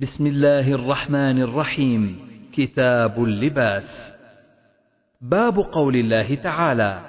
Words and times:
بسم 0.00 0.26
الله 0.26 0.72
الرحمن 0.72 1.42
الرحيم. 1.42 2.18
كتاب 2.52 3.24
اللباس. 3.24 4.14
باب 5.20 5.58
قول 5.58 5.96
الله 5.96 6.34
تعالى 6.34 7.00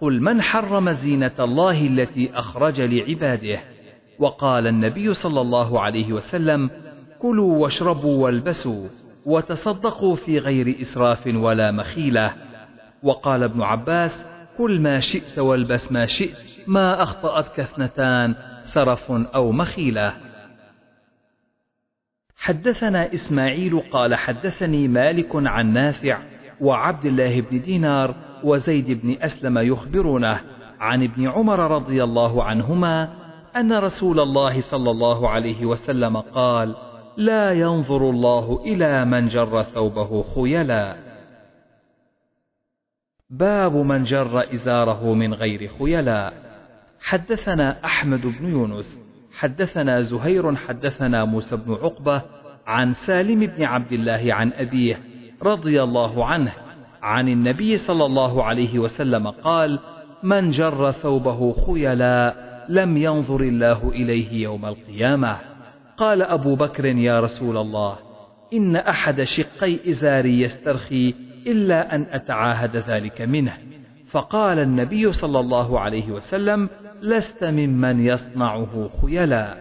قل 0.00 0.20
من 0.20 0.42
حرم 0.42 0.92
زينة 0.92 1.32
الله 1.40 1.86
التي 1.86 2.30
أخرج 2.34 2.80
لعباده؟ 2.80 3.60
وقال 4.18 4.66
النبي 4.66 5.14
صلى 5.14 5.40
الله 5.40 5.80
عليه 5.80 6.12
وسلم 6.12 6.70
كلوا 7.18 7.58
واشربوا 7.58 8.24
والبسوا 8.24 8.88
وتصدقوا 9.26 10.16
في 10.16 10.38
غير 10.38 10.76
إسراف 10.80 11.26
ولا 11.26 11.70
مخيلة. 11.70 12.34
وقال 13.02 13.42
ابن 13.42 13.62
عباس 13.62 14.26
كل 14.58 14.80
ما 14.80 15.00
شئت 15.00 15.38
والبس 15.38 15.92
ما 15.92 16.06
شئت 16.06 16.36
ما 16.66 17.02
أخطأتك 17.02 17.60
اثنتان 17.60 18.34
سرف 18.62 19.12
أو 19.12 19.52
مخيلة. 19.52 20.29
حدثنا 22.40 23.14
إسماعيل 23.14 23.80
قال 23.80 24.14
حدثني 24.14 24.88
مالك 24.88 25.28
عن 25.34 25.72
نافع 25.72 26.18
وعبد 26.60 27.06
الله 27.06 27.40
بن 27.40 27.60
دينار 27.60 28.14
وزيد 28.44 28.90
بن 28.90 29.16
أسلم 29.22 29.58
يخبرونه 29.58 30.40
عن 30.80 31.02
ابن 31.02 31.28
عمر 31.28 31.70
رضي 31.70 32.04
الله 32.04 32.44
عنهما 32.44 33.08
أن 33.56 33.72
رسول 33.72 34.20
الله 34.20 34.60
صلى 34.60 34.90
الله 34.90 35.28
عليه 35.28 35.66
وسلم 35.66 36.16
قال 36.16 36.76
لا 37.16 37.52
ينظر 37.52 38.10
الله 38.10 38.60
إلى 38.64 39.04
من 39.04 39.26
جر 39.26 39.62
ثوبه 39.62 40.22
خيلا. 40.34 40.96
باب 43.30 43.76
من 43.76 44.02
جر 44.02 44.52
إزاره 44.52 45.14
من 45.14 45.34
غير 45.34 45.70
خيلاء 45.78 46.32
حدثنا 47.00 47.84
أحمد 47.84 48.26
بن 48.26 48.50
يونس 48.50 49.09
حدثنا 49.40 50.00
زهير 50.00 50.56
حدثنا 50.56 51.24
موسى 51.24 51.56
بن 51.56 51.72
عقبة 51.72 52.22
عن 52.66 52.92
سالم 52.92 53.46
بن 53.46 53.64
عبد 53.64 53.92
الله 53.92 54.34
عن 54.34 54.52
أبيه 54.52 55.00
رضي 55.42 55.82
الله 55.82 56.24
عنه 56.26 56.52
عن 57.02 57.28
النبي 57.28 57.76
صلى 57.76 58.06
الله 58.06 58.44
عليه 58.44 58.78
وسلم 58.78 59.26
قال 59.26 59.78
من 60.22 60.50
جر 60.50 60.90
ثوبه 60.90 61.52
خيلا 61.52 62.34
لم 62.68 62.96
ينظر 62.96 63.40
الله 63.40 63.88
إليه 63.88 64.42
يوم 64.42 64.66
القيامة. 64.66 65.36
قال 65.96 66.22
أبو 66.22 66.54
بكر 66.54 66.84
يا 66.84 67.20
رسول 67.20 67.56
الله 67.56 67.96
إن 68.52 68.76
أحد 68.76 69.22
شقي 69.22 69.78
إزاري 69.88 70.40
يسترخي 70.40 71.14
إلا 71.46 71.94
أن 71.94 72.06
أتعاهد 72.10 72.76
ذلك 72.76 73.22
منه. 73.22 73.52
فقال 74.10 74.58
النبي 74.58 75.12
صلى 75.12 75.40
الله 75.40 75.80
عليه 75.80 76.10
وسلم 76.10 76.68
لست 77.02 77.44
ممن 77.44 78.06
يصنعه 78.06 78.90
خيلا. 79.02 79.56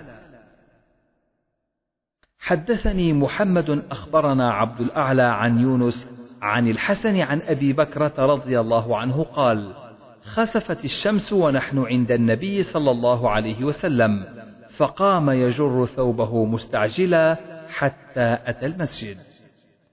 حدثني 2.40 3.14
محمد 3.14 3.84
أخبرنا 3.92 4.54
عبد 4.54 4.82
الأعلى 4.82 5.22
عن 5.22 5.60
يونس 5.60 6.20
عن 6.42 6.68
الحسن 6.68 7.20
عن 7.20 7.42
أبي 7.42 7.74
بكرة 7.74 8.14
رضي 8.18 8.60
الله 8.60 8.98
عنه 8.98 9.24
قال 9.24 9.74
خسفت 10.24 10.86
الشمس 10.86 11.34
ونحن 11.34 11.84
عند 11.84 12.12
النبي 12.12 12.64
صلى 12.64 12.92
الله 12.92 13.30
عليه 13.30 13.64
وسلم 13.64 14.26
فقام 14.78 15.30
يجر 15.30 15.86
ثوبه 15.86 16.46
مستعجلا 16.46 17.38
حتى 17.70 18.38
أتى 18.46 18.66
المسجد. 18.66 19.18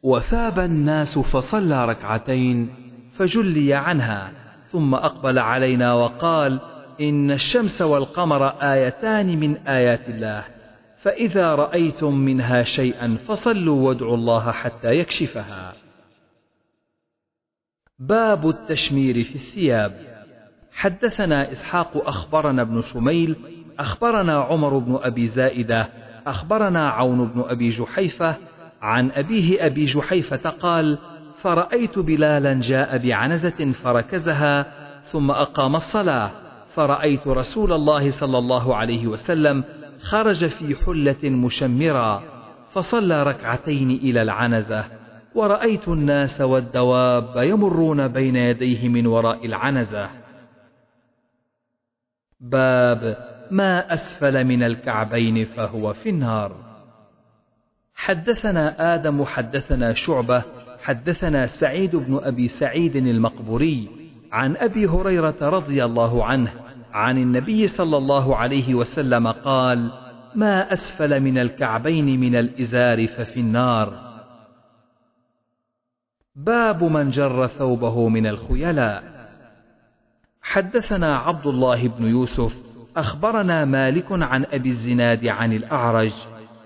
وثاب 0.02 0.58
الناس 0.58 1.18
فصلى 1.18 1.84
ركعتين 1.84 2.74
فجلي 3.12 3.74
عنها 3.74 4.32
ثم 4.68 4.94
أقبل 4.94 5.38
علينا 5.38 5.94
وقال 5.94 6.60
إن 7.00 7.30
الشمس 7.30 7.82
والقمر 7.82 8.48
آيتان 8.48 9.40
من 9.40 9.56
آيات 9.56 10.08
الله. 10.08 10.44
فإذا 10.96 11.54
رأيتم 11.54 12.14
منها 12.14 12.62
شيئا 12.62 13.16
فصلوا 13.28 13.88
وادعوا 13.88 14.16
الله 14.16 14.50
حتى 14.50 14.88
يكشفها. 14.88 15.72
باب 17.98 18.48
التشمير 18.48 19.24
في 19.24 19.34
الثياب. 19.34 20.16
حدثنا 20.72 21.52
إسحاق 21.52 22.08
أخبرنا 22.08 22.62
ابن 22.62 22.82
شميل 22.82 23.36
أخبرنا 23.78 24.40
عمر 24.40 24.78
بن 24.78 24.98
أبي 25.02 25.26
زائدة 25.26 25.88
أخبرنا 26.26 26.90
عون 26.90 27.28
بن 27.28 27.40
أبي 27.40 27.68
جحيفة 27.68 28.36
عن 28.82 29.10
أبيه 29.10 29.66
أبي 29.66 29.84
جحيفة 29.84 30.50
قال 30.50 30.98
فرأيت 31.36 31.98
بلالا 31.98 32.60
جاء 32.60 32.98
بعنزة 32.98 33.72
فركزها 33.72 34.66
ثم 35.02 35.30
أقام 35.30 35.76
الصلاة. 35.76 36.30
فرأيت 36.76 37.26
رسول 37.26 37.72
الله 37.72 38.10
صلى 38.10 38.38
الله 38.38 38.76
عليه 38.76 39.06
وسلم 39.06 39.64
خرج 40.00 40.46
في 40.46 40.74
حلة 40.84 41.30
مشمرة 41.30 42.22
فصلى 42.72 43.22
ركعتين 43.22 43.90
إلى 43.90 44.22
العنزة 44.22 44.84
ورأيت 45.34 45.88
الناس 45.88 46.40
والدواب 46.40 47.36
يمرون 47.36 48.08
بين 48.08 48.36
يديه 48.36 48.88
من 48.88 49.06
وراء 49.06 49.46
العنزة. 49.46 50.10
باب 52.40 53.16
ما 53.50 53.92
أسفل 53.92 54.44
من 54.44 54.62
الكعبين 54.62 55.44
فهو 55.44 55.92
في 55.92 56.08
النار. 56.08 56.56
حدثنا 57.94 58.94
آدم 58.94 59.24
حدثنا 59.24 59.92
شعبة 59.92 60.42
حدثنا 60.82 61.46
سعيد 61.46 61.96
بن 61.96 62.20
أبي 62.22 62.48
سعيد 62.48 62.96
المقبوري 62.96 63.88
عن 64.32 64.56
أبي 64.56 64.86
هريرة 64.86 65.36
رضي 65.40 65.84
الله 65.84 66.24
عنه 66.24 66.65
عن 66.96 67.18
النبي 67.18 67.66
صلى 67.66 67.96
الله 67.96 68.36
عليه 68.36 68.74
وسلم 68.74 69.28
قال 69.28 69.90
ما 70.34 70.72
أسفل 70.72 71.20
من 71.20 71.38
الكعبين 71.38 72.20
من 72.20 72.36
الإزار 72.36 73.06
ففي 73.06 73.40
النار. 73.40 74.06
باب 76.36 76.84
من 76.84 77.08
جر 77.08 77.46
ثوبه 77.46 78.08
من 78.08 78.26
الخيلاء. 78.26 79.02
حدثنا 80.42 81.16
عبد 81.18 81.46
الله 81.46 81.88
بن 81.88 82.06
يوسف 82.06 82.52
أخبرنا 82.96 83.64
مالك 83.64 84.06
عن 84.10 84.44
أبي 84.44 84.68
الزناد 84.68 85.26
عن 85.26 85.52
الأعرج 85.52 86.12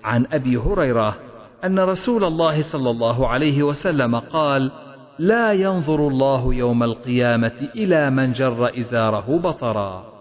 عن 0.03 0.25
أبي 0.31 0.57
هريرة 0.57 1.15
أن 1.63 1.79
رسول 1.79 2.23
الله 2.23 2.61
صلى 2.61 2.89
الله 2.89 3.27
عليه 3.27 3.63
وسلم 3.63 4.15
قال 4.15 4.71
لا 5.19 5.53
ينظر 5.53 6.07
الله 6.07 6.53
يوم 6.53 6.83
القيامة 6.83 7.69
إلى 7.75 8.09
من 8.09 8.31
جر 8.31 8.79
إزاره 8.79 9.39
بطرا. 9.39 10.20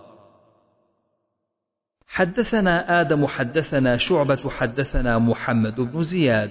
حدثنا 2.13 3.01
آدم 3.01 3.27
حدثنا 3.27 3.97
شعبة 3.97 4.51
حدثنا 4.51 5.19
محمد 5.19 5.81
بن 5.81 6.03
زياد. 6.03 6.51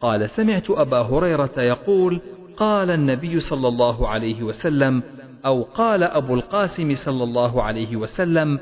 قال 0.00 0.30
سمعت 0.30 0.70
أبا 0.70 1.00
هريرة 1.00 1.54
يقول 1.58 2.20
قال 2.56 2.90
النبي 2.90 3.40
صلى 3.40 3.68
الله 3.68 4.08
عليه 4.08 4.42
وسلم 4.42 5.02
أو 5.46 5.62
قال 5.62 6.02
أبو 6.02 6.34
القاسم 6.34 6.94
صلى 6.94 7.24
الله 7.24 7.62
عليه 7.62 7.96
وسلم 7.96 8.58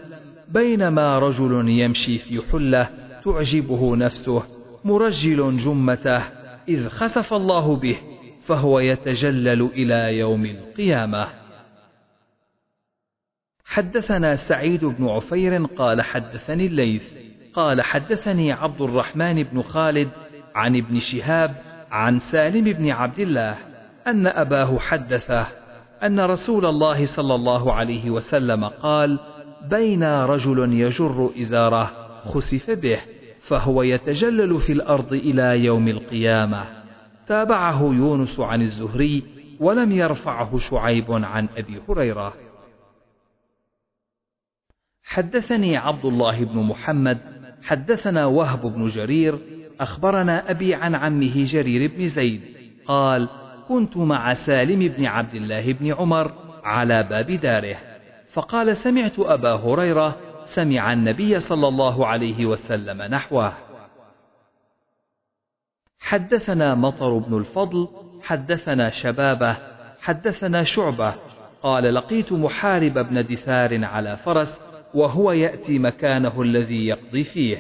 بينما 0.48 1.18
رجل 1.18 1.68
يمشي 1.68 2.18
في 2.18 2.42
حلة 2.52 2.88
تعجبه 3.24 3.96
نفسه 3.96 4.42
مرجل 4.84 5.56
جمته 5.56 6.22
إذ 6.68 6.88
خسف 6.88 7.34
الله 7.34 7.76
به 7.76 7.96
فهو 8.46 8.80
يتجلل 8.80 9.62
إلى 9.62 10.18
يوم 10.18 10.44
القيامة. 10.44 11.45
حدثنا 13.66 14.36
سعيد 14.36 14.84
بن 14.84 15.08
عفير 15.08 15.64
قال 15.64 16.02
حدثني 16.02 16.66
الليث 16.66 17.12
قال 17.54 17.82
حدثني 17.82 18.52
عبد 18.52 18.80
الرحمن 18.80 19.42
بن 19.42 19.62
خالد 19.62 20.08
عن 20.54 20.76
ابن 20.76 20.98
شهاب 20.98 21.54
عن 21.90 22.18
سالم 22.18 22.64
بن 22.64 22.90
عبد 22.90 23.18
الله 23.18 23.56
أن 24.06 24.26
أباه 24.26 24.78
حدثه 24.78 25.46
أن 26.02 26.20
رسول 26.20 26.66
الله 26.66 27.04
صلى 27.04 27.34
الله 27.34 27.72
عليه 27.72 28.10
وسلم 28.10 28.64
قال 28.64 29.18
بين 29.70 30.04
رجل 30.04 30.72
يجر 30.72 31.30
إزاره 31.40 31.90
خسف 32.24 32.70
به 32.70 33.00
فهو 33.40 33.82
يتجلل 33.82 34.60
في 34.60 34.72
الأرض 34.72 35.12
إلى 35.12 35.64
يوم 35.64 35.88
القيامة. 35.88 36.64
تابعه 37.26 37.82
يونس 37.82 38.40
عن 38.40 38.62
الزهري 38.62 39.22
ولم 39.60 39.92
يرفعه 39.92 40.58
شعيب 40.58 41.12
عن 41.12 41.48
أبي 41.56 41.80
هريرة. 41.88 42.45
حدثني 45.06 45.76
عبد 45.76 46.04
الله 46.04 46.44
بن 46.44 46.58
محمد 46.58 47.18
حدثنا 47.62 48.26
وهب 48.26 48.62
بن 48.62 48.86
جرير 48.86 49.38
أخبرنا 49.80 50.50
أبي 50.50 50.74
عن 50.74 50.94
عمه 50.94 51.44
جرير 51.44 51.90
بن 51.96 52.06
زيد 52.06 52.40
قال 52.86 53.28
كنت 53.68 53.96
مع 53.96 54.34
سالم 54.34 54.88
بن 54.88 55.06
عبد 55.06 55.34
الله 55.34 55.72
بن 55.72 55.92
عمر 55.92 56.32
على 56.64 57.02
باب 57.02 57.30
داره 57.30 57.76
فقال 58.32 58.76
سمعت 58.76 59.18
أبا 59.18 59.54
هريرة 59.54 60.16
سمع 60.44 60.92
النبي 60.92 61.40
صلى 61.40 61.68
الله 61.68 62.06
عليه 62.06 62.46
وسلم 62.46 63.02
نحوه. 63.02 63.52
حدثنا 66.00 66.74
مطر 66.74 67.18
بن 67.18 67.38
الفضل 67.38 67.88
حدثنا 68.22 68.90
شبابة 68.90 69.56
حدثنا 70.00 70.62
شعبة 70.62 71.14
قال 71.62 71.94
لقيت 71.94 72.32
محارب 72.32 72.98
بن 72.98 73.26
دثار 73.26 73.84
على 73.84 74.16
فرس 74.16 74.65
وهو 74.96 75.32
يأتي 75.32 75.78
مكانه 75.78 76.42
الذي 76.42 76.86
يقضي 76.86 77.22
فيه. 77.22 77.58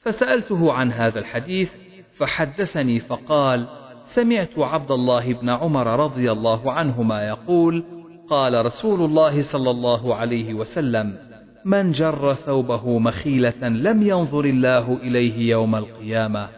فسألته 0.00 0.72
عن 0.72 0.92
هذا 0.92 1.18
الحديث 1.18 1.72
فحدثني 2.16 2.98
فقال 2.98 3.66
سمعت 4.02 4.58
عبد 4.58 4.90
الله 4.90 5.32
بن 5.32 5.48
عمر 5.48 5.86
رضي 5.86 6.32
الله 6.32 6.72
عنهما 6.72 7.28
يقول 7.28 7.84
قال 8.30 8.66
رسول 8.66 9.04
الله 9.04 9.42
صلى 9.42 9.70
الله 9.70 10.14
عليه 10.14 10.54
وسلم 10.54 11.16
من 11.64 11.90
جر 11.90 12.34
ثوبه 12.34 12.98
مخيلة 12.98 13.68
لم 13.68 14.02
ينظر 14.02 14.44
الله 14.44 14.96
إليه 15.02 15.50
يوم 15.50 15.76
القيامة. 15.76 16.48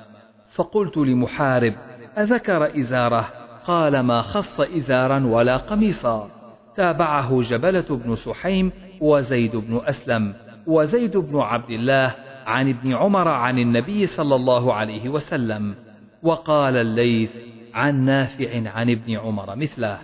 فقلت 0.55 0.97
لمحارب 0.97 1.75
أذكر 2.19 2.81
إزاره؟ 2.81 3.29
قال 3.67 4.01
ما 4.01 4.23
خص 4.23 4.61
إزارا 4.61 5.27
ولا 5.27 5.57
قميصا. 5.57 6.31
تابعه 6.77 7.43
جبلة 7.43 7.85
بن 7.91 8.17
سحيم 8.17 8.73
وزيد 9.01 9.57
بن 9.57 9.81
أسلم 9.85 10.35
وزيد 10.67 11.17
بن 11.17 11.41
عبد 11.41 11.71
الله 11.71 12.15
عن 12.47 12.69
ابن 12.69 12.95
عمر 12.95 13.29
عن 13.29 13.59
النبي 13.59 14.07
صلى 14.07 14.35
الله 14.35 14.75
عليه 14.75 15.09
وسلم 15.09 15.75
وقال 16.23 16.77
الليث 16.77 17.37
عن 17.75 18.05
نافع 18.05 18.71
عن 18.71 18.91
ابن 18.91 19.17
عمر 19.17 19.57
مثله. 19.57 19.99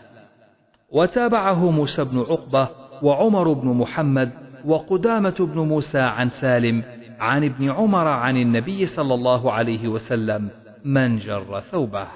وتابعه 0.91 1.71
موسى 1.71 2.05
بن 2.05 2.19
عقبة 2.19 2.69
وعمر 3.03 3.53
بن 3.53 3.69
محمد 3.69 4.31
وقدامة 4.65 5.37
بن 5.41 5.61
موسى 5.61 5.99
عن 5.99 6.29
سالم 6.29 6.83
عن 7.19 7.45
ابن 7.45 7.71
عمر 7.71 8.09
عن 8.09 8.37
النبي 8.37 8.87
صلى 8.87 9.15
الله 9.15 9.53
عليه 9.53 9.89
وسلم 9.89 10.51
من 10.85 11.17
جر 11.17 11.61
ثوبه. 11.61 12.07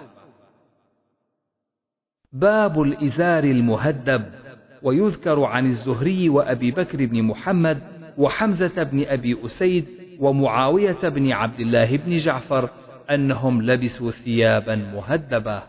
باب 2.32 2.82
الإزار 2.82 3.44
المهدب 3.44 4.39
ويذكر 4.82 5.44
عن 5.44 5.66
الزهري 5.66 6.28
وأبي 6.28 6.70
بكر 6.70 7.06
بن 7.06 7.22
محمد 7.22 7.78
وحمزة 8.18 8.82
بن 8.82 9.04
أبي 9.04 9.44
أسيد 9.44 9.88
ومعاوية 10.20 11.08
بن 11.08 11.32
عبد 11.32 11.60
الله 11.60 11.96
بن 11.96 12.16
جعفر 12.16 12.70
أنهم 13.10 13.62
لبسوا 13.62 14.10
ثيابا 14.10 14.74
مهدبة 14.74 15.62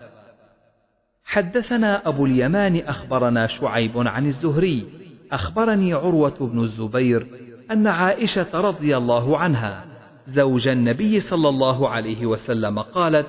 حدثنا 1.23 2.07
أبو 2.07 2.25
اليمان 2.25 2.77
أخبرنا 2.77 3.47
شعيب 3.47 3.91
عن 3.95 4.25
الزهري. 4.25 4.85
أخبرني 5.31 5.93
عروة 5.93 6.37
بن 6.39 6.59
الزبير 6.59 7.27
أن 7.71 7.87
عائشة 7.87 8.61
رضي 8.61 8.97
الله 8.97 9.37
عنها 9.37 9.85
زوج 10.27 10.67
النبي 10.67 11.19
صلى 11.19 11.49
الله 11.49 11.89
عليه 11.89 12.25
وسلم 12.25 12.79
قالت 12.79 13.27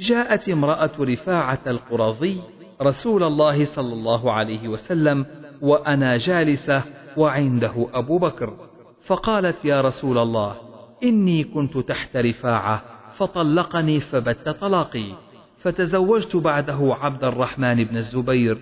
جاءت 0.00 0.48
امرأة 0.48 0.90
رفاعة 1.00 1.58
القرظي 1.66 2.40
رسول 2.82 3.22
الله 3.22 3.64
صلى 3.64 3.92
الله 3.92 4.32
عليه 4.32 4.68
وسلم 4.68 5.26
وأنا 5.60 6.16
جالسة 6.16 6.82
وعنده 7.16 7.86
أبو 7.92 8.18
بكر. 8.18 8.54
فقالت 9.02 9.64
يا 9.64 9.80
رسول 9.80 10.18
الله 10.18 10.54
إني 11.02 11.44
كنت 11.44 11.78
تحت 11.78 12.16
رفاعة 12.16 12.82
فطلقني 13.16 14.00
فبت 14.00 14.48
طلاقي 14.48 15.12
فتزوجت 15.58 16.36
بعده 16.36 16.96
عبد 17.00 17.24
الرحمن 17.24 17.84
بن 17.84 17.96
الزبير. 17.96 18.58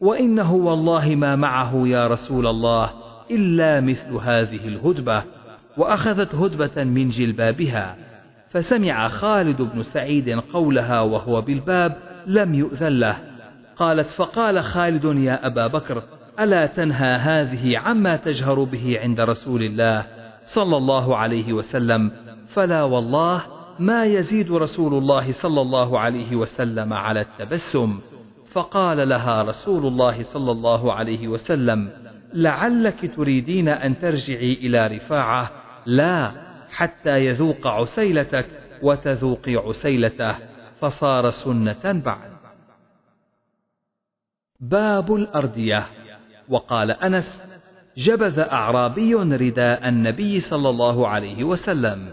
وإنه 0.00 0.54
والله 0.54 1.14
ما 1.14 1.36
معه 1.36 1.82
يا 1.86 2.06
رسول 2.06 2.46
الله 2.46 2.90
إلا 3.30 3.80
مثل 3.80 4.12
هذه 4.14 4.68
الهدبة 4.68 5.22
وأخذت 5.76 6.34
هدبة 6.34 6.84
من 6.84 7.08
جلبابها. 7.08 7.96
فسمع 8.50 9.08
خالد 9.08 9.62
بن 9.62 9.82
سعيد 9.82 10.28
قولها 10.28 11.00
وهو 11.00 11.40
بالباب 11.40 11.96
لم 12.26 12.54
يؤذن 12.54 13.00
له. 13.00 13.29
قالت 13.80 14.08
فقال 14.08 14.62
خالد 14.62 15.04
يا 15.04 15.46
أبا 15.46 15.66
بكر 15.66 16.02
ألا 16.40 16.66
تنهى 16.66 17.16
هذه 17.16 17.78
عما 17.78 18.16
تجهر 18.16 18.64
به 18.64 18.98
عند 19.02 19.20
رسول 19.20 19.62
الله 19.62 20.06
صلى 20.42 20.76
الله 20.76 21.16
عليه 21.16 21.52
وسلم؟ 21.52 22.12
فلا 22.48 22.82
والله 22.82 23.42
ما 23.78 24.04
يزيد 24.04 24.52
رسول 24.52 24.94
الله 24.94 25.32
صلى 25.32 25.60
الله 25.60 25.98
عليه 25.98 26.36
وسلم 26.36 26.92
على 26.92 27.20
التبسم. 27.20 28.00
فقال 28.52 29.08
لها 29.08 29.42
رسول 29.42 29.86
الله 29.86 30.22
صلى 30.22 30.50
الله 30.50 30.92
عليه 30.92 31.28
وسلم 31.28 31.90
لعلك 32.34 33.16
تريدين 33.16 33.68
أن 33.68 33.98
ترجعي 33.98 34.52
إلى 34.52 34.86
رفاعة؟ 34.86 35.50
لا 35.86 36.32
حتى 36.70 37.26
يذوق 37.26 37.66
عسيلتك 37.66 38.46
وتذوقي 38.82 39.56
عسيلته. 39.56 40.34
فصار 40.80 41.30
سنة 41.30 42.02
بعد. 42.04 42.29
باب 44.60 45.14
الأردية. 45.14 45.86
وقال 46.48 46.90
أنس 46.90 47.40
جبذ 47.96 48.40
أعرابي 48.40 49.14
رداء 49.14 49.88
النبي 49.88 50.40
صلى 50.40 50.68
الله 50.68 51.08
عليه 51.08 51.44
وسلم. 51.44 52.08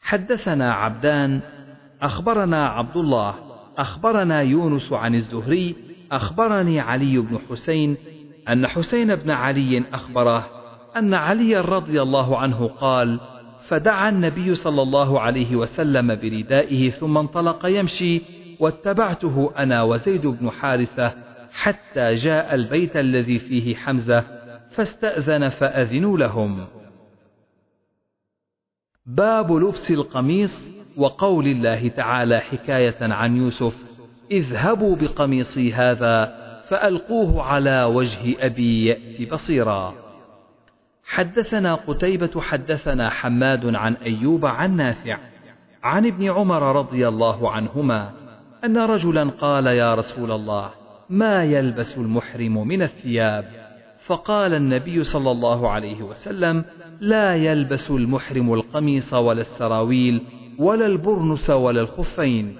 حدثنا 0.00 0.72
عبدان 0.72 1.40
أخبرنا 2.02 2.68
عبد 2.68 2.96
الله 2.96 3.34
أخبرنا 3.78 4.42
يونس 4.42 4.92
عن 4.92 5.14
الزهري 5.14 5.76
أخبرني 6.12 6.80
علي 6.80 7.18
بن 7.18 7.38
حسين 7.50 7.96
أن 8.48 8.66
حسين 8.66 9.14
بن 9.14 9.30
علي 9.30 9.84
أخبره 9.92 10.46
أن 10.96 11.14
علي 11.14 11.60
رضي 11.60 12.02
الله 12.02 12.38
عنه 12.38 12.66
قال 12.66 13.20
فدعا 13.60 14.08
النبي 14.08 14.54
صلى 14.54 14.82
الله 14.82 15.20
عليه 15.20 15.56
وسلم 15.56 16.06
بردائه 16.06 16.90
ثم 16.90 17.18
انطلق 17.18 17.66
يمشي 17.66 18.22
واتبعته 18.60 19.52
أنا 19.58 19.82
وزيد 19.82 20.26
بن 20.26 20.50
حارثة 20.50 21.14
حتى 21.52 22.14
جاء 22.14 22.54
البيت 22.54 22.96
الذي 22.96 23.38
فيه 23.38 23.74
حمزة 23.74 24.24
فاستأذن 24.70 25.48
فأذنوا 25.48 26.18
لهم. 26.18 26.66
باب 29.06 29.52
لبس 29.52 29.90
القميص 29.90 30.70
وقول 30.96 31.46
الله 31.46 31.88
تعالى 31.88 32.40
حكاية 32.40 32.96
عن 33.00 33.36
يوسف 33.36 33.84
اذهبوا 34.30 34.96
بقميصي 34.96 35.72
هذا 35.72 36.38
فألقوه 36.68 37.42
على 37.42 37.84
وجه 37.84 38.46
أبي 38.46 38.86
يأتي 38.86 39.26
بصيرا. 39.26 39.94
حدثنا 41.04 41.74
قتيبة 41.74 42.40
حدثنا 42.40 43.10
حماد 43.10 43.74
عن 43.74 43.94
أيوب 43.94 44.46
عن 44.46 44.76
نافع 44.76 45.18
عن 45.82 46.06
ابن 46.06 46.30
عمر 46.30 46.76
رضي 46.76 47.08
الله 47.08 47.50
عنهما 47.50 48.12
أن 48.64 48.78
رجلا 48.78 49.30
قال 49.30 49.66
يا 49.66 49.94
رسول 49.94 50.32
الله 50.32 50.70
ما 51.10 51.44
يلبس 51.44 51.98
المحرم 51.98 52.68
من 52.68 52.82
الثياب؟ 52.82 53.44
فقال 54.06 54.54
النبي 54.54 55.02
صلى 55.02 55.30
الله 55.30 55.70
عليه 55.70 56.02
وسلم 56.02 56.64
لا 57.00 57.34
يلبس 57.34 57.90
المحرم 57.90 58.54
القميص 58.54 59.14
ولا 59.14 59.40
السراويل 59.40 60.22
ولا 60.58 60.86
البرنس 60.86 61.50
ولا 61.50 61.80
الخفين 61.80 62.56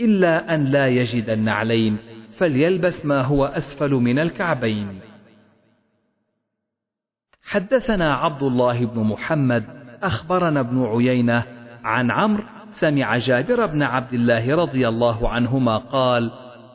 إلا 0.00 0.54
أن 0.54 0.64
لا 0.64 0.86
يجد 0.86 1.30
النعلين 1.30 1.96
فليلبس 2.36 3.06
ما 3.06 3.22
هو 3.22 3.44
أسفل 3.44 3.90
من 3.90 4.18
الكعبين. 4.18 5.00
حدثنا 7.42 8.14
عبد 8.14 8.42
الله 8.42 8.86
بن 8.86 9.00
محمد 9.00 9.64
أخبرنا 10.02 10.60
ابن 10.60 10.84
عيينة 10.84 11.44
عن 11.84 12.10
عمرو 12.10 12.44
سمع 12.74 13.16
جابر 13.16 13.66
بن 13.66 13.82
عبد 13.82 14.12
الله 14.12 14.56
رضي 14.56 14.88
الله 14.88 15.28
عنهما 15.28 15.76
قال 15.76 16.30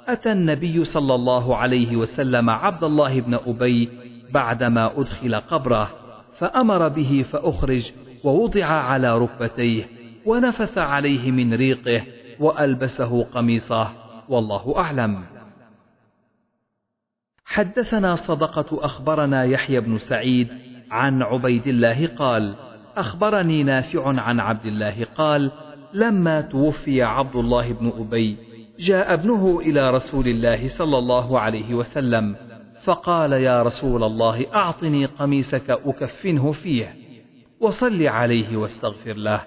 أتى 0.08 0.32
النبي 0.32 0.84
صلى 0.84 1.16
الله 1.16 1.56
عليه 1.56 1.96
وسلم 1.96 2.50
عبد 2.50 2.84
الله 2.84 3.22
بن 3.22 3.34
أبي 3.34 3.90
بعدما 4.34 5.00
أدخل 5.00 5.36
قبره 5.36 5.90
فأمر 6.38 6.88
به 6.88 7.26
فأخرج 7.32 7.92
ووضع 8.24 8.66
على 8.66 9.18
ركبتيه 9.18 9.84
ونفث 10.26 10.78
عليه 10.78 11.32
من 11.32 11.54
ريقه 11.54 12.04
وألبسه 12.40 13.24
قميصه 13.24 13.88
والله 14.30 14.74
أعلم. 14.78 15.24
حدثنا 17.46 18.16
صدقة 18.16 18.86
أخبرنا 18.86 19.44
يحيى 19.44 19.80
بن 19.80 19.98
سعيد 19.98 20.48
عن 20.92 21.22
عبيد 21.22 21.68
الله 21.68 22.08
قال 22.08 22.56
أخبرني 22.98 23.64
نافع 23.64 24.22
عن 24.22 24.40
عبد 24.40 24.66
الله 24.66 25.06
قال 25.16 25.52
لما 25.94 26.42
توفي 26.42 27.02
عبد 27.04 27.36
الله 27.36 27.74
بن 27.74 27.94
أبي 28.00 28.38
جاء 28.80 29.14
ابنه 29.14 29.60
إلى 29.60 29.90
رسول 29.90 30.28
الله 30.28 30.68
صلى 30.68 30.98
الله 30.98 31.40
عليه 31.40 31.74
وسلم 31.74 32.36
فقال 32.84 33.32
يا 33.32 33.62
رسول 33.62 34.04
الله 34.04 34.46
أعطني 34.56 35.06
قميصك 35.06 35.70
أكفنه 35.70 36.52
فيه 36.52 36.96
وصل 37.60 38.08
عليه 38.08 38.58
واستغفر 38.58 39.14
له. 39.14 39.42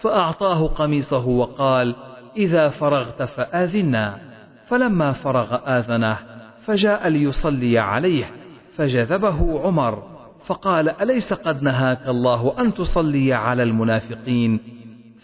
فأعطاه 0.00 0.66
قميصه 0.66 1.26
وقال 1.26 1.94
إذا 2.36 2.68
فرغت 2.68 3.22
فآذنا. 3.22 4.18
فلما 4.66 5.12
فرغ 5.12 5.78
آذنه 5.78 6.18
فجاء 6.64 7.08
ليصلي 7.08 7.78
عليه 7.78 8.30
فجذبه 8.76 9.60
عمر 9.60 10.02
فقال 10.46 10.88
أليس 10.88 11.32
قد 11.32 11.62
نهاك 11.62 12.08
الله 12.08 12.60
أن 12.60 12.74
تصلي 12.74 13.32
على 13.32 13.62
المنافقين؟ 13.62 14.60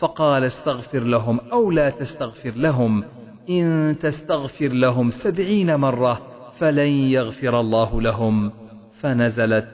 فقال 0.02 0.44
استغفر 0.44 0.98
لهم 0.98 1.40
أو 1.52 1.70
لا 1.70 1.90
تستغفر 1.90 2.50
لهم. 2.50 3.04
إن 3.50 3.96
تستغفر 4.00 4.68
لهم 4.68 5.10
سبعين 5.10 5.76
مرة 5.76 6.22
فلن 6.58 6.88
يغفر 6.88 7.60
الله 7.60 8.00
لهم. 8.00 8.52
فنزلت 9.00 9.68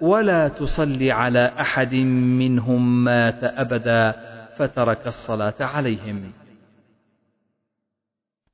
ولا 0.00 0.48
تصل 0.48 1.02
على 1.10 1.52
أحد 1.60 1.94
منهم 1.94 3.04
مات 3.04 3.44
أبدا. 3.44 4.14
فترك 4.56 5.06
الصلاة 5.06 5.54
عليهم. 5.60 6.32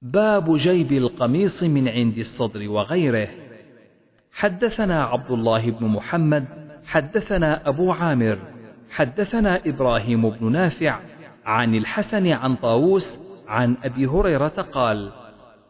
باب 0.02 0.56
جيب 0.56 0.92
القميص 0.92 1.62
من 1.62 1.88
عند 1.88 2.18
الصدر 2.18 2.70
وغيره. 2.70 3.28
حدثنا 4.32 5.04
عبد 5.04 5.30
الله 5.30 5.70
بن 5.70 5.86
محمد 5.86 6.44
حدثنا 6.86 7.68
أبو 7.68 7.92
عامر 7.92 8.38
حدثنا 8.90 9.60
إبراهيم 9.66 10.30
بن 10.30 10.52
نافع 10.52 11.00
عن 11.46 11.74
الحسن 11.74 12.26
عن 12.26 12.56
طاووس 12.56 13.18
عن 13.48 13.76
أبي 13.84 14.06
هريرة 14.06 14.48
قال 14.72 15.10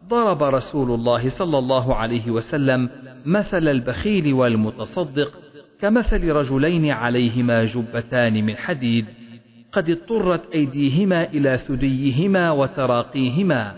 ضرب 0.08 0.42
رسول 0.42 0.90
الله 0.90 1.28
صلى 1.28 1.58
الله 1.58 1.94
عليه 1.94 2.30
وسلم 2.30 2.90
مثل 3.24 3.68
البخيل 3.68 4.34
والمتصدق 4.34 5.32
كمثل 5.80 6.28
رجلين 6.32 6.90
عليهما 6.90 7.64
جبتان 7.64 8.46
من 8.46 8.56
حديد 8.56 9.06
قد 9.72 9.90
اضطرت 9.90 10.50
أيديهما 10.54 11.24
إلى 11.24 11.56
ثديهما 11.56 12.50
وتراقيهما 12.50 13.74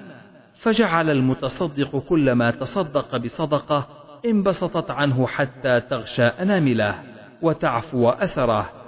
فجعل 0.54 1.10
المتصدق 1.10 1.98
كلما 1.98 2.50
تصدق 2.50 3.16
بصدقة 3.16 3.88
انبسطت 4.26 4.90
عنه 4.90 5.26
حتى 5.26 5.80
تغشى 5.80 6.22
أنامله 6.24 6.94
وتعفو 7.42 8.08
أثره 8.08 8.81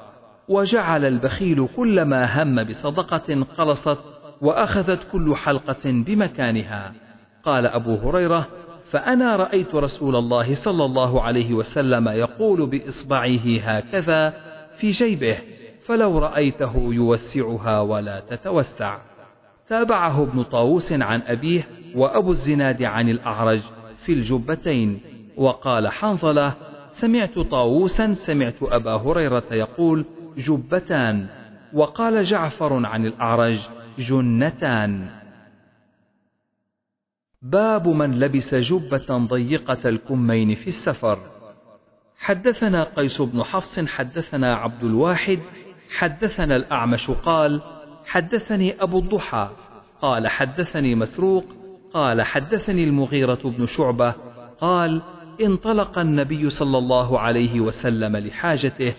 وجعل 0.49 1.05
البخيل 1.05 1.69
كلما 1.77 2.43
هم 2.43 2.65
بصدقة 2.65 3.47
قلصت 3.59 3.99
وأخذت 4.41 5.01
كل 5.13 5.37
حلقة 5.37 5.83
بمكانها. 5.85 6.93
قال 7.45 7.67
أبو 7.67 7.95
هريرة 7.95 8.47
فأنا 8.91 9.37
رأيت 9.37 9.75
رسول 9.75 10.17
الله 10.17 10.55
صلى 10.55 10.85
الله 10.85 11.23
عليه 11.23 11.55
وسلم 11.55 12.09
يقول 12.09 12.67
بإصبعه 12.67 13.59
هكذا 13.61 14.35
في 14.77 14.91
جيبه 14.91 15.39
فلو 15.87 16.19
رأيته 16.19 16.73
يوسعها 16.77 17.81
ولا 17.81 18.21
تتوسع. 18.21 18.99
تابعه 19.69 20.23
ابن 20.23 20.43
طاووس 20.43 20.93
عن 20.93 21.23
أبيه 21.27 21.69
وأبو 21.95 22.31
الزناد 22.31 22.83
عن 22.83 23.09
الأعرج 23.09 23.61
في 24.05 24.13
الجبتين. 24.13 25.01
وقال 25.37 25.89
حنظلة 25.89 26.55
سمعت 26.91 27.39
طاووسا 27.39 28.13
سمعت 28.13 28.63
أبا 28.63 28.95
هريرة 28.95 29.45
يقول 29.53 30.05
جبتان 30.37 31.27
وقال 31.73 32.25
جعفر 32.25 32.87
عن 32.87 33.07
الأعرج 33.07 33.69
جنتان. 33.99 35.11
باب 37.43 37.89
من 37.89 38.19
لبس 38.19 38.55
جبة 38.55 39.19
ضيقة 39.19 39.89
الكمين 39.89 40.55
في 40.55 40.67
السفر. 40.67 41.19
حدثنا 42.19 42.85
قيس 42.85 43.23
بن 43.23 43.43
حفص 43.43 43.81
حدثنا 43.81 44.57
عبد 44.57 44.85
الواحد 44.85 45.39
حدثنا 45.99 46.57
الأعمش 46.57 47.11
قال 47.11 47.61
حدثني 48.07 48.83
أبو 48.83 48.99
الضحى 48.99 49.51
قال 50.03 50.29
حدثني 50.29 50.95
مسروق 50.95 51.45
قال 51.93 52.23
حدثني 52.23 52.85
المغيرة 52.85 53.41
بن 53.45 53.67
شعبة 53.67 54.15
قال 54.61 55.03
انطلق 55.41 55.99
النبي 55.99 56.51
صلى 56.51 56.79
الله 56.79 57.21
عليه 57.21 57.61
وسلم 57.61 58.17
لحاجته 58.17 58.95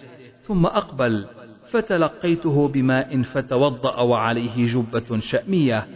ثم 0.48 0.66
أقبل 0.66 1.28
فتلقيته 1.72 2.68
بماء 2.68 3.22
فتوضأ 3.22 4.02
وعليه 4.02 4.66
جبة 4.66 5.18
شأمية 5.18 5.88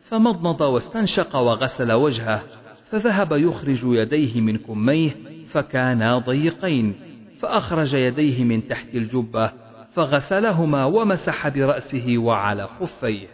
فمضمض 0.00 0.60
واستنشق 0.60 1.36
وغسل 1.36 1.92
وجهه 1.92 2.42
فذهب 2.90 3.32
يخرج 3.32 3.80
يديه 3.84 4.40
من 4.40 4.58
كميه 4.58 5.10
فكانا 5.46 6.18
ضيقين 6.18 6.94
فأخرج 7.40 7.94
يديه 7.94 8.44
من 8.44 8.68
تحت 8.68 8.94
الجبة 8.94 9.52
فغسلهما 9.92 10.84
ومسح 10.84 11.48
برأسه 11.48 12.18
وعلى 12.18 12.66
خفيه. 12.66 13.28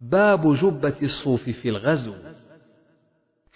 باب 0.00 0.54
جبة 0.54 0.96
الصوف 1.02 1.42
في 1.42 1.68
الغزو. 1.68 2.14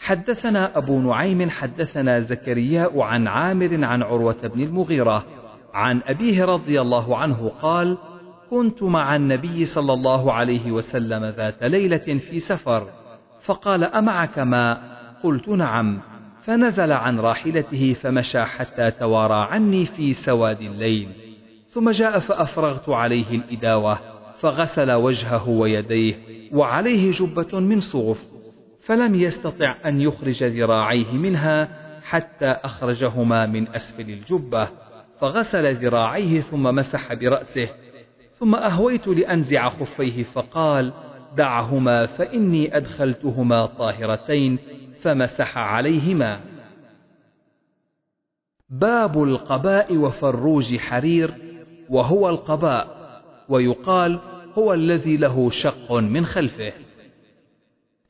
حدثنا 0.03 0.79
أبو 0.79 1.01
نعيم 1.01 1.51
حدثنا 1.51 2.21
زكرياء 2.21 3.01
عن 3.01 3.29
عامر 3.29 3.85
عن 3.85 4.03
عروة 4.03 4.37
بن 4.55 4.63
المغيرة 4.63 5.25
عن 5.75 6.01
أبيه 6.07 6.45
رضي 6.45 6.81
الله 6.81 7.17
عنه 7.17 7.53
قال 7.63 7.99
كنت 8.51 8.83
مع 8.83 9.17
النبي 9.17 9.65
صلى 9.65 9.93
الله 9.93 10.33
عليه 10.33 10.73
وسلم 10.73 11.25
ذات 11.25 11.63
ليلة 11.63 12.19
في 12.19 12.39
سفر 12.39 12.89
فقال 13.41 13.85
أمعك 13.85 14.39
ماء 14.39 14.81
قلت 15.23 15.49
نعم. 15.49 16.01
فنزل 16.43 16.93
عن 16.93 17.21
راحلته 17.21 17.93
فمشى 17.93 18.43
حتى 18.43 18.91
توارى 18.91 19.49
عني 19.51 19.85
في 19.85 20.13
سواد 20.13 20.61
الليل 20.61 21.09
ثم 21.71 21.91
جاء 21.91 22.19
فأفرغت 22.19 22.89
عليه 22.89 23.31
الإداوة 23.31 23.99
فغسل 24.41 24.93
وجهه 24.93 25.49
ويديه 25.49 26.15
وعليه 26.53 27.11
جبة 27.13 27.61
من 27.61 27.81
صوف 27.81 28.32
فلم 28.85 29.15
يستطع 29.15 29.77
أن 29.87 30.01
يخرج 30.01 30.45
ذراعيه 30.45 31.13
منها 31.13 31.69
حتى 32.03 32.47
أخرجهما 32.47 33.47
من 33.47 33.69
أسفل 33.69 34.11
الجبة 34.11 34.69
فغسل 35.21 35.75
ذراعيه 35.75 36.41
ثم 36.41 36.63
مسح 36.63 37.15
برأسه 37.15 37.69
ثم 38.33 38.55
أهويت 38.55 39.09
لأنزع 39.09 39.69
خفيه 39.69 40.23
فقال 40.23 40.93
دعهما 41.37 42.07
فإني 42.07 42.77
أدخلتهما 42.77 43.67
طاهرتين 43.67 44.59
فمسح 45.03 45.59
عليهما. 45.59 46.41
باب 48.71 49.23
القباء 49.23 49.97
وفروج 49.97 50.77
حرير 50.77 51.35
وهو 51.89 52.29
القباء 52.29 53.03
ويقال 53.49 54.21
هو 54.59 54.75
الذي 54.75 55.17
له 55.17 55.51
شق 55.51 55.93
من 55.93 56.27
خلفه 56.27 56.73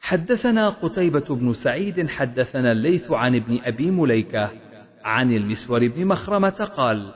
حدثنا 0.02 0.68
قتيبة 0.68 1.24
بن 1.30 1.52
سعيد 1.52 2.08
حدثنا 2.08 2.72
الليث 2.72 3.10
عن 3.10 3.34
ابن 3.36 3.58
أبي 3.64 3.90
مليكة 3.90 4.50
عن 5.04 5.32
المسور 5.32 5.88
بن 5.88 6.06
مخرمة 6.06 6.70
قال 6.76 7.10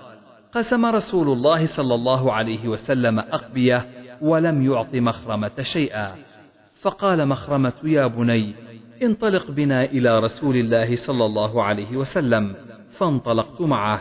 قسم 0.52 0.87
رسول 0.87 1.28
الله 1.28 1.66
صلى 1.66 1.95
الله 1.95 2.33
عليه 2.33 2.69
وسلم 2.69 3.19
أقبية 3.19 3.87
ولم 4.21 4.66
يعط 4.66 4.95
مخرمة 4.95 5.62
شيئا. 5.62 6.14
فقال 6.81 7.28
مخرمة 7.28 7.73
يا 7.85 8.07
بني 8.07 8.55
انطلق 9.02 9.50
بنا 9.50 9.85
إلى 9.85 10.19
رسول 10.19 10.57
الله 10.57 10.97
صلى 10.97 11.25
الله 11.25 11.62
عليه 11.62 11.97
وسلم. 11.97 12.55
فانطلقت 12.90 13.61
معه. 13.61 14.00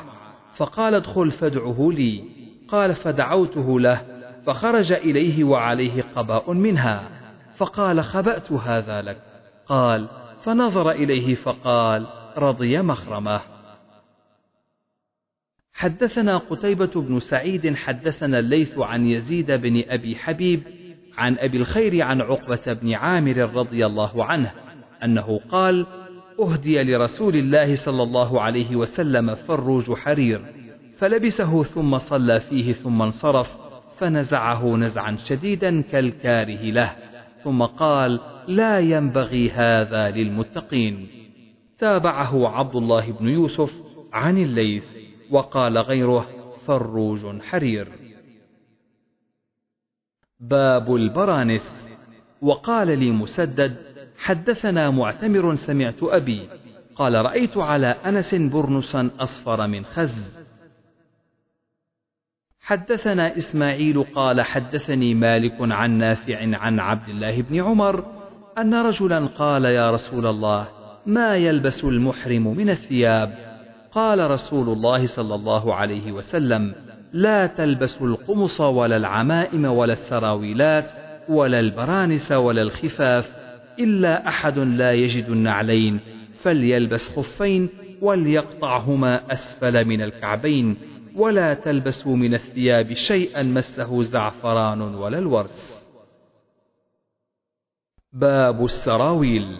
فقال 0.56 0.96
ادخل 0.96 1.32
فادعه 1.32 1.90
لي. 1.92 2.24
قال 2.68 2.96
فدعوته 2.96 3.80
له. 3.80 4.02
فخرج 4.46 4.94
إليه 4.94 5.44
وعليه 5.44 6.04
قباء 6.16 6.54
منها. 6.54 7.25
فقال 7.58 8.04
خبأت 8.04 8.52
هذا 8.52 9.02
لك. 9.02 9.18
قال 9.68 10.08
فنظر 10.44 10.92
إليه 10.92 11.36
فقال 11.36 12.08
رضي 12.38 12.82
مخرمه. 12.82 13.42
حدثنا 15.74 16.38
قتيبة 16.38 16.92
بن 16.96 17.20
سعيد 17.20 17.76
حدثنا 17.76 18.40
الليث 18.40 18.78
عن 18.78 19.06
يزيد 19.06 19.52
بن 19.52 19.84
أبي 19.88 20.16
حبيب 20.16 20.64
عن 21.18 21.38
أبي 21.38 21.58
الخير 21.58 22.02
عن 22.02 22.22
عقبة 22.22 22.74
بن 22.74 22.94
عامر 22.94 23.38
رضي 23.38 23.86
الله 23.86 24.26
عنه 24.26 24.52
أنه 25.04 25.40
قال 25.50 25.86
أهدي 26.40 26.84
لرسول 26.84 27.36
الله 27.36 27.76
صلى 27.76 28.04
الله 28.04 28.42
عليه 28.42 28.76
وسلم 28.76 29.36
فروج 29.36 29.94
حرير 29.94 30.42
فلبسه 30.98 31.64
ثم 31.64 31.98
صلى 31.98 32.40
فيه 32.40 32.72
ثم 32.72 33.02
انصرف 33.02 33.58
فنزعه 33.98 34.76
نزعا 34.76 35.16
شديدا 35.16 35.82
كالكاره 35.82 36.72
له. 36.72 36.96
ثم 37.46 37.64
قال 37.64 38.20
لا 38.48 38.80
ينبغي 38.80 39.52
هذا 39.52 40.10
للمتقين. 40.10 41.08
تابعه 41.80 42.48
عبد 42.48 42.76
الله 42.76 43.12
بن 43.12 43.30
يوسف 43.30 43.84
عن 44.14 44.38
الليث 44.38 44.86
وقال 45.32 45.78
غيره 45.78 46.28
فروج 46.66 47.42
حرير. 47.42 47.88
باب 50.40 50.96
البرانس. 50.96 51.82
وقال 52.42 53.00
لي 53.00 53.12
مسدد 53.12 53.76
حدثنا 54.18 54.90
معتمر 54.90 55.56
سمعت 55.56 56.04
أبي 56.04 56.50
قال 56.96 57.14
رأيت 57.26 57.58
على 57.58 57.88
أنس 57.88 58.36
برنسا 58.36 59.10
أصفر 59.20 59.68
من 59.68 59.86
خز. 59.86 60.45
حدثنا 62.66 63.38
إسماعيل 63.38 64.04
قال 64.04 64.42
حدثني 64.42 65.14
مالك 65.14 65.56
عن 65.60 65.98
نافع 65.98 66.58
عن 66.58 66.80
عبد 66.80 67.10
الله 67.10 67.42
بن 67.42 67.62
عمر 67.62 68.06
أن 68.58 68.74
رجلا 68.74 69.26
قال 69.26 69.66
يا 69.66 69.92
رسول 69.92 70.26
الله 70.28 70.68
ما 71.06 71.36
يلبس 71.36 71.84
المحرم 71.84 72.58
من 72.58 72.70
الثياب؟ 72.70 73.34
قال 73.92 74.32
رسول 74.32 74.70
الله 74.70 75.06
صلى 75.06 75.36
الله 75.36 75.76
عليه 75.76 76.12
وسلم 76.12 76.76
لا 77.14 77.48
تلبسوا 77.48 78.08
القمص 78.08 78.62
ولا 78.62 78.98
العمائم 78.98 79.66
ولا 79.66 79.94
السراويلات 79.94 80.92
ولا 81.30 81.60
البرانس 81.60 82.32
ولا 82.32 82.62
الخفاف 82.62 83.36
إلا 83.80 84.28
أحد 84.28 84.60
لا 84.60 84.92
يجد 84.92 85.30
النعلين 85.30 86.00
فليلبس 86.42 87.10
خفين 87.10 87.70
وليقطعهما 88.02 89.32
أسفل 89.32 89.86
من 89.86 90.02
الكعبين. 90.02 90.78
ولا 91.16 91.54
تلبسوا 91.54 92.16
من 92.16 92.34
الثياب 92.34 92.94
شيئا 92.94 93.44
مسه 93.44 94.02
زعفران 94.02 94.82
ولا 94.82 95.20
الورس 95.20 95.86
باب 98.14 98.64
السراويل. 98.64 99.58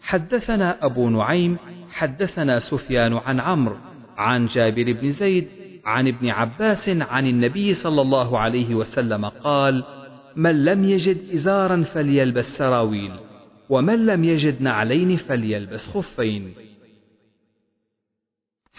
حدثنا 0.00 0.84
أبو 0.84 1.08
نعيم 1.08 1.56
حدثنا 1.90 2.58
سفيان 2.58 3.14
عن 3.14 3.40
عمرو 3.40 3.76
عن 4.16 4.46
جابر 4.46 4.92
بن 4.92 5.08
زيد 5.08 5.48
عن 5.84 6.08
ابن 6.08 6.28
عباس 6.28 6.88
عن 6.88 7.26
النبي 7.26 7.74
صلى 7.74 8.02
الله 8.02 8.38
عليه 8.38 8.74
وسلم 8.74 9.24
قال 9.24 9.84
من 10.36 10.64
لم 10.64 10.84
يجد 10.84 11.32
إزارا 11.34 11.82
فليلبس 11.82 12.56
سراويل 12.56 13.12
ومن 13.68 14.06
لم 14.06 14.24
يجد 14.24 14.62
نعلين 14.62 15.16
فليلبس 15.16 15.88
خفين. 15.88 16.54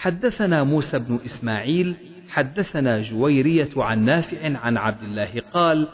حدثنا 0.01 0.63
موسى 0.63 0.99
بن 0.99 1.19
إسماعيل 1.25 1.95
حدثنا 2.29 3.01
جويرية 3.01 3.69
عن 3.77 4.05
نافع 4.05 4.57
عن 4.57 4.77
عبد 4.77 5.03
الله 5.03 5.41
قال 5.53 5.87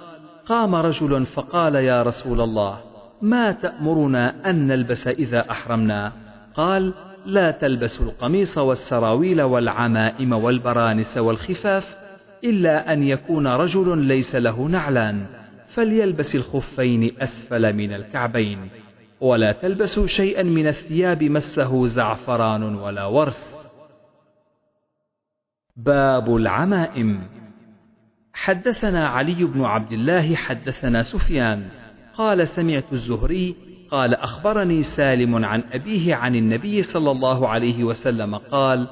قام 0.46 0.76
رجل 0.76 1.26
فقال 1.26 1.76
يا 1.76 2.04
رسول 2.04 2.42
الله 2.42 2.78
ما 3.22 3.52
تأمرنا 3.52 4.50
أن 4.50 4.68
نلبس 4.68 5.08
إذا 5.08 5.52
أحرمنا؟ 5.52 6.12
قال 6.56 6.94
لا 7.26 7.52
تلبسوا 7.52 8.06
القميص 8.06 8.58
والسراويل 8.58 9.42
والعمائم 9.42 10.34
والبرانس 10.34 11.18
والخفاف 11.18 11.98
إلا 12.44 12.94
أن 12.94 13.04
يكون 13.04 13.48
رجل 13.48 13.98
ليس 13.98 14.36
له 14.36 14.62
نعلان 14.62 15.26
فليلبس 15.68 16.36
الخفين 16.36 17.12
أسفل 17.22 17.74
من 17.74 17.94
الكعبين 17.94 18.70
ولا 19.22 19.52
تلبسوا 19.52 20.08
شيئا 20.08 20.44
من 20.44 20.68
الثياب 20.68 21.24
مسه 21.24 21.86
زعفران 21.86 22.76
ولا 22.76 23.06
ورس. 23.06 23.57
باب 25.78 26.36
العمائم. 26.36 27.20
حدثنا 28.34 29.08
علي 29.08 29.44
بن 29.44 29.62
عبد 29.62 29.92
الله 29.92 30.36
حدثنا 30.36 31.04
سفيان. 31.04 31.64
قال 32.18 32.48
سمعت 32.48 32.94
الزهري 32.94 33.56
قال 33.92 34.16
أخبرني 34.16 34.84
سالم 34.84 35.46
عن 35.46 35.64
أبيه 35.72 36.16
عن 36.16 36.36
النبي 36.36 36.82
صلى 36.82 37.12
الله 37.12 37.48
عليه 37.48 37.84
وسلم 37.84 38.36
قال 38.36 38.88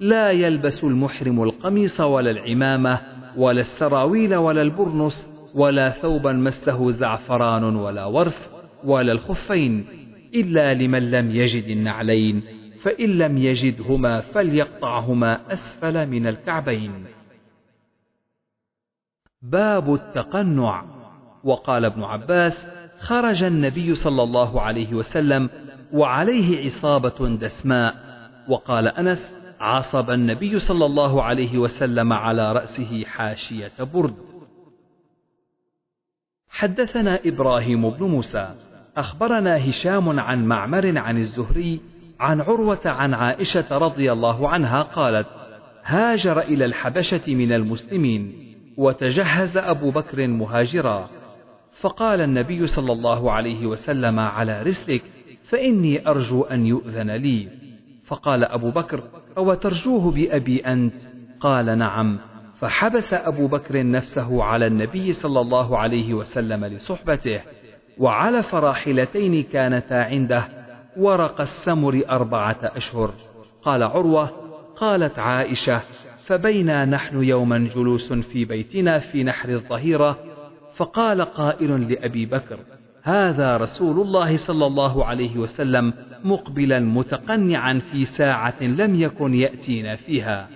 لا 0.00 0.30
يلبس 0.30 0.84
المحرم 0.84 1.42
القميص 1.42 2.00
ولا 2.00 2.30
العمامة 2.30 3.00
ولا 3.36 3.60
السراويل 3.60 4.34
ولا 4.34 4.62
البرنس 4.62 5.30
ولا 5.56 5.90
ثوبا 5.90 6.32
مسه 6.32 6.90
زعفران 6.90 7.76
ولا 7.76 8.04
ورث 8.04 8.48
ولا 8.84 9.12
الخفين 9.12 9.84
إلا 10.34 10.74
لمن 10.74 11.10
لم 11.10 11.30
يجد 11.30 11.64
النعلين 11.64 12.42
فإن 12.84 13.18
لم 13.18 13.38
يجدهما 13.38 14.20
فليقطعهما 14.20 15.52
أسفل 15.52 16.06
من 16.06 16.26
الكعبين. 16.26 17.06
باب 19.42 19.94
التقنع 19.94 20.84
وقال 21.44 21.84
ابن 21.84 22.02
عباس: 22.02 22.66
خرج 23.00 23.42
النبي 23.42 23.94
صلى 23.94 24.22
الله 24.22 24.60
عليه 24.60 24.94
وسلم 24.94 25.50
وعليه 25.92 26.64
عصابة 26.64 27.28
دسماء، 27.28 27.94
وقال 28.48 28.88
أنس: 28.88 29.34
عصب 29.60 30.10
النبي 30.10 30.58
صلى 30.58 30.86
الله 30.86 31.22
عليه 31.22 31.58
وسلم 31.58 32.12
على 32.12 32.52
رأسه 32.52 33.04
حاشية 33.04 33.72
برد. 33.94 34.16
حدثنا 36.48 37.20
إبراهيم 37.24 37.90
بن 37.90 38.06
موسى، 38.06 38.54
أخبرنا 38.96 39.68
هشام 39.68 40.20
عن 40.20 40.46
معمر 40.46 40.98
عن 40.98 41.18
الزهري 41.18 41.93
عن 42.20 42.40
عروة 42.40 42.80
عن 42.84 43.14
عائشة 43.14 43.78
رضي 43.78 44.12
الله 44.12 44.48
عنها 44.48 44.82
قالت: 44.82 45.26
هاجر 45.84 46.40
إلى 46.40 46.64
الحبشة 46.64 47.34
من 47.34 47.52
المسلمين، 47.52 48.32
وتجهز 48.76 49.56
أبو 49.56 49.90
بكر 49.90 50.26
مهاجرا، 50.26 51.08
فقال 51.80 52.20
النبي 52.20 52.66
صلى 52.66 52.92
الله 52.92 53.32
عليه 53.32 53.66
وسلم 53.66 54.18
على 54.18 54.62
رسلك 54.62 55.02
فإني 55.42 56.08
أرجو 56.08 56.42
أن 56.42 56.66
يؤذن 56.66 57.10
لي، 57.10 57.48
فقال 58.04 58.44
أبو 58.44 58.70
بكر: 58.70 59.02
أو 59.36 59.54
ترجوه 59.54 60.10
بأبي 60.10 60.60
أنت؟ 60.60 60.94
قال 61.40 61.78
نعم، 61.78 62.18
فحبس 62.56 63.14
أبو 63.14 63.46
بكر 63.46 63.86
نفسه 63.86 64.42
على 64.42 64.66
النبي 64.66 65.12
صلى 65.12 65.40
الله 65.40 65.78
عليه 65.78 66.14
وسلم 66.14 66.64
لصحبته، 66.64 67.40
وعلف 67.98 68.54
راحلتين 68.54 69.42
كانتا 69.42 69.94
عنده 69.94 70.63
ورق 70.96 71.40
السمر 71.40 72.02
أربعة 72.10 72.58
أشهر. 72.62 73.10
قال 73.62 73.82
عروة 73.82 74.30
قالت 74.76 75.18
عائشة 75.18 75.82
فبينا 76.26 76.84
نحن 76.84 77.24
يوما 77.24 77.58
جلوس 77.58 78.12
في 78.12 78.44
بيتنا 78.44 78.98
في 78.98 79.24
نحر 79.24 79.48
الظهيرة؟ 79.48 80.18
فقال 80.76 81.22
قائل 81.22 81.92
لأبي 81.92 82.26
بكر 82.26 82.58
هذا 83.02 83.56
رسول 83.56 84.00
الله 84.00 84.36
صلى 84.36 84.66
الله 84.66 85.04
عليه 85.04 85.36
وسلم 85.38 85.92
مقبلا 86.24 86.80
متقنعا 86.80 87.78
في 87.78 88.04
ساعة 88.04 88.62
لم 88.62 88.94
يكن 88.94 89.34
يأتينا 89.34 89.96
فيها. 89.96 90.48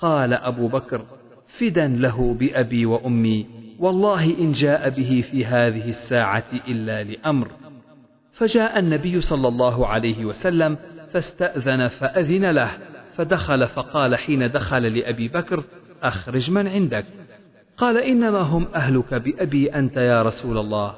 قال 0.00 0.34
أبو 0.34 0.68
بكر 0.68 1.04
فدا 1.46 1.88
له 1.88 2.34
بأبي 2.34 2.86
وأمي 2.86 3.46
والله 3.78 4.24
إن 4.24 4.52
جاء 4.52 4.88
به 4.88 5.24
في 5.30 5.46
هذه 5.46 5.88
الساعة 5.88 6.44
إلا 6.68 7.02
لأمر. 7.02 7.48
فجاء 8.42 8.78
النبي 8.78 9.20
صلى 9.20 9.48
الله 9.48 9.86
عليه 9.86 10.24
وسلم 10.24 10.76
فاستأذن 11.12 11.88
فأذن 11.88 12.50
له 12.50 12.70
فدخل 13.14 13.66
فقال 13.66 14.16
حين 14.16 14.50
دخل 14.50 14.82
لأبي 14.82 15.28
بكر 15.28 15.64
أخرج 16.02 16.50
من 16.50 16.68
عندك. 16.68 17.04
قال 17.76 17.98
إنما 17.98 18.40
هم 18.40 18.68
أهلك 18.74 19.14
بأبي 19.14 19.74
أنت 19.74 19.96
يا 19.96 20.22
رسول 20.22 20.58
الله. 20.58 20.94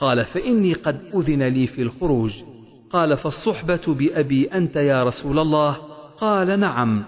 قال 0.00 0.24
فإني 0.24 0.72
قد 0.72 1.00
أذن 1.14 1.42
لي 1.42 1.66
في 1.66 1.82
الخروج. 1.82 2.42
قال 2.90 3.16
فالصحبة 3.16 3.94
بأبي 3.94 4.46
أنت 4.46 4.76
يا 4.76 5.04
رسول 5.04 5.38
الله؟ 5.38 5.76
قال 6.20 6.60
نعم. 6.60 7.04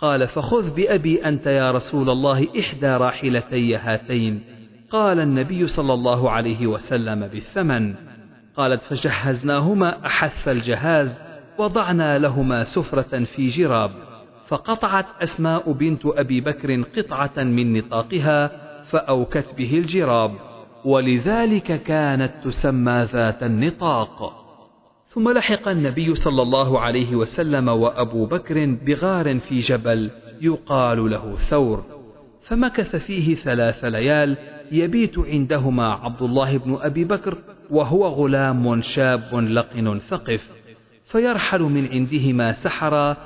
قال 0.00 0.28
فخذ 0.28 0.74
بأبي 0.76 1.24
أنت 1.24 1.46
يا 1.46 1.70
رسول 1.70 2.10
الله 2.10 2.48
إحدى 2.58 2.86
راحلتي 2.86 3.76
هاتين. 3.76 4.42
قال 4.90 5.20
النبي 5.20 5.66
صلى 5.66 5.92
الله 5.92 6.30
عليه 6.30 6.66
وسلم 6.66 7.26
بالثمن. 7.26 8.11
قالت 8.56 8.82
فجهزناهما 8.82 10.06
أحث 10.06 10.48
الجهاز 10.48 11.22
وضعنا 11.58 12.18
لهما 12.18 12.64
سفرة 12.64 13.24
في 13.24 13.46
جراب 13.46 13.90
فقطعت 14.46 15.06
أسماء 15.22 15.72
بنت 15.72 16.06
أبي 16.06 16.40
بكر 16.40 16.82
قطعة 16.82 17.32
من 17.36 17.78
نطاقها 17.78 18.50
فأوكت 18.84 19.54
به 19.58 19.78
الجراب 19.78 20.30
ولذلك 20.84 21.82
كانت 21.82 22.32
تسمى 22.44 23.08
ذات 23.12 23.42
النطاق. 23.42 24.42
ثم 25.08 25.28
لحق 25.30 25.68
النبي 25.68 26.14
صلى 26.14 26.42
الله 26.42 26.80
عليه 26.80 27.16
وسلم 27.16 27.68
وأبو 27.68 28.26
بكر 28.26 28.76
بغار 28.86 29.38
في 29.38 29.58
جبل 29.58 30.10
يقال 30.40 31.10
له 31.10 31.36
ثور 31.36 31.84
فمكث 32.42 32.96
فيه 32.96 33.34
ثلاث 33.34 33.84
ليال 33.84 34.36
يبيت 34.72 35.18
عندهما 35.18 35.92
عبد 35.92 36.22
الله 36.22 36.58
بن 36.58 36.78
أبي 36.80 37.04
بكر 37.04 37.38
وهو 37.72 38.06
غلام 38.06 38.80
شاب 38.80 39.34
لقن 39.34 39.98
ثقف 39.98 40.50
فيرحل 41.04 41.62
من 41.62 41.88
عندهما 41.88 42.52
سحرا 42.52 43.16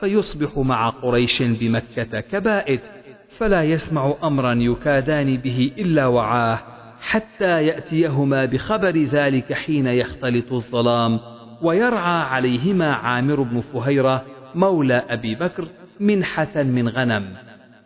فيصبح 0.00 0.58
مع 0.58 0.88
قريش 0.88 1.42
بمكة 1.42 2.20
كبائت 2.20 2.80
فلا 3.28 3.62
يسمع 3.62 4.14
أمرا 4.22 4.52
يكادان 4.52 5.36
به 5.36 5.72
إلا 5.78 6.06
وعاه 6.06 6.58
حتى 7.00 7.66
يأتيهما 7.66 8.44
بخبر 8.44 8.98
ذلك 8.98 9.52
حين 9.52 9.86
يختلط 9.86 10.52
الظلام 10.52 11.20
ويرعى 11.62 12.22
عليهما 12.22 12.92
عامر 12.92 13.42
بن 13.42 13.60
فهيرة 13.60 14.24
مولى 14.54 15.02
أبي 15.08 15.34
بكر 15.34 15.68
منحة 16.00 16.62
من 16.62 16.88
غنم 16.88 17.36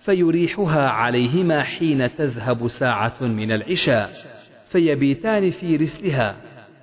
فيريحها 0.00 0.88
عليهما 0.88 1.62
حين 1.62 2.16
تذهب 2.16 2.68
ساعة 2.68 3.22
من 3.22 3.52
العشاء. 3.52 4.37
فيبيتان 4.70 5.50
في 5.50 5.76
رسلها 5.76 6.36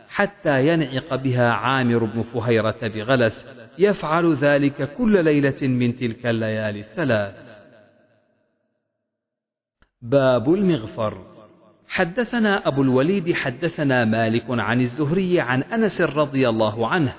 حتى 0.09 0.67
ينعق 0.67 1.15
بها 1.15 1.49
عامر 1.49 2.03
بن 2.03 2.21
فهيرة 2.21 2.75
بغلس 2.81 3.47
يفعل 3.77 4.33
ذلك 4.33 4.93
كل 4.97 5.23
ليلة 5.23 5.61
من 5.61 5.95
تلك 5.95 6.25
الليالي 6.25 6.79
الثلاث. 6.79 7.45
باب 10.01 10.53
المغفر. 10.53 11.35
حدثنا 11.87 12.67
أبو 12.67 12.81
الوليد 12.81 13.33
حدثنا 13.33 14.05
مالك 14.05 14.45
عن 14.49 14.81
الزهري 14.81 15.39
عن 15.39 15.63
أنس 15.63 16.01
رضي 16.01 16.49
الله 16.49 16.87
عنه 16.87 17.15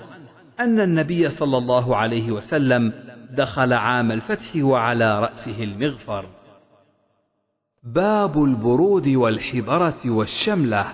أن 0.59 0.79
النبي 0.79 1.29
صلى 1.29 1.57
الله 1.57 1.95
عليه 1.95 2.31
وسلم 2.31 2.93
دخل 3.31 3.73
عام 3.73 4.11
الفتح 4.11 4.55
وعلى 4.55 5.19
رأسه 5.19 5.63
المغفر. 5.63 6.25
باب 7.83 8.43
البرود 8.43 9.07
والحبرة 9.07 10.01
والشملة. 10.05 10.85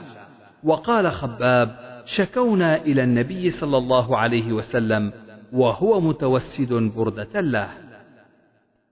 وقال 0.63 1.12
خباب 1.12 1.76
شكونا 2.06 2.82
إلى 2.82 3.04
النبي 3.04 3.50
صلى 3.50 3.78
الله 3.78 4.17
عليه 4.17 4.54
وسلم 4.54 5.13
وهو 5.54 6.02
متوسد 6.02 6.74
بردة 6.74 7.41
له. 7.41 7.69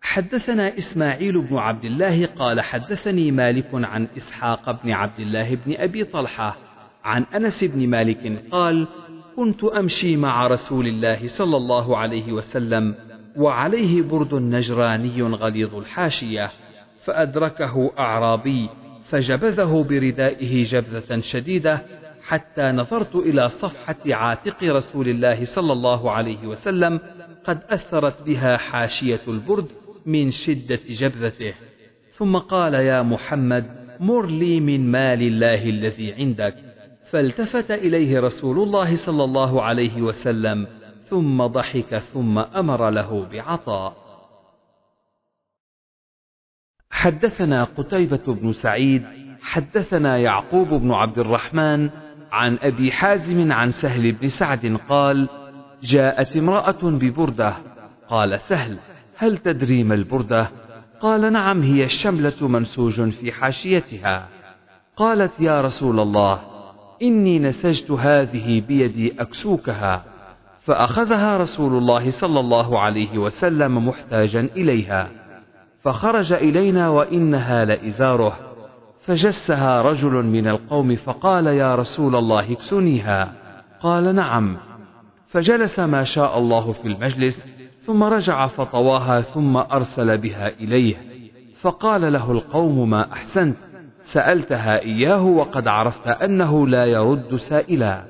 حدثنا 0.02 0.78
إسماعيل 0.78 1.42
بن 1.42 1.58
عبد 1.58 1.86
الله 1.86 2.26
قال 2.26 2.62
حدثني 2.62 3.32
مالك 3.32 3.70
عن 3.74 4.08
إسحاق 4.18 4.84
بن 4.84 4.92
عبد 4.92 5.20
الله 5.20 5.56
بن 5.56 5.76
أبي 5.78 6.04
طلحة 6.04 6.58
عن 7.04 7.26
أنس 7.36 7.64
بن 7.64 7.88
مالك 7.90 8.44
قال 8.52 8.88
كنت 9.36 9.64
أمشي 9.64 10.18
مع 10.18 10.48
رسول 10.48 10.88
الله 10.88 11.28
صلى 11.28 11.58
الله 11.58 11.98
عليه 11.98 12.32
وسلم 12.32 12.96
وعليه 13.36 14.02
برد 14.02 14.36
نجراني 14.36 15.22
غليظ 15.22 15.76
الحاشية. 15.76 16.50
فأدركه 17.04 17.92
أعرابي 18.00 18.70
فجبذه 19.04 19.86
بردائه 19.90 20.64
جبذة 20.64 21.20
شديدة 21.20 21.82
حتى 22.28 22.62
نظرت 22.62 23.16
إلى 23.16 23.50
صفحة 23.50 23.96
عاتق 24.06 24.64
رسول 24.64 25.08
الله 25.08 25.44
صلى 25.44 25.74
الله 25.74 26.12
عليه 26.12 26.48
وسلم 26.48 27.00
قد 27.44 27.60
أثرت 27.70 28.22
بها 28.22 28.58
حاشية 28.58 29.20
البرد 29.28 29.68
من 30.06 30.32
شدة 30.32 30.80
جبذته. 30.90 31.54
ثم 32.12 32.38
قال 32.38 32.74
يا 32.74 33.02
محمد 33.02 33.66
مر 34.00 34.26
لي 34.26 34.60
من 34.60 34.92
مال 34.92 35.22
الله 35.22 35.70
الذي 35.70 36.14
عندك. 36.14 36.56
فالتفت 37.10 37.72
إليه 37.72 38.20
رسول 38.20 38.60
الله 38.60 38.96
صلى 38.96 39.24
الله 39.24 39.62
عليه 39.62 40.02
وسلم 40.02 40.68
ثم 41.04 41.46
ضحك 41.46 41.98
ثم 41.98 42.38
أمر 42.40 42.90
له 42.90 43.28
بعطاء. 43.32 44.01
حدثنا 47.02 47.64
قتيبة 47.64 48.22
بن 48.28 48.52
سعيد 48.52 49.04
حدثنا 49.42 50.18
يعقوب 50.18 50.68
بن 50.68 50.92
عبد 50.92 51.20
الرحمن 51.20 51.90
عن 52.32 52.58
أبي 52.62 52.92
حازم 52.92 53.52
عن 53.52 53.72
سهل 53.72 54.12
بن 54.12 54.30
سعد 54.30 54.80
قال 54.90 55.30
جاءت 55.84 56.38
امرأة 56.38 56.82
ببردة. 56.82 57.54
قال 58.10 58.40
سهل 58.40 58.78
هل 59.18 59.38
تدري 59.38 59.84
ما 59.84 59.96
البردة؟ 59.96 60.50
قال 61.00 61.34
نعم 61.34 61.62
هي 61.62 61.84
الشملة 61.84 62.48
منسوج 62.48 63.10
في 63.10 63.32
حاشيتها. 63.32 64.28
قالت 64.96 65.40
يا 65.40 65.62
رسول 65.62 66.00
الله 66.00 66.40
إني 67.02 67.40
نسجت 67.40 67.92
هذه 67.92 68.62
بيدي 68.62 69.22
أكسوكها 69.22 70.04
فأخذها 70.60 71.38
رسول 71.38 71.78
الله 71.78 72.10
صلى 72.10 72.40
الله 72.40 72.80
عليه 72.80 73.18
وسلم 73.18 73.88
محتاجا 73.88 74.50
إليها. 74.56 75.21
فخرج 75.82 76.34
إلينا 76.34 76.90
وإنها 76.90 77.66
لإزاره. 77.66 78.34
فجسها 79.02 79.82
رجل 79.82 80.12
من 80.26 80.48
القوم 80.48 80.96
فقال 80.96 81.48
يا 81.48 81.76
رسول 81.76 82.16
الله 82.16 82.52
اكسنيها. 82.52 83.34
قال 83.82 84.16
نعم. 84.16 84.58
فجلس 85.28 85.80
ما 85.80 86.04
شاء 86.04 86.38
الله 86.38 86.72
في 86.72 86.88
المجلس 86.88 87.46
ثم 87.86 88.04
رجع 88.04 88.48
فطواها 88.48 89.22
ثم 89.22 89.58
أرسل 89.58 90.18
بها 90.18 90.48
إليه. 90.48 90.96
فقال 91.62 92.14
له 92.14 92.32
القوم 92.32 92.90
ما 92.90 93.14
أحسنت؟ 93.14 93.58
سألتها 94.04 94.80
إياه 94.80 95.24
وقد 95.24 95.68
عرفت 95.68 96.08
أنه 96.08 96.68
لا 96.68 96.86
يرد 96.86 97.36
سائلا. 97.36 98.04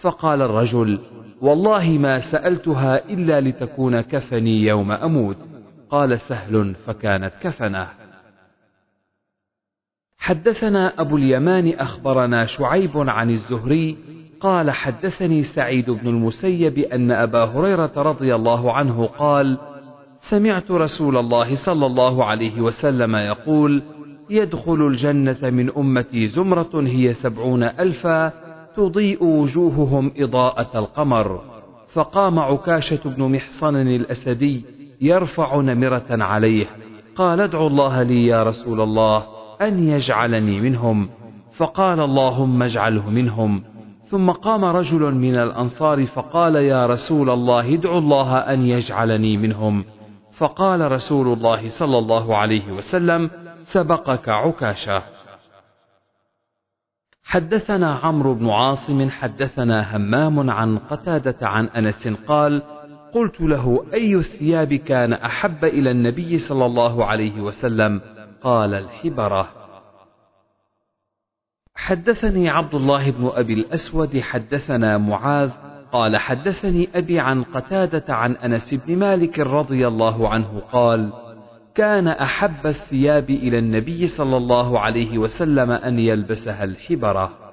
فقال 0.00 0.42
الرجل 0.42 0.98
والله 1.40 1.98
ما 1.98 2.18
سألتها 2.18 3.04
إلا 3.08 3.40
لتكون 3.40 4.00
كفني 4.00 4.64
يوم 4.64 4.92
أموت. 4.92 5.53
قال 5.94 6.20
سهل 6.20 6.74
فكانت 6.74 7.32
كفنة. 7.40 7.88
حدثنا 10.18 11.00
أبو 11.00 11.16
اليمان 11.16 11.68
أخبرنا 11.68 12.44
شعيب 12.44 12.90
عن 12.96 13.30
الزهري 13.30 13.96
قال 14.40 14.70
حدثني 14.70 15.42
سعيد 15.42 15.90
بن 15.90 16.08
المسيب 16.08 16.78
أن 16.78 17.10
أبا 17.10 17.44
هريرة 17.44 17.92
رضي 17.96 18.34
الله 18.34 18.72
عنه 18.72 19.06
قال 19.06 19.58
سمعت 20.20 20.70
رسول 20.70 21.16
الله 21.16 21.54
صلى 21.54 21.86
الله 21.86 22.24
عليه 22.24 22.60
وسلم 22.60 23.16
يقول 23.16 23.82
يدخل 24.30 24.86
الجنة 24.86 25.50
من 25.50 25.70
أمتي 25.76 26.26
زمرة 26.26 26.70
هي 26.74 27.12
سبعون 27.12 27.62
ألفا 27.62 28.32
تضيء 28.76 29.24
وجوههم 29.24 30.12
إضاءة 30.16 30.78
القمر. 30.78 31.54
فقام 31.92 32.38
عكاشة 32.38 33.00
بن 33.04 33.32
محصن 33.34 33.76
الأسدي 33.76 34.73
يرفع 35.00 35.60
نمرة 35.60 36.06
عليه 36.10 36.66
قال 37.16 37.40
ادعو 37.40 37.66
الله 37.66 38.02
لي 38.02 38.26
يا 38.26 38.42
رسول 38.42 38.80
الله 38.80 39.26
أن 39.62 39.88
يجعلني 39.88 40.60
منهم. 40.60 41.08
فقال 41.56 42.00
اللهم 42.00 42.62
اجعله 42.62 43.10
منهم. 43.10 43.62
ثم 44.04 44.30
قام 44.30 44.64
رجل 44.64 45.14
من 45.14 45.34
الأنصار 45.34 46.06
فقال 46.06 46.54
يا 46.54 46.86
رسول 46.86 47.30
الله 47.30 47.74
ادعو 47.74 47.98
الله 47.98 48.38
أن 48.38 48.66
يجعلني 48.66 49.36
منهم. 49.36 49.84
فقال 50.32 50.92
رسول 50.92 51.32
الله 51.32 51.68
صلى 51.68 51.98
الله 51.98 52.36
عليه 52.36 52.72
وسلم 52.72 53.30
سبقك 53.64 54.28
عكاشة. 54.28 55.02
حدثنا 57.24 57.94
عمرو 57.94 58.34
بن 58.34 58.50
عاصم 58.50 59.10
حدثنا 59.10 59.96
همام 59.96 60.50
عن 60.50 60.78
قتادة 60.78 61.36
عن 61.42 61.66
أنس 61.66 62.08
قال 62.08 62.62
قلت 63.14 63.40
له 63.40 63.84
أي 63.94 64.14
الثياب 64.14 64.74
كان 64.74 65.12
أحب 65.12 65.64
إلى 65.64 65.90
النبي 65.90 66.38
صلى 66.38 66.66
الله 66.66 67.04
عليه 67.04 67.40
وسلم؟ 67.40 68.00
قال 68.42 68.74
الحبرة. 68.74 69.48
حدثني 71.74 72.48
عبد 72.48 72.74
الله 72.74 73.10
بن 73.10 73.30
أبي 73.34 73.54
الأسود 73.54 74.20
حدثنا 74.20 74.98
معاذ 74.98 75.50
قال 75.92 76.16
حدثني 76.16 76.88
أبي 76.94 77.20
عن 77.20 77.42
قتادة 77.42 78.14
عن 78.14 78.32
أنس 78.32 78.74
بن 78.74 78.96
مالك 78.96 79.38
رضي 79.38 79.88
الله 79.88 80.28
عنه 80.28 80.62
قال 80.72 81.12
كان 81.74 82.08
أحب 82.08 82.66
الثياب 82.66 83.30
إلى 83.30 83.58
النبي 83.58 84.06
صلى 84.06 84.36
الله 84.36 84.80
عليه 84.80 85.18
وسلم 85.18 85.70
أن 85.70 85.98
يلبسها 85.98 86.64
الحبرة. 86.64 87.43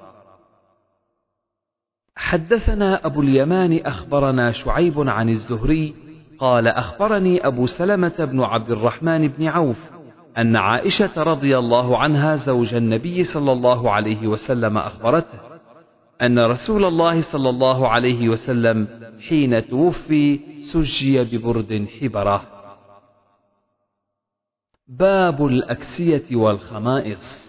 حدثنا 2.16 3.06
أبو 3.06 3.22
اليمان 3.22 3.80
أخبرنا 3.86 4.52
شعيب 4.52 5.08
عن 5.08 5.28
الزهري 5.28 5.94
قال 6.38 6.68
أخبرني 6.68 7.46
أبو 7.46 7.66
سلمة 7.66 8.14
بن 8.18 8.40
عبد 8.40 8.70
الرحمن 8.70 9.28
بن 9.28 9.46
عوف 9.46 9.90
أن 10.38 10.56
عائشة 10.56 11.22
رضي 11.22 11.58
الله 11.58 11.98
عنها 11.98 12.36
زوج 12.36 12.74
النبي 12.74 13.24
صلى 13.24 13.52
الله 13.52 13.90
عليه 13.90 14.26
وسلم 14.26 14.78
أخبرته 14.78 15.38
أن 16.22 16.38
رسول 16.38 16.84
الله 16.84 17.20
صلى 17.20 17.50
الله 17.50 17.88
عليه 17.88 18.28
وسلم 18.28 18.88
حين 19.28 19.68
توفي 19.68 20.40
سجي 20.62 21.24
ببرد 21.24 21.86
حبرة. 22.00 22.42
باب 24.88 25.46
الأكسية 25.46 26.36
والخمائص. 26.36 27.41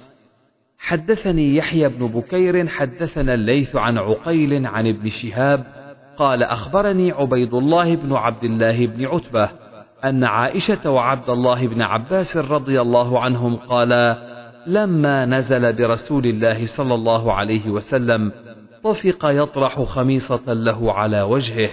حدثني 0.84 1.56
يحيى 1.56 1.90
بن 1.90 2.08
بكير 2.08 2.68
حدثنا 2.68 3.34
الليث 3.34 3.76
عن 3.76 3.98
عقيل 3.98 4.68
عن 4.68 4.88
ابن 4.88 5.10
شهاب 5.10 5.66
قال 6.18 6.44
أخبرني 6.44 7.12
عبيد 7.12 7.54
الله 7.54 7.96
بن 7.96 8.14
عبد 8.14 8.44
الله 8.44 8.88
بن 8.88 9.06
عتبة 9.06 9.50
أن 10.04 10.24
عائشة 10.24 10.92
وعبد 10.92 11.30
الله 11.30 11.68
بن 11.68 11.82
عباس 11.82 12.38
رضي 12.38 12.82
الله 12.82 13.20
عنهم 13.20 13.56
قالا 13.56 14.18
لما 14.68 15.26
نزل 15.26 15.74
برسول 15.74 16.26
الله 16.26 16.66
صلى 16.66 16.96
الله 16.96 17.34
عليه 17.34 17.70
وسلم 17.70 18.32
طفق 18.84 19.26
يطرح 19.26 19.82
خميصة 19.82 20.54
له 20.54 20.94
على 20.94 21.22
وجهه 21.22 21.70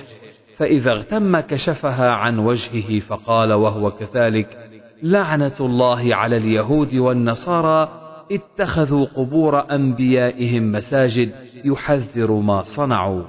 فإذا 0.56 0.92
اغتم 0.92 1.40
كشفها 1.40 2.10
عن 2.10 2.38
وجهه 2.38 3.00
فقال 3.00 3.52
وهو 3.52 3.90
كذلك 3.90 4.58
لعنة 5.02 5.56
الله 5.60 6.14
على 6.14 6.36
اليهود 6.36 6.94
والنصارى 6.94 7.99
اتخذوا 8.30 9.06
قبور 9.06 9.74
أنبيائهم 9.74 10.72
مساجد 10.72 11.32
يحذر 11.64 12.32
ما 12.32 12.62
صنعوا. 12.62 13.22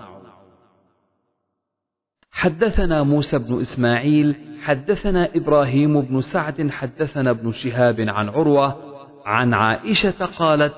حدثنا 2.32 3.04
موسى 3.04 3.40
بن 3.40 3.60
إسماعيل 3.60 4.36
حدثنا 4.62 5.30
إبراهيم 5.36 6.02
بن 6.02 6.22
سعد 6.22 6.70
حدثنا 6.70 7.30
ابن 7.30 7.52
شهاب 7.52 8.00
عن 8.00 8.30
عروة 8.30 8.78
عن 9.26 9.54
عائشة 9.54 10.26
قالت 10.26 10.74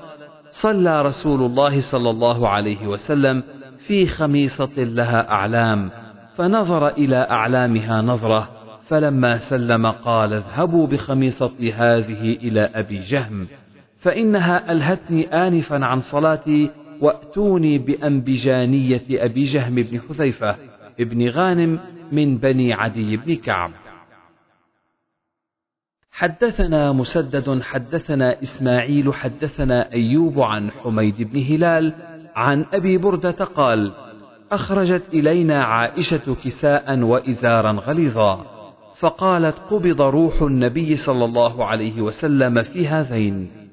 صلى 0.48 1.02
رسول 1.02 1.42
الله 1.42 1.80
صلى 1.80 2.10
الله 2.10 2.48
عليه 2.48 2.86
وسلم 2.86 3.42
في 3.78 4.06
خميصة 4.06 4.72
لها 4.76 5.30
أعلام 5.30 5.90
فنظر 6.34 6.88
إلى 6.88 7.16
أعلامها 7.16 8.02
نظرة 8.02 8.48
فلما 8.86 9.36
سلم 9.36 9.86
قال 9.86 10.32
اذهبوا 10.32 10.86
بخميصتي 10.86 11.72
هذه 11.72 12.32
إلى 12.32 12.60
أبي 12.60 12.98
جهم. 12.98 13.46
فإنها 14.04 14.72
ألهتني 14.72 15.26
آنفا 15.26 15.84
عن 15.84 16.00
صلاتي 16.00 16.70
وأتوني 17.00 17.78
بأنبجانية 17.78 19.02
أبي 19.10 19.44
جهم 19.44 19.74
بن 19.74 20.00
حذيفة 20.00 20.56
ابن 21.00 21.28
غانم 21.28 21.80
من 22.12 22.38
بني 22.38 22.72
عدي 22.72 23.16
بن 23.16 23.34
كعب. 23.34 23.70
حدثنا 26.12 26.92
مسدد 26.92 27.62
حدثنا 27.62 28.42
إسماعيل 28.42 29.14
حدثنا 29.14 29.92
أيوب 29.92 30.40
عن 30.40 30.70
حميد 30.70 31.22
بن 31.22 31.42
هلال 31.42 31.94
عن 32.36 32.64
أبي 32.72 32.98
بردة 32.98 33.44
قال 33.44 33.92
أخرجت 34.52 35.02
إلينا 35.12 35.64
عائشة 35.64 36.34
كساء 36.44 36.98
وإزارا 36.98 37.72
غليظا 37.72 38.46
فقالت 38.98 39.56
قبض 39.70 40.02
روح 40.02 40.42
النبي 40.42 40.96
صلى 40.96 41.24
الله 41.24 41.64
عليه 41.64 42.02
وسلم 42.02 42.62
في 42.62 42.88
هذين. 42.88 43.63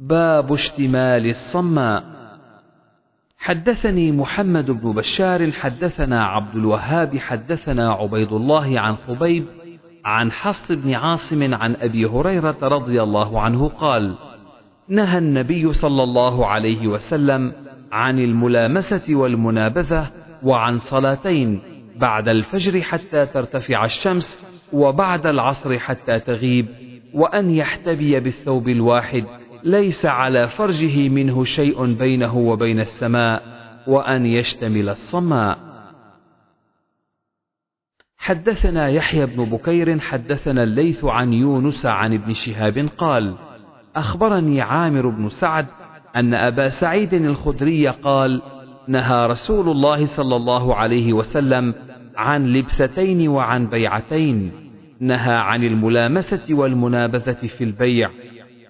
باب 0.00 0.52
اشتمال 0.52 1.26
الصماء. 1.26 2.04
حدثني 3.38 4.12
محمد 4.12 4.70
بن 4.70 4.92
بشار 4.92 5.52
حدثنا 5.52 6.24
عبد 6.24 6.56
الوهاب 6.56 7.18
حدثنا 7.18 7.92
عبيد 7.92 8.32
الله 8.32 8.80
عن 8.80 8.96
خبيب 8.96 9.44
عن 10.04 10.32
حفص 10.32 10.72
بن 10.72 10.94
عاصم 10.94 11.54
عن 11.54 11.76
أبي 11.76 12.06
هريرة 12.06 12.56
رضي 12.62 13.02
الله 13.02 13.40
عنه 13.40 13.68
قال 13.68 14.14
نهى 14.88 15.18
النبي 15.18 15.72
صلى 15.72 16.02
الله 16.02 16.46
عليه 16.46 16.86
وسلم 16.86 17.52
عن 17.92 18.18
الملامسة 18.18 19.14
والمنابذة 19.14 20.10
وعن 20.42 20.78
صلاتين 20.78 21.62
بعد 21.96 22.28
الفجر 22.28 22.80
حتى 22.80 23.26
ترتفع 23.26 23.84
الشمس 23.84 24.44
وبعد 24.72 25.26
العصر 25.26 25.78
حتى 25.78 26.20
تغيب 26.20 26.66
وأن 27.14 27.50
يحتبي 27.50 28.20
بالثوب 28.20 28.68
الواحد 28.68 29.39
ليس 29.64 30.06
على 30.06 30.48
فرجه 30.48 31.08
منه 31.08 31.44
شيء 31.44 31.94
بينه 31.94 32.36
وبين 32.36 32.80
السماء 32.80 33.42
وأن 33.86 34.26
يشتمل 34.26 34.88
الصماء. 34.88 35.58
حدثنا 38.18 38.88
يحيى 38.88 39.26
بن 39.26 39.44
بكير 39.44 39.98
حدثنا 39.98 40.62
الليث 40.62 41.04
عن 41.04 41.32
يونس 41.32 41.86
عن 41.86 42.14
ابن 42.14 42.32
شهاب 42.32 42.88
قال 42.98 43.34
أخبرني 43.96 44.60
عامر 44.60 45.08
بن 45.08 45.28
سعد 45.28 45.66
أن 46.16 46.34
أبا 46.34 46.68
سعيد 46.68 47.14
الخدري 47.14 47.88
قال 47.88 48.42
نهى 48.88 49.26
رسول 49.26 49.68
الله 49.68 50.06
صلى 50.06 50.36
الله 50.36 50.74
عليه 50.74 51.12
وسلم 51.12 51.74
عن 52.16 52.46
لبستين 52.46 53.28
وعن 53.28 53.66
بيعتين 53.66 54.52
نهى 55.00 55.34
عن 55.34 55.64
الملامسة 55.64 56.46
والمنابذة 56.50 57.46
في 57.46 57.64
البيع 57.64 58.10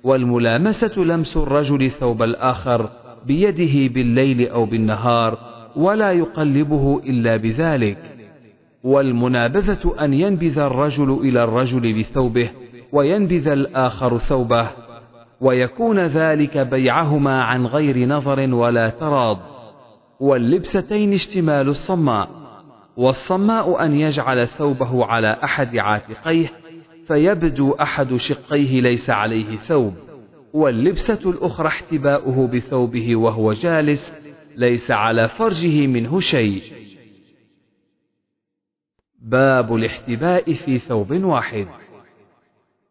والملامسة 0.05 0.99
لمس 0.99 1.37
الرجل 1.37 1.91
ثوب 1.91 2.23
الآخر 2.23 2.91
بيده 3.27 3.95
بالليل 3.95 4.49
أو 4.49 4.65
بالنهار 4.65 5.39
ولا 5.77 6.13
يقلبه 6.13 7.01
إلا 7.07 7.37
بذلك. 7.37 7.99
والمنابذة 8.85 9.95
أن 10.01 10.15
ينبذ 10.15 10.59
الرجل 10.59 11.13
إلى 11.13 11.45
الرجل 11.45 11.99
بثوبه 11.99 12.51
وينبذ 12.93 13.49
الآخر 13.49 14.19
ثوبه 14.19 14.69
ويكون 15.41 15.99
ذلك 15.99 16.59
بيعهما 16.59 17.43
عن 17.43 17.67
غير 17.67 18.09
نظر 18.09 18.55
ولا 18.55 18.89
تراض. 18.89 19.39
واللبستين 20.21 21.13
اشتمال 21.13 21.69
الصماء 21.69 22.29
والصماء 22.97 23.85
أن 23.85 24.01
يجعل 24.01 24.47
ثوبه 24.47 25.05
على 25.05 25.37
أحد 25.45 25.77
عاتقيه 25.77 26.60
فيبدو 27.11 27.73
أحد 27.73 28.17
شقيه 28.17 28.81
ليس 28.81 29.11
عليه 29.11 29.57
ثوب 29.57 29.95
واللبسة 30.53 31.31
الأخرى 31.31 31.69
احتباؤه 31.69 32.47
بثوبه 32.47 33.17
وهو 33.17 33.53
جالس 33.53 34.15
ليس 34.57 34.91
على 34.91 35.29
فرجه 35.29 35.87
منه 35.87 36.21
شيء. 36.21 36.63
باب 39.23 39.75
الاحتباء 39.75 40.53
في 40.53 40.79
ثوب 40.79 41.25
واحد. 41.25 41.67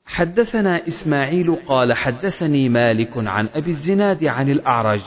حدثنا 0.05 0.87
إسماعيل 0.87 1.55
قال 1.55 1.93
حدثني 1.93 2.69
مالك 2.69 3.11
عن 3.15 3.49
أبي 3.53 3.69
الزناد 3.69 4.25
عن 4.25 4.49
الأعرج 4.49 5.03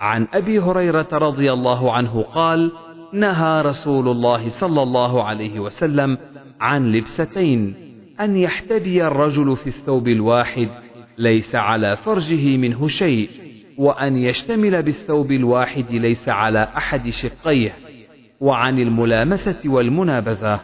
عن 0.00 0.28
أبي 0.34 0.58
هريرة 0.58 1.08
رضي 1.12 1.52
الله 1.52 1.92
عنه 1.92 2.22
قال 2.22 2.72
نهى 3.12 3.62
رسول 3.62 4.08
الله 4.08 4.48
صلى 4.48 4.82
الله 4.82 5.24
عليه 5.24 5.60
وسلم 5.60 6.18
عن 6.60 6.92
لبستين. 6.92 7.85
أن 8.20 8.36
يحتبي 8.36 9.06
الرجل 9.06 9.56
في 9.56 9.66
الثوب 9.66 10.08
الواحد 10.08 10.68
ليس 11.18 11.54
على 11.54 11.96
فرجه 11.96 12.56
منه 12.56 12.88
شيء 12.88 13.30
وأن 13.78 14.16
يشتمل 14.16 14.82
بالثوب 14.82 15.32
الواحد 15.32 15.90
ليس 15.90 16.28
على 16.28 16.62
أحد 16.76 17.08
شقيه. 17.08 17.72
وعن 18.40 18.78
الملامسة 18.78 19.60
والمنابذة 19.64 20.60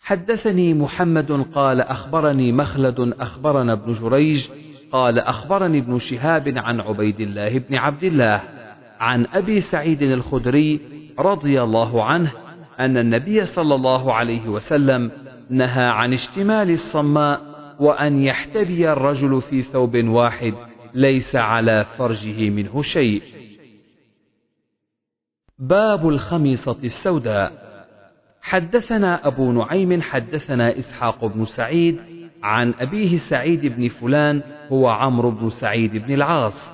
حدثني 0.00 0.74
محمد 0.74 1.32
قال 1.54 1.80
أخبرني 1.80 2.52
مخلد 2.52 3.14
أخبرنا 3.20 3.72
ابن 3.72 3.92
جريج 3.92 4.48
قال 4.92 5.18
أخبرني 5.18 5.78
ابن 5.78 5.98
شهاب 5.98 6.52
عن 6.56 6.80
عبيد 6.80 7.20
الله 7.20 7.58
بن 7.58 7.74
عبد 7.74 8.04
الله 8.04 8.42
عن 9.00 9.26
أبي 9.26 9.60
سعيد 9.60 10.02
الخدري 10.02 10.80
رضي 11.18 11.62
الله 11.62 12.04
عنه 12.04 12.32
أن 12.80 12.96
النبي 12.96 13.44
صلى 13.44 13.74
الله 13.74 14.12
عليه 14.12 14.48
وسلم 14.48 15.10
نهى 15.50 15.84
عن 15.84 16.12
اشتمال 16.12 16.70
الصماء 16.70 17.40
وأن 17.80 18.22
يحتبي 18.22 18.92
الرجل 18.92 19.42
في 19.42 19.62
ثوب 19.62 19.96
واحد 19.96 20.54
ليس 20.94 21.36
على 21.36 21.84
فرجه 21.84 22.50
منه 22.50 22.82
شيء. 22.82 23.22
باب 25.58 26.08
الخميصة 26.08 26.76
السوداء 26.84 27.52
حدثنا 28.42 29.26
أبو 29.26 29.52
نعيم 29.52 30.02
حدثنا 30.02 30.78
إسحاق 30.78 31.24
بن 31.24 31.44
سعيد 31.44 32.00
عن 32.42 32.74
أبيه 32.80 33.16
سعيد 33.16 33.66
بن 33.66 33.88
فلان 33.88 34.42
هو 34.72 34.88
عمرو 34.88 35.30
بن 35.30 35.50
سعيد 35.50 35.96
بن 35.96 36.14
العاص 36.14 36.72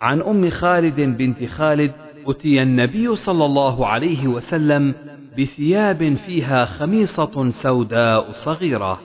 عن 0.00 0.20
أم 0.22 0.50
خالد 0.50 1.00
بنت 1.00 1.44
خالد 1.44 1.92
أتي 2.26 2.62
النبي 2.62 3.16
صلى 3.16 3.44
الله 3.44 3.86
عليه 3.86 4.28
وسلم 4.28 4.94
بثياب 5.38 6.14
فيها 6.14 6.64
خميصة 6.64 7.50
سوداء 7.50 8.30
صغيرة. 8.30 9.00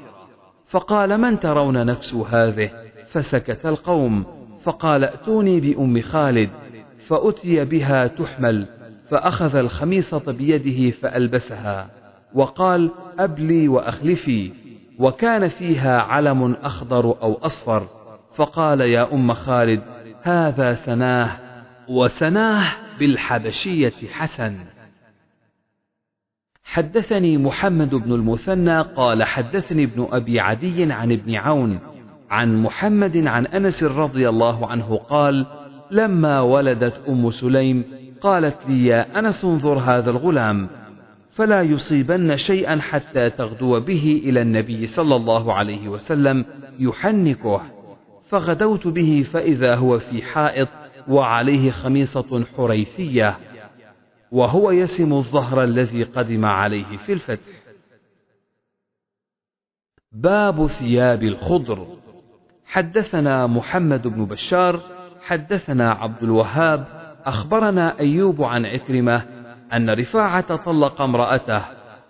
فقال 0.67 1.17
من 1.17 1.39
ترون 1.39 1.85
نكس 1.85 2.13
هذه؟ 2.13 2.69
فسكت 3.07 3.65
القوم. 3.65 4.25
فقال 4.63 5.03
ائتوني 5.03 5.59
بأم 5.59 6.01
خالد. 6.01 6.49
فأتي 7.07 7.65
بها 7.65 8.07
تحمل. 8.07 8.67
فأخذ 9.09 9.55
الخميصة 9.55 10.31
بيده 10.31 10.91
فألبسها. 10.91 11.89
وقال 12.33 12.91
أبلي 13.19 13.67
وأخلفي. 13.67 14.51
وكان 14.99 15.47
فيها 15.47 15.99
علم 15.99 16.53
أخضر 16.63 17.05
أو 17.21 17.33
أصفر. 17.33 17.87
فقال 18.35 18.81
يا 18.81 19.13
أم 19.13 19.33
خالد 19.33 19.81
هذا 20.23 20.73
سناه. 20.73 21.31
وسناه 21.89 22.84
بالحبشية 22.99 23.93
حسن. 24.11 24.55
حدثني 26.63 27.37
محمد 27.37 27.95
بن 27.95 28.13
المثنى 28.13 28.81
قال 28.81 29.23
حدثني 29.23 29.83
ابن 29.83 30.07
أبي 30.11 30.39
عدي 30.39 30.93
عن 30.93 31.11
ابن 31.11 31.35
عون 31.35 31.79
عن 32.29 32.63
محمد 32.63 33.27
عن 33.27 33.45
أنس 33.45 33.83
رضي 33.83 34.29
الله 34.29 34.67
عنه 34.67 34.95
قال 34.95 35.45
لما 35.91 36.41
ولدت 36.41 37.01
أم 37.09 37.29
سليم 37.29 37.83
قالت 38.21 38.57
لي 38.69 38.85
يا 38.85 39.19
أنس 39.19 39.45
انظر 39.45 39.77
هذا 39.79 40.11
الغلام 40.11 40.69
فلا 41.31 41.61
يصيبن 41.61 42.37
شيئا 42.37 42.81
حتى 42.81 43.29
تغدو 43.29 43.79
به 43.79 44.21
إلى 44.25 44.41
النبي 44.41 44.87
صلى 44.87 45.15
الله 45.15 45.53
عليه 45.53 45.89
وسلم 45.89 46.45
يحنكه 46.79 47.61
فغدوت 48.27 48.87
به 48.87 49.25
فإذا 49.33 49.75
هو 49.75 49.99
في 49.99 50.21
حائط 50.21 50.69
وعليه 51.07 51.71
خميصة 51.71 52.45
حريثية 52.57 53.37
وهو 54.31 54.71
يسم 54.71 55.13
الظهر 55.13 55.63
الذي 55.63 56.03
قدم 56.03 56.45
عليه 56.45 56.97
في 56.97 57.13
الفتح. 57.13 57.55
باب 60.11 60.67
ثياب 60.67 61.23
الخضر. 61.23 61.87
حدثنا 62.65 63.47
محمد 63.47 64.07
بن 64.07 64.25
بشار 64.25 64.79
حدثنا 65.21 65.91
عبد 65.91 66.23
الوهاب 66.23 66.85
أخبرنا 67.25 67.99
أيوب 67.99 68.43
عن 68.43 68.65
عكرمة 68.65 69.25
أن 69.73 69.89
رفاعة 69.89 70.55
طلق 70.55 71.01
امرأته 71.01 71.61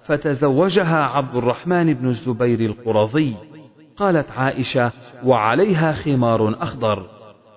فتزوجها 0.04 1.04
عبد 1.04 1.36
الرحمن 1.36 1.94
بن 1.94 2.08
الزبير 2.08 2.60
القرظي. 2.60 3.36
قالت 3.98 4.32
عائشة 4.32 4.92
وعليها 5.24 5.92
خمار 5.92 6.64
أخضر. 6.64 7.15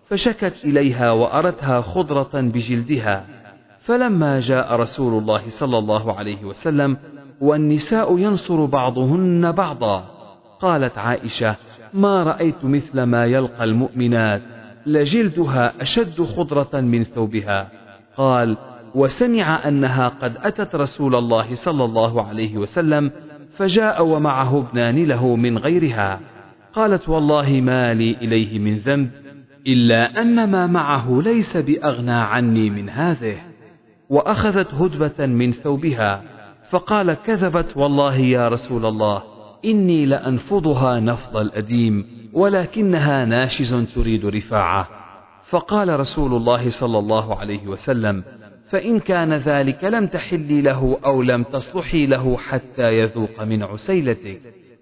فشكت 0.08 0.64
إليها 0.64 1.10
وارتها 1.10 1.80
خضرة 1.80 2.40
بجلدها. 2.40 3.26
فلما 3.78 4.40
جاء 4.40 4.76
رسول 4.76 5.22
الله 5.22 5.42
صلى 5.48 5.78
الله 5.78 6.18
عليه 6.18 6.44
وسلم 6.44 6.96
والنساء 7.40 8.18
ينصر 8.18 8.64
بعضهن 8.64 9.52
بعضا 9.52 10.04
قالت 10.60 10.98
عائشة 10.98 11.56
ما 11.94 12.22
رأيت 12.22 12.64
مثل 12.64 13.02
ما 13.02 13.26
يلقى 13.26 13.64
المؤمنات 13.64 14.42
لجلدها 14.86 15.82
أشد 15.82 16.22
خضرة 16.22 16.80
من 16.80 17.04
ثوبها. 17.04 17.68
قال 18.16 18.56
وسمع 18.94 19.68
أنها 19.68 20.08
قد 20.08 20.36
أتت 20.36 20.74
رسول 20.74 21.14
الله 21.14 21.54
صلى 21.54 21.84
الله 21.84 22.26
عليه 22.26 22.56
وسلم 22.56 23.10
فجاء 23.56 24.06
ومعه 24.06 24.58
ابنان 24.58 25.04
له 25.04 25.36
من 25.36 25.58
غيرها. 25.58 26.20
قالت 26.72 27.08
والله 27.08 27.60
ما 27.60 27.94
لي 27.94 28.16
إليه 28.22 28.58
من 28.58 28.78
ذنب 28.78 29.10
إلا 29.68 30.22
أن 30.22 30.50
ما 30.50 30.66
معه 30.66 31.22
ليس 31.22 31.56
بأغنى 31.56 32.12
عني 32.12 32.70
من 32.70 32.90
هذه. 32.90 33.36
وأخذت 34.08 34.74
هدبة 34.74 35.26
من 35.26 35.52
ثوبها 35.52 36.22
فقال 36.70 37.14
كذبت 37.14 37.76
والله 37.76 38.16
يا 38.16 38.48
رسول 38.48 38.86
الله 38.86 39.22
إني 39.64 40.06
لأنفضها 40.06 41.00
نفض 41.00 41.36
الأديم 41.36 42.06
ولكنها 42.32 43.24
ناشز 43.24 43.74
تريد 43.94 44.26
رفاعة. 44.26 44.88
فقال 45.50 46.00
رسول 46.00 46.34
الله 46.34 46.70
صلى 46.70 46.98
الله 46.98 47.36
عليه 47.36 47.66
وسلم 47.66 48.24
فإن 48.70 48.98
كان 48.98 49.34
ذلك 49.34 49.84
لم 49.84 50.06
تحلي 50.06 50.60
له 50.60 50.98
أو 51.04 51.22
لم 51.22 51.42
تصلحي 51.42 52.06
له 52.06 52.36
حتى 52.36 52.98
يذوق 52.98 53.42
من 53.42 53.62
عسيلتك. 53.62 54.40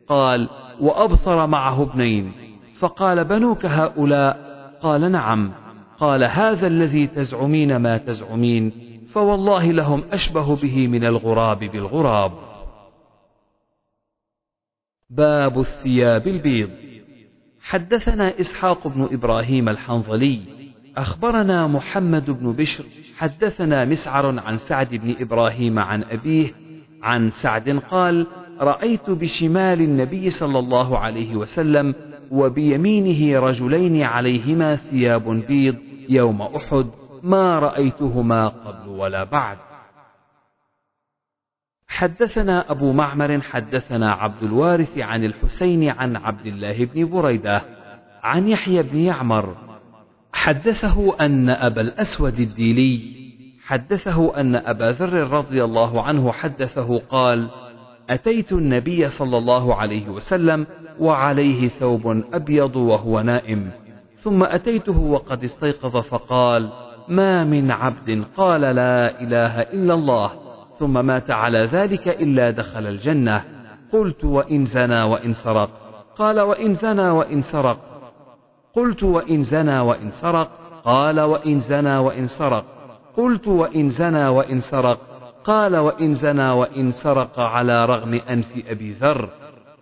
قال 0.08 0.48
وأبصر 0.80 1.46
معه 1.46 1.82
ابنين. 1.82 2.32
فقال 2.78 3.24
بنوك 3.24 3.66
هؤلاء 3.66 4.45
قال 4.82 5.12
نعم. 5.12 5.52
قال 5.98 6.24
هذا 6.24 6.66
الذي 6.66 7.06
تزعمين 7.06 7.76
ما 7.76 7.98
تزعمين 7.98 8.72
فوالله 9.12 9.72
لهم 9.72 10.04
أشبه 10.12 10.56
به 10.56 10.86
من 10.86 11.04
الغراب 11.04 11.58
بالغراب. 11.58 12.32
باب 15.10 15.58
الثياب 15.58 16.28
البيض. 16.28 16.70
حدثنا 17.60 18.40
إسحاق 18.40 18.88
بن 18.88 19.08
إبراهيم 19.12 19.68
الحنظلي. 19.68 20.40
أخبرنا 20.96 21.66
محمد 21.66 22.30
بن 22.30 22.52
بشر. 22.52 22.84
حدثنا 23.16 23.84
مسعر 23.84 24.40
عن 24.40 24.58
سعد 24.58 24.94
بن 24.94 25.16
إبراهيم 25.20 25.78
عن 25.78 26.04
أبيه 26.04 26.54
عن 27.02 27.30
سعد 27.30 27.68
قال 27.90 28.26
رأيت 28.60 29.10
بشمال 29.10 29.80
النبي 29.80 30.30
صلى 30.30 30.58
الله 30.58 30.98
عليه 30.98 31.36
وسلم 31.36 31.94
وبيمينه 32.30 33.40
رجلين 33.40 34.02
عليهما 34.02 34.76
ثياب 34.76 35.28
بيض 35.28 35.76
يوم 36.08 36.42
أحد 36.42 36.86
ما 37.22 37.58
رأيتهما 37.58 38.48
قبل 38.48 38.88
ولا 38.88 39.24
بعد. 39.24 39.58
حدثنا 41.88 42.70
أبو 42.70 42.92
معمر 42.92 43.40
حدثنا 43.40 44.12
عبد 44.12 44.42
الوارث 44.42 44.98
عن 44.98 45.24
الحسين 45.24 45.88
عن 45.88 46.16
عبد 46.16 46.46
الله 46.46 46.84
بن 46.84 47.10
بريدة 47.10 47.62
عن 48.22 48.48
يحيى 48.48 48.82
بن 48.82 48.98
يعمر. 48.98 49.56
حدثه 50.32 51.16
أن 51.20 51.50
أبا 51.50 51.80
الأسود 51.80 52.40
الديلي 52.40 53.16
حدثه 53.66 54.40
أن 54.40 54.56
أبا 54.56 54.92
ذر 54.92 55.30
رضي 55.30 55.64
الله 55.64 56.02
عنه 56.02 56.32
حدثه 56.32 56.98
قال 56.98 57.50
أتيت 58.10 58.52
النبي 58.52 59.08
صلى 59.08 59.38
الله 59.38 59.74
عليه 59.74 60.08
وسلم 60.08 60.66
وعليه 61.00 61.68
ثوب 61.68 62.22
أبيض 62.32 62.76
وهو 62.76 63.20
نائم 63.20 63.70
ثم 64.16 64.44
أتيته 64.44 64.98
وقد 64.98 65.44
استيقظ 65.44 65.96
فقال 65.96 66.70
ما 67.08 67.44
من 67.44 67.70
عبد 67.70 68.24
قال 68.36 68.60
لا 68.60 69.20
إله 69.20 69.60
إلا 69.60 69.94
الله 69.94 70.30
ثم 70.78 71.06
مات 71.06 71.30
على 71.30 71.58
ذلك 71.64 72.08
إلا 72.08 72.50
دخل 72.50 72.86
الجنة 72.86 73.44
قلت 73.92 74.24
وإن 74.24 74.64
زنى 74.64 75.02
وإن 75.02 75.32
سرق؟ 75.32 75.70
قال 76.18 76.40
وإن 76.40 76.74
زنى 76.74 77.10
وإن 77.10 77.40
سرق؟ 77.42 77.78
قلت 78.74 79.02
وإن 79.02 79.42
زنى 79.42 79.80
وإن 79.80 80.10
سرق؟ 80.10 80.48
قال 80.84 81.20
وإن 81.20 81.60
زنى 81.60 81.98
وإن 81.98 82.26
سرق؟ 82.26 82.64
قلت 83.16 83.48
وإن 83.48 83.88
زنى 83.88 84.28
وإن 84.28 84.60
سرق؟ 84.60 84.98
قال 85.46 85.76
وإن 85.76 86.14
زنى 86.14 86.50
وإن 86.50 86.90
سرق 86.90 87.40
على 87.40 87.84
رغم 87.84 88.14
أنف 88.14 88.62
أبي 88.68 88.92
ذر. 88.92 89.30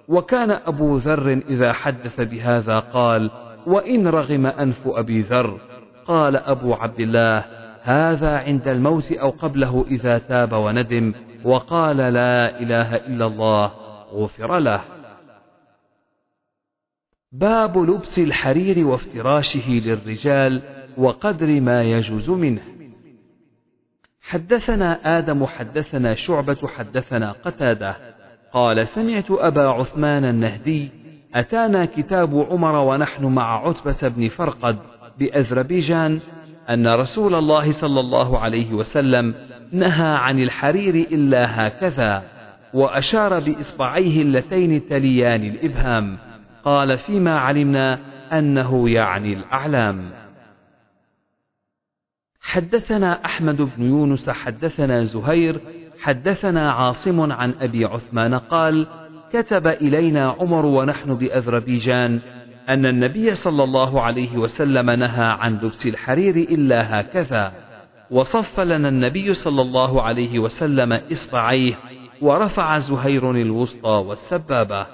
وكان 0.08 0.50
أبو 0.50 0.96
ذر 0.96 1.42
إذا 1.48 1.72
حدث 1.72 2.20
بهذا 2.20 2.78
قال 2.78 3.30
وإن 3.66 4.08
رغم 4.08 4.46
أنف 4.46 4.88
أبي 4.88 5.20
ذر. 5.20 5.58
قال 6.06 6.36
أبو 6.36 6.74
عبد 6.74 7.00
الله 7.00 7.44
هذا 7.82 8.38
عند 8.38 8.68
الموت 8.68 9.12
أو 9.12 9.30
قبله 9.30 9.84
إذا 9.90 10.18
تاب 10.18 10.52
وندم. 10.52 11.14
وقال 11.44 11.96
لا 11.96 12.60
إله 12.60 12.96
إلا 12.96 13.26
الله 13.26 13.72
غفر 14.12 14.58
له. 14.58 14.80
باب 17.32 17.78
لبس 17.78 18.18
الحرير 18.18 18.86
وافتراشه 18.86 19.70
للرجال 19.70 20.62
وقدر 20.96 21.60
ما 21.60 21.82
يجوز 21.82 22.30
منه. 22.30 22.73
حدثنا 24.28 25.18
آدم 25.18 25.46
حدثنا 25.46 26.14
شعبة 26.14 26.68
حدثنا 26.76 27.32
قتادة. 27.44 27.96
قال 28.52 28.86
سمعت 28.86 29.30
أبا 29.30 29.68
عثمان 29.68 30.24
النهدي 30.24 30.90
أتانا 31.34 31.84
كتاب 31.84 32.46
عمر 32.50 32.74
ونحن 32.74 33.24
مع 33.24 33.68
عتبة 33.68 34.08
بن 34.08 34.28
فرقد 34.28 34.76
بأذربيجان 35.18 36.20
أن 36.70 36.86
رسول 36.94 37.34
الله 37.34 37.72
صلى 37.72 38.00
الله 38.00 38.38
عليه 38.38 38.74
وسلم 38.74 39.34
نهى 39.72 40.16
عن 40.16 40.42
الحرير 40.42 40.94
إلا 40.94 41.66
هكذا 41.66 42.22
وأشار 42.74 43.40
بإصبعيه 43.40 44.22
اللتين 44.22 44.88
تليان 44.88 45.42
الإبهام. 45.42 46.18
قال 46.64 46.96
فيما 46.96 47.38
علمنا 47.38 47.98
أنه 48.32 48.90
يعني 48.90 49.32
الأعلام. 49.32 50.23
حدثنا 52.44 53.24
أحمد 53.24 53.56
بن 53.56 53.82
يونس 53.82 54.30
حدثنا 54.30 55.00
زهير 55.00 55.60
حدثنا 56.00 56.72
عاصم 56.72 57.32
عن 57.32 57.54
أبي 57.60 57.84
عثمان 57.84 58.34
قال 58.34 58.86
كتب 59.32 59.66
إلينا 59.66 60.36
عمر 60.40 60.66
ونحن 60.66 61.14
بأذربيجان 61.14 62.20
أن 62.68 62.86
النبي 62.86 63.34
صلى 63.34 63.64
الله 63.64 64.00
عليه 64.00 64.36
وسلم 64.36 64.90
نهى 64.90 65.24
عن 65.24 65.58
لبس 65.58 65.86
الحرير 65.86 66.36
إلا 66.36 67.00
هكذا 67.00 67.52
وصف 68.10 68.60
لنا 68.60 68.88
النبي 68.88 69.34
صلى 69.34 69.62
الله 69.62 70.02
عليه 70.02 70.38
وسلم 70.38 70.92
إصبعيه 70.92 71.74
ورفع 72.22 72.78
زهير 72.78 73.30
الوسطى 73.30 73.88
والسبابة. 73.88 74.86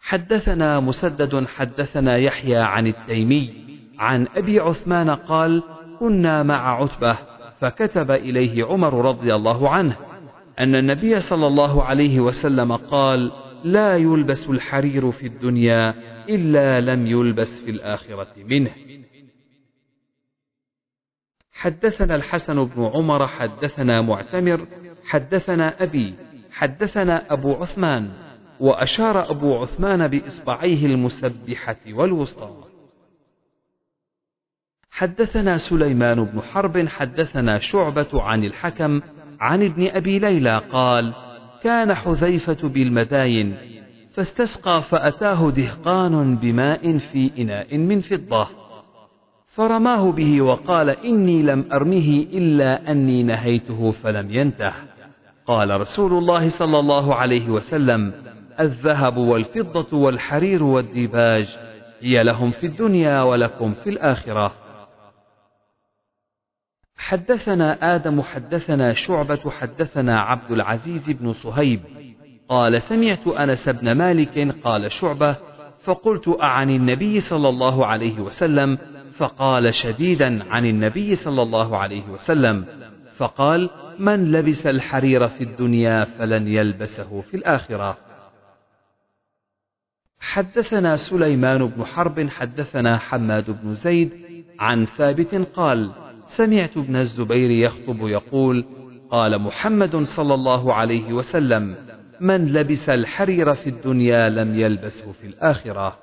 حدثنا 0.00 0.80
مسدد 0.80 1.46
حدثنا 1.46 2.16
يحيى 2.16 2.56
عن 2.56 2.86
التيمي 2.86 3.67
عن 3.98 4.26
أبي 4.36 4.60
عثمان 4.60 5.10
قال 5.10 5.62
كنا 6.00 6.42
مع 6.42 6.82
عتبة 6.82 7.18
فكتب 7.60 8.10
إليه 8.10 8.64
عمر 8.64 9.04
رضي 9.04 9.34
الله 9.34 9.70
عنه 9.70 9.96
أن 10.58 10.74
النبي 10.74 11.20
صلى 11.20 11.46
الله 11.46 11.84
عليه 11.84 12.20
وسلم 12.20 12.72
قال 12.72 13.32
لا 13.64 13.96
يلبس 13.96 14.50
الحرير 14.50 15.10
في 15.10 15.26
الدنيا 15.26 15.94
إلا 16.28 16.80
لم 16.80 17.06
يلبس 17.06 17.64
في 17.64 17.70
الآخرة 17.70 18.34
منه. 18.36 18.70
حدثنا 21.52 22.14
الحسن 22.14 22.64
بن 22.64 22.84
عمر 22.84 23.26
حدثنا 23.26 24.02
معتمر 24.02 24.66
حدثنا 25.04 25.82
أبي 25.82 26.14
حدثنا 26.52 27.32
أبو 27.32 27.54
عثمان 27.54 28.10
وأشار 28.60 29.30
أبو 29.30 29.56
عثمان 29.56 30.08
بإصبعيه 30.08 30.86
المسبحة 30.86 31.76
والوسطى. 31.90 32.68
حدثنا 34.98 35.56
سليمان 35.56 36.24
بن 36.24 36.40
حرب 36.40 36.88
حدثنا 36.88 37.58
شعبة 37.58 38.06
عن 38.22 38.44
الحكم 38.44 39.00
عن 39.40 39.62
ابن 39.62 39.88
أبي 39.88 40.18
ليلى 40.18 40.62
قال 40.72 41.12
كان 41.62 41.94
حذيفة 41.94 42.68
بالمداين 42.68 43.56
فاستسقى 44.10 44.82
فأتاه 44.82 45.50
دهقان 45.50 46.36
بماء 46.36 46.98
في 46.98 47.30
إناء 47.38 47.76
من 47.76 48.00
فضة. 48.00 48.48
فرماه 49.46 50.12
به 50.12 50.42
وقال 50.42 50.90
إني 50.90 51.42
لم 51.42 51.64
أرمه 51.72 52.26
إلا 52.32 52.90
أني 52.90 53.22
نهيته 53.22 53.90
فلم 53.90 54.30
ينته. 54.30 54.72
قال 55.46 55.80
رسول 55.80 56.12
الله 56.12 56.48
صلى 56.48 56.78
الله 56.78 57.14
عليه 57.14 57.50
وسلم 57.50 58.12
الذهب 58.60 59.16
والفضة 59.16 59.98
والحرير 59.98 60.62
والديباج 60.62 61.58
هي 62.00 62.22
لهم 62.22 62.50
في 62.50 62.66
الدنيا 62.66 63.22
ولكم 63.22 63.74
في 63.74 63.90
الآخرة. 63.90 64.67
حدثنا 66.98 67.94
آدم 67.94 68.22
حدثنا 68.22 68.92
شعبة 68.92 69.50
حدثنا 69.50 70.20
عبد 70.20 70.50
العزيز 70.50 71.10
بن 71.10 71.32
صهيب. 71.32 71.80
قال 72.48 72.82
سمعت 72.82 73.26
أنس 73.26 73.68
بن 73.68 73.92
مالك 73.92 74.56
قال 74.64 74.92
شعبة 74.92 75.36
فقلت 75.84 76.36
أعن 76.42 76.70
النبي 76.70 77.20
صلى 77.20 77.48
الله 77.48 77.86
عليه 77.86 78.20
وسلم؟ 78.20 78.78
فقال 79.16 79.74
شديدا 79.74 80.52
عن 80.52 80.66
النبي 80.66 81.14
صلى 81.14 81.42
الله 81.42 81.76
عليه 81.76 82.08
وسلم. 82.08 82.64
فقال 83.16 83.70
من 83.98 84.32
لبس 84.32 84.66
الحرير 84.66 85.28
في 85.28 85.44
الدنيا 85.44 86.04
فلن 86.04 86.48
يلبسه 86.48 87.20
في 87.20 87.36
الآخرة. 87.36 87.98
حدثنا 90.20 90.96
سليمان 90.96 91.66
بن 91.66 91.84
حرب 91.84 92.28
حدثنا 92.28 92.98
حماد 92.98 93.50
بن 93.62 93.74
زيد 93.74 94.10
عن 94.58 94.84
ثابت 94.84 95.34
قال 95.34 96.07
سمعت 96.28 96.76
ابن 96.76 96.96
الزبير 96.96 97.50
يخطب 97.50 98.06
يقول 98.06 98.64
قال 99.10 99.38
محمد 99.38 99.96
صلى 99.96 100.34
الله 100.34 100.74
عليه 100.74 101.12
وسلم 101.12 101.74
من 102.20 102.52
لبس 102.52 102.88
الحرير 102.88 103.54
في 103.54 103.70
الدنيا 103.70 104.28
لم 104.28 104.60
يلبسه 104.60 105.12
في 105.12 105.26
الآخرة. 105.26 105.98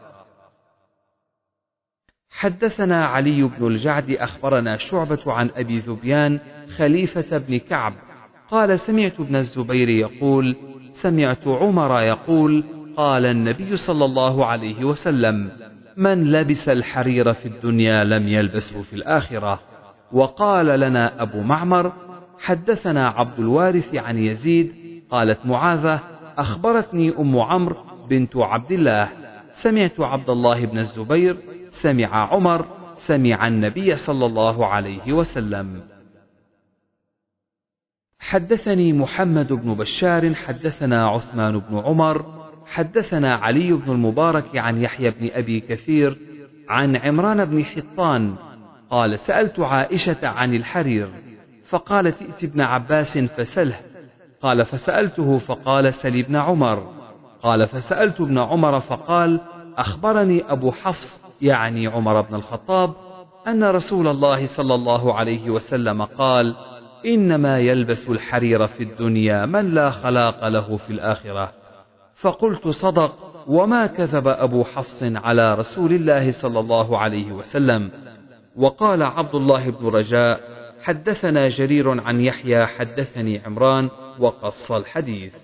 حدثنا 2.29 3.05
علي 3.05 3.43
بن 3.43 3.67
الجعد 3.67 4.11
أخبرنا 4.11 4.77
شعبة 4.77 5.19
عن 5.27 5.49
أبي 5.55 5.79
ذبيان 5.79 6.39
خليفة 6.77 7.37
بن 7.37 7.57
كعب 7.57 7.93
قال 8.51 8.79
سمعت 8.79 9.19
ابن 9.19 9.35
الزبير 9.35 9.89
يقول 9.89 10.55
سمعت 10.91 11.47
عمر 11.47 12.01
يقول 12.01 12.63
قال 12.97 13.25
النبي 13.25 13.75
صلى 13.75 14.05
الله 14.05 14.45
عليه 14.45 14.83
وسلم 14.83 15.51
من 15.97 16.31
لبس 16.31 16.69
الحرير 16.69 17.33
في 17.33 17.45
الدنيا 17.45 18.03
لم 18.03 18.27
يلبسه 18.27 18.81
في 18.81 18.93
الآخرة. 18.93 19.74
وقال 20.11 20.79
لنا 20.79 21.21
أبو 21.21 21.41
معمر 21.41 21.93
حدثنا 22.39 23.09
عبد 23.09 23.39
الوارث 23.39 23.95
عن 23.95 24.17
يزيد 24.17 24.73
قالت 25.09 25.45
معاذة 25.45 25.99
أخبرتني 26.37 27.17
أم 27.19 27.39
عمرو 27.39 27.75
بنت 28.09 28.37
عبد 28.37 28.71
الله. 28.71 29.09
سمعت 29.49 29.99
عبد 29.99 30.29
الله 30.29 30.65
بن 30.65 30.77
الزبير 30.77 31.37
سمع 31.69 32.33
عمر 32.33 32.65
سمع 32.95 33.47
النبي 33.47 33.95
صلى 33.95 34.25
الله 34.25 34.65
عليه 34.65 35.13
وسلم. 35.13 35.81
حدثني 38.19 38.93
محمد 38.93 39.53
بن 39.53 39.73
بشار 39.73 40.33
حدثنا 40.33 41.07
عثمان 41.07 41.59
بن 41.59 41.77
عمر 41.77 42.25
حدثنا 42.65 43.35
علي 43.35 43.73
بن 43.73 43.91
المبارك 43.91 44.57
عن 44.57 44.81
يحيى 44.81 45.11
بن 45.11 45.29
أبي 45.33 45.59
كثير 45.59 46.17
عن 46.69 46.95
عمران 46.95 47.45
بن 47.45 47.65
حطان 47.65 48.35
قال 48.89 49.19
سألت 49.19 49.59
عائشة 49.59 50.27
عن 50.27 50.55
الحرير 50.55 51.07
فقالت 51.69 52.21
ائت 52.21 52.43
ابن 52.43 52.61
عباس 52.61 53.17
فسله. 53.17 53.79
قال 54.41 54.65
فسألته 54.65 55.37
فقال 55.37 55.93
سل 55.93 56.19
ابن 56.19 56.35
عمر. 56.35 56.93
قال 57.43 57.67
فسألت 57.67 58.21
ابن 58.21 58.37
عمر 58.37 58.79
فقال 58.79 59.39
أخبرني 59.77 60.43
أبو 60.51 60.71
حفص 60.71 61.25
يعني 61.41 61.87
عمر 61.87 62.21
بن 62.21 62.35
الخطاب 62.35 62.93
أن 63.47 63.63
رسول 63.63 64.07
الله 64.07 64.45
صلى 64.45 64.75
الله 64.75 65.13
عليه 65.13 65.49
وسلم 65.49 66.01
قال 66.01 66.55
إنما 67.05 67.59
يلبس 67.59 68.09
الحرير 68.09 68.67
في 68.67 68.83
الدنيا 68.83 69.45
من 69.45 69.73
لا 69.73 69.89
خلاق 69.89 70.47
له 70.47 70.77
في 70.77 70.89
الآخرة. 70.89 71.51
فقلت 72.15 72.67
صدق 72.67 73.15
وما 73.47 73.85
كذب 73.85 74.27
أبو 74.27 74.63
حفص 74.63 75.03
على 75.03 75.53
رسول 75.53 75.93
الله 75.93 76.31
صلى 76.31 76.59
الله 76.59 76.97
عليه 76.97 77.31
وسلم. 77.31 77.91
وقال 78.55 79.03
عبد 79.03 79.35
الله 79.35 79.69
بن 79.69 79.87
رجاء 79.87 80.55
حدثنا 80.83 81.47
جرير 81.47 82.01
عن 82.01 82.21
يحيى 82.21 82.65
حدثني 82.65 83.39
عمران 83.39 83.89
وقص 84.19 84.71
الحديث. 84.71 85.35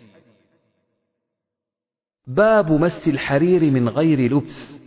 باب 2.28 2.72
مس 2.72 3.08
الحرير 3.08 3.72
من 3.72 3.90
غير 3.90 4.34
لبس 4.34 4.82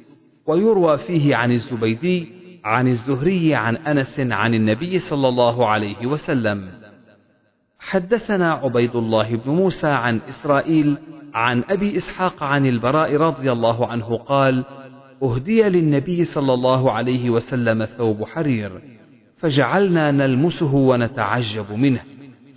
ويروى 0.47 0.97
فيه 0.97 1.37
عن 1.37 1.53
الزبيدي 1.53 2.33
عن 2.65 2.89
الزهري 2.89 3.55
عن 3.55 3.77
أنس 3.77 4.21
عن 4.21 4.55
النبي 4.55 4.99
صلى 4.99 5.29
الله 5.29 5.69
عليه 5.69 6.07
وسلم. 6.07 6.71
حدثنا 7.79 8.53
عبيد 8.53 8.97
الله 8.97 9.37
بن 9.37 9.51
موسى 9.51 9.87
عن 9.87 10.21
إسرائيل 10.29 10.97
عن 11.35 11.65
أبي 11.69 11.97
إسحاق 11.97 12.43
عن 12.43 12.67
البراء 12.67 13.17
رضي 13.17 13.53
الله 13.53 13.87
عنه 13.87 14.17
قال 14.17 14.65
أهدي 15.23 15.63
للنبي 15.63 16.25
صلى 16.25 16.55
الله 16.55 16.93
عليه 16.93 17.31
وسلم 17.31 17.85
ثوب 17.85 18.25
حرير 18.25 18.83
فجعلنا 19.37 20.11
نلمسه 20.11 20.75
ونتعجب 20.75 21.73
منه. 21.73 22.01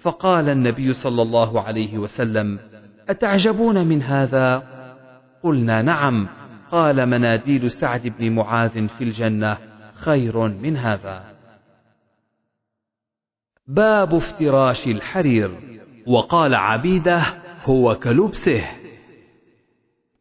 فقال 0.02 0.50
النبي 0.50 0.94
صلى 0.94 1.22
الله 1.22 1.62
عليه 1.62 1.98
وسلم 1.98 2.60
أتعجبون 3.10 3.88
من 3.88 4.02
هذا؟ 4.02 4.64
قلنا 5.44 5.82
نعم. 5.82 6.28
قال 6.72 7.06
مناديل 7.06 7.72
سعد 7.72 8.14
بن 8.20 8.32
معاذ 8.32 8.88
في 8.88 9.04
الجنة 9.04 9.58
خير 9.94 10.48
من 10.48 10.78
هذا. 10.78 11.24
باب 13.68 14.16
افتراش 14.16 14.88
الحرير. 14.88 15.52
وقال 16.08 16.56
عبيده 16.56 17.24
هو 17.66 17.96
كلبسه. 17.96 18.64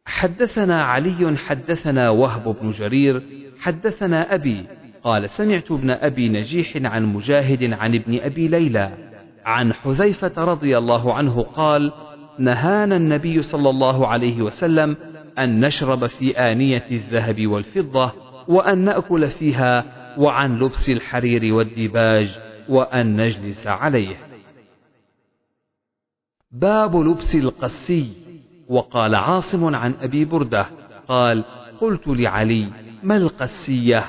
حدثنا 0.07 0.83
علي 0.83 1.37
حدثنا 1.37 2.09
وهب 2.09 2.55
بن 2.61 2.71
جرير 2.71 3.21
حدثنا 3.59 4.33
أبي 4.35 4.65
قال 5.03 5.29
سمعت 5.29 5.71
ابن 5.71 5.89
أبي 5.91 6.29
نجيح 6.29 6.73
عن 6.75 7.05
مجاهد 7.05 7.73
عن 7.73 7.95
ابن 7.95 8.19
أبي 8.19 8.47
ليلى 8.47 8.91
عن 9.45 9.73
حذيفة 9.73 10.43
رضي 10.43 10.77
الله 10.77 11.13
عنه 11.13 11.41
قال 11.41 11.91
نهانا 12.39 12.95
النبي 12.95 13.41
صلى 13.41 13.69
الله 13.69 14.07
عليه 14.07 14.41
وسلم 14.41 14.97
أن 15.39 15.65
نشرب 15.65 16.07
في 16.07 16.31
آنية 16.31 16.85
الذهب 16.91 17.47
والفضة 17.47 18.13
وأن 18.47 18.77
نأكل 18.77 19.27
فيها 19.27 19.85
وعن 20.17 20.59
لبس 20.59 20.89
الحرير 20.89 21.53
والديباج 21.53 22.39
وأن 22.69 23.21
نجلس 23.21 23.67
عليه. 23.67 24.15
باب 26.51 26.95
لبس 26.95 27.35
القسي. 27.35 28.26
وقال 28.69 29.15
عاصم 29.15 29.75
عن 29.75 29.93
أبي 30.01 30.25
بردة 30.25 30.65
قال 31.07 31.43
قلت 31.81 32.07
لعلي 32.07 32.67
ما 33.03 33.17
القسية؟ 33.17 34.05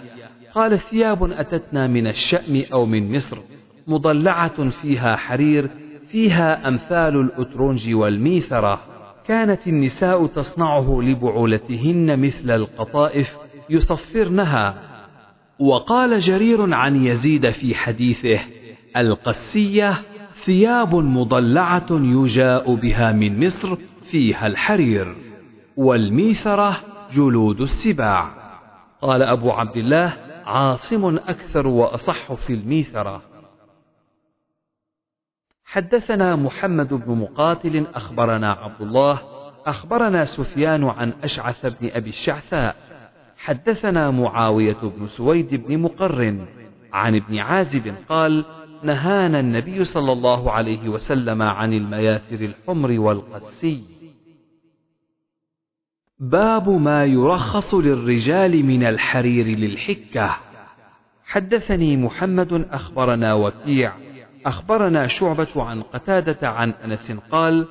قال 0.55 0.79
ثياب 0.79 1.33
أتتنا 1.33 1.87
من 1.87 2.07
الشأم 2.07 2.63
أو 2.73 2.87
من 2.87 3.17
مصر 3.17 3.39
مضلعة 3.87 4.69
فيها 4.69 5.17
حرير 5.17 5.71
فيها 6.09 6.69
أمثال 6.69 7.21
الأترنج 7.21 7.95
والميثرة. 7.95 8.81
كانت 9.27 9.69
النساء 9.69 10.27
تصنعه 10.27 11.01
لبعولتهن 11.03 12.21
مثل 12.21 12.51
القطائف 12.51 13.39
يصفرنها. 13.71 14.75
وقال 15.59 16.19
جرير 16.19 16.75
عن 16.75 17.05
يزيد 17.05 17.51
في 17.51 17.75
حديثه 17.75 18.41
القسية 18.97 19.95
ثياب 20.45 20.95
مضلعة 20.95 21.87
يجاء 21.91 22.75
بها 22.75 23.13
من 23.13 23.47
مصر 23.47 23.77
فيها 24.11 24.47
الحرير 24.47 25.17
والميثرة 25.77 26.77
جلود 27.13 27.61
السباع. 27.61 28.31
قال 29.03 29.23
أبو 29.23 29.51
عبد 29.51 29.77
الله 29.77 30.17
عاصم 30.45 31.17
أكثر 31.17 31.67
وأصح 31.67 32.33
في 32.33 32.53
الميثرة. 32.53 33.23
حدثنا 35.65 36.37
محمد 36.37 36.95
بن 36.95 37.15
مقاتل 37.15 37.87
أخبرنا 37.95 38.53
عبد 38.53 38.81
الله 38.81 39.21
أخبرنا 39.67 40.25
سفيان 40.25 40.85
عن 40.85 41.13
أشعث 41.23 41.67
بن 41.67 41.91
أبي 41.93 42.09
الشعثاء. 42.09 42.77
حدثنا 43.37 44.11
معاوية 44.11 44.81
بن 44.83 45.07
سويد 45.07 45.55
بن 45.55 45.79
مقرن 45.79 46.47
عن 46.93 47.15
ابن 47.15 47.39
عازب 47.39 47.95
قال 48.09 48.45
نهانا 48.83 49.41
النبي 49.41 49.85
صلى 49.85 50.13
الله 50.13 50.53
عليه 50.53 50.89
وسلم 50.89 51.43
عن 51.43 51.73
المياثر 51.73 52.45
الحمر 52.45 53.01
والقسي. 53.01 53.98
باب 56.21 56.69
ما 56.69 57.05
يرخص 57.05 57.75
للرجال 57.75 58.67
من 58.67 58.85
الحرير 58.85 59.47
للحكة. 59.47 60.37
حدثني 61.25 61.97
محمد 61.97 62.69
أخبرنا 62.71 63.35
وكيع. 63.35 63.93
أخبرنا 64.47 65.07
شعبة 65.07 65.49
عن 65.57 65.83
قتادة 65.83 66.49
عن 66.49 66.71
أنس 66.71 67.13
قال 67.13 67.67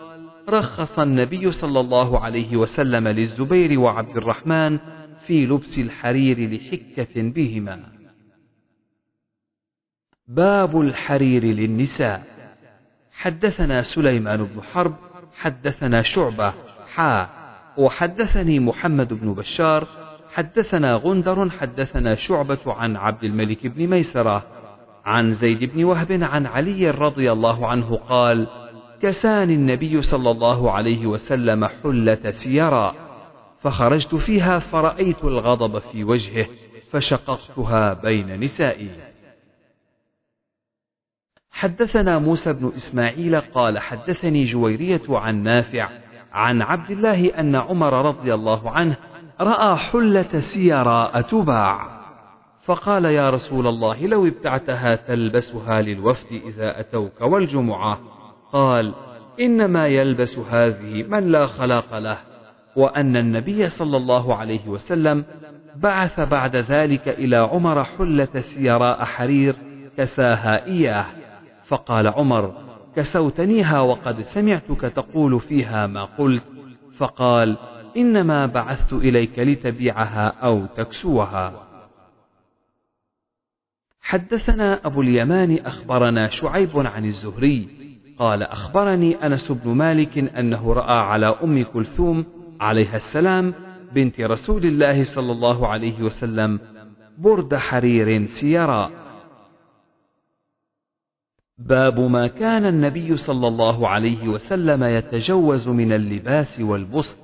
رخص 0.50 1.00
النبي 1.00 1.52
صلى 1.52 1.80
الله 1.80 2.20
عليه 2.20 2.58
وسلم 2.58 3.08
للزبير 3.08 3.80
وعبد 3.80 4.18
الرحمن 4.18 4.80
في 5.26 5.46
لبس 5.46 5.80
الحرير 5.80 6.54
لحكة 6.54 7.22
بهما. 7.22 7.84
باب 10.28 10.82
الحرير 10.82 11.44
للنساء. 11.44 12.24
حدثنا 13.12 13.82
سليمان 13.82 14.44
بن 14.44 14.62
حرب 14.62 14.96
حدثنا 15.34 16.02
شعبة 16.02 16.54
حا 16.94 17.37
وحدثني 17.78 18.60
محمد 18.60 19.14
بن 19.14 19.34
بشار 19.34 19.88
حدثنا 20.34 20.96
غندر 20.96 21.50
حدثنا 21.50 22.16
شعبة 22.16 22.60
عن 22.66 22.96
عبد 22.96 23.24
الملك 23.24 23.68
بن 23.68 23.88
ميسرة 23.88 24.44
عن 25.06 25.32
زيد 25.32 25.64
بن 25.64 25.84
وهب 25.84 26.12
عن 26.12 26.46
علي 26.46 26.90
رضي 26.90 27.32
الله 27.32 27.68
عنه 27.68 27.96
قال 27.96 28.48
كساني 29.02 29.54
النبي 29.54 30.02
صلى 30.02 30.32
الله 30.32 30.72
عليه 30.72 31.06
وسلم 31.06 31.66
حلة 31.66 32.32
سيرا 32.32 32.96
فخرجت 33.62 34.16
فيها 34.16 34.60
فرأيت 34.60 35.24
الغضب 35.24 35.80
في 35.80 36.04
وجهه 36.04 36.48
فشققتها 36.92 37.94
بين 37.94 38.40
نسائي. 38.40 38.90
حدثنا 41.52 42.20
موسى 42.20 42.54
بن 42.54 42.68
إسماعيل 42.68 43.42
قال 43.42 43.80
حدثني 43.80 44.44
جويرية 44.44 45.02
عن 45.10 45.44
نافع 45.44 45.90
عن 46.34 46.62
عبد 46.62 46.92
الله 46.92 47.40
أن 47.40 47.56
عمر 47.56 48.06
رضي 48.06 48.34
الله 48.34 48.72
عنه 48.72 48.98
رأى 49.42 49.76
حلة 49.76 50.40
سيراء 50.40 51.22
تباع 51.22 51.98
فقال 52.66 53.06
يا 53.06 53.30
رسول 53.30 53.68
الله 53.68 54.06
لو 54.08 54.28
ابتعتها 54.28 54.96
تلبسها 54.96 55.82
للوفد 55.82 56.42
إذا 56.46 56.80
أتوك 56.80 57.22
والجمعة. 57.22 58.00
قال 58.54 58.94
إنما 59.40 59.88
يلبس 59.88 60.40
هذه 60.40 61.04
من 61.04 61.32
لا 61.32 61.46
خلاق 61.46 61.98
له. 61.98 62.18
وأن 62.76 63.18
النبي 63.18 63.70
صلى 63.70 63.98
الله 63.98 64.36
عليه 64.36 64.68
وسلم 64.68 65.26
بعث 65.76 66.20
بعد 66.20 66.56
ذلك 66.56 67.08
إلى 67.08 67.36
عمر 67.38 67.84
حلة 67.84 68.40
سيراء 68.40 69.04
حرير 69.04 69.56
كساها 69.98 70.66
إياه. 70.66 71.06
فقال 71.68 72.08
عمر 72.08 72.67
كسوتنيها 72.98 73.82
وقد 73.82 74.22
سمعتك 74.22 74.82
تقول 74.82 75.40
فيها 75.40 75.88
ما 75.88 76.06
قلت 76.06 76.44
فقال 76.98 77.58
إنما 77.98 78.46
بعثت 78.46 78.94
إليك 78.94 79.40
لتبيعها 79.40 80.28
أو 80.28 80.66
تكسوها. 80.66 81.68
حدثنا 84.02 84.86
أبو 84.86 85.02
اليمان 85.02 85.58
أخبرنا 85.58 86.28
شعيب 86.28 86.70
عن 86.76 87.06
الزهري 87.06 87.68
قال 88.20 88.44
أخبرني 88.44 89.26
أنس 89.26 89.52
بن 89.52 89.72
مالك 89.72 90.18
أنه 90.18 90.74
رأى 90.74 91.00
على 91.00 91.28
أم 91.44 91.64
كلثوم 91.64 92.26
عليها 92.60 92.96
السلام 92.96 93.54
بنت 93.92 94.22
رسول 94.22 94.66
الله 94.66 95.04
صلى 95.04 95.32
الله 95.32 95.68
عليه 95.68 96.02
وسلم 96.02 96.60
برد 97.18 97.56
حرير 97.56 98.26
سيرا 98.26 99.07
باب 101.60 102.00
ما 102.00 102.28
كان 102.28 102.66
النبي 102.66 103.18
صلى 103.18 103.48
الله 103.48 103.88
عليه 103.88 104.28
وسلم 104.28 104.84
يتجوز 104.84 105.68
من 105.68 105.94
اللباس 105.94 106.60
والبسط. 106.60 107.18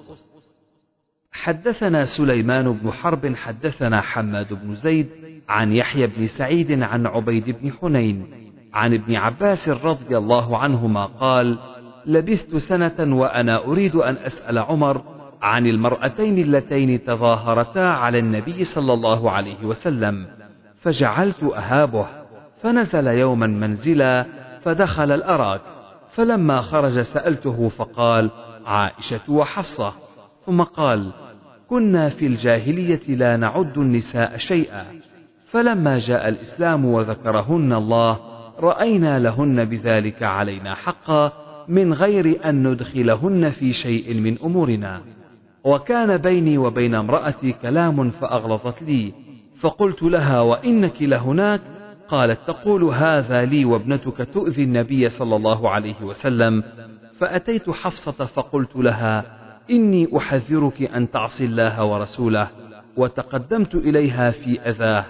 حدثنا 1.31 2.05
سليمان 2.05 2.71
بن 2.71 2.91
حرب 2.91 3.35
حدثنا 3.35 4.01
حماد 4.01 4.53
بن 4.53 4.75
زيد 4.75 5.07
عن 5.49 5.71
يحيى 5.71 6.07
بن 6.07 6.25
سعيد 6.25 6.83
عن 6.83 7.05
عبيد 7.07 7.49
بن 7.49 7.71
حنين 7.71 8.27
عن 8.73 8.93
ابن 8.93 9.15
عباس 9.15 9.69
رضي 9.69 10.17
الله 10.17 10.57
عنهما 10.57 11.05
قال 11.05 11.57
لبثت 12.05 12.55
سنة 12.55 13.17
وأنا 13.17 13.65
أريد 13.65 13.95
أن 13.95 14.17
أسأل 14.17 14.57
عمر 14.57 15.01
عن 15.41 15.67
المرأتين 15.67 16.37
اللتين 16.37 17.03
تظاهرتا 17.03 17.79
على 17.79 18.19
النبي 18.19 18.63
صلى 18.63 18.93
الله 18.93 19.31
عليه 19.31 19.65
وسلم 19.65 20.27
فجعلت 20.79 21.43
أهابه 21.43 22.22
فنزل 22.63 23.07
يوما 23.07 23.47
منزلا 23.47 24.25
فدخل 24.61 25.11
الأراك 25.11 25.61
فلما 26.09 26.61
خرج 26.61 27.01
سألته 27.01 27.69
فقال 27.69 28.29
عائشة 28.65 29.19
وحفصة. 29.29 29.93
ثم 30.45 30.61
قال 30.61 31.11
كنا 31.69 32.09
في 32.09 32.25
الجاهلية 32.27 33.15
لا 33.15 33.37
نعد 33.37 33.77
النساء 33.77 34.37
شيئا. 34.37 34.85
فلما 35.45 35.97
جاء 35.97 36.29
الإسلام 36.29 36.85
وذكرهن 36.85 37.73
الله 37.73 38.19
رأينا 38.59 39.19
لهن 39.19 39.65
بذلك 39.65 40.23
علينا 40.23 40.75
حقا 40.75 41.31
من 41.67 41.93
غير 41.93 42.49
أن 42.49 42.67
ندخلهن 42.67 43.49
في 43.49 43.73
شيء 43.73 44.13
من 44.13 44.37
أمورنا. 44.43 45.01
وكان 45.63 46.17
بيني 46.17 46.57
وبين 46.57 46.95
امرأتي 46.95 47.51
كلام 47.51 48.09
فأغلظت 48.09 48.83
لي 48.83 49.13
فقلت 49.59 50.03
لها 50.03 50.41
وإنك 50.41 51.01
لهناك 51.01 51.61
قالت 52.07 52.39
تقول 52.47 52.83
هذا 52.83 53.45
لي 53.45 53.65
وابنتك 53.65 54.27
تؤذي 54.33 54.63
النبي 54.63 55.09
صلى 55.09 55.35
الله 55.35 55.69
عليه 55.69 56.01
وسلم. 56.01 56.63
فأتيت 57.19 57.69
حفصة 57.69 58.25
فقلت 58.25 58.75
لها 58.75 59.25
إني 59.71 60.17
أحذرك 60.17 60.81
أن 60.81 61.11
تعصي 61.11 61.45
الله 61.45 61.83
ورسوله 61.85 62.47
وتقدمت 62.97 63.75
إليها 63.75 64.31
في 64.31 64.59
أذاه. 64.61 65.05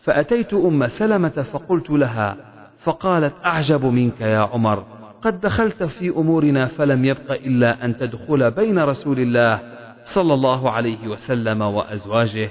فأتيت 0.00 0.54
أم 0.54 0.86
سلمة 0.86 1.28
فقلت 1.28 1.90
لها 1.90 2.36
فقالت 2.78 3.34
أعجب 3.44 3.84
منك 3.84 4.20
يا 4.20 4.38
عمر 4.38 4.84
قد 5.22 5.40
دخلت 5.40 5.82
في 5.82 6.08
أمورنا 6.08 6.66
فلم 6.66 7.04
يبق 7.04 7.32
إلا 7.32 7.84
أن 7.84 7.96
تدخل 7.96 8.50
بين 8.50 8.78
رسول 8.78 9.20
الله 9.20 9.60
صلى 10.04 10.34
الله 10.34 10.70
عليه 10.70 11.08
وسلم 11.08 11.62
وأزواجه. 11.62 12.50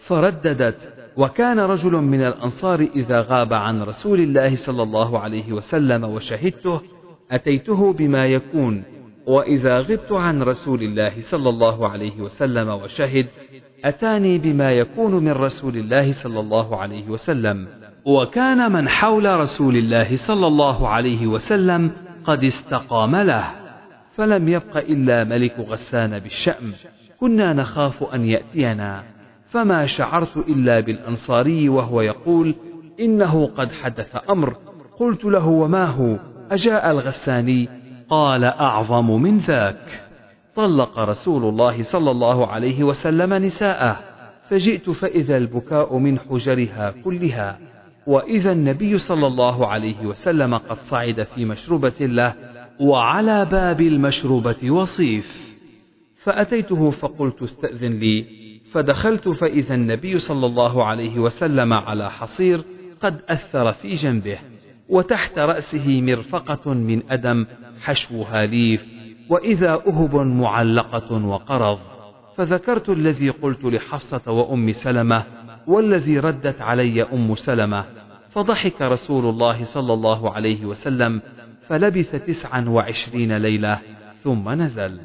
فرددت 0.00 0.95
وكان 1.16 1.58
رجل 1.58 1.92
من 1.92 2.20
الأنصار 2.20 2.80
إذا 2.80 3.20
غاب 3.20 3.52
عن 3.52 3.82
رسول 3.82 4.20
الله 4.20 4.54
صلى 4.54 4.82
الله 4.82 5.18
عليه 5.18 5.52
وسلم 5.52 6.04
وشهدته 6.04 6.80
أتيته 7.30 7.92
بما 7.92 8.26
يكون 8.26 8.82
وإذا 9.26 9.80
غبت 9.80 10.12
عن 10.12 10.42
رسول 10.42 10.82
الله 10.82 11.20
صلى 11.20 11.48
الله 11.48 11.88
عليه 11.88 12.20
وسلم 12.20 12.68
وشهد 12.68 13.26
أتاني 13.84 14.38
بما 14.38 14.72
يكون 14.72 15.24
من 15.24 15.32
رسول 15.32 15.76
الله 15.76 16.12
صلى 16.12 16.40
الله 16.40 16.76
عليه 16.76 17.08
وسلم. 17.08 17.68
وكان 18.04 18.72
من 18.72 18.88
حول 18.88 19.40
رسول 19.40 19.76
الله 19.76 20.16
صلى 20.16 20.46
الله 20.46 20.88
عليه 20.88 21.26
وسلم 21.26 21.90
قد 22.24 22.44
استقام 22.44 23.16
له 23.16 23.44
فلم 24.14 24.48
يبق 24.48 24.76
إلا 24.76 25.24
ملك 25.24 25.58
غسان 25.58 26.18
بالشأم. 26.18 26.72
كنا 27.20 27.52
نخاف 27.52 28.04
أن 28.14 28.24
يأتينا. 28.24 29.15
فما 29.48 29.86
شعرت 29.86 30.36
إلا 30.36 30.80
بالأنصاري 30.80 31.68
وهو 31.68 32.00
يقول 32.00 32.54
إنه 33.00 33.46
قد 33.46 33.72
حدث 33.72 34.16
أمر. 34.30 34.56
قلت 34.98 35.24
له 35.24 35.48
وما 35.48 35.84
هو؟ 35.84 36.18
أجاء 36.50 36.90
الغساني. 36.90 37.68
قال 38.10 38.44
أعظم 38.44 39.22
من 39.22 39.38
ذاك. 39.38 40.02
طلق 40.56 40.98
رسول 40.98 41.44
الله 41.44 41.82
صلى 41.82 42.10
الله 42.10 42.46
عليه 42.46 42.84
وسلم 42.84 43.34
نساءه 43.34 43.98
فجئت 44.48 44.90
فإذا 44.90 45.36
البكاء 45.36 45.98
من 45.98 46.18
حجرها 46.18 46.94
كلها. 47.04 47.58
وإذا 48.06 48.52
النبي 48.52 48.98
صلى 48.98 49.26
الله 49.26 49.66
عليه 49.66 50.06
وسلم 50.06 50.54
قد 50.54 50.76
صعد 50.76 51.22
في 51.22 51.44
مشروبة 51.44 51.94
له 52.00 52.34
وعلى 52.80 53.44
باب 53.44 53.80
المشروبة 53.80 54.70
وصيف. 54.70 55.56
فأتيته 56.22 56.90
فقلت 56.90 57.42
استأذن 57.42 57.92
لي. 57.92 58.45
فدخلت 58.76 59.28
فإذا 59.28 59.74
النبي 59.74 60.18
صلى 60.18 60.46
الله 60.46 60.84
عليه 60.84 61.18
وسلم 61.18 61.72
على 61.72 62.10
حصير 62.10 62.64
قد 63.02 63.20
أثر 63.28 63.72
في 63.72 63.88
جنبه 63.88 64.38
وتحت 64.88 65.38
رأسه 65.38 66.00
مرفقة 66.00 66.74
من 66.74 67.10
أدم 67.10 67.46
حشوها 67.80 68.46
ليف 68.46 68.86
وإذا 69.28 69.72
أهب 69.72 70.14
معلقة 70.16 71.26
وقرض. 71.26 71.78
فذكرت 72.36 72.88
الذي 72.88 73.30
قلت 73.30 73.64
لحفصة 73.64 74.32
وأم 74.32 74.72
سلمة 74.72 75.24
والذي 75.66 76.18
ردت 76.18 76.60
علي 76.60 77.02
أم 77.02 77.34
سلمة 77.34 77.84
فضحك 78.30 78.82
رسول 78.82 79.24
الله 79.24 79.64
صلى 79.64 79.92
الله 79.92 80.30
عليه 80.30 80.64
وسلم 80.64 81.22
فلبث 81.68 82.26
تسعا 82.26 82.64
وعشرين 82.68 83.36
ليلة 83.36 83.78
ثم 84.20 84.48
نزل. 84.50 85.00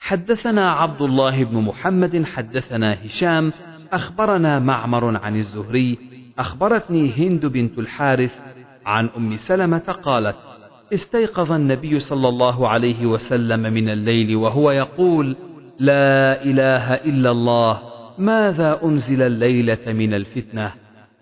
حدثنا 0.00 0.70
عبد 0.72 1.02
الله 1.02 1.44
بن 1.44 1.56
محمد 1.56 2.24
حدثنا 2.24 2.96
هشام 3.06 3.52
أخبرنا 3.92 4.58
معمر 4.58 5.16
عن 5.16 5.36
الزهري 5.36 5.98
أخبرتني 6.38 7.12
هند 7.12 7.46
بنت 7.46 7.78
الحارث 7.78 8.40
عن 8.86 9.08
أم 9.16 9.36
سلمة 9.36 9.98
قالت 10.02 10.36
استيقظ 10.94 11.52
النبي 11.52 11.98
صلى 11.98 12.28
الله 12.28 12.68
عليه 12.68 13.06
وسلم 13.06 13.60
من 13.60 13.88
الليل 13.88 14.36
وهو 14.36 14.70
يقول 14.70 15.36
لا 15.78 16.44
إله 16.44 16.94
إلا 16.94 17.30
الله 17.30 17.80
ماذا 18.18 18.80
أنزل 18.84 19.22
الليلة 19.22 19.92
من 19.92 20.14
الفتنة؟ 20.14 20.72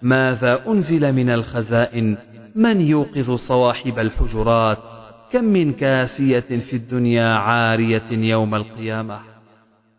ماذا 0.03 0.61
أنزل 0.69 1.13
من 1.13 1.31
الخزائن؟ 1.31 2.17
من 2.55 2.81
يوقظ 2.81 3.31
صواحب 3.31 3.99
الحجرات؟ 3.99 4.79
كم 5.33 5.45
من 5.45 5.73
كاسية 5.73 6.41
في 6.41 6.77
الدنيا 6.77 7.29
عارية 7.29 8.11
يوم 8.11 8.55
القيامة؟ 8.55 9.21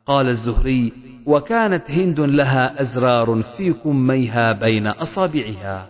قال 0.05 0.27
الزهري 0.27 0.93
وكانت 1.25 1.91
هند 1.91 2.19
لها 2.19 2.81
أزرار 2.81 3.41
في 3.41 3.73
كميها 3.73 4.51
بين 4.51 4.87
أصابعها. 4.87 5.89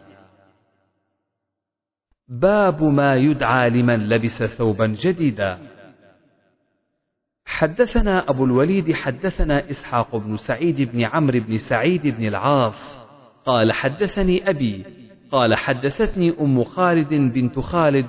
باب 2.28 2.84
ما 2.84 3.16
يدعى 3.16 3.70
لمن 3.70 4.10
لبس 4.10 4.44
ثوبا 4.44 4.88
جديدا. 4.88 5.58
حدثنا 7.46 8.30
أبو 8.30 8.46
الوليد 8.46 8.92
حدثنا 8.94 9.70
إسحاق 9.70 10.16
بن 10.16 10.38
سعيد 10.38 10.82
بن 10.82 11.04
عمرو 11.04 11.40
بن 11.40 11.58
سعيد 11.58 12.08
بن 12.08 12.28
العاص. 12.28 13.00
قال 13.46 13.72
حدثني 13.72 14.50
أبي 14.50 14.86
قال 15.32 15.56
حدثتني 15.56 16.42
أم 16.42 16.64
خالد 16.64 17.14
بنت 17.14 17.60
خالد 17.60 18.06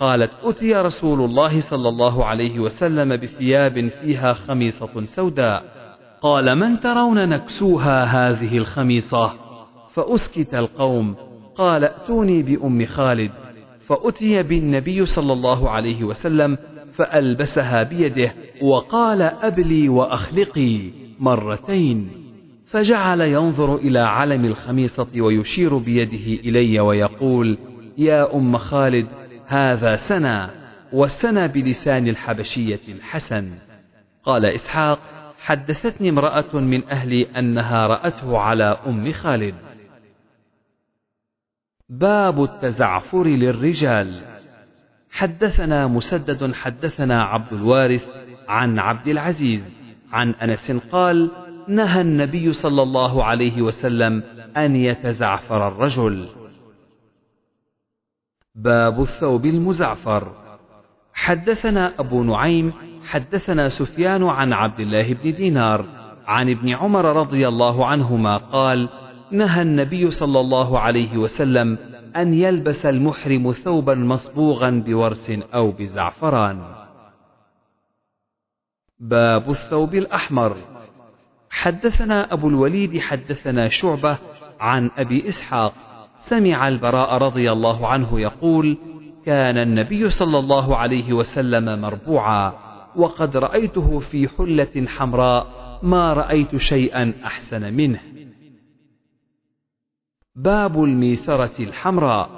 قالت 0.00 0.30
أتي 0.42 0.74
رسول 0.74 1.20
الله 1.24 1.60
صلى 1.60 1.88
الله 1.88 2.24
عليه 2.24 2.60
وسلم 2.60 3.16
بثياب 3.16 3.88
فيها 3.88 4.32
خميصة 4.32 5.04
سوداء. 5.04 5.64
قال 6.22 6.58
من 6.58 6.80
ترون 6.80 7.28
نكسوها 7.28 8.04
هذه 8.04 8.58
الخميصة؟ 8.58 9.32
فأسكت 9.94 10.54
القوم. 10.54 11.14
قال 11.56 11.84
ائتوني 11.84 12.42
بأم 12.42 12.84
خالد. 12.84 13.30
فأتي 13.86 14.42
بالنبي 14.42 15.04
صلى 15.04 15.32
الله 15.32 15.70
عليه 15.70 16.04
وسلم 16.04 16.58
فألبسها 16.92 17.82
بيده 17.82 18.34
وقال 18.62 19.22
أبلي 19.22 19.88
وأخلقي 19.88 20.80
مرتين. 21.20 22.10
فجعل 22.66 23.20
ينظر 23.20 23.76
إلى 23.76 23.98
علم 23.98 24.44
الخميصة 24.44 25.06
ويشير 25.18 25.78
بيده 25.78 26.40
إلي 26.40 26.80
ويقول 26.80 27.58
يا 27.98 28.36
أم 28.36 28.56
خالد 28.56 29.06
هذا 29.46 29.96
سنى 29.96 30.48
والسنى 30.92 31.48
بلسان 31.48 32.08
الحبشية 32.08 32.80
الحسن. 32.88 33.50
قال 34.24 34.46
إسحاق 34.46 34.98
حدثتني 35.38 36.08
امرأة 36.08 36.56
من 36.56 36.88
أهلي 36.88 37.26
أنها 37.38 37.86
رأته 37.86 38.38
على 38.38 38.78
أم 38.86 39.12
خالد. 39.12 39.54
باب 41.88 42.44
التزعفر 42.44 43.24
للرجال. 43.24 44.20
حدثنا 45.10 45.86
مسدد 45.86 46.54
حدثنا 46.54 47.22
عبد 47.22 47.52
الوارث 47.52 48.08
عن 48.48 48.78
عبد 48.78 49.08
العزيز 49.08 49.74
عن 50.12 50.30
أنس 50.30 50.72
قال 50.72 51.30
نهى 51.68 52.00
النبي 52.00 52.52
صلى 52.52 52.82
الله 52.82 53.24
عليه 53.24 53.62
وسلم 53.62 54.22
أن 54.56 54.76
يتزعفر 54.76 55.68
الرجل. 55.68 56.28
باب 58.56 59.00
الثوب 59.00 59.46
المزعفر 59.46 60.32
حدثنا 61.14 62.00
أبو 62.00 62.22
نعيم 62.22 62.72
حدثنا 63.04 63.68
سفيان 63.68 64.24
عن 64.24 64.52
عبد 64.52 64.80
الله 64.80 65.14
بن 65.14 65.34
دينار 65.34 65.84
عن 66.26 66.50
ابن 66.50 66.68
عمر 66.74 67.16
رضي 67.16 67.48
الله 67.48 67.86
عنهما 67.86 68.36
قال 68.36 68.88
نهى 69.30 69.62
النبي 69.62 70.10
صلى 70.10 70.40
الله 70.40 70.78
عليه 70.78 71.16
وسلم 71.16 71.78
أن 72.16 72.34
يلبس 72.34 72.86
المحرم 72.86 73.52
ثوبا 73.52 73.94
مصبوغا 73.94 74.70
بورس 74.70 75.30
أو 75.30 75.70
بزعفران. 75.70 76.62
باب 79.00 79.50
الثوب 79.50 79.94
الأحمر 79.94 80.56
حدثنا 81.50 82.32
أبو 82.32 82.48
الوليد 82.48 82.98
حدثنا 82.98 83.68
شعبة 83.68 84.18
عن 84.60 84.90
أبي 84.96 85.28
إسحاق 85.28 85.85
سمع 86.28 86.68
البراء 86.68 87.14
رضي 87.14 87.52
الله 87.52 87.88
عنه 87.88 88.20
يقول: 88.20 88.78
كان 89.24 89.58
النبي 89.58 90.10
صلى 90.10 90.38
الله 90.38 90.76
عليه 90.76 91.12
وسلم 91.12 91.80
مربوعا 91.80 92.52
وقد 92.96 93.36
رأيته 93.36 93.98
في 93.98 94.28
حلة 94.28 94.86
حمراء 94.86 95.46
ما 95.82 96.12
رأيت 96.12 96.56
شيئا 96.56 97.12
أحسن 97.24 97.74
منه. 97.74 98.00
باب 100.34 100.84
الميثرة 100.84 101.62
الحمراء 101.62 102.30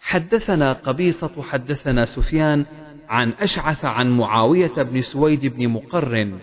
حدثنا 0.00 0.72
قبيصة 0.72 1.42
حدثنا 1.42 2.04
سفيان 2.04 2.66
عن 3.08 3.32
أشعث 3.40 3.84
عن 3.84 4.16
معاوية 4.18 4.82
بن 4.82 5.00
سويد 5.00 5.46
بن 5.46 5.68
مقرن 5.68 6.38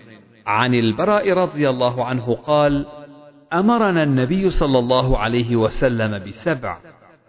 عن 0.46 0.74
البراء 0.74 1.34
رضي 1.34 1.70
الله 1.70 2.06
عنه 2.06 2.34
قال 2.34 2.86
أمرنا 3.54 4.04
النبي 4.04 4.50
صلى 4.50 4.80
الله 4.80 5.18
عليه 5.18 5.56
وسلم 5.56 6.24
بسبع 6.26 6.78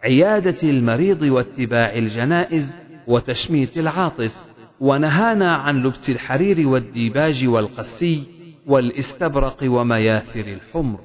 عيادة 0.05 0.69
المريض 0.69 1.23
واتباع 1.23 1.93
الجنائز 1.95 2.77
وتشميت 3.07 3.79
العاطس 3.79 4.51
ونهانا 4.81 5.55
عن 5.55 5.83
لبس 5.83 6.11
الحرير 6.11 6.69
والديباج 6.69 7.47
والقسي 7.47 8.27
والاستبرق 8.67 9.57
ومياثر 9.63 10.41
الحمر. 10.41 11.01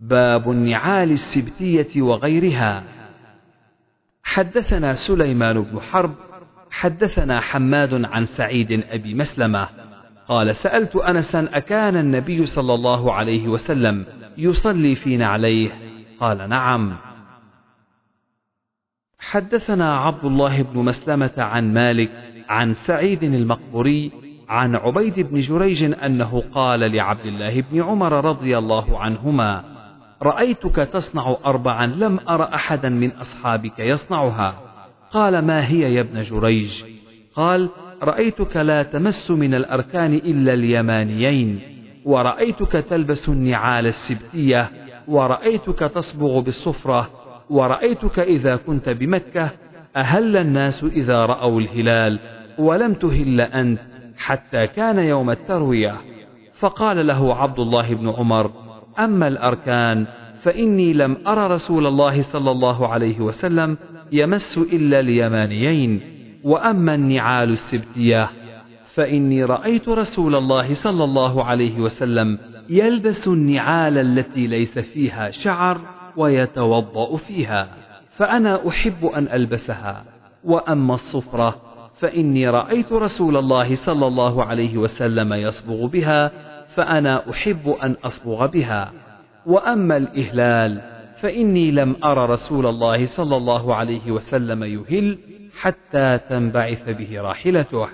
باب 0.00 0.50
النعال 0.50 1.10
السبتية 1.10 2.02
وغيرها. 2.02 2.84
حدثنا 4.22 4.94
سليمان 4.94 5.60
بن 5.62 5.80
حرب 5.80 6.14
حدثنا 6.70 7.40
حماد 7.40 8.04
عن 8.04 8.24
سعيد 8.24 8.72
أبي 8.72 9.14
مسلمة 9.14 9.81
قال 10.28 10.54
سألت 10.54 10.96
أنسا 10.96 11.48
أكان 11.52 11.96
النبي 11.96 12.46
صلى 12.46 12.74
الله 12.74 13.12
عليه 13.12 13.48
وسلم 13.48 14.04
يصلي 14.38 14.94
في 14.94 15.16
نعليه 15.16 15.70
قال 16.20 16.48
نعم. 16.48 16.96
حدثنا 19.18 19.96
عبد 19.96 20.24
الله 20.24 20.62
بن 20.62 20.78
مسلمة 20.78 21.34
عن 21.38 21.74
مالك 21.74 22.10
عن 22.48 22.72
سعيد 22.72 23.22
المقبوري 23.22 24.12
عن 24.48 24.76
عبيد 24.76 25.20
بن 25.20 25.40
جريج 25.40 25.84
أنه 26.04 26.42
قال 26.54 26.80
لعبد 26.80 27.26
الله 27.26 27.60
بن 27.60 27.82
عمر 27.82 28.24
رضي 28.24 28.58
الله 28.58 28.98
عنهما 28.98 29.64
رأيتك 30.22 30.76
تصنع 30.76 31.36
أربعا 31.46 31.86
لم 31.86 32.20
أر 32.28 32.54
أحدا 32.54 32.88
من 32.88 33.12
أصحابك 33.12 33.78
يصنعها. 33.78 34.60
قال 35.10 35.38
ما 35.38 35.68
هي 35.68 35.94
يا 35.94 36.00
ابن 36.00 36.20
جريج؟ 36.20 36.84
قال 37.34 37.70
رأيتك 38.02 38.56
لا 38.56 38.82
تمس 38.82 39.30
من 39.30 39.54
الأركان 39.54 40.14
إلا 40.14 40.54
اليمانيين 40.54 41.60
ورأيتك 42.04 42.72
تلبس 42.72 43.28
النعال 43.28 43.86
السبتية 43.86 44.70
ورأيتك 45.08 45.78
تصبغ 45.78 46.40
بالصفرة 46.40 47.10
ورأيتك 47.50 48.18
إذا 48.18 48.56
كنت 48.56 48.88
بمكة 48.88 49.50
أهل 49.96 50.36
الناس 50.36 50.84
إذا 50.84 51.26
رأوا 51.26 51.60
الهلال 51.60 52.18
ولم 52.58 52.94
تهل 52.94 53.40
أنت 53.40 53.80
حتى 54.18 54.66
كان 54.66 54.98
يوم 54.98 55.30
التروية. 55.30 55.94
فقال 56.52 57.06
له 57.06 57.34
عبد 57.34 57.58
الله 57.58 57.94
بن 57.94 58.08
عمر 58.08 58.50
أما 58.98 59.28
الأركان 59.28 60.06
فإني 60.42 60.92
لم 60.92 61.16
أر 61.26 61.50
رسول 61.50 61.86
الله 61.86 62.22
صلى 62.22 62.50
الله 62.50 62.88
عليه 62.88 63.20
وسلم 63.20 63.78
يمس 64.12 64.58
إلا 64.58 65.00
اليمانيين. 65.00 66.11
وأما 66.44 66.94
النعال 66.94 67.50
السبتية 67.50 68.28
فإني 68.94 69.44
رأيت 69.44 69.88
رسول 69.88 70.34
الله 70.34 70.74
صلى 70.74 71.04
الله 71.04 71.44
عليه 71.44 71.80
وسلم 71.80 72.38
يلبس 72.68 73.28
النعال 73.28 73.98
التي 73.98 74.46
ليس 74.46 74.78
فيها 74.78 75.30
شعر 75.30 75.80
ويتوضأ 76.16 77.16
فيها 77.16 77.68
فأنا 78.10 78.68
أحب 78.68 79.04
أن 79.04 79.28
ألبسها. 79.28 80.04
وأما 80.44 80.94
الصفرة 80.94 81.60
فإني 81.94 82.48
رأيت 82.48 82.92
رسول 82.92 83.36
الله 83.36 83.74
صلى 83.74 84.06
الله 84.06 84.44
عليه 84.44 84.78
وسلم 84.78 85.32
يصبغ 85.32 85.86
بها 85.86 86.30
فأنا 86.66 87.30
أحب 87.30 87.76
أن 87.82 87.96
أصبغ 88.04 88.46
بها. 88.46 88.92
وأما 89.46 89.96
الإهلال 89.96 90.80
فإني 91.16 91.70
لم 91.70 91.96
أر 92.04 92.30
رسول 92.30 92.66
الله 92.66 93.06
صلى 93.06 93.36
الله 93.36 93.74
عليه 93.74 94.10
وسلم 94.10 94.64
يهل 94.64 95.18
حتى 95.60 96.18
تنبعث 96.28 96.88
به 96.88 97.20
راحلته. 97.20 97.88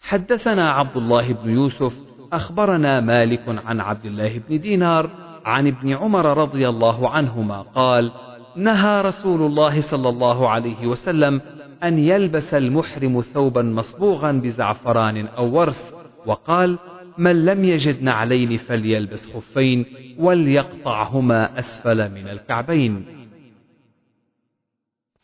حدثنا 0.00 0.70
عبد 0.70 0.96
الله 0.96 1.32
بن 1.32 1.50
يوسف 1.50 1.96
أخبرنا 2.32 3.00
مالك 3.00 3.42
عن 3.48 3.80
عبد 3.80 4.04
الله 4.04 4.38
بن 4.38 4.60
دينار 4.60 5.10
عن 5.44 5.66
ابن 5.66 5.92
عمر 5.92 6.38
رضي 6.38 6.68
الله 6.68 7.08
عنهما 7.08 7.62
قال 7.62 8.12
نهى 8.56 9.00
رسول 9.00 9.42
الله 9.42 9.80
صلى 9.80 10.08
الله 10.08 10.48
عليه 10.48 10.86
وسلم 10.86 11.40
أن 11.82 11.98
يلبس 11.98 12.54
المحرم 12.54 13.20
ثوبا 13.20 13.62
مصبوغا 13.62 14.32
بزعفران 14.32 15.26
أو 15.26 15.58
ورس 15.58 15.94
وقال 16.26 16.78
من 17.18 17.44
لم 17.44 17.64
يجد 17.64 18.02
نعلين 18.02 18.56
فليلبس 18.56 19.32
خفين 19.32 19.86
وليقطعهما 20.18 21.58
أسفل 21.58 22.10
من 22.10 22.28
الكعبين. 22.28 23.21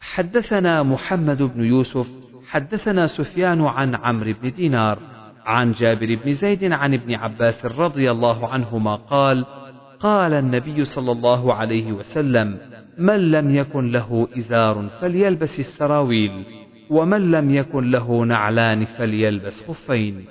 حدثنا 0.00 0.82
محمد 0.82 1.42
بن 1.42 1.64
يوسف 1.64 2.08
حدثنا 2.48 3.06
سفيان 3.06 3.60
عن 3.60 3.94
عمرو 3.94 4.32
بن 4.42 4.50
دينار 4.50 4.98
عن 5.46 5.72
جابر 5.72 6.14
بن 6.24 6.32
زيد 6.32 6.72
عن 6.72 6.94
ابن 6.94 7.14
عباس 7.14 7.66
رضي 7.66 8.10
الله 8.10 8.48
عنهما 8.48 8.96
قال 8.96 9.44
قال 10.00 10.32
النبي 10.32 10.84
صلى 10.84 11.12
الله 11.12 11.54
عليه 11.54 11.92
وسلم 11.92 12.58
من 12.98 13.30
لم 13.30 13.56
يكن 13.56 13.92
له 13.92 14.28
إزار 14.38 14.88
فليلبس 15.00 15.58
السراويل 15.58 16.44
ومن 16.90 17.30
لم 17.30 17.54
يكن 17.54 17.90
له 17.90 18.24
نعلان 18.24 18.84
فليلبس 18.84 19.66
خفين. 19.68 20.24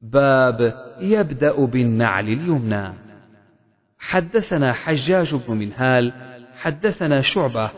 باب 0.00 0.74
يبدأ 1.00 1.64
بالنعل 1.64 2.28
اليمنى. 2.28 2.92
حدثنا 3.98 4.72
حجاج 4.72 5.34
بن 5.34 5.56
منهال 5.56 6.12
حدثنا 6.56 7.20
شعبة 7.20 7.70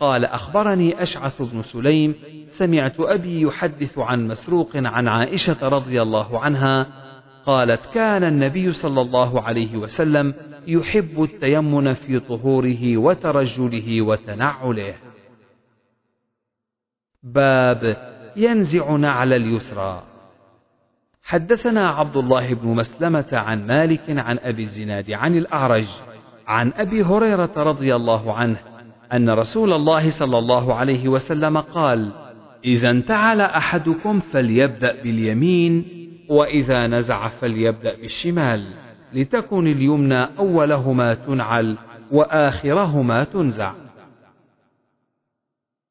قال 0.00 0.24
أخبرني 0.24 1.02
أشعث 1.02 1.42
بن 1.42 1.62
سليم 1.62 2.14
سمعت 2.48 3.00
أبي 3.00 3.40
يحدث 3.40 3.98
عن 3.98 4.28
مسروق 4.28 4.70
عن 4.74 5.08
عائشة 5.08 5.68
رضي 5.68 6.02
الله 6.02 6.40
عنها 6.40 6.86
قالت 7.46 7.86
كان 7.94 8.24
النبي 8.24 8.72
صلى 8.72 9.00
الله 9.00 9.42
عليه 9.42 9.76
وسلم 9.76 10.34
يحب 10.66 11.22
التيمن 11.22 11.92
في 11.92 12.20
طهوره 12.20 12.96
وترجله 12.96 14.02
وتنعله. 14.02 14.94
باب 17.22 17.96
ينزع 18.36 18.96
نعل 18.96 19.32
اليسرى. 19.32 20.02
حدثنا 21.22 21.88
عبد 21.88 22.16
الله 22.16 22.54
بن 22.54 22.68
مسلمة 22.68 23.28
عن 23.32 23.66
مالك 23.66 24.04
عن 24.08 24.38
أبي 24.38 24.62
الزناد 24.62 25.10
عن 25.10 25.36
الأعرج 25.36 25.88
عن 26.46 26.72
أبي 26.76 27.02
هريرة 27.02 27.52
رضي 27.56 27.96
الله 27.96 28.32
عنه 28.32 28.56
أن 29.12 29.30
رسول 29.30 29.72
الله 29.72 30.10
صلى 30.10 30.38
الله 30.38 30.74
عليه 30.74 31.08
وسلم 31.08 31.58
قال: 31.58 32.12
إذا 32.64 32.90
انتعل 32.90 33.40
أحدكم 33.40 34.20
فليبدأ 34.20 35.02
باليمين، 35.02 35.84
وإذا 36.28 36.86
نزع 36.86 37.28
فليبدأ 37.28 37.96
بالشمال، 37.96 38.66
لتكن 39.12 39.66
اليمنى 39.66 40.28
أولهما 40.38 41.14
تنعل، 41.14 41.76
وآخرهما 42.10 43.24
تنزع. 43.24 43.72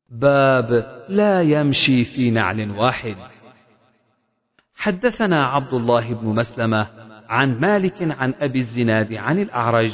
باب 0.09 0.95
لا 1.09 1.41
يمشي 1.41 2.03
في 2.03 2.31
نعل 2.31 2.71
واحد 2.71 3.15
حدثنا 4.75 5.45
عبد 5.45 5.73
الله 5.73 6.13
بن 6.13 6.27
مسلمة 6.27 6.87
عن 7.29 7.59
مالك 7.59 8.11
عن 8.19 8.33
أبي 8.39 8.59
الزناد 8.59 9.13
عن 9.13 9.39
الأعرج 9.39 9.93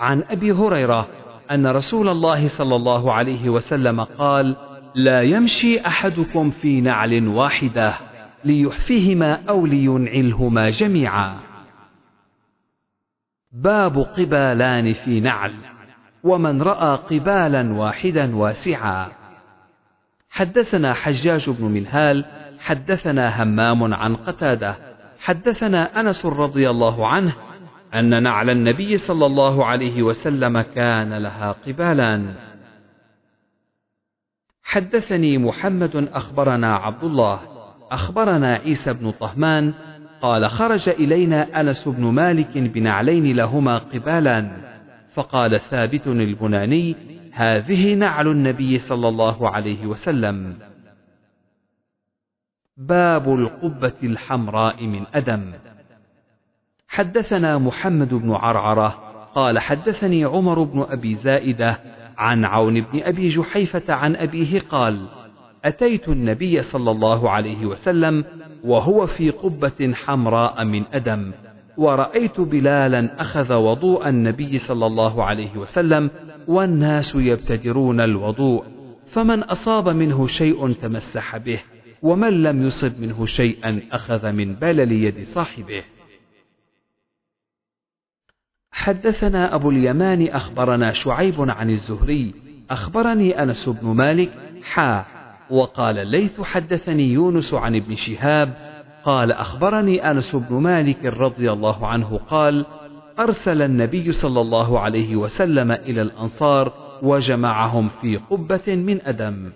عن 0.00 0.22
أبي 0.30 0.52
هريرة 0.52 1.08
أن 1.50 1.66
رسول 1.66 2.08
الله 2.08 2.48
صلى 2.48 2.76
الله 2.76 3.12
عليه 3.12 3.48
وسلم 3.48 4.00
قال 4.00 4.56
لا 4.94 5.22
يمشي 5.22 5.80
أحدكم 5.80 6.50
في 6.50 6.80
نعل 6.80 7.28
واحدة 7.28 7.94
ليحفهما 8.44 9.48
أو 9.48 9.66
لينعلهما 9.66 10.70
جميعا. 10.70 11.36
باب 13.52 13.98
قبالان 13.98 14.92
في 14.92 15.20
نعل 15.20 15.54
ومن 16.24 16.62
رأى 16.62 16.96
قبالا 16.96 17.74
واحدا 17.74 18.36
واسعا. 18.36 19.08
حدثنا 20.30 20.94
حجاج 20.94 21.50
بن 21.50 21.64
منهال 21.64 22.24
حدثنا 22.58 23.42
همام 23.42 23.94
عن 23.94 24.16
قتادة 24.16 24.76
حدثنا 25.20 26.00
أنس 26.00 26.26
رضي 26.26 26.70
الله 26.70 27.08
عنه 27.08 27.32
أن 27.94 28.22
نعل 28.22 28.50
النبي 28.50 28.96
صلى 28.96 29.26
الله 29.26 29.66
عليه 29.66 30.02
وسلم 30.02 30.60
كان 30.60 31.14
لها 31.14 31.52
قبالان 31.52 32.34
حدثني 34.62 35.38
محمد 35.38 36.08
أخبرنا 36.12 36.76
عبد 36.76 37.04
الله 37.04 37.40
أخبرنا 37.90 38.54
عيسى 38.54 38.92
بن 38.92 39.10
طهمان 39.10 39.74
قال 40.22 40.50
خرج 40.50 40.88
إلينا 40.88 41.60
أنس 41.60 41.88
بن 41.88 42.04
مالك 42.04 42.58
بنعلين 42.58 43.36
لهما 43.36 43.78
قبالان 43.78 44.62
فقال 45.14 45.60
ثابت 45.60 46.06
البناني 46.06 46.96
هذه 47.32 47.94
نعل 47.94 48.28
النبي 48.28 48.78
صلى 48.78 49.08
الله 49.08 49.50
عليه 49.50 49.86
وسلم. 49.86 50.58
باب 52.76 53.34
القبة 53.34 53.96
الحمراء 54.02 54.86
من 54.86 55.04
أدم. 55.14 55.52
حدثنا 56.90 57.58
محمد 57.58 58.14
بن 58.14 58.30
عرعرة 58.30 58.88
قال 59.34 59.58
حدثني 59.58 60.24
عمر 60.24 60.62
بن 60.62 60.86
أبي 60.88 61.14
زائدة 61.14 61.80
عن 62.18 62.44
عون 62.44 62.80
بن 62.80 63.02
أبي 63.02 63.28
جحيفة 63.28 63.94
عن 63.94 64.16
أبيه 64.16 64.60
قال 64.60 65.06
أتيت 65.64 66.08
النبي 66.08 66.62
صلى 66.62 66.90
الله 66.90 67.30
عليه 67.30 67.66
وسلم 67.66 68.24
وهو 68.64 69.06
في 69.06 69.30
قبة 69.30 69.92
حمراء 69.94 70.64
من 70.64 70.84
أدم 70.92 71.32
ورأيت 71.76 72.40
بلالا 72.40 73.20
أخذ 73.20 73.52
وضوء 73.54 74.08
النبي 74.08 74.58
صلى 74.58 74.86
الله 74.86 75.24
عليه 75.24 75.56
وسلم 75.56 76.10
والناس 76.48 77.14
يبتدرون 77.14 78.00
الوضوء 78.00 78.64
فمن 79.06 79.42
أصاب 79.42 79.88
منه 79.88 80.26
شيء 80.26 80.72
تمسح 80.72 81.36
به 81.36 81.60
ومن 82.02 82.42
لم 82.42 82.62
يصب 82.66 83.00
منه 83.00 83.26
شيئا 83.26 83.80
أخذ 83.92 84.32
من 84.32 84.54
بلل 84.54 84.92
يد 84.92 85.22
صاحبه. 85.22 85.82
حدثنا 88.72 89.54
أبو 89.54 89.70
اليمان 89.70 90.28
أخبرنا 90.28 90.92
شعيب 90.92 91.50
عن 91.50 91.70
الزهري 91.70 92.34
أخبرني 92.70 93.42
أنس 93.42 93.68
بن 93.68 93.88
مالك 93.88 94.30
حا 94.62 95.04
وقال 95.50 96.06
ليث 96.06 96.40
حدثني 96.40 97.12
يونس 97.12 97.54
عن 97.54 97.76
ابن 97.76 97.94
شهاب 97.94 98.70
قال 99.04 99.32
أخبرني 99.32 100.10
أنس 100.10 100.36
بن 100.36 100.56
مالك 100.56 101.04
رضي 101.04 101.52
الله 101.52 101.86
عنه 101.86 102.20
قال 102.28 102.66
أرسل 103.18 103.62
النبي 103.62 104.12
صلى 104.12 104.40
الله 104.40 104.80
عليه 104.80 105.16
وسلم 105.16 105.72
إلى 105.72 106.02
الأنصار 106.02 106.72
وجمعهم 107.02 107.88
في 107.88 108.16
قبة 108.16 108.62
من 108.76 109.02
أدم. 109.02 109.52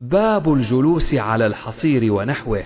باب 0.00 0.52
الجلوس 0.52 1.14
على 1.14 1.46
الحصير 1.46 2.12
ونحوه. 2.12 2.64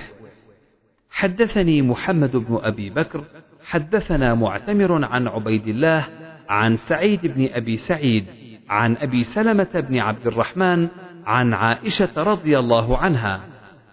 حدثني 1.10 1.82
محمد 1.82 2.36
بن 2.36 2.58
أبي 2.62 2.90
بكر، 2.90 3.24
حدثنا 3.70 4.34
معتمر 4.34 5.04
عن 5.04 5.28
عبيد 5.28 5.68
الله، 5.68 6.06
عن 6.48 6.76
سعيد 6.76 7.26
بن 7.26 7.48
أبي 7.52 7.76
سعيد، 7.76 8.24
عن 8.68 8.96
أبي 8.96 9.24
سلمة 9.24 9.84
بن 9.88 9.98
عبد 9.98 10.26
الرحمن، 10.26 10.88
عن 11.26 11.54
عائشة 11.54 12.22
رضي 12.22 12.58
الله 12.58 12.98
عنها، 12.98 13.40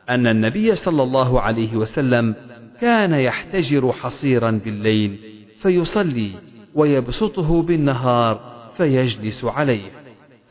أن 0.09 0.27
النبي 0.27 0.75
صلى 0.75 1.03
الله 1.03 1.41
عليه 1.41 1.75
وسلم 1.75 2.35
كان 2.81 3.13
يحتجر 3.13 3.91
حصيرا 3.91 4.51
بالليل 4.51 5.19
فيصلي 5.57 6.31
ويبسطه 6.75 7.61
بالنهار 7.61 8.39
فيجلس 8.77 9.45
عليه 9.45 9.91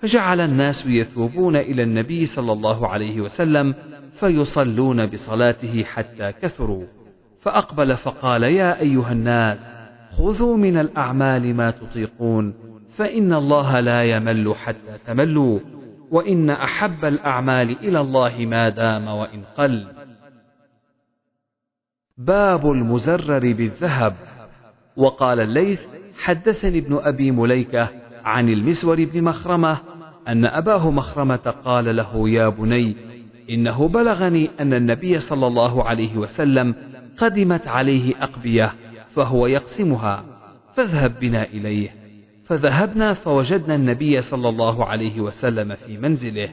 فجعل 0.03 0.41
الناس 0.41 0.87
يثوبون 0.87 1.57
إلى 1.57 1.83
النبي 1.83 2.27
صلى 2.27 2.53
الله 2.53 2.89
عليه 2.89 3.21
وسلم 3.21 3.75
فيصلون 4.21 5.07
بصلاته 5.07 5.85
حتى 5.85 6.33
كثروا. 6.33 6.96
فأقبل 7.47 7.97
فقال 7.97 8.43
يا 8.43 8.81
أيها 8.81 9.13
الناس 9.13 9.59
خذوا 10.19 10.57
من 10.57 10.79
الأعمال 10.79 11.55
ما 11.55 11.71
تطيقون 11.71 12.55
فإن 12.97 13.33
الله 13.33 13.81
لا 13.81 14.05
يمل 14.05 14.55
حتى 14.55 14.99
تملوا 15.07 15.61
وإن 16.11 16.51
أحب 16.51 17.05
الأعمال 17.05 17.71
إلى 17.71 18.01
الله 18.01 18.37
ما 18.39 18.69
دام 18.69 19.09
وإن 19.09 19.43
قل. 19.57 19.87
باب 22.19 22.71
المزرر 22.71 23.53
بالذهب. 23.53 24.15
وقال 24.97 25.41
الليث 25.41 25.87
حدثني 26.19 26.79
ابن 26.79 26.99
أبي 27.03 27.31
مليكة 27.31 27.89
عن 28.25 28.49
المسور 28.49 29.05
بن 29.05 29.25
مخرمة 29.25 29.79
أن 30.29 30.45
أباه 30.45 30.91
مخرمة 30.91 31.55
قال 31.65 31.97
له 31.97 32.29
يا 32.29 32.49
بني 32.49 32.97
إنه 33.51 33.89
بلغني 33.89 34.51
أن 34.61 34.75
النبي 34.75 35.19
صلى 35.19 35.47
الله 35.47 35.85
عليه 35.85 36.17
وسلم 36.17 36.75
قدمت 37.19 37.69
عليه 37.69 38.15
اقبيه 38.23 38.75
فهو 39.15 39.47
يقسمها. 39.47 40.25
فاذهب 40.75 41.21
بنا 41.21 41.45
إليه. 41.45 41.95
فذهبنا 42.45 43.15
فوجدنا 43.15 43.75
النبي 43.75 44.21
صلى 44.21 44.49
الله 44.49 44.85
عليه 44.85 45.21
وسلم 45.21 45.75
في 45.75 45.99
منزله. 45.99 46.49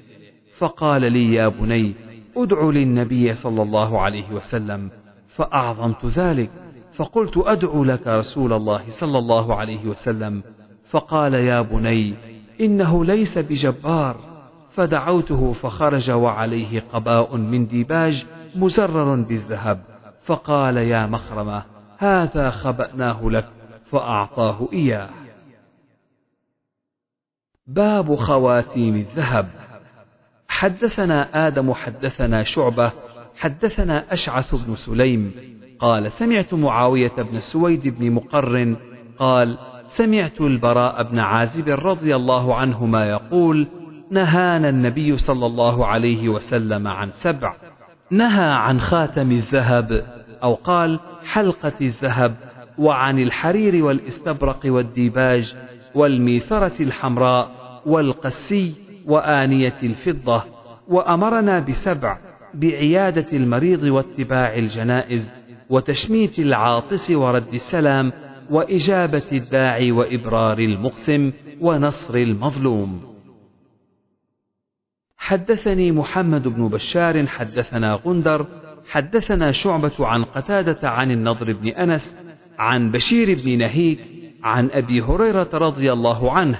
فقال 0.57 1.11
لي 1.11 1.33
يا 1.33 1.47
بني 1.47 1.93
أدع 2.37 2.63
للنبي 2.63 3.33
صلى 3.33 3.61
الله 3.61 4.01
عليه 4.01 4.31
وسلم. 4.31 4.89
فأعظمت 5.27 6.05
ذلك. 6.05 6.49
فقلت 6.93 7.37
أدعو 7.37 7.83
لك 7.83 8.07
رسول 8.07 8.53
الله 8.53 8.81
صلى 8.89 9.17
الله 9.17 9.55
عليه 9.55 9.85
وسلم. 9.85 10.43
فقال 10.89 11.33
يا 11.33 11.61
بني 11.61 12.13
إنه 12.61 13.05
ليس 13.05 13.37
بجبار. 13.37 14.15
فدعوته 14.71 15.51
فخرج 15.51 16.11
وعليه 16.11 16.83
قباء 16.93 17.37
من 17.37 17.67
ديباج 17.67 18.25
مزرر 18.55 19.15
بالذهب. 19.15 19.92
فقال 20.25 20.77
يا 20.77 21.05
مخرمة 21.05 21.63
هذا 21.97 22.49
خبأناه 22.49 23.29
لك 23.29 23.49
فأعطاه 23.85 24.67
إياه. 24.73 25.09
باب 27.67 28.15
خواتيم 28.15 28.95
الذهب. 28.95 29.49
حدثنا 30.47 31.47
آدم 31.47 31.73
حدثنا 31.73 32.43
شعبة 32.43 32.91
حدثنا 33.35 34.13
أشعث 34.13 34.55
بن 34.55 34.75
سليم. 34.75 35.31
قال 35.79 36.11
سمعت 36.11 36.53
معاوية 36.53 37.15
بن 37.17 37.39
سويد 37.39 37.87
بن 37.87 38.11
مقرن 38.11 38.77
قال 39.17 39.57
سمعت 39.87 40.41
البراء 40.41 41.03
بن 41.03 41.19
عازب 41.19 41.69
رضي 41.69 42.15
الله 42.15 42.55
عنهما 42.55 43.05
يقول 43.05 43.67
نهانا 44.11 44.69
النبي 44.69 45.17
صلى 45.17 45.45
الله 45.45 45.85
عليه 45.87 46.29
وسلم 46.29 46.87
عن 46.87 47.11
سبع. 47.11 47.55
نهى 48.13 48.45
عن 48.45 48.79
خاتم 48.79 49.31
الذهب 49.31 50.05
أو 50.43 50.53
قال 50.53 50.99
حلقة 51.25 51.73
الذهب 51.81 52.35
وعن 52.77 53.19
الحرير 53.19 53.85
والاستبرق 53.85 54.59
والديباج 54.65 55.55
والميثرة 55.95 56.81
الحمراء 56.81 57.51
والقسي 57.85 58.75
وآنية 59.05 59.75
الفضة 59.83 60.43
وأمرنا 60.87 61.59
بسبع 61.59 62.17
بعيادة 62.53 63.25
المريض 63.33 63.83
واتباع 63.83 64.55
الجنائز 64.55 65.33
وتشميت 65.69 66.39
العاطس 66.39 67.11
ورد 67.11 67.53
السلام 67.53 68.11
وإجابة 68.49 69.23
الداعي 69.31 69.91
وإبرار 69.91 70.59
المقسم 70.59 71.31
ونصر 71.61 72.15
المظلوم. 72.15 73.12
حدثني 75.23 75.91
محمد 75.91 76.47
بن 76.47 76.67
بشار 76.67 77.27
حدثنا 77.27 77.99
غندر 78.05 78.45
حدثنا 78.89 79.51
شعبة 79.51 79.91
عن 79.99 80.23
قتادة 80.23 80.89
عن 80.89 81.11
النضر 81.11 81.53
بن 81.53 81.67
أنس 81.67 82.17
عن 82.59 82.91
بشير 82.91 83.39
بن 83.43 83.57
نهيك 83.57 83.99
عن 84.43 84.69
أبي 84.71 85.01
هريرة 85.01 85.49
رضي 85.53 85.93
الله 85.93 86.31
عنه 86.31 86.57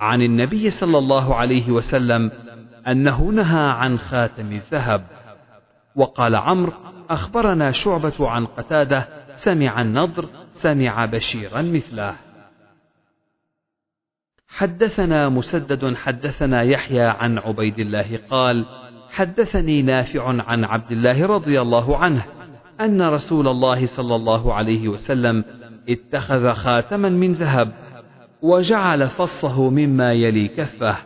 عن 0.00 0.22
النبي 0.22 0.70
صلى 0.70 0.98
الله 0.98 1.34
عليه 1.34 1.70
وسلم 1.70 2.30
أنه 2.88 3.22
نهى 3.22 3.70
عن 3.70 3.98
خاتم 3.98 4.52
الذهب. 4.52 5.04
وقال 5.96 6.36
عمرو 6.36 6.72
أخبرنا 7.10 7.70
شعبة 7.70 8.28
عن 8.28 8.46
قتادة 8.46 9.08
سمع 9.34 9.80
النضر 9.80 10.28
سمع 10.52 11.04
بشيرا 11.04 11.62
مثله. 11.62 12.14
حدثنا 14.52 15.28
مسدد 15.28 15.94
حدثنا 15.94 16.62
يحيى 16.62 17.02
عن 17.02 17.38
عبيد 17.38 17.78
الله 17.78 18.18
قال 18.30 18.66
حدثني 19.10 19.82
نافع 19.82 20.42
عن 20.42 20.64
عبد 20.64 20.92
الله 20.92 21.26
رضي 21.26 21.60
الله 21.60 21.96
عنه 21.96 22.24
أن 22.80 23.02
رسول 23.02 23.48
الله 23.48 23.86
صلى 23.86 24.14
الله 24.14 24.54
عليه 24.54 24.88
وسلم 24.88 25.44
اتخذ 25.88 26.52
خاتما 26.52 27.08
من 27.08 27.32
ذهب 27.32 27.72
وجعل 28.42 29.08
فصه 29.08 29.70
مما 29.70 30.12
يلي 30.12 30.48
كفه 30.48 30.96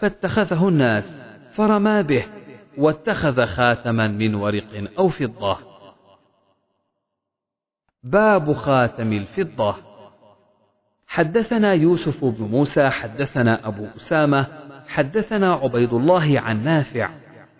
فاتخذه 0.00 0.68
الناس 0.68 1.18
فرمى 1.54 2.02
به 2.02 2.24
واتخذ 2.78 3.46
خاتما 3.46 4.08
من 4.08 4.34
ورق 4.34 4.90
أو 4.98 5.08
فضة. 5.08 5.58
باب 8.02 8.52
خاتم 8.52 9.12
الفضة. 9.12 9.76
حدثنا 11.12 11.72
يوسف 11.72 12.24
بن 12.24 12.44
موسى 12.44 12.88
حدثنا 12.88 13.68
أبو 13.68 13.86
أسامة 13.96 14.46
حدثنا 14.88 15.54
عبيد 15.54 15.92
الله 15.92 16.40
عن 16.40 16.64
نافع 16.64 17.10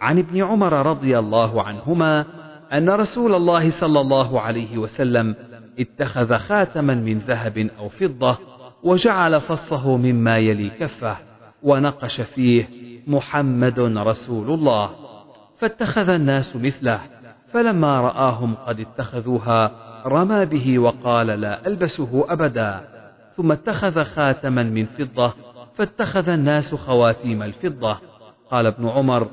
عن 0.00 0.18
ابن 0.18 0.44
عمر 0.44 0.86
رضي 0.86 1.18
الله 1.18 1.62
عنهما 1.62 2.26
أن 2.72 2.90
رسول 2.90 3.34
الله 3.34 3.70
صلى 3.70 4.00
الله 4.00 4.40
عليه 4.40 4.78
وسلم 4.78 5.34
اتخذ 5.78 6.36
خاتما 6.36 6.94
من 6.94 7.18
ذهب 7.18 7.70
أو 7.78 7.88
فضة 7.88 8.38
وجعل 8.82 9.40
فصه 9.40 9.96
مما 9.96 10.38
يلي 10.38 10.70
كفه 10.70 11.16
ونقش 11.62 12.20
فيه 12.20 12.68
محمد 13.06 13.80
رسول 13.80 14.50
الله 14.50 14.90
فاتخذ 15.58 16.08
الناس 16.08 16.56
مثله 16.56 17.00
فلما 17.52 18.00
رآهم 18.00 18.54
قد 18.54 18.80
اتخذوها 18.80 19.72
رمى 20.06 20.46
به 20.46 20.78
وقال 20.78 21.26
لا 21.26 21.66
ألبسه 21.66 22.32
أبدا. 22.32 23.01
ثم 23.36 23.52
اتخذ 23.52 24.02
خاتما 24.04 24.62
من 24.62 24.86
فضة 24.86 25.34
فاتخذ 25.74 26.28
الناس 26.28 26.74
خواتيم 26.74 27.42
الفضة. 27.42 27.98
قال 28.50 28.66
ابن 28.66 28.88
عمر 28.88 29.28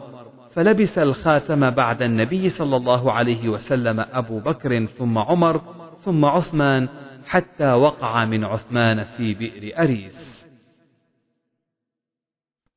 فلبس 0.52 0.97
الخاتم 0.97 1.70
بعد 1.70 2.02
النبي 2.02 2.50
صلى 2.50 2.76
الله 2.76 3.12
عليه 3.12 3.50
وسلم 3.50 4.06
أبو 4.14 4.39
بكر 4.39 4.86
ثم 4.86 5.18
عمر 5.18 5.62
ثم 5.97 6.26
عثمان 6.26 6.89
حتى 7.28 7.74
وقع 7.74 8.26
من 8.26 8.43
عثمان 8.43 9.04
في 9.04 9.34
بئر 9.34 9.84
أريس. 9.84 10.45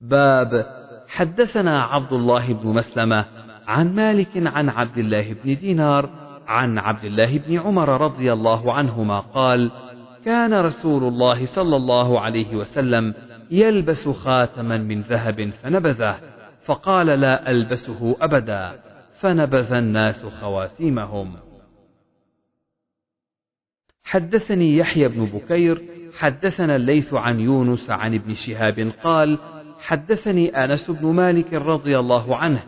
باب 0.00 0.66
حدثنا 1.08 1.82
عبد 1.82 2.12
الله 2.12 2.52
بن 2.52 2.68
مسلمة 2.68 3.24
عن 3.66 3.94
مالك 3.94 4.28
عن 4.36 4.68
عبد 4.68 4.98
الله 4.98 5.32
بن 5.32 5.56
دينار 5.56 6.10
عن 6.46 6.78
عبد 6.78 7.04
الله 7.04 7.38
بن 7.38 7.58
عمر 7.58 8.00
رضي 8.00 8.32
الله 8.32 8.72
عنهما 8.72 9.20
قال 9.20 9.70
كان 10.24 10.54
رسول 10.54 11.04
الله 11.04 11.46
صلى 11.46 11.76
الله 11.76 12.20
عليه 12.20 12.56
وسلم 12.56 13.14
يلبس 13.50 14.08
خاتما 14.08 14.78
من 14.78 15.00
ذهب 15.00 15.50
فنبذه 15.50 16.20
فقال 16.64 17.06
لا 17.06 17.50
ألبسه 17.50 18.16
أبدا 18.20 18.80
فنبذ 19.20 19.74
الناس 19.74 20.26
خواتيمهم. 20.26 21.36
حدثني 24.04 24.76
يحيى 24.76 25.08
بن 25.08 25.24
بكير 25.24 25.82
حدثنا 26.18 26.76
الليث 26.76 27.14
عن 27.14 27.40
يونس 27.40 27.90
عن 27.90 28.14
ابن 28.14 28.34
شهاب 28.34 28.92
قال 29.02 29.38
حدثني 29.78 30.64
أنس 30.64 30.90
بن 30.90 31.06
مالك 31.06 31.52
رضي 31.54 31.98
الله 31.98 32.36
عنه 32.36 32.62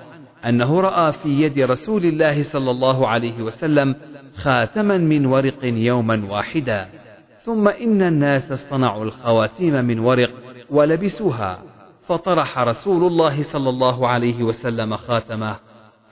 أنه 0.45 0.81
رأى 0.81 1.13
في 1.13 1.29
يد 1.29 1.59
رسول 1.59 2.05
الله 2.05 2.43
صلى 2.43 2.71
الله 2.71 3.09
عليه 3.09 3.43
وسلم 3.43 3.95
خاتما 4.35 4.99
من 4.99 5.27
ورق 5.27 5.65
يوما 5.65 6.27
واحدا. 6.31 7.04
ثم 7.45 7.69
إن 7.69 8.03
الناس 8.03 8.53
اصطنعوا 8.53 9.05
الخواتيم 9.05 9.85
من 9.85 9.99
ورق 9.99 10.31
ولبسوها 10.71 11.63
فطرح 12.07 12.59
رسول 12.59 13.07
الله 13.07 13.43
صلى 13.43 13.69
الله 13.69 14.09
عليه 14.09 14.43
وسلم 14.43 14.97
خاتمه 14.97 15.57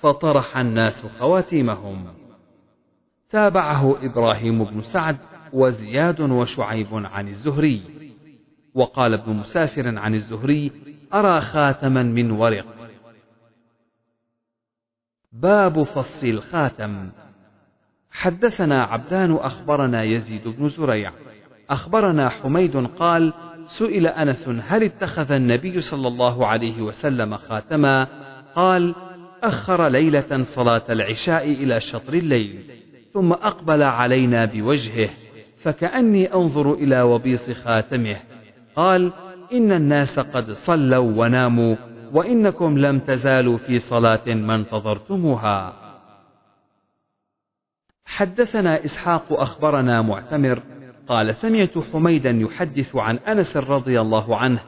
فطرح 0.01 0.57
الناس 0.57 1.07
خواتيمهم. 1.07 2.07
تابعه 3.31 4.05
إبراهيم 4.07 4.65
بن 4.65 4.81
سعد 4.81 5.17
وزياد 5.53 6.21
وشعيب 6.21 6.89
عن 6.93 7.29
الزهري. 7.29 7.83
وقال 8.75 9.15
ابن 9.15 9.33
مسافر 9.33 9.99
عن 9.99 10.15
الزهري 10.15 10.73
أرى 11.15 11.41
خاتما 11.41 12.03
من 12.03 12.31
ورق. 12.31 12.67
باب 15.33 15.83
فص 15.83 16.25
الخاتم. 16.25 17.11
حدثنا 18.13 18.83
عبدان 18.85 19.33
أخبرنا 19.33 20.03
يزيد 20.03 20.49
بن 20.49 20.69
زريع. 20.69 21.13
أخبرنا 21.71 22.29
حميد 22.29 22.77
قال 22.77 23.33
سئل 23.67 24.07
أنس 24.07 24.49
هل 24.49 24.83
اتخذ 24.83 25.33
النبي 25.33 25.81
صلى 25.81 26.09
الله 26.09 26.47
عليه 26.47 26.83
وسلم 26.83 27.37
خاتما؟ 27.37 28.07
قال 28.57 28.95
أخر 29.43 29.89
ليلة 29.89 30.43
صلاة 30.43 30.83
العشاء 30.91 31.53
إلى 31.53 31.81
شطر 31.81 32.15
الليل 32.15 32.61
ثم 33.13 33.33
أقبل 33.33 33.83
علينا 33.83 34.45
بوجهه 34.45 35.11
فكأني 35.63 36.35
أنظر 36.35 36.73
إلى 36.73 37.03
وبيص 37.03 37.51
خاتمه. 37.51 38.17
قال 38.77 39.13
إن 39.53 39.73
الناس 39.73 40.21
قد 40.21 40.51
صلوا 40.51 41.13
وناموا 41.17 41.77
وإنكم 42.13 42.79
لم 42.79 42.99
تزالوا 42.99 43.57
في 43.57 43.79
صلاة 43.79 44.29
ما 44.29 44.55
انتظرتموها. 44.55 45.82
حدثنا 48.13 48.85
إسحاق 48.85 49.33
أخبرنا 49.33 50.03
معتمر 50.03 50.63
قال 51.09 51.35
سمعت 51.35 51.79
حميدا 51.79 52.31
يحدث 52.31 52.97
عن 52.97 53.17
أنس 53.19 53.57
رضي 53.57 54.01
الله 54.01 54.37
عنه 54.37 54.61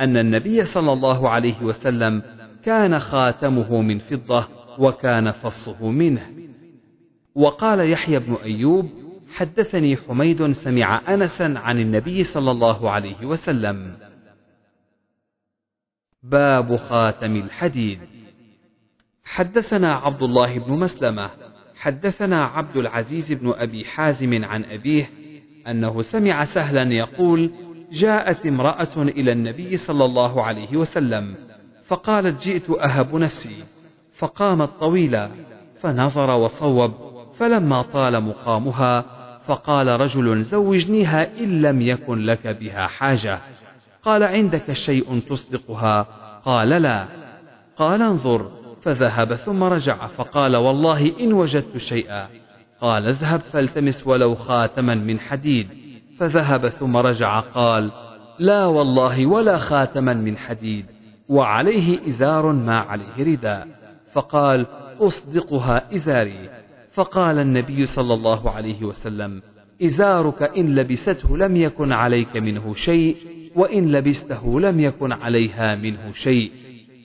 أن 0.00 0.16
النبي 0.16 0.64
صلى 0.64 0.92
الله 0.92 1.28
عليه 1.28 1.62
وسلم 1.62 2.22
كان 2.64 2.98
خاتمه 2.98 3.82
من 3.82 3.98
فضة 3.98 4.48
وكان 4.78 5.30
فصه 5.30 5.90
منه. 5.90 6.30
وقال 7.34 7.90
يحيى 7.90 8.18
بن 8.18 8.34
أيوب 8.34 8.90
حدثني 9.34 9.96
حميد 9.96 10.50
سمع 10.52 11.14
أنسا 11.14 11.54
عن 11.56 11.80
النبي 11.80 12.24
صلى 12.24 12.50
الله 12.50 12.90
عليه 12.90 13.26
وسلم. 13.26 13.96
باب 16.22 16.76
خاتم 16.76 17.36
الحديد. 17.36 18.00
حدثنا 19.24 19.94
عبد 19.94 20.22
الله 20.22 20.58
بن 20.58 20.72
مسلمة 20.72 21.30
حدثنا 21.84 22.44
عبد 22.44 22.76
العزيز 22.76 23.32
بن 23.32 23.52
أبي 23.56 23.84
حازم 23.84 24.44
عن 24.44 24.64
أبيه 24.64 25.10
أنه 25.68 26.02
سمع 26.02 26.44
سهلا 26.44 26.82
يقول 26.82 27.50
جاءت 27.92 28.46
امرأة 28.46 28.96
إلى 28.96 29.32
النبي 29.32 29.76
صلى 29.76 30.04
الله 30.04 30.42
عليه 30.42 30.76
وسلم 30.76 31.34
فقالت 31.86 32.42
جئت 32.44 32.70
أهب 32.70 33.14
نفسي. 33.14 33.64
فقامت 34.14 34.70
طويلا 34.80 35.30
فنظر 35.80 36.30
وصوب 36.30 36.92
فلما 37.38 37.82
طال 37.82 38.20
مقامها 38.20 39.04
فقال 39.46 40.00
رجل 40.00 40.42
زوجنيها 40.42 41.38
إن 41.38 41.62
لم 41.62 41.82
يكن 41.82 42.18
لك 42.18 42.46
بها 42.46 42.86
حاجة. 42.86 43.40
قال 44.02 44.22
عندك 44.22 44.72
شيء 44.72 45.20
تصدقها؟ 45.20 46.02
قال 46.44 46.68
لا. 46.68 47.06
قال 47.76 48.02
انظر. 48.02 48.63
فذهب 48.84 49.34
ثم 49.34 49.64
رجع 49.64 50.06
فقال 50.06 50.56
والله 50.56 51.20
إن 51.20 51.32
وجدت 51.32 51.76
شيئا. 51.76 52.28
قال 52.80 53.06
اذهب 53.06 53.40
فالتمس 53.40 54.06
ولو 54.06 54.34
خاتما 54.34 54.94
من 54.94 55.20
حديد. 55.20 55.68
فذهب 56.18 56.68
ثم 56.68 56.96
رجع 56.96 57.40
قال 57.40 57.90
لا 58.38 58.66
والله 58.66 59.26
ولا 59.26 59.58
خاتما 59.58 60.14
من 60.14 60.36
حديد 60.36 60.86
وعليه 61.28 62.08
إزار 62.08 62.52
ما 62.52 62.78
عليه 62.78 63.32
رداء 63.32 63.68
فقال 64.12 64.66
أصدقها 65.00 65.94
إزاري. 65.94 66.48
فقال 66.92 67.38
النبي 67.38 67.86
صلى 67.86 68.14
الله 68.14 68.50
عليه 68.50 68.84
وسلم 68.84 69.42
إزارك 69.84 70.42
إن 70.42 70.74
لبسته 70.74 71.36
لم 71.36 71.56
يكن 71.56 71.92
عليك 71.92 72.36
منه 72.36 72.74
شيء 72.74 73.16
وإن 73.56 73.92
لبسته 73.92 74.60
لم 74.60 74.80
يكن 74.80 75.12
عليها 75.12 75.74
منه 75.74 76.12
شيء. 76.12 76.52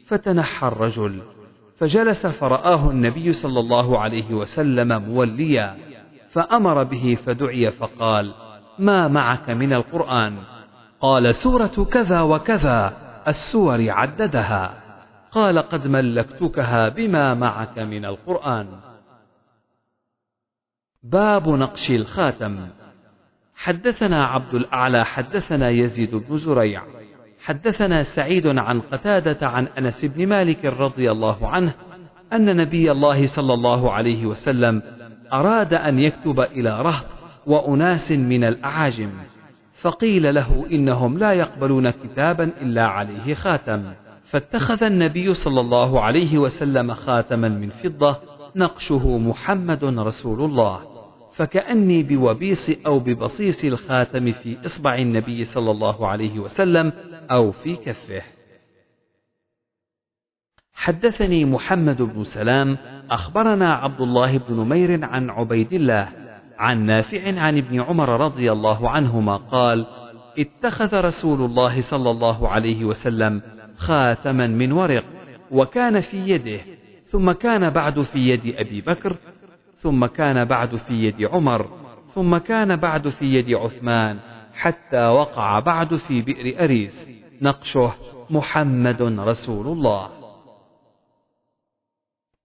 فتنحى 0.07 0.67
الرجل. 0.67 1.21
فجلس 1.79 2.27
فرآه 2.27 2.89
النبي 2.89 3.33
صلى 3.33 3.59
الله 3.59 3.99
عليه 3.99 4.33
وسلم 4.33 5.01
موليا 5.01 5.77
فأمر 6.29 6.83
به 6.83 7.17
فدعي 7.25 7.71
فقال 7.71 8.33
ما 8.79 9.07
معك 9.07 9.49
من 9.49 9.73
القرآن؟ 9.73 10.37
قال 11.01 11.35
سورة 11.35 11.87
كذا 11.91 12.21
وكذا 12.21 12.97
السور 13.27 13.89
عددها. 13.89 14.73
قال 15.31 15.59
قد 15.59 15.87
ملكتكها 15.87 16.89
بما 16.89 17.33
معك 17.33 17.79
من 17.79 18.05
القرآن. 18.05 18.67
باب 21.03 21.49
نقش 21.49 21.91
الخاتم. 21.91 22.67
حدثنا 23.55 24.25
عبد 24.25 24.53
الأعلى 24.53 25.05
حدثنا 25.05 25.69
يزيد 25.69 26.15
بن 26.15 26.37
زريع. 26.37 26.83
حدثنا 27.45 28.03
سعيد 28.03 28.47
عن 28.47 28.81
قتادة 28.81 29.47
عن 29.47 29.67
أنس 29.67 30.05
بن 30.05 30.27
مالك 30.27 30.65
رضي 30.65 31.11
الله 31.11 31.47
عنه 31.47 31.73
أن 32.33 32.55
نبي 32.55 32.91
الله 32.91 33.25
صلى 33.25 33.53
الله 33.53 33.91
عليه 33.91 34.25
وسلم 34.25 34.81
أراد 35.33 35.73
أن 35.73 35.99
يكتب 35.99 36.39
إلى 36.39 36.81
رهط 36.81 37.05
وأناس 37.45 38.11
من 38.11 38.43
الأعاجم 38.43 39.09
فقيل 39.81 40.35
له 40.35 40.65
إنهم 40.71 41.17
لا 41.17 41.33
يقبلون 41.33 41.89
كتابا 41.89 42.51
إلا 42.61 42.85
عليه 42.87 43.33
خاتم 43.33 43.83
فاتخذ 44.23 44.83
النبي 44.83 45.33
صلى 45.33 45.59
الله 45.59 46.01
عليه 46.01 46.37
وسلم 46.37 46.93
خاتما 46.93 47.49
من 47.49 47.69
فضة 47.69 48.17
نقشه 48.55 49.17
محمد 49.17 49.83
رسول 49.83 50.41
الله 50.41 50.79
فكأني 51.35 52.03
بوبيص 52.03 52.69
أو 52.85 52.99
ببصيص 52.99 53.63
الخاتم 53.63 54.31
في 54.31 54.57
إصبع 54.65 54.95
النبي 54.95 55.43
صلى 55.43 55.71
الله 55.71 56.07
عليه 56.07 56.39
وسلم 56.39 56.91
أو 57.31 57.51
في 57.51 57.75
كفه. 57.75 58.21
حدثني 60.73 61.45
محمد 61.45 62.01
بن 62.01 62.23
سلام 62.23 62.77
أخبرنا 63.11 63.73
عبد 63.73 64.01
الله 64.01 64.37
بن 64.37 64.55
نمير 64.55 65.05
عن 65.05 65.29
عبيد 65.29 65.73
الله 65.73 66.09
عن 66.57 66.85
نافع 66.85 67.39
عن 67.39 67.57
ابن 67.57 67.81
عمر 67.81 68.09
رضي 68.09 68.51
الله 68.51 68.89
عنهما 68.89 69.35
قال 69.35 69.85
اتخذ 70.39 71.01
رسول 71.01 71.41
الله 71.41 71.81
صلى 71.81 72.11
الله 72.11 72.47
عليه 72.49 72.85
وسلم 72.85 73.41
خاتما 73.77 74.47
من 74.47 74.71
ورق 74.71 75.03
وكان 75.51 75.99
في 75.99 76.17
يده 76.17 76.59
ثم 77.05 77.31
كان 77.31 77.69
بعد 77.69 78.01
في 78.01 78.19
يد 78.19 78.55
أبي 78.57 78.81
بكر 78.81 79.15
ثم 79.75 80.05
كان 80.05 80.45
بعد 80.45 80.75
في 80.75 80.93
يد 80.93 81.23
عمر 81.23 81.69
ثم 82.13 82.37
كان 82.37 82.75
بعد 82.75 83.09
في 83.09 83.25
يد 83.25 83.53
عثمان 83.53 84.19
حتى 84.53 85.05
وقع 85.05 85.59
بعد 85.59 85.95
في 85.95 86.21
بئر 86.21 86.63
أريس. 86.63 87.18
نقشه 87.41 87.93
محمد 88.29 89.01
رسول 89.01 89.67
الله. 89.67 90.09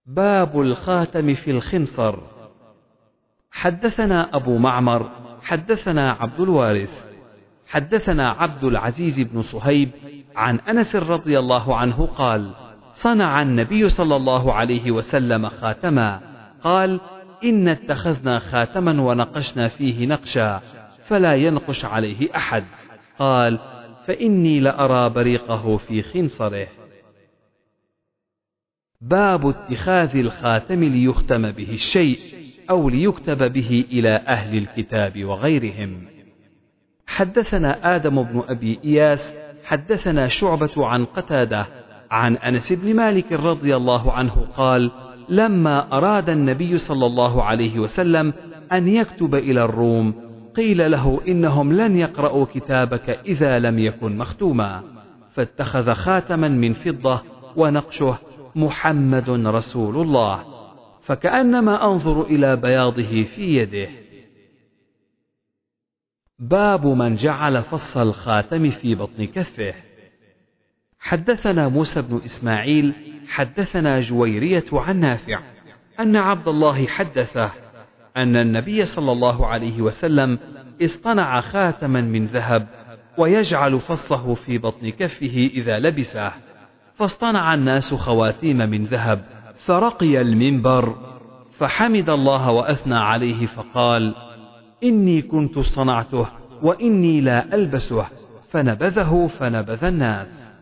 باب 0.07 0.61
الخاتم 0.61 1.35
في 1.35 1.51
الخنصر. 1.51 2.19
حدثنا 3.51 4.37
أبو 4.37 4.59
معمر 4.59 5.11
حدثنا 5.43 6.13
عبد 6.13 6.41
الوارث 6.41 7.05
حدثنا 7.67 8.31
عبد 8.31 8.65
العزيز 8.65 9.21
بن 9.21 9.43
صهيب 9.43 9.91
عن 10.37 10.61
أنس 10.61 10.97
رضي 10.97 11.39
الله 11.39 11.77
عنه 11.77 12.07
قال 12.07 12.55
صنع 12.93 13.43
النبي 13.43 13.89
صلى 13.89 14.17
الله 14.17 14.53
عليه 14.53 14.91
وسلم 14.91 15.49
خاتما. 15.49 16.21
قال 16.63 17.01
إن 17.45 17.69
اتخذنا 17.69 18.39
خاتما 18.39 19.03
ونقشنا 19.03 19.69
فيه 19.69 20.07
نقشا 20.07 20.61
فلا 21.05 21.35
ينقش 21.35 21.85
عليه 21.85 22.37
أحد. 22.37 22.65
قال 23.19 23.59
فإني 24.07 24.61
لأرى 24.61 25.11
بريقه 25.11 25.77
في 25.77 26.03
خنصره. 26.03 26.69
باب 29.01 29.47
اتخاذ 29.47 30.17
الخاتم 30.17 30.85
ليختم 30.85 31.51
به 31.51 31.73
الشيء 31.73 32.19
أو 32.71 32.89
ليكتب 32.89 33.53
به 33.53 33.85
إلى 33.93 34.17
أهل 34.17 34.59
الكتاب 34.59 35.25
وغيرهم. 35.25 36.07
حدثنا 37.07 37.97
آدم 37.97 38.23
بن 38.23 38.43
أبي 38.49 38.81
إياس 38.85 39.35
حدثنا 39.65 40.29
شعبة 40.29 40.87
عن 40.87 41.05
قتادة 41.05 41.67
عن 42.11 42.37
أنس 42.37 42.73
بن 42.73 42.97
مالك 42.97 43.33
رضي 43.33 43.77
الله 43.77 44.13
عنه 44.13 44.47
قال 44.57 44.91
لما 45.29 45.97
أراد 45.97 46.31
النبي 46.31 46.79
صلى 46.79 47.07
الله 47.07 47.43
عليه 47.43 47.79
وسلم 47.79 48.33
أن 48.73 48.89
يكتب 48.89 49.35
إلى 49.35 49.65
الروم 49.65 50.15
قيل 50.57 50.91
له 50.91 51.21
إنهم 51.29 51.73
لن 51.73 51.99
يقرأوا 51.99 52.45
كتابك 52.45 53.11
إذا 53.11 53.59
لم 53.59 53.79
يكن 53.79 54.19
مختوما. 54.19 54.83
فاتخذ 55.33 55.93
خاتما 55.93 56.49
من 56.49 56.73
فضة 56.73 57.23
ونقشه 57.57 58.19
محمد 58.55 59.31
رسول 59.31 59.97
الله 59.97 60.45
فكأنما 61.03 61.85
أنظر 61.85 62.23
إلى 62.23 62.57
بياضه 62.57 63.23
في 63.23 63.57
يده. 63.57 63.89
باب 66.39 66.87
من 66.87 67.15
جعل 67.15 67.63
فص 67.63 67.97
الخاتم 67.97 68.71
في 68.71 68.95
بطن 68.95 69.25
كفه. 69.25 69.75
حدثنا 70.99 71.69
موسى 71.69 72.03
بن 72.03 72.17
إسماعيل 72.17 72.93
حدثنا 73.29 74.01
جويرية 74.01 74.65
عن 74.73 75.01
نافع 75.01 75.41
أن 76.01 76.17
عبد 76.17 76.49
الله 76.49 76.87
حدثه 76.87 77.64
أن 78.17 78.37
النبي 78.37 78.85
صلى 78.85 79.13
الله 79.13 79.47
عليه 79.47 79.83
وسلم 79.83 80.39
اصطنع 80.83 81.41
خاتما 81.41 82.01
من 82.01 82.25
ذهب 82.25 82.67
ويجعل 83.19 83.81
فصه 83.81 84.35
في 84.35 84.59
بطن 84.59 84.89
كفه 84.89 85.51
إذا 85.55 85.79
لبسه 85.79 86.33
فاصطنع 86.95 87.55
الناس 87.55 87.95
خواتيم 87.95 88.57
من 88.57 88.85
ذهب 88.85 89.25
فرقي 89.67 90.21
المنبر 90.21 90.97
فحمد 91.59 92.11
الله 92.11 92.51
وأثنى 92.51 92.99
عليه 92.99 93.47
فقال 93.47 94.15
إني 94.85 95.23
كنت 95.23 95.59
صنعته 95.59 96.27
وإني 96.63 97.21
لا 97.21 97.55
ألبسه 97.55 98.07
فنبذه 98.51 99.27
فنبذ 99.27 99.85
الناس. 99.85 100.53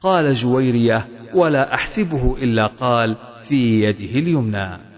قال 0.00 0.34
جويرية 0.34 1.08
ولا 1.34 1.74
أحسبه 1.74 2.36
إلا 2.36 2.66
قال 2.66 3.16
في 3.48 3.82
يده 3.82 4.18
اليمنى. 4.18 4.89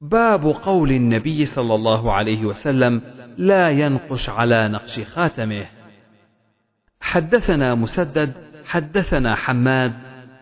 باب 0.00 0.44
قول 0.44 0.90
النبي 0.90 1.44
صلى 1.44 1.74
الله 1.74 2.12
عليه 2.12 2.44
وسلم 2.44 3.02
لا 3.38 3.70
ينقش 3.70 4.30
على 4.30 4.68
نقش 4.68 5.00
خاتمه. 5.00 5.66
حدثنا 7.00 7.74
مسدد 7.74 8.32
حدثنا 8.66 9.34
حماد 9.34 9.92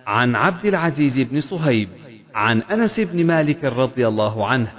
عن 0.07 0.37
عبد 0.37 0.65
العزيز 0.65 1.21
بن 1.21 1.41
صهيب 1.41 1.89
عن 2.35 2.63
أنس 2.63 3.01
بن 3.01 3.27
مالك 3.27 3.65
رضي 3.65 4.09
الله 4.09 4.47
عنه 4.47 4.73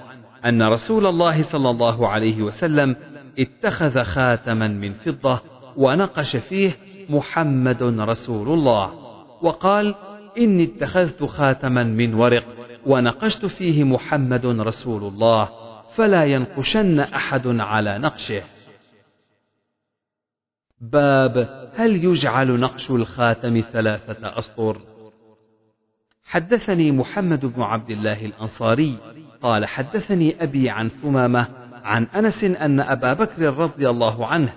أن 0.46 0.64
رسول 0.64 1.06
الله 1.06 1.42
صلى 1.42 1.70
الله 1.70 2.08
عليه 2.08 2.42
وسلم 2.42 2.96
اتخذ 3.40 4.04
خاتما 4.04 4.68
من 4.68 4.94
فضة 4.94 5.42
ونقش 5.78 6.36
فيه 6.36 6.72
محمد 7.10 7.84
رسول 7.84 8.48
الله 8.48 8.94
وقال 9.42 9.96
إني 10.38 10.64
اتخذت 10.64 11.24
خاتما 11.24 11.84
من 11.84 12.14
ورق 12.14 12.59
ونقشت 12.90 13.46
فيه 13.46 13.84
محمد 13.84 14.46
رسول 14.46 15.04
الله 15.04 15.50
فلا 15.96 16.26
ينقشن 16.26 17.00
أحد 17.00 17.48
على 17.48 17.98
نقشه 17.98 18.44
باب 20.82 21.38
هل 21.76 22.06
يجعل 22.06 22.60
نقش 22.60 22.92
الخاتم 22.92 23.62
ثلاثة 23.72 24.38
أسطر؟ 24.38 24.78
حدثني 26.24 26.92
محمد 26.92 27.46
بن 27.46 27.62
عبد 27.62 27.90
الله 27.90 28.26
الأنصاري 28.26 28.98
قال 29.42 29.66
حدثني 29.66 30.44
أبي 30.44 30.70
عن 30.70 30.90
ثمامة 30.90 31.48
عن 31.84 32.04
أنس 32.04 32.44
أن 32.44 32.80
أبا 32.80 33.14
بكر 33.14 33.54
رضي 33.58 33.90
الله 33.90 34.26
عنه 34.28 34.54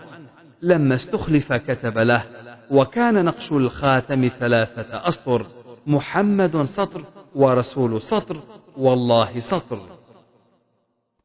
لما 0.62 0.94
استخلف 0.94 1.52
كتب 1.52 1.98
له 1.98 2.24
وكان 2.70 3.24
نقش 3.24 3.52
الخاتم 3.52 4.28
ثلاثة 4.28 5.08
أسطر 5.08 5.46
محمد 5.86 6.62
سطر 6.62 7.04
ورسول 7.34 8.02
سطر 8.02 8.36
والله 8.76 9.40
سطر. 9.40 9.78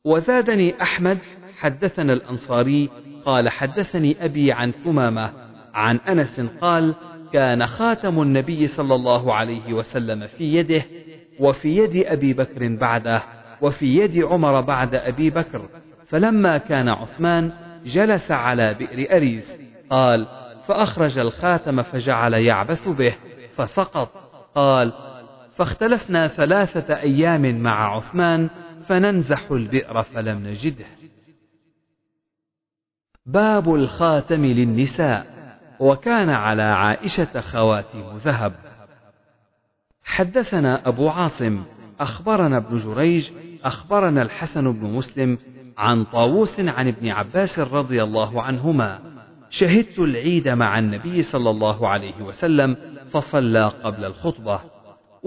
وزادني 0.03 0.82
أحمد 0.82 1.18
حدثنا 1.60 2.14
الأنصاري 2.14 2.89
قال 3.26 3.49
حدثني 3.49 4.26
أبي 4.26 4.51
عن 4.51 4.72
ثمامة 4.72 5.34
عن 5.74 5.97
أنس 5.97 6.41
قال 6.62 6.95
كان 7.34 7.68
خاتم 7.68 8.22
النبي 8.22 8.68
صلى 8.68 8.95
الله 8.95 9.34
عليه 9.34 9.74
وسلم 9.74 10.28
في 10.28 10.43
يده 10.43 10.84
وفي 11.39 11.78
يد 11.78 12.05
أبي 12.05 12.34
بكر 12.34 12.76
بعده 12.76 13.24
وفي 13.62 13.86
يد 13.86 14.24
عمر 14.24 14.62
بعد 14.62 14.95
أبي 14.95 15.30
بكر 15.30 15.70
فلما 16.08 16.58
كان 16.58 16.89
عثمان 16.89 17.51
جلس 17.86 18.32
على 18.32 18.74
بئر 18.74 19.16
أريز 19.16 19.62
قال 19.89 20.28
فأخرج 20.68 21.20
الخاتم 21.20 21.82
فجعل 21.82 22.34
يعبث 22.34 22.88
به 22.88 23.16
فسقط. 23.55 24.10
قال 24.55 24.93
فاختلفنا 25.58 26.28
ثلاثة 26.28 26.99
أيام 26.99 27.62
مع 27.62 27.95
عثمان 27.95 28.49
فننزح 28.86 29.51
البئر 29.51 30.03
فلم 30.03 30.47
نجده. 30.47 30.86
باب 33.26 33.76
الخاتم 33.76 34.45
للنساء 34.45 35.28
وكان 35.80 36.30
على 36.30 36.64
عائشة 36.64 37.41
خواتيم 37.41 38.18
ذهب. 38.18 38.53
حدثنا 40.03 40.88
أبو 40.88 41.10
عاصم 41.10 41.64
أخبرنا 41.99 42.58
ابن 42.58 42.78
جريج 42.78 43.30
أخبرنا 43.64 44.22
الحسن 44.22 44.72
بن 44.72 44.93
مسلم 44.93 45.38
عن 45.78 46.03
طاووس 46.03 46.60
عن 46.60 46.88
ابن 46.88 47.10
عباس 47.10 47.60
رضي 47.60 48.03
الله 48.03 48.41
عنهما. 48.41 48.99
شهدت 49.49 49.99
العيد 49.99 50.49
مع 50.49 50.80
النبي 50.80 51.22
صلى 51.22 51.49
الله 51.49 51.88
عليه 51.88 52.22
وسلم 52.22 52.78
فصلى 53.12 53.68
قبل 53.68 54.05
الخطبة. 54.05 54.76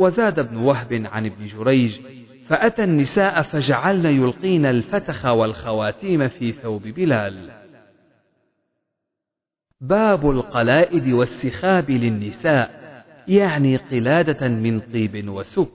وزاد 0.00 0.38
ابن 0.38 0.56
وهب 0.56 1.06
عن 1.12 1.26
ابن 1.26 1.46
جريج 1.46 2.00
فأتى 2.46 2.84
النساء 2.84 3.42
فجعلن 3.42 4.06
يلقين 4.06 4.66
الفتخ 4.66 5.24
والخواتيم 5.26 6.28
في 6.28 6.52
ثوب 6.52 6.82
بلال. 6.82 7.50
باب 9.80 10.30
القلائد 10.30 11.08
والسخاب 11.08 11.90
للنساء 11.90 12.80
يعني 13.28 13.76
قلادة 13.76 14.48
من 14.48 14.80
طيب 14.80 15.28
وسك 15.28 15.68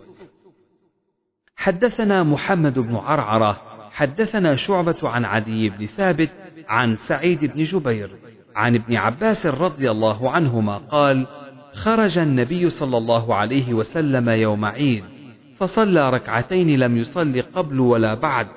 حدثنا 1.55 2.23
محمد 2.23 2.79
بن 2.79 2.95
عرعرة 2.95 3.61
حدثنا 3.91 4.55
شعبة 4.55 4.95
عن 5.03 5.25
عدي 5.25 5.69
بن 5.69 5.85
ثابت 5.85 6.29
عن 6.67 6.95
سعيد 6.95 7.45
بن 7.45 7.63
جبير 7.63 8.09
عن 8.55 8.75
ابن 8.75 8.95
عباس 8.95 9.45
رضي 9.45 9.91
الله 9.91 10.31
عنهما 10.31 10.77
قال 10.77 11.27
خرج 11.75 12.17
النبي 12.17 12.69
صلى 12.69 12.97
الله 12.97 13.35
عليه 13.35 13.73
وسلم 13.73 14.29
يوم 14.29 14.65
عيد 14.65 15.03
فصلى 15.57 16.09
ركعتين 16.09 16.79
لم 16.79 16.97
يصل 16.97 17.41
قبل 17.41 17.79
ولا 17.79 18.13
بعد 18.13 18.47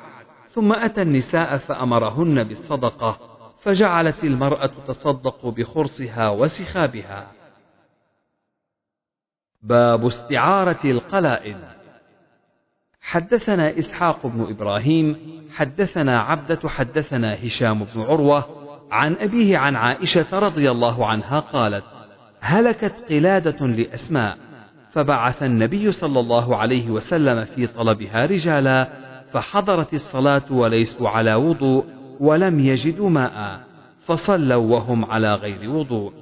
ثم 0.49 0.73
أتى 0.73 1.03
النساء 1.03 1.57
فأمرهن 1.57 2.45
بالصدقة 2.45 3.19
فجعلت 3.61 4.25
المرأة 4.25 4.71
تصدق 4.87 5.47
بخرصها 5.47 6.29
وسخابها. 6.29 7.27
باب 9.63 10.07
استعارة 10.07 10.81
القلائد. 10.85 11.57
حدثنا 13.01 13.79
إسحاق 13.79 14.27
بن 14.27 14.47
إبراهيم 14.51 15.17
حدثنا 15.57 16.21
عبدة 16.21 16.69
حدثنا 16.69 17.47
هشام 17.47 17.85
بن 17.85 18.01
عروة 18.01 18.47
عن 18.91 19.17
أبيه 19.17 19.59
عن 19.59 19.77
عائشة 19.77 20.39
رضي 20.39 20.71
الله 20.71 21.07
عنها 21.07 21.41
قالت 21.41 21.85
هلكت 22.41 22.95
قلادة 23.09 23.67
لأسماء 23.67 24.37
فبعث 24.91 25.43
النبي 25.43 25.93
صلى 25.93 26.21
الله 26.21 26.57
عليه 26.57 26.91
وسلم 26.91 27.45
في 27.45 27.67
طلبها 27.67 28.27
رجالا 28.27 28.89
فحضرت 29.33 29.95
الصلاة 29.95 30.43
وليسوا 30.51 31.09
على 31.09 31.35
وضوء 31.35 31.85
ولم 32.21 32.61
يجدوا 32.61 33.11
ماء 33.11 33.61
فصلوا 34.01 34.77
وهم 34.77 35.05
على 35.05 35.35
غير 35.35 35.71
وضوء. 35.71 36.13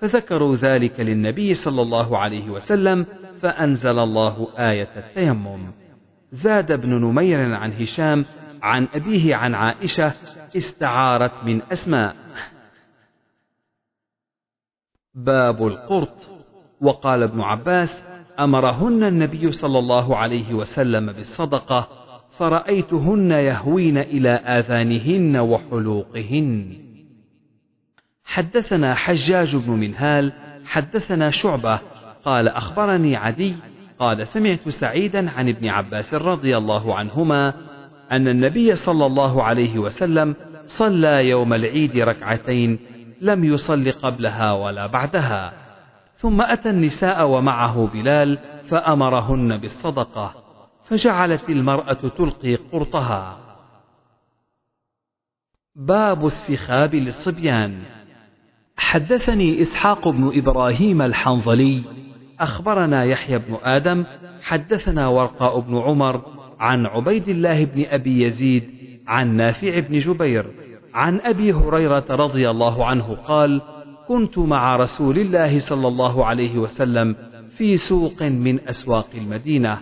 فذكروا 0.00 0.56
ذلك 0.56 1.00
للنبي 1.00 1.54
صلى 1.54 1.82
الله 1.82 2.18
عليه 2.18 2.50
وسلم 2.50 3.06
فأنزل 3.40 3.98
الله 3.98 4.48
آية 4.58 4.88
التيمم. 4.96 5.72
زاد 6.32 6.72
ابن 6.72 6.90
نمير 6.90 7.54
عن 7.54 7.72
هشام 7.72 8.24
عن 8.62 8.88
أبيه 8.94 9.34
عن 9.34 9.54
عائشة 9.54 10.12
استعارت 10.56 11.44
من 11.44 11.62
أسماء. 11.72 12.16
باب 15.14 15.66
القرط. 15.66 16.30
وقال 16.80 17.22
ابن 17.22 17.40
عباس 17.40 18.04
أمرهن 18.40 19.04
النبي 19.04 19.52
صلى 19.52 19.78
الله 19.78 20.16
عليه 20.16 20.54
وسلم 20.54 21.12
بالصدقة 21.12 21.88
فرأيتهن 22.38 23.30
يهوين 23.30 23.98
إلى 23.98 24.30
آذانهن 24.30 25.36
وحلوقهن. 25.36 26.84
حدثنا 28.24 28.94
حجاج 28.94 29.56
بن 29.56 29.70
منهال 29.70 30.32
حدثنا 30.64 31.30
شعبة 31.30 31.80
قال 32.24 32.48
أخبرني 32.48 33.16
عدي 33.16 33.54
قال 33.98 34.26
سمعت 34.26 34.68
سعيدا 34.68 35.30
عن 35.30 35.48
ابن 35.48 35.68
عباس 35.68 36.14
رضي 36.14 36.56
الله 36.56 36.94
عنهما 36.94 37.54
أن 38.12 38.28
النبي 38.28 38.74
صلى 38.74 39.06
الله 39.06 39.42
عليه 39.42 39.78
وسلم 39.78 40.34
صلى 40.64 41.28
يوم 41.28 41.54
العيد 41.54 41.96
ركعتين 41.96 42.78
لم 43.24 43.44
يصل 43.44 43.92
قبلها 43.92 44.52
ولا 44.52 44.86
بعدها. 44.86 45.52
ثم 46.14 46.40
أتى 46.42 46.70
النساء 46.70 47.28
ومعه 47.28 47.86
بلال 47.86 48.38
فأمرهن 48.68 49.56
بالصدقة 49.56 50.34
فجعلت 50.84 51.50
المرأة 51.50 52.08
تلقي 52.18 52.54
قرطها. 52.54 53.38
باب 55.76 56.26
السخاب 56.26 56.94
للصبيان. 56.94 57.82
حدثني 58.76 59.62
إسحاق 59.62 60.08
بن 60.08 60.30
إبراهيم 60.34 61.02
الحنظلي 61.02 61.82
أخبرنا 62.40 63.04
يحيى 63.04 63.38
بن 63.38 63.58
آدم 63.62 64.04
حدثنا 64.42 65.08
ورقاء 65.08 65.60
بن 65.60 65.76
عمر 65.78 66.22
عن 66.58 66.86
عبيد 66.86 67.28
الله 67.28 67.64
بن 67.64 67.84
أبي 67.86 68.24
يزيد 68.24 68.70
عن 69.06 69.36
نافع 69.36 69.78
بن 69.78 69.98
جبير 69.98 70.46
عن 70.94 71.20
أبي 71.20 71.52
هريرة 71.52 72.04
رضي 72.10 72.50
الله 72.50 72.86
عنه 72.86 73.14
قال 73.14 73.62
كنت 74.08 74.38
مع 74.38 74.76
رسول 74.76 75.18
الله 75.18 75.58
صلى 75.58 75.88
الله 75.88 76.24
عليه 76.24 76.58
وسلم 76.58 77.16
في 77.50 77.76
سوق 77.76 78.22
من 78.22 78.68
أسواق 78.68 79.06
المدينة 79.14 79.78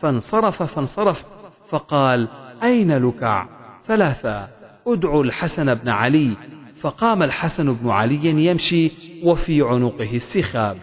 فانصرف 0.00 0.62
فانصرفت 0.62 1.26
فقال 1.68 2.28
أين 2.62 3.08
لكع؟ 3.08 3.48
ثلاثة 3.84 4.48
ادعوا 4.86 5.24
الحسن 5.24 5.74
بن 5.74 5.88
علي. 5.88 6.36
فقام 6.80 7.22
الحسن 7.22 7.72
بن 7.72 7.90
علي 7.90 8.46
يمشي 8.46 8.90
وفي 9.24 9.62
عنقه 9.62 10.14
السخاب 10.14 10.76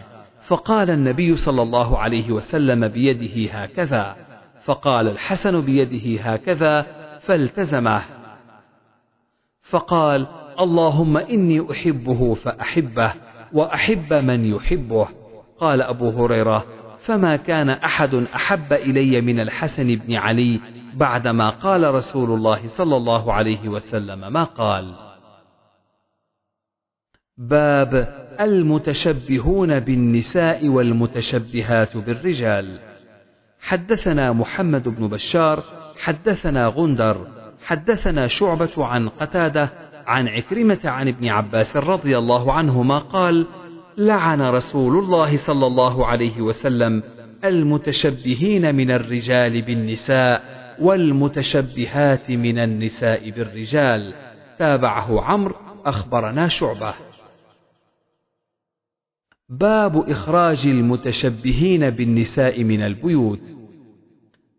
فقال 0.46 0.90
النبي 0.90 1.36
صلى 1.36 1.62
الله 1.62 1.98
عليه 1.98 2.30
وسلم 2.32 2.88
بيده 2.88 3.52
هكذا 3.52 4.16
فقال 4.64 5.08
الحسن 5.08 5.60
بيده 5.60 6.22
هكذا 6.22 6.86
فالتزمه. 7.20 8.17
فقال 9.70 10.26
اللهم 10.60 11.16
إني 11.16 11.70
أحبه 11.70 12.34
فأحبه 12.34 13.14
وأحب 13.52 14.14
من 14.14 14.44
يحبه. 14.44 15.08
قال 15.58 15.82
أبو 15.82 16.10
هريرة 16.10 16.64
فما 16.98 17.36
كان 17.36 17.70
أحد 17.70 18.14
أحب 18.14 18.72
إلي 18.72 19.20
من 19.20 19.40
الحسن 19.40 19.94
بن 19.94 20.14
علي 20.14 20.60
بعدما 20.94 21.50
قال 21.50 21.94
رسول 21.94 22.30
الله 22.30 22.66
صلى 22.66 22.96
الله 22.96 23.32
عليه 23.32 23.68
وسلم 23.68 24.32
ما 24.32 24.44
قال. 24.44 24.94
باب 27.38 27.94
المتشبهون 28.40 29.80
بالنساء 29.80 30.68
والمتشبهات 30.68 31.96
بالرجال. 31.96 32.78
حدثنا 33.60 34.32
محمد 34.32 34.88
بن 34.88 35.08
بشار 35.08 35.62
حدثنا 35.98 36.66
غندر 36.66 37.37
حدثنا 37.68 38.26
شعبة 38.26 38.84
عن 38.84 39.08
قتادة 39.08 39.70
عن 40.06 40.28
عكرمة 40.28 40.80
عن 40.84 41.08
ابن 41.08 41.28
عباس 41.28 41.76
رضي 41.76 42.18
الله 42.18 42.52
عنهما 42.52 42.98
قال 42.98 43.46
لعن 43.98 44.42
رسول 44.42 44.98
الله 44.98 45.36
صلى 45.36 45.66
الله 45.66 46.06
عليه 46.06 46.40
وسلم 46.40 47.02
المتشبهين 47.44 48.74
من 48.74 48.90
الرجال 48.90 49.62
بالنساء 49.62 50.42
والمتشبهات 50.80 52.30
من 52.30 52.58
النساء 52.58 53.30
بالرجال 53.30 54.14
تابعه 54.58 55.22
عمرو 55.22 55.54
أخبرنا 55.86 56.48
شعبة. 56.48 56.94
باب 59.48 60.10
إخراج 60.10 60.66
المتشبهين 60.66 61.90
بالنساء 61.90 62.64
من 62.64 62.82
البيوت. 62.82 63.56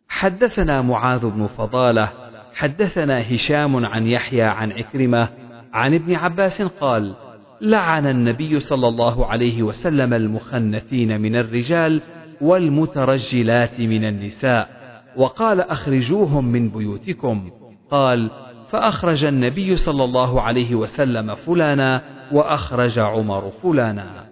حدثنا 0.09 0.81
معاذ 0.81 1.29
بن 1.29 1.47
فضالة 1.47 2.28
حدثنا 2.53 3.33
هشام 3.33 3.85
عن 3.85 4.07
يحيى 4.07 4.41
عن 4.43 4.71
عكرمة 4.71 5.29
عن 5.73 5.93
ابن 5.93 6.15
عباس 6.15 6.61
قال 6.61 7.15
لعن 7.61 8.07
النبي 8.07 8.59
صلى 8.59 8.87
الله 8.87 9.25
عليه 9.25 9.63
وسلم 9.63 10.13
المخنثين 10.13 11.21
من 11.21 11.35
الرجال 11.35 12.01
والمترجلات 12.41 13.79
من 13.79 14.05
النساء 14.05 14.69
وقال 15.15 15.61
أخرجوهم 15.61 16.45
من 16.45 16.69
بيوتكم. 16.69 17.51
قال 17.91 18.31
فأخرج 18.69 19.25
النبي 19.25 19.77
صلى 19.77 20.03
الله 20.03 20.41
عليه 20.41 20.75
وسلم 20.75 21.35
فلانا 21.35 22.01
وأخرج 22.31 22.99
عمر 22.99 23.51
فلانا. 23.51 24.29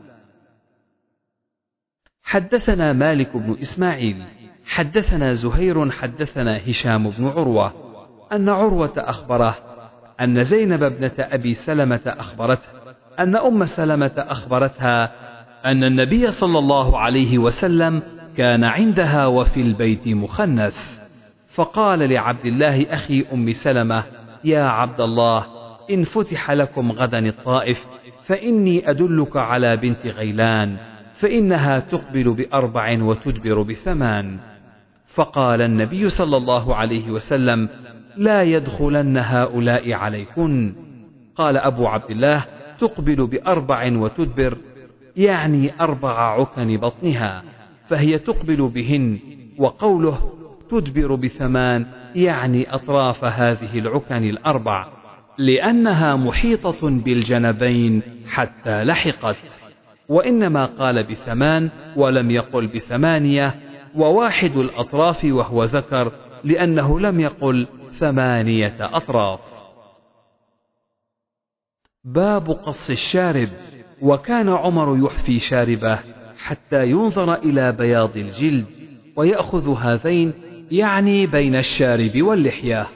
حدثنا 2.23 2.93
مالك 2.93 3.37
بن 3.37 3.57
إسماعيل 3.61 4.23
حدثنا 4.65 5.33
زهير 5.33 5.91
حدثنا 5.91 6.69
هشام 6.69 7.09
بن 7.09 7.27
عروة 7.27 7.86
أن 8.33 8.49
عروة 8.49 8.93
أخبره 8.97 9.55
أن 10.21 10.43
زينب 10.43 10.83
ابنة 10.83 11.11
أبي 11.19 11.53
سلمة 11.53 12.01
أخبرته 12.05 12.69
أن 13.19 13.35
أم 13.35 13.65
سلمة 13.65 14.11
أخبرتها 14.17 15.11
أن 15.65 15.83
النبي 15.83 16.31
صلى 16.31 16.59
الله 16.59 16.99
عليه 16.99 17.37
وسلم 17.37 18.01
كان 18.37 18.63
عندها 18.63 19.25
وفي 19.25 19.61
البيت 19.61 20.07
مخنث. 20.07 20.99
فقال 21.55 21.99
لعبد 21.99 22.45
الله 22.45 22.93
أخي 22.93 23.25
أم 23.33 23.51
سلمة 23.51 24.03
يا 24.43 24.63
عبد 24.63 25.01
الله 25.01 25.45
إن 25.91 26.03
فتح 26.03 26.51
لكم 26.51 26.91
غدا 26.91 27.19
الطائف 27.19 27.85
فإني 28.23 28.89
أدلك 28.89 29.37
على 29.37 29.77
بنت 29.77 30.07
غيلان 30.07 30.77
فإنها 31.13 31.79
تقبل 31.79 32.33
بأربع 32.33 33.03
وتدبر 33.03 33.61
بثمان. 33.61 34.39
فقال 35.07 35.61
النبي 35.61 36.09
صلى 36.09 36.37
الله 36.37 36.75
عليه 36.75 37.11
وسلم 37.11 37.69
لا 38.17 38.43
يدخلن 38.43 39.17
هؤلاء 39.17 39.93
عليكن. 39.93 40.75
قال 41.35 41.57
أبو 41.57 41.87
عبد 41.87 42.11
الله 42.11 42.45
تقبل 42.79 43.27
بأربع 43.27 43.91
وتدبر 43.97 44.57
يعني 45.17 45.71
أربع 45.81 46.39
عكن 46.39 46.77
بطنها 46.77 47.43
فهي 47.87 48.19
تقبل 48.19 48.67
بهن 48.67 49.19
وقوله 49.57 50.31
تدبر 50.69 51.15
بثمان 51.15 51.85
يعني 52.15 52.73
أطراف 52.73 53.25
هذه 53.25 53.79
العكن 53.79 54.23
الأربع 54.23 54.87
لأنها 55.37 56.15
محيطة 56.15 56.89
بالجنبين 56.89 58.01
حتى 58.27 58.83
لحقت. 58.83 59.37
وإنما 60.09 60.65
قال 60.65 61.03
بثمان 61.03 61.69
ولم 61.95 62.31
يقل 62.31 62.67
بثمانية 62.67 63.55
وواحد 63.95 64.57
الأطراف 64.57 65.25
وهو 65.25 65.63
ذكر 65.63 66.11
لأنه 66.43 66.99
لم 66.99 67.19
يقل 67.19 67.67
ثمانية 67.99 68.75
أطراف. 68.79 69.39
باب 72.03 72.51
قص 72.51 72.89
الشارب. 72.89 73.49
وكان 74.01 74.49
عمر 74.49 75.05
يحفي 75.05 75.39
شاربه 75.39 75.99
حتى 76.37 76.89
ينظر 76.89 77.33
إلى 77.33 77.71
بياض 77.71 78.17
الجلد 78.17 78.65
ويأخذ 79.15 79.77
هذين 79.77 80.33
يعني 80.71 81.27
بين 81.27 81.55
الشارب 81.55 82.21
واللحية. 82.21 82.87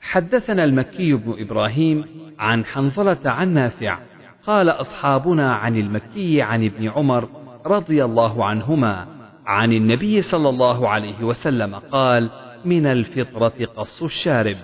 حدثنا 0.00 0.64
المكي 0.64 1.12
بن 1.12 1.34
إبراهيم 1.38 2.04
عن 2.38 2.64
حنظلة 2.64 3.18
عن 3.24 3.54
نافع 3.54 3.98
قال 4.46 4.68
أصحابنا 4.68 5.54
عن 5.54 5.76
المكي 5.76 6.42
عن 6.42 6.64
ابن 6.64 6.88
عمر 6.88 7.28
رضي 7.66 8.04
الله 8.04 8.44
عنهما 8.44 9.06
عن 9.46 9.72
النبي 9.72 10.20
صلى 10.20 10.48
الله 10.48 10.88
عليه 10.88 11.24
وسلم 11.24 11.74
قال 11.74 12.30
من 12.66 12.86
الفطرة 12.86 13.66
قص 13.76 14.02
الشارب. 14.02 14.56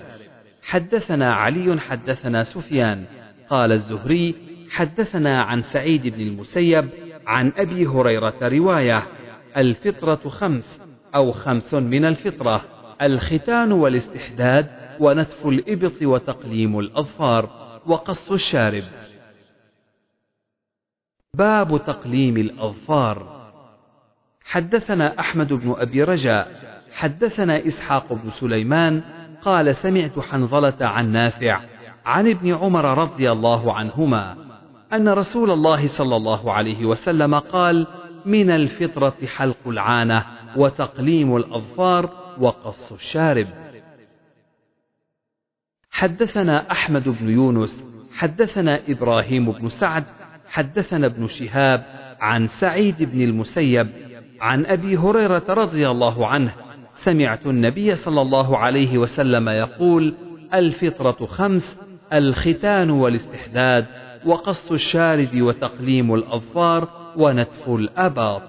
حدثنا 0.63 1.33
علي 1.33 1.79
حدثنا 1.79 2.43
سفيان. 2.43 3.05
قال 3.49 3.71
الزهري 3.71 4.35
حدثنا 4.69 5.41
عن 5.43 5.61
سعيد 5.61 6.07
بن 6.07 6.21
المسيب 6.21 6.89
عن 7.27 7.51
أبي 7.57 7.87
هريرة 7.87 8.37
رواية 8.41 9.03
الفطرة 9.57 10.29
خمس 10.29 10.81
أو 11.15 11.31
خمس 11.31 11.73
من 11.73 12.05
الفطرة 12.05 12.61
الختان 13.01 13.71
والاستحداد 13.71 14.67
ونتف 14.99 15.47
الإبط 15.47 16.01
وتقليم 16.01 16.79
الأظفار 16.79 17.49
وقص 17.85 18.31
الشارب. 18.31 18.83
باب 21.33 21.83
تقليم 21.85 22.37
الأظفار. 22.37 23.41
حدثنا 24.43 25.19
أحمد 25.19 25.53
بن 25.53 25.75
أبي 25.77 26.03
رجاء 26.03 26.70
حدثنا 26.91 27.67
إسحاق 27.67 28.13
بن 28.13 28.29
سليمان 28.29 29.03
قال 29.41 29.75
سمعت 29.75 30.19
حنظلة 30.19 30.77
عن 30.81 31.11
نافع 31.11 31.61
عن 32.05 32.27
ابن 32.29 32.53
عمر 32.53 32.97
رضي 32.97 33.31
الله 33.31 33.73
عنهما 33.73 34.35
أن 34.93 35.09
رسول 35.09 35.51
الله 35.51 35.87
صلى 35.87 36.15
الله 36.15 36.53
عليه 36.53 36.85
وسلم 36.85 37.35
قال 37.35 37.87
من 38.25 38.49
الفطرة 38.49 39.25
حلق 39.35 39.67
العانة 39.67 40.25
وتقليم 40.55 41.35
الأظفار 41.35 42.09
وقص 42.39 42.91
الشارب. 42.91 43.47
حدثنا 45.91 46.71
أحمد 46.71 47.09
بن 47.09 47.29
يونس 47.29 47.85
حدثنا 48.17 48.81
إبراهيم 48.87 49.51
بن 49.51 49.67
سعد 49.67 50.03
حدثنا 50.47 51.07
ابن 51.07 51.27
شهاب 51.27 51.85
عن 52.21 52.47
سعيد 52.47 53.03
بن 53.03 53.21
المسيب 53.21 53.89
عن 54.41 54.65
أبي 54.65 54.97
هريرة 54.97 55.43
رضي 55.49 55.89
الله 55.89 56.27
عنه 56.27 56.53
سمعت 57.03 57.45
النبي 57.45 57.95
صلى 57.95 58.21
الله 58.21 58.57
عليه 58.57 58.97
وسلم 58.97 59.49
يقول 59.49 60.15
الفطرة 60.53 61.25
خمس 61.25 61.81
الختان 62.13 62.89
والاستحداد 62.89 63.85
وقص 64.25 64.71
الشارب 64.71 65.41
وتقليم 65.41 66.13
الأظفار 66.13 66.89
ونتف 67.17 67.69
الأباط. 67.69 68.41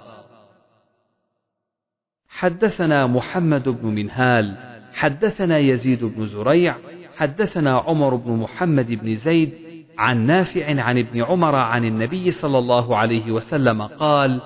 حدثنا 2.29 3.07
محمد 3.07 3.69
بن 3.69 3.89
منهال 3.89 4.57
حدثنا 4.93 5.59
يزيد 5.59 6.05
بن 6.05 6.27
زريع 6.27 6.77
حدثنا 7.17 7.79
عمر 7.79 8.15
بن 8.15 8.33
محمد 8.33 8.93
بن 8.93 9.15
زيد 9.15 9.53
عن 9.99 10.27
نافع 10.27 10.83
عن 10.83 10.99
ابن 10.99 11.23
عمر 11.23 11.55
عن 11.55 11.85
النبي 11.85 12.31
صلى 12.31 12.59
الله 12.59 12.97
عليه 12.97 13.31
وسلم 13.31 13.83
قال 13.83 14.41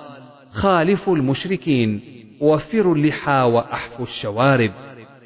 خالفوا 0.51 1.15
المشركين. 1.15 2.16
وفروا 2.41 2.95
اللحى 2.95 3.41
وأحفوا 3.41 4.05
الشوارب. 4.05 4.71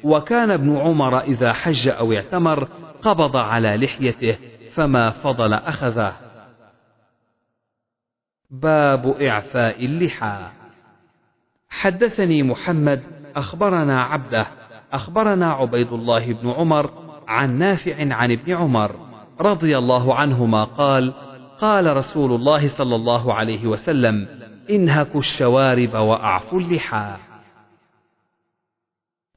وكان 0.04 0.50
ابن 0.50 0.76
عمر 0.76 1.20
إذا 1.20 1.52
حج 1.52 1.88
أو 1.88 2.12
اعتمر 2.12 2.68
قبض 3.02 3.36
على 3.36 3.76
لحيته 3.76 4.38
فما 4.74 5.10
فضل 5.10 5.54
أخذه. 5.54 6.12
باب 8.50 9.22
إعفاء 9.22 9.84
اللحى. 9.84 10.50
حدثني 11.70 12.42
محمد 12.42 13.02
أخبرنا 13.36 14.02
عبده 14.02 14.46
أخبرنا 14.92 15.52
عبيد 15.52 15.92
الله 15.92 16.32
بن 16.32 16.50
عمر 16.50 16.90
عن 17.28 17.58
نافع 17.58 18.14
عن 18.14 18.32
ابن 18.32 18.52
عمر 18.52 18.96
رضي 19.40 19.78
الله 19.78 20.14
عنهما 20.14 20.64
قال 20.64 21.12
قال 21.60 21.96
رسول 21.96 22.32
الله 22.32 22.68
صلى 22.68 22.96
الله 22.96 23.34
عليه 23.34 23.66
وسلم 23.66 24.41
انهكوا 24.70 25.20
الشوارب 25.20 25.94
وأعفوا 25.94 26.60
اللحى. 26.60 27.16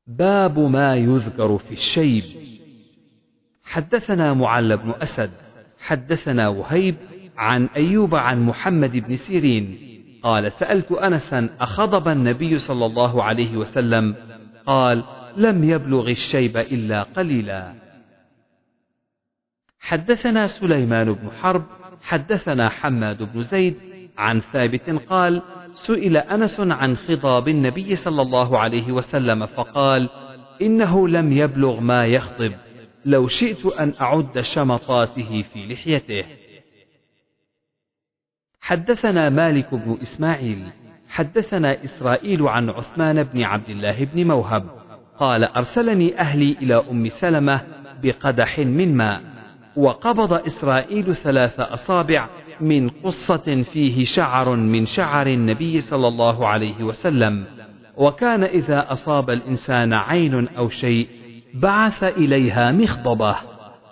باب 0.08 0.60
ما 0.60 0.96
يذكر 0.96 1.58
في 1.58 1.72
الشيب. 1.72 2.24
حدثنا 3.64 4.34
معل 4.34 4.78
بن 4.78 4.94
أسد 5.02 5.32
حدثنا 5.80 6.48
وهيب 6.48 6.96
عن 7.38 7.66
أيوب 7.66 8.16
عن 8.16 8.46
محمد 8.46 8.98
بن 8.98 9.16
سيرين 9.16 9.80
قال 10.24 10.52
سألت 10.52 10.92
أنسا 10.92 11.50
أخضب 11.60 12.08
النبي 12.08 12.58
صلى 12.58 12.86
الله 12.86 13.24
عليه 13.24 13.58
وسلم 13.58 14.16
قال 14.66 15.04
لم 15.38 15.64
يبلغ 15.64 16.10
الشيب 16.10 16.58
إلا 16.58 17.04
قليلا. 17.04 17.74
حدثنا 19.80 20.48
سليمان 20.48 21.14
بن 21.14 21.32
حرب 21.32 21.66
حدثنا 22.02 22.70
حماد 22.70 23.24
بن 23.24 23.42
زيد 23.42 23.95
عن 24.18 24.40
ثابت 24.40 24.90
قال 24.90 25.42
سئل 25.74 26.18
أنس 26.18 26.60
عن 26.60 26.96
خضاب 26.98 27.48
النبي 27.48 27.96
صلى 27.96 28.22
الله 28.22 28.60
عليه 28.60 28.92
وسلم 28.92 29.46
فقال 29.46 30.10
إنه 30.62 31.08
لم 31.08 31.34
يبلغ 31.34 31.80
ما 31.80 32.06
يخطب 32.06 32.52
لو 33.06 33.28
شئت 33.28 33.66
أن 33.66 33.94
أعد 34.02 34.40
شمطاته 34.40 35.42
في 35.42 35.66
لحيته. 35.66 36.26
حدثنا 38.62 39.30
مالك 39.30 39.74
بن 39.74 39.98
إسماعيل 40.02 40.64
حدثنا 41.10 41.84
إسرائيل 41.84 42.48
عن 42.48 42.70
عثمان 42.70 43.24
بن 43.24 43.44
عبد 43.44 43.70
الله 43.70 44.06
بن 44.06 44.28
موهب 44.28 44.70
قال 45.20 45.44
أرسلني 45.44 46.20
أهلي 46.20 46.52
إلى 46.62 46.76
أم 46.92 47.10
سلمة 47.10 47.62
بقدح 48.04 48.60
من 48.60 48.98
ماء 48.98 49.22
وقبض 49.76 50.34
إسرائيل 50.34 51.16
ثلاث 51.16 51.60
أصابع 51.60 52.30
من 52.62 52.90
قصة 52.90 53.64
فيه 53.64 54.04
شعر 54.04 54.56
من 54.56 54.86
شعر 54.86 55.28
النبي 55.28 55.80
صلى 55.80 56.08
الله 56.08 56.48
عليه 56.48 56.84
وسلم. 56.84 57.46
وكان 57.98 58.44
إذا 58.44 58.92
أصاب 58.92 59.30
الإنسان 59.30 59.94
عين 59.94 60.48
أو 60.48 60.70
شيء 60.70 61.08
بعث 61.54 62.04
إليها 62.04 62.72
مخضبة. 62.72 63.36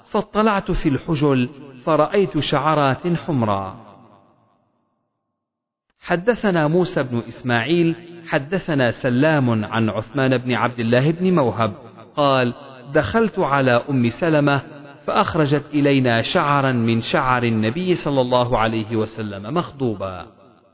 فاطلعت 0.06 0.72
في 0.72 0.90
الحجل 0.90 1.50
فرأيت 1.84 2.38
شعرات 2.38 3.08
حمراء 3.08 3.76
حدثنا 6.00 6.68
موسى 6.68 7.04
بن 7.04 7.18
إسماعيل 7.18 7.96
حدثنا 8.28 8.92
سلام 8.92 9.66
عن 9.66 9.90
عثمان 9.90 10.38
بن 10.38 10.54
عبد 10.54 10.80
الله 10.80 11.12
بن 11.12 11.36
موهب. 11.36 11.74
قال 12.16 12.54
دخلت 12.94 13.40
على 13.40 13.84
أم 13.90 14.10
سلمة 14.10 14.62
فأخرجت 15.06 15.64
إلينا 15.74 16.22
شعرا 16.22 16.72
من 16.72 17.02
شعر 17.02 17.44
النبي 17.44 17.96
صلى 17.96 18.22
الله 18.22 18.60
عليه 18.60 18.96
وسلم 18.96 19.54
مخضوبا. 19.54 20.28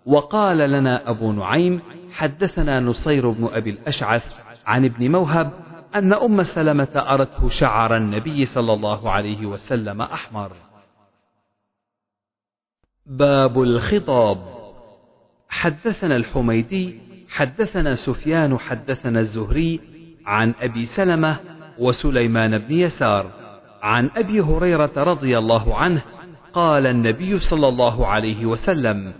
وقال 0.06 0.58
لنا 0.58 1.10
أبو 1.10 1.32
نعيم 1.32 1.82
حدثنا 2.12 2.80
نصير 2.80 3.30
بن 3.30 3.50
أبي 3.52 3.70
الأشعث 3.70 4.40
عن 4.66 4.86
ابن 4.86 5.12
موهب 5.12 5.52
أن 5.96 6.14
أم 6.14 6.44
سلمة 6.44 6.88
أرته 6.96 7.48
شعر 7.48 7.98
النبي 7.98 8.46
صلى 8.46 8.74
الله 8.74 9.12
عليه 9.12 9.46
وسلم 9.46 10.02
أحمر. 10.02 10.52
باب 13.06 13.62
الخطاب. 13.62 14.38
حدثنا 15.50 16.16
الحميدي 16.16 17.00
حدثنا 17.30 17.96
سفيان 17.96 18.58
حدثنا 18.58 19.20
الزهري 19.20 19.80
عن 20.26 20.54
أبي 20.62 20.86
سلمة 20.86 21.40
وسليمان 21.80 22.58
بن 22.58 22.76
يسار. 22.76 23.39
عن 23.82 24.10
أبي 24.16 24.42
هريرة 24.42 24.92
رضي 24.98 25.38
الله 25.38 25.76
عنه 25.76 26.02
قال 26.54 26.88
النبي 26.88 27.40
صلى 27.40 27.68
الله 27.68 28.08
عليه 28.08 28.46
وسلم 28.46 29.14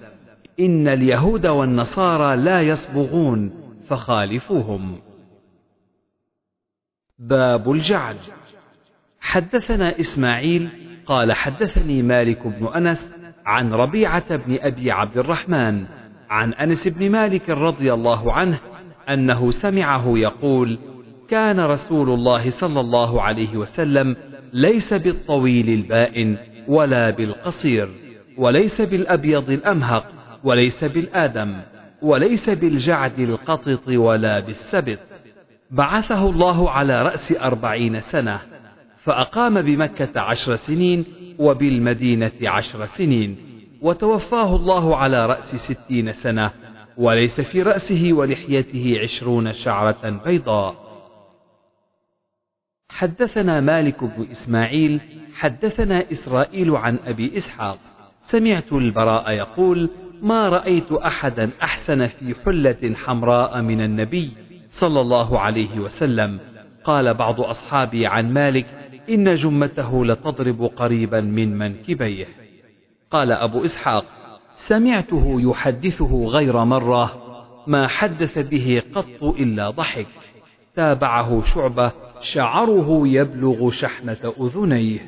إن 0.60 0.88
اليهود 0.88 1.48
والنصارى 1.48 2.36
لا 2.36 2.62
يصبغون 2.62 3.52
فخالفوهم. 3.88 5.00
باب 7.20 7.72
الجعل 7.72 8.16
حدثنا 9.20 10.00
إسماعيل 10.00 10.70
قال 11.06 11.34
حدثني 11.34 12.02
مالك 12.02 12.48
بن 12.48 12.68
أنس 12.68 13.14
عن 13.46 13.74
ربيعة 13.74 14.36
بن 14.36 14.58
أبي 14.62 14.92
عبد 14.92 15.18
الرحمن 15.18 15.86
عن 16.30 16.54
أنس 16.54 16.88
بن 16.88 17.12
مالك 17.12 17.50
رضي 17.50 17.94
الله 17.94 18.34
عنه 18.34 18.60
أنه 19.10 19.52
سمعه 19.52 20.18
يقول 20.18 20.80
كان 21.30 21.60
رسول 21.60 22.10
الله 22.10 22.50
صلى 22.50 22.80
الله 22.80 23.22
عليه 23.22 23.58
وسلم 23.58 24.16
ليس 24.54 24.94
بالطويل 24.94 25.70
البائن 25.70 26.38
ولا 26.68 27.10
بالقصير 27.10 27.90
وليس 28.38 28.82
بالأبيض 28.82 29.50
الأمهق 29.50 30.06
وليس 30.44 30.84
بالآدم 30.84 31.58
وليس 32.02 32.50
بالجعد 32.50 33.20
القطط 33.20 33.88
ولا 33.88 34.40
بالسبط 34.40 35.00
بعثه 35.72 36.30
الله 36.30 36.70
على 36.70 37.02
رأس 37.02 37.32
أربعين 37.42 38.00
سنة 38.02 38.40
فأقام 38.98 39.62
بمكة 39.62 40.20
عشر 40.22 40.56
سنين 40.56 41.06
وبالمدينة 41.40 42.32
عشر 42.44 42.86
سنين 42.86 43.38
وتوفاه 43.82 44.56
الله 44.56 44.96
على 44.96 45.26
رأس 45.26 45.56
ستين 45.56 46.14
سنة 46.14 46.52
وليس 46.98 47.42
في 47.42 47.62
رأسه 47.62 48.14
ولحيته 48.14 49.00
عشرون 49.04 49.54
شعرة 49.54 50.22
بيضاء. 50.26 50.89
حدثنا 52.90 53.60
مالك 53.60 54.04
بن 54.04 54.28
إسماعيل 54.32 55.02
حدثنا 55.36 56.12
إسرائيل 56.12 56.76
عن 56.76 57.00
أبي 57.06 57.38
إسحاق. 57.38 57.78
سمعت 58.22 58.74
البراء 58.74 59.32
يقول 59.32 59.90
ما 60.22 60.50
رأيت 60.50 60.92
أحدا 60.92 61.50
أحسن 61.64 62.08
في 62.08 62.36
حلة 62.46 62.96
حمراء 62.96 63.62
من 63.62 63.82
النبي 63.82 64.32
صلى 64.70 65.02
الله 65.02 65.40
عليه 65.40 65.80
وسلم. 65.80 66.40
قال 66.84 67.14
بعض 67.14 67.42
أصحابي 67.42 68.08
عن 68.08 68.34
مالك 68.34 68.66
إن 69.10 69.36
جمته 69.36 70.06
لتضرب 70.06 70.64
قريبا 70.64 71.22
من 71.22 71.58
منكبيه. 71.58 72.26
قال 73.12 73.32
أبو 73.32 73.66
إسحاق 73.66 74.06
سمعته 74.56 75.42
يحدثه 75.42 76.26
غير 76.26 76.64
مرة 76.64 77.22
ما 77.68 77.88
حدث 77.88 78.40
به 78.40 78.82
قط 78.96 79.24
إلا 79.24 79.70
ضحك. 79.70 80.08
تابعه 80.76 81.42
شعبة 81.44 81.92
شعره 82.20 83.08
يبلغ 83.08 83.70
شحمة 83.70 84.34
أذنيه. 84.42 85.00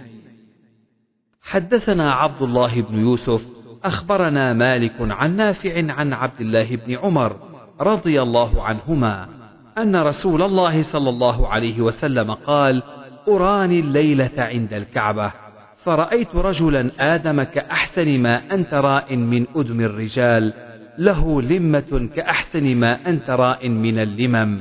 حدثنا 1.41 2.13
عبد 2.13 2.41
الله 2.41 2.81
بن 2.81 2.99
يوسف 2.99 3.47
أخبرنا 3.83 4.53
مالك 4.53 4.93
عن 4.99 5.35
نافع 5.35 5.93
عن 5.93 6.13
عبد 6.13 6.41
الله 6.41 6.75
بن 6.75 6.95
عمر 6.95 7.35
رضي 7.81 8.21
الله 8.21 8.63
عنهما 8.63 9.29
أن 9.77 9.95
رسول 9.95 10.41
الله 10.41 10.81
صلى 10.81 11.09
الله 11.09 11.47
عليه 11.47 11.81
وسلم 11.81 12.31
قال 12.31 12.83
أراني 13.27 13.79
الليلة 13.79 14.31
عند 14.37 14.73
الكعبة 14.73 15.31
فرأيت 15.77 16.35
رجلا 16.35 16.91
آدم 17.15 17.43
كأحسن 17.43 18.19
ما 18.19 18.53
أنت 18.53 18.73
راء 18.73 19.15
من 19.15 19.45
أدم 19.55 19.81
الرجال 19.81 20.53
له 20.97 21.41
لمة 21.41 22.09
كأحسن 22.15 22.75
ما 22.75 23.09
أنت 23.09 23.29
راء 23.29 23.69
من 23.69 23.99
اللمم. 23.99 24.59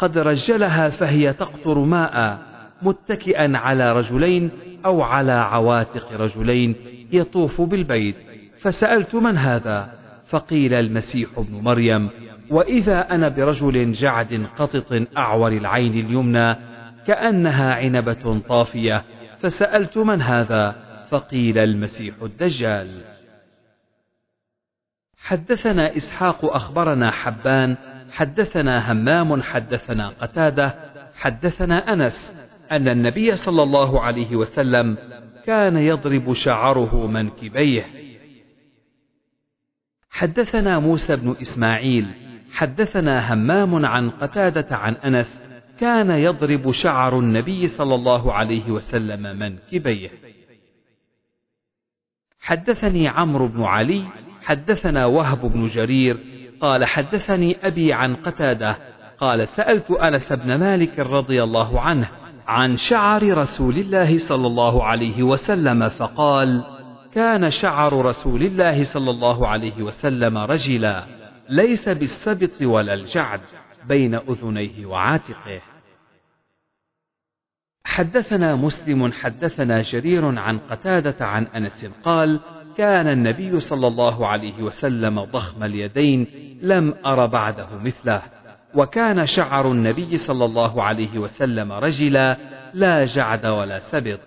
قد 0.00 0.18
رجلها 0.18 0.88
فهي 0.88 1.32
تقطر 1.32 1.78
ماء 1.78 2.38
متكئا 2.82 3.58
على 3.58 3.92
رجلين 3.92 4.50
أو 4.84 5.02
على 5.02 5.32
عواتق 5.32 6.12
رجلين 6.12 6.74
يطوف 7.12 7.60
بالبيت. 7.60 8.16
فسألت 8.60 9.14
من 9.14 9.38
هذا؟ 9.38 9.92
فقيل 10.28 10.74
المسيح 10.74 11.28
ابن 11.36 11.54
مريم. 11.54 12.10
وإذا 12.50 13.00
أنا 13.00 13.28
برجل 13.28 13.92
جعد 13.92 14.46
قطط 14.58 15.02
أعور 15.16 15.52
العين 15.52 16.06
اليمنى 16.06 16.56
كأنها 17.06 17.74
عنبة 17.74 18.40
طافية. 18.48 19.04
فسألت 19.38 19.98
من 19.98 20.22
هذا؟ 20.22 20.76
فقيل 21.10 21.58
المسيح 21.58 22.14
الدجال. 22.22 22.88
حدثنا 25.18 25.96
إسحاق 25.96 26.44
أخبرنا 26.44 27.10
حبان 27.10 27.76
حدثنا 28.10 28.92
همام 28.92 29.42
حدثنا 29.42 30.08
قتادة 30.08 30.74
حدثنا 31.14 31.92
أنس 31.92 32.34
أن 32.72 32.88
النبي 32.88 33.36
صلى 33.36 33.62
الله 33.62 34.00
عليه 34.00 34.36
وسلم 34.36 34.96
كان 35.46 35.76
يضرب 35.76 36.32
شعره 36.32 37.06
منكبيه. 37.06 37.84
حدثنا 40.10 40.78
موسى 40.78 41.16
بن 41.16 41.36
إسماعيل 41.40 42.06
حدثنا 42.52 43.34
همام 43.34 43.86
عن 43.86 44.10
قتادة 44.10 44.76
عن 44.76 44.94
أنس 44.94 45.40
كان 45.80 46.10
يضرب 46.10 46.70
شعر 46.70 47.18
النبي 47.18 47.66
صلى 47.66 47.94
الله 47.94 48.32
عليه 48.32 48.70
وسلم 48.70 49.38
منكبيه. 49.38 50.10
حدثني 52.40 53.08
عمرو 53.08 53.46
بن 53.48 53.62
علي 53.62 54.04
حدثنا 54.42 55.06
وهب 55.06 55.52
بن 55.52 55.66
جرير 55.66 56.29
قال 56.60 56.84
حدثني 56.84 57.66
أبي 57.66 57.92
عن 57.92 58.16
قتادة 58.16 58.76
قال 59.18 59.48
سألت 59.48 59.90
أنس 59.90 60.32
بن 60.32 60.54
مالك 60.54 60.98
رضي 60.98 61.42
الله 61.42 61.80
عنه 61.80 62.08
عن 62.46 62.76
شعر 62.76 63.38
رسول 63.38 63.76
الله 63.78 64.18
صلى 64.18 64.46
الله 64.46 64.84
عليه 64.84 65.22
وسلم 65.22 65.88
فقال 65.88 66.64
كان 67.14 67.50
شعر 67.50 68.04
رسول 68.04 68.42
الله 68.42 68.82
صلى 68.82 69.10
الله 69.10 69.48
عليه 69.48 69.82
وسلم 69.82 70.38
رجلا 70.38 71.04
ليس 71.48 71.88
بالسبط 71.88 72.62
ولا 72.62 72.94
الجعد 72.94 73.40
بين 73.88 74.14
أذنيه 74.14 74.86
وعاتقه. 74.86 75.60
حدثنا 77.84 78.56
مسلم 78.56 79.12
حدثنا 79.12 79.82
جرير 79.82 80.38
عن 80.38 80.58
قتادة 80.58 81.26
عن 81.26 81.46
أنس 81.46 81.86
قال 82.04 82.40
كان 82.80 83.08
النبي 83.08 83.60
صلى 83.60 83.86
الله 83.86 84.26
عليه 84.26 84.62
وسلم 84.62 85.24
ضخم 85.24 85.62
اليدين 85.62 86.26
لم 86.62 86.94
أر 87.06 87.26
بعده 87.26 87.68
مثله. 87.84 88.22
وكان 88.74 89.26
شعر 89.26 89.72
النبي 89.72 90.16
صلى 90.16 90.44
الله 90.44 90.82
عليه 90.82 91.18
وسلم 91.18 91.72
رجلا 91.72 92.36
لا 92.74 93.04
جعد 93.04 93.46
ولا 93.46 93.78
سبط. 93.78 94.20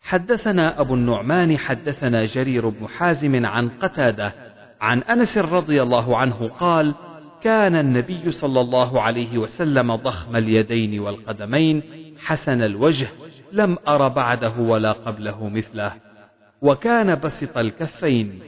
حدثنا 0.00 0.80
أبو 0.80 0.94
النعمان 0.94 1.58
حدثنا 1.58 2.24
جرير 2.24 2.68
بن 2.68 2.86
حازم 2.88 3.46
عن 3.46 3.68
قتادة 3.68 4.32
عن 4.80 5.02
أنس 5.02 5.38
رضي 5.38 5.82
الله 5.82 6.16
عنه 6.16 6.48
قال 6.48 6.94
كان 7.42 7.76
النبي 7.76 8.30
صلى 8.30 8.60
الله 8.60 9.00
عليه 9.00 9.38
وسلم 9.38 9.96
ضخم 9.96 10.36
اليدين 10.36 11.00
والقدمين 11.00 11.82
حسن 12.18 12.62
الوجه 12.62 13.08
لم 13.54 13.78
أر 13.88 14.08
بعده 14.08 14.58
ولا 14.58 14.92
قبله 14.92 15.48
مثله 15.48 15.92
وكان 16.62 17.14
بسط 17.14 17.58
الكفين. 17.58 18.42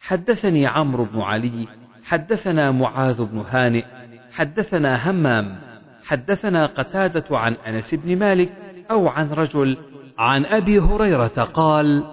حدثني 0.00 0.66
عمرو 0.66 1.04
بن 1.04 1.20
علي 1.20 1.68
حدثنا 2.04 2.70
معاذ 2.70 3.24
بن 3.24 3.38
هانئ 3.38 3.84
حدثنا 4.32 5.10
همام 5.10 5.60
حدثنا 6.04 6.66
قتادة 6.66 7.38
عن 7.38 7.52
أنس 7.52 7.94
بن 7.94 8.18
مالك 8.18 8.52
أو 8.90 9.08
عن 9.08 9.30
رجل 9.30 9.76
عن 10.18 10.44
أبي 10.44 10.78
هريرة 10.78 11.50
قال 11.54 12.04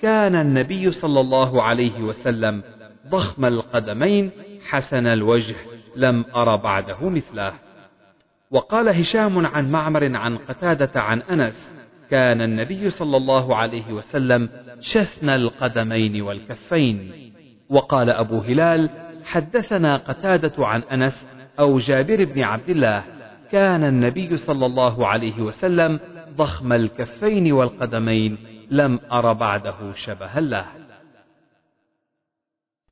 كان 0.00 0.34
النبي 0.34 0.90
صلى 0.90 1.20
الله 1.20 1.62
عليه 1.62 2.02
وسلم 2.02 2.62
ضخم 3.08 3.44
القدمين 3.44 4.30
حسن 4.68 5.06
الوجه 5.06 5.56
لم 5.96 6.24
أر 6.36 6.56
بعده 6.56 7.08
مثله. 7.08 7.65
وقال 8.56 8.88
هشام 8.88 9.46
عن 9.46 9.70
معمر 9.70 10.16
عن 10.16 10.36
قتادة 10.36 11.00
عن 11.00 11.22
أنس 11.22 11.72
كان 12.10 12.40
النبي 12.40 12.90
صلى 12.90 13.16
الله 13.16 13.56
عليه 13.56 13.92
وسلم 13.92 14.48
شثن 14.80 15.28
القدمين 15.28 16.22
والكفين. 16.22 17.12
وقال 17.68 18.10
أبو 18.10 18.38
هلال 18.38 18.90
حدثنا 19.24 19.96
قتادة 19.96 20.66
عن 20.66 20.82
أنس 20.82 21.28
أو 21.58 21.78
جابر 21.78 22.24
بن 22.24 22.42
عبد 22.42 22.70
الله 22.70 23.04
كان 23.52 23.84
النبي 23.84 24.36
صلى 24.36 24.66
الله 24.66 25.06
عليه 25.06 25.40
وسلم 25.40 26.00
ضخم 26.36 26.72
الكفين 26.72 27.52
والقدمين 27.52 28.38
لم 28.70 29.00
أر 29.12 29.32
بعده 29.32 29.92
شبها 29.92 30.40
له. 30.40 30.66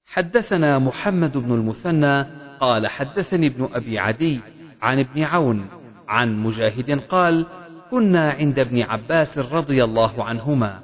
حدثنا 0.07 0.79
محمد 0.79 1.37
بن 1.37 1.55
المثنى 1.55 2.27
قال 2.61 2.87
حدثني 2.87 3.47
ابن 3.47 3.69
أبي 3.73 3.99
عدي 3.99 4.41
عن 4.85 4.99
ابن 4.99 5.23
عون 5.23 5.67
عن 6.09 6.39
مجاهد 6.39 7.01
قال 7.01 7.47
كنا 7.91 8.31
عند 8.31 8.59
ابن 8.59 8.83
عباس 8.83 9.39
رضي 9.39 9.85
الله 9.85 10.25
عنهما 10.25 10.81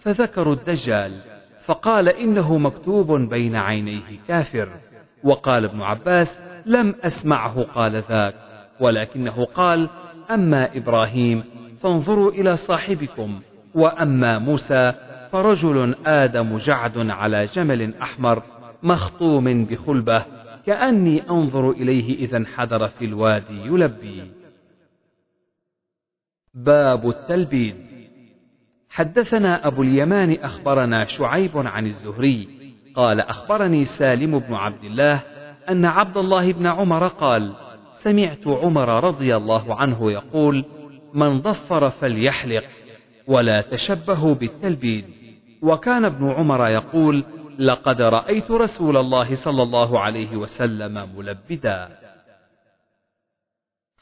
فذكروا 0.00 0.54
الدجال 0.54 1.12
فقال 1.64 2.08
إنه 2.08 2.58
مكتوب 2.58 3.12
بين 3.12 3.56
عينيه 3.56 4.18
كافر 4.28 4.68
وقال 5.24 5.64
ابن 5.64 5.82
عباس 5.82 6.38
لم 6.66 6.94
أسمعه 7.02 7.62
قال 7.62 8.02
ذاك 8.08 8.34
ولكنه 8.80 9.44
قال 9.44 9.88
أما 10.30 10.76
إبراهيم 10.76 11.44
فانظروا 11.82 12.30
إلى 12.30 12.56
صاحبكم 12.56 13.40
وأما 13.74 14.38
موسى 14.38 14.92
فرجل 15.32 15.94
آدم 16.06 16.56
جعد 16.56 17.10
على 17.10 17.44
جمل 17.44 17.94
أحمر 18.02 18.42
مخطوم 18.82 19.64
بخلبة 19.64 20.24
كأني 20.66 21.30
أنظر 21.30 21.70
إليه 21.70 22.18
إذا 22.18 22.36
انحدر 22.36 22.88
في 22.88 23.04
الوادي 23.04 23.60
يلبي. 23.60 24.32
باب 26.54 27.08
التلبيد. 27.08 27.76
حدثنا 28.90 29.66
أبو 29.66 29.82
اليمان 29.82 30.32
أخبرنا 30.32 31.04
شعيب 31.04 31.56
عن 31.56 31.86
الزهري. 31.86 32.48
قال 32.94 33.20
أخبرني 33.20 33.84
سالم 33.84 34.38
بن 34.38 34.54
عبد 34.54 34.84
الله 34.84 35.22
أن 35.68 35.84
عبد 35.84 36.16
الله 36.16 36.52
بن 36.52 36.66
عمر 36.66 37.08
قال 37.08 37.52
سمعت 37.94 38.46
عمر 38.46 39.04
رضي 39.04 39.36
الله 39.36 39.74
عنه 39.74 40.12
يقول 40.12 40.64
من 41.14 41.40
ضفر 41.40 41.90
فليحلق 41.90 42.64
ولا 43.26 43.60
تشبهوا 43.60 44.34
بالتلبيد 44.34 45.04
وكان 45.62 46.04
ابن 46.04 46.30
عمر 46.30 46.68
يقول 46.68 47.24
لقد 47.58 48.02
رأيت 48.02 48.50
رسول 48.50 48.96
الله 48.96 49.34
صلى 49.34 49.62
الله 49.62 50.00
عليه 50.00 50.36
وسلم 50.36 51.08
ملبدا. 51.16 51.88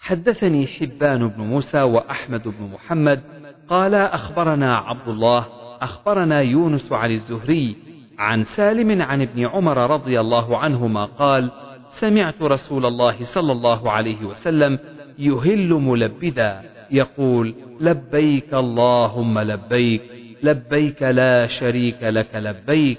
حدثني 0.01 0.67
حبان 0.67 1.29
بن 1.29 1.43
موسى 1.43 1.83
وأحمد 1.83 2.43
بن 2.49 2.71
محمد 2.73 3.21
قال 3.69 3.95
أخبرنا 3.95 4.77
عبد 4.77 5.09
الله 5.09 5.49
أخبرنا 5.83 6.41
يونس 6.41 6.93
عن 6.93 7.11
الزهري 7.11 7.77
عن 8.19 8.45
سالم 8.45 9.03
عن 9.03 9.23
ابن 9.23 9.47
عمر 9.47 9.91
رضي 9.91 10.21
الله 10.21 10.59
عنهما 10.59 11.05
قال 11.05 11.51
سمعت 11.89 12.43
رسول 12.43 12.87
الله 12.87 13.25
صلى 13.25 13.53
الله 13.53 13.91
عليه 13.91 14.25
وسلم 14.25 14.79
يهل 15.19 15.69
ملبدا 15.69 16.63
يقول 16.91 17.55
لبيك 17.81 18.55
اللهم 18.55 19.39
لبيك 19.39 20.03
لبيك 20.43 21.03
لا 21.03 21.47
شريك 21.47 22.03
لك 22.03 22.35
لبيك 22.35 22.99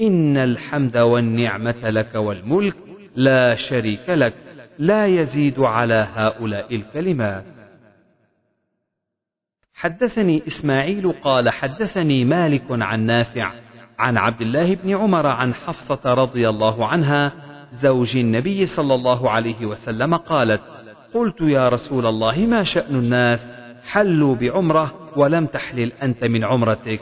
إن 0.00 0.36
الحمد 0.36 0.96
والنعمة 0.96 1.90
لك 1.90 2.14
والملك 2.14 2.76
لا 3.16 3.54
شريك 3.54 4.10
لك 4.10 4.34
لا 4.78 5.06
يزيد 5.06 5.60
على 5.60 6.08
هؤلاء 6.14 6.74
الكلمات. 6.76 7.44
حدثني 9.74 10.42
إسماعيل 10.46 11.12
قال 11.12 11.50
حدثني 11.50 12.24
مالك 12.24 12.64
عن 12.70 13.06
نافع 13.06 13.52
عن 13.98 14.16
عبد 14.16 14.40
الله 14.40 14.74
بن 14.74 14.96
عمر 14.96 15.26
عن 15.26 15.54
حفصة 15.54 16.14
رضي 16.14 16.48
الله 16.48 16.86
عنها 16.86 17.32
زوج 17.72 18.16
النبي 18.16 18.66
صلى 18.66 18.94
الله 18.94 19.30
عليه 19.30 19.66
وسلم 19.66 20.16
قالت 20.16 20.60
قلت 21.14 21.40
يا 21.40 21.68
رسول 21.68 22.06
الله 22.06 22.38
ما 22.38 22.62
شأن 22.62 22.94
الناس؟ 22.94 23.52
حلوا 23.84 24.34
بعمرة 24.34 25.10
ولم 25.16 25.46
تحلل 25.46 25.92
أنت 25.92 26.24
من 26.24 26.44
عمرتك. 26.44 27.00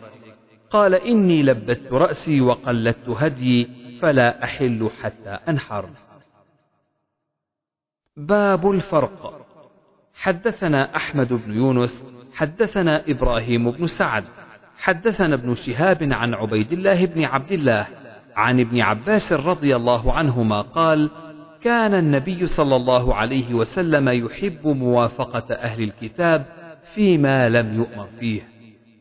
قال 0.72 0.94
إني 0.94 1.42
لبت 1.42 1.92
رأسي 1.92 2.40
وقلدت 2.40 3.08
هديي 3.08 3.68
فلا 4.00 4.44
أحل 4.44 4.90
حتى 5.02 5.38
أنحر. 5.48 5.88
باب 8.16 8.70
الفرق. 8.70 9.46
حدثنا 10.14 10.96
أحمد 10.96 11.32
بن 11.32 11.52
يونس 11.52 12.04
حدثنا 12.34 13.02
إبراهيم 13.08 13.70
بن 13.70 13.86
سعد 13.86 14.24
حدثنا 14.76 15.34
ابن 15.34 15.54
شهاب 15.54 16.12
عن 16.12 16.34
عبيد 16.34 16.72
الله 16.72 17.06
بن 17.06 17.24
عبد 17.24 17.52
الله 17.52 17.86
عن 18.36 18.60
ابن 18.60 18.80
عباس 18.80 19.32
رضي 19.32 19.76
الله 19.76 20.12
عنهما 20.12 20.60
قال 20.60 21.10
كان 21.62 21.94
النبي 21.94 22.46
صلى 22.46 22.76
الله 22.76 23.14
عليه 23.14 23.54
وسلم 23.54 24.08
يحب 24.08 24.66
موافقة 24.66 25.54
أهل 25.54 25.82
الكتاب 25.82 26.46
فيما 26.94 27.48
لم 27.48 27.74
يؤمر 27.74 28.06
فيه. 28.20 28.51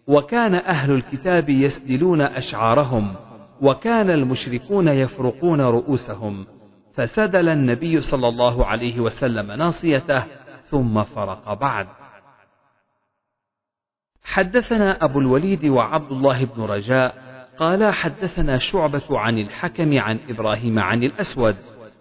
وكان 0.07 0.55
أهل 0.55 0.91
الكتاب 0.91 1.49
يسدلون 1.49 2.21
أشعارهم 2.21 3.15
وكان 3.61 4.09
المشركون 4.09 4.87
يفرقون 4.87 5.61
رؤوسهم 5.61 6.45
فسدل 6.93 7.49
النبي 7.49 8.01
صلى 8.01 8.27
الله 8.27 8.65
عليه 8.65 8.99
وسلم 8.99 9.51
ناصيته 9.51 10.23
ثم 10.63 11.03
فرق 11.03 11.53
بعد. 11.53 11.87
حدثنا 14.23 15.03
أبو 15.03 15.19
الوليد 15.19 15.65
وعبد 15.65 16.11
الله 16.11 16.45
بن 16.45 16.63
رجاء 16.63 17.31
قال 17.57 17.93
حدثنا 17.93 18.57
شعبة 18.57 19.19
عن 19.19 19.37
الحكم 19.37 19.99
عن 19.99 20.19
إبراهيم 20.29 20.79
عن 20.79 21.03
الأسود 21.03 21.55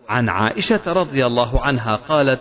عن 0.09 0.29
عائشة 0.29 0.93
رضي 0.93 1.27
الله 1.27 1.61
عنها 1.61 1.97
قالت 1.97 2.41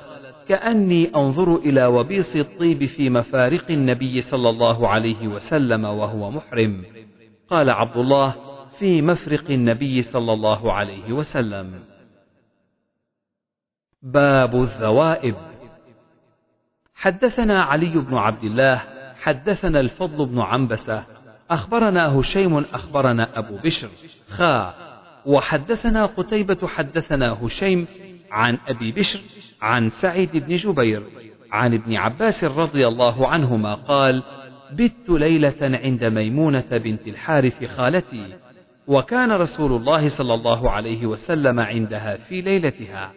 كأني 0.49 1.15
أنظر 1.15 1.55
إلى 1.55 1.85
وبيص 1.85 2.35
الطيب 2.35 2.85
في 2.85 3.09
مفارق 3.09 3.71
النبي 3.71 4.21
صلى 4.21 4.49
الله 4.49 4.87
عليه 4.87 5.27
وسلم 5.27 5.85
وهو 5.85 6.31
محرم. 6.31 6.83
قال 7.49 7.69
عبد 7.69 7.97
الله 7.97 8.35
في 8.79 9.01
مفرق 9.01 9.51
النبي 9.51 10.01
صلى 10.01 10.33
الله 10.33 10.73
عليه 10.73 11.13
وسلم. 11.13 11.83
باب 14.01 14.55
الذوائب. 14.55 15.35
حدثنا 16.95 17.63
علي 17.63 17.89
بن 17.89 18.17
عبد 18.17 18.43
الله 18.43 18.77
حدثنا 19.21 19.79
الفضل 19.79 20.25
بن 20.25 20.39
عنبسة 20.39 21.05
أخبرنا 21.51 22.19
هشيم 22.19 22.57
أخبرنا 22.57 23.39
أبو 23.39 23.57
بشر 23.57 23.89
خا 24.29 24.73
وحدثنا 25.25 26.05
قتيبة 26.05 26.67
حدثنا 26.67 27.37
هشيم 27.43 27.87
عن 28.31 28.57
أبي 28.67 28.91
بشر 28.91 29.19
عن 29.61 29.89
سعيد 29.89 30.37
بن 30.37 30.55
جبير 30.55 31.03
عن 31.51 31.73
ابن 31.73 31.95
عباس 31.95 32.43
رضي 32.43 32.87
الله 32.87 33.27
عنهما 33.27 33.73
قال 33.73 34.23
بت 34.73 35.09
ليلة 35.09 35.55
عند 35.61 36.03
ميمونة 36.03 36.65
بنت 36.71 37.07
الحارث 37.07 37.63
خالتي 37.65 38.25
وكان 38.87 39.31
رسول 39.31 39.71
الله 39.71 40.07
صلى 40.07 40.33
الله 40.33 40.69
عليه 40.69 41.05
وسلم 41.05 41.59
عندها 41.59 42.17
في 42.17 42.41
ليلتها. 42.41 43.11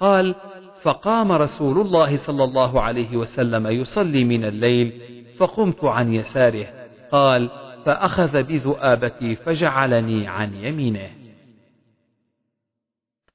قال 0.00 0.34
فقام 0.82 1.32
رسول 1.32 1.80
الله 1.80 2.16
صلى 2.16 2.44
الله 2.44 2.80
عليه 2.80 3.16
وسلم 3.16 3.66
يصلي 3.66 4.24
من 4.24 4.44
الليل 4.44 4.92
فقمت 5.38 5.84
عن 5.84 6.14
يساره 6.14 6.66
قال 7.12 7.50
فأخذ 7.84 8.42
بذؤابتي 8.42 9.34
فجعلني 9.34 10.26
عن 10.26 10.54
يمينه. 10.54 11.23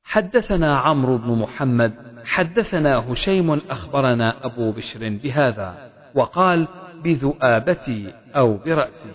حدثنا 0.10 0.78
عمرو 0.78 1.18
بن 1.18 1.32
محمد 1.32 1.94
حدثنا 2.26 3.12
هشيم 3.12 3.52
أخبرنا 3.52 4.46
أبو 4.46 4.72
بشر 4.72 5.10
بهذا 5.10 5.92
وقال 6.16 6.68
بذؤابتي 7.04 8.14
أو 8.36 8.58
برأسي. 8.58 9.12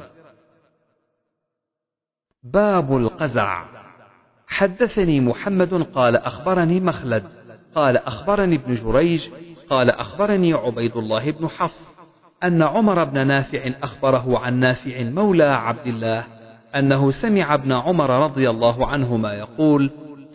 باب 2.42 2.96
القزع. 2.96 3.64
حدثني 4.46 5.20
محمد 5.20 5.86
قال 5.94 6.16
أخبرني 6.16 6.80
مخلد 6.80 7.24
قال 7.74 7.96
أخبرني 7.96 8.56
ابن 8.56 8.74
جريج 8.74 9.28
قال 9.70 9.90
أخبرني 9.90 10.52
عبيد 10.52 10.96
الله 10.96 11.30
بن 11.30 11.48
حفص 11.48 11.92
أن 12.44 12.62
عمر 12.62 13.04
بن 13.04 13.26
نافع 13.26 13.70
أخبره 13.82 14.38
عن 14.38 14.60
نافع 14.60 15.02
مولى 15.02 15.44
عبد 15.44 15.86
الله 15.86 16.24
أنه 16.74 17.10
سمع 17.10 17.54
ابن 17.54 17.72
عمر 17.72 18.10
رضي 18.10 18.50
الله 18.50 18.86
عنهما 18.86 19.32
يقول 19.34 19.90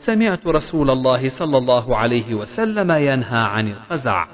سمعت 0.05 0.47
رسول 0.47 0.89
الله 0.89 1.29
صلى 1.29 1.57
الله 1.57 1.97
عليه 1.97 2.35
وسلم 2.35 2.91
ينهى 2.91 3.39
عن 3.39 3.67
القزع. 3.67 4.25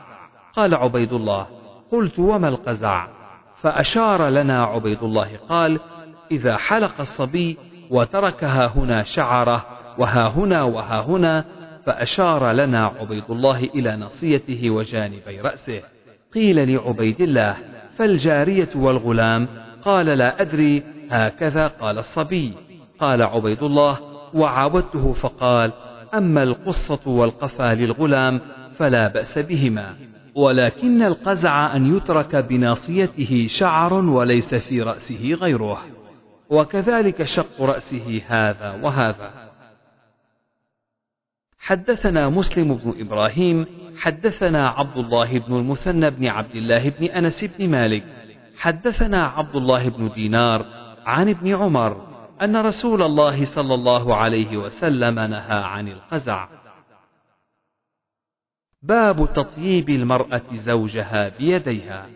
قال 0.55 0.75
عبيد 0.75 1.13
الله 1.13 1.47
قلت 1.91 2.19
وما 2.19 2.47
القزع؟ 2.47 3.07
فأشار 3.55 4.29
لنا 4.29 4.63
عبيد 4.63 5.03
الله 5.03 5.29
قال 5.49 5.79
إذا 6.31 6.57
حلق 6.57 6.99
الصبي 6.99 7.57
وترك 7.91 8.43
ها 8.43 8.67
هنا 8.67 9.03
شعرة 9.03 9.65
وها 9.97 10.27
هنا 10.27 10.63
وها 10.63 11.01
هنا 11.01 11.45
فأشار 11.85 12.51
لنا 12.51 12.85
عبيد 12.85 13.23
الله 13.29 13.63
إلى 13.63 13.95
نصيته 13.95 14.69
وجانبي 14.69 15.41
رأسه. 15.41 15.81
قيل 16.33 16.73
لعبيد 16.73 17.21
الله 17.21 17.57
فالجارية 17.97 18.69
والغلام؟ 18.75 19.47
قال 19.83 20.05
لا 20.05 20.41
أدري 20.41 20.83
هكذا 21.11 21.67
قال 21.67 21.97
الصبي. 21.97 22.53
قال 22.99 23.21
عبيد 23.21 23.63
الله 23.63 24.14
وعاودته 24.35 25.13
فقال 25.13 25.71
أما 26.13 26.43
القصة 26.43 27.09
والقفا 27.09 27.75
للغلام 27.75 28.41
فلا 28.77 29.07
بأس 29.07 29.39
بهما 29.39 29.95
ولكن 30.35 31.03
القزع 31.03 31.75
أن 31.75 31.97
يترك 31.97 32.35
بناصيته 32.35 33.45
شعر 33.49 33.93
وليس 33.93 34.55
في 34.55 34.81
رأسه 34.81 35.33
غيره 35.33 35.81
وكذلك 36.49 37.23
شق 37.23 37.61
رأسه 37.61 38.21
هذا 38.27 38.79
وهذا. 38.83 39.31
حدثنا 41.59 42.29
مسلم 42.29 42.75
بن 42.75 42.93
إبراهيم 42.99 43.65
حدثنا 43.97 44.69
عبد 44.69 44.97
الله 44.97 45.39
بن 45.39 45.55
المثنى 45.55 46.09
بن 46.09 46.27
عبد 46.27 46.55
الله 46.55 46.89
بن 46.89 47.05
أنس 47.05 47.43
بن 47.43 47.69
مالك 47.69 48.03
حدثنا 48.57 49.25
عبد 49.25 49.55
الله 49.55 49.89
بن 49.89 50.09
دينار 50.15 50.65
عن 51.05 51.29
ابن 51.29 51.55
عمر 51.55 52.14
أن 52.41 52.55
رسول 52.55 53.01
الله 53.01 53.45
صلى 53.45 53.73
الله 53.73 54.15
عليه 54.15 54.57
وسلم 54.57 55.19
نهى 55.19 55.63
عن 55.63 55.87
القزع. 55.87 56.47
باب 58.81 59.33
تطييب 59.33 59.89
المرأة 59.89 60.41
زوجها 60.53 61.29
بيديها. 61.29 62.07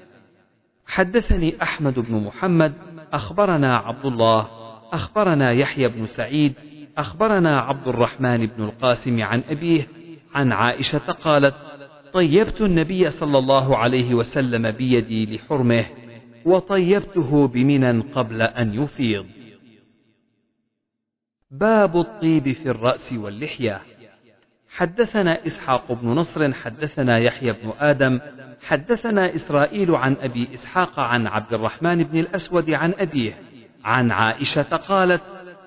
حدثني 0.88 1.62
أحمد 1.62 2.00
بن 2.00 2.16
محمد 2.16 2.74
أخبرنا 3.14 3.78
عبد 3.78 4.06
الله 4.06 4.48
أخبرنا 4.94 5.52
يحيى 5.52 5.88
بن 5.88 6.06
سعيد 6.06 6.54
أخبرنا 6.98 7.60
عبد 7.60 7.88
الرحمن 7.88 8.46
بن 8.46 8.64
القاسم 8.64 9.24
عن 9.24 9.44
أبيه 9.50 9.88
عن 10.36 10.52
عائشة 10.52 11.12
قالت 11.12 11.56
طيبت 12.14 12.62
النبي 12.62 13.10
صلى 13.10 13.38
الله 13.38 13.78
عليه 13.78 14.14
وسلم 14.14 14.72
بيدي 14.72 15.36
لحرمه 15.36 15.86
وطيبته 16.46 17.48
بمنى 17.48 18.00
قبل 18.00 18.42
أن 18.42 18.84
يفيض. 18.84 19.26
باب 21.52 21.98
الطيب 21.98 22.52
في 22.52 22.70
الرأس 22.70 23.14
واللحية. 23.14 23.82
حدثنا 24.70 25.46
إسحاق 25.48 25.92
بن 25.92 26.08
نصر 26.08 26.54
حدثنا 26.54 27.20
يحيى 27.20 27.52
بن 27.52 27.74
آدم 27.80 28.20
حدثنا 28.62 29.36
إسرائيل 29.36 29.96
عن 29.96 30.16
أبي 30.22 30.54
إسحاق 30.54 31.00
عن 31.00 31.28
عبد 31.28 31.54
الرحمن 31.54 32.04
بن 32.04 32.20
الأسود 32.20 32.70
عن 32.70 32.94
أبيه 32.98 33.42
عن 33.84 34.12
عائشة 34.12 34.62
قالت 34.62 35.22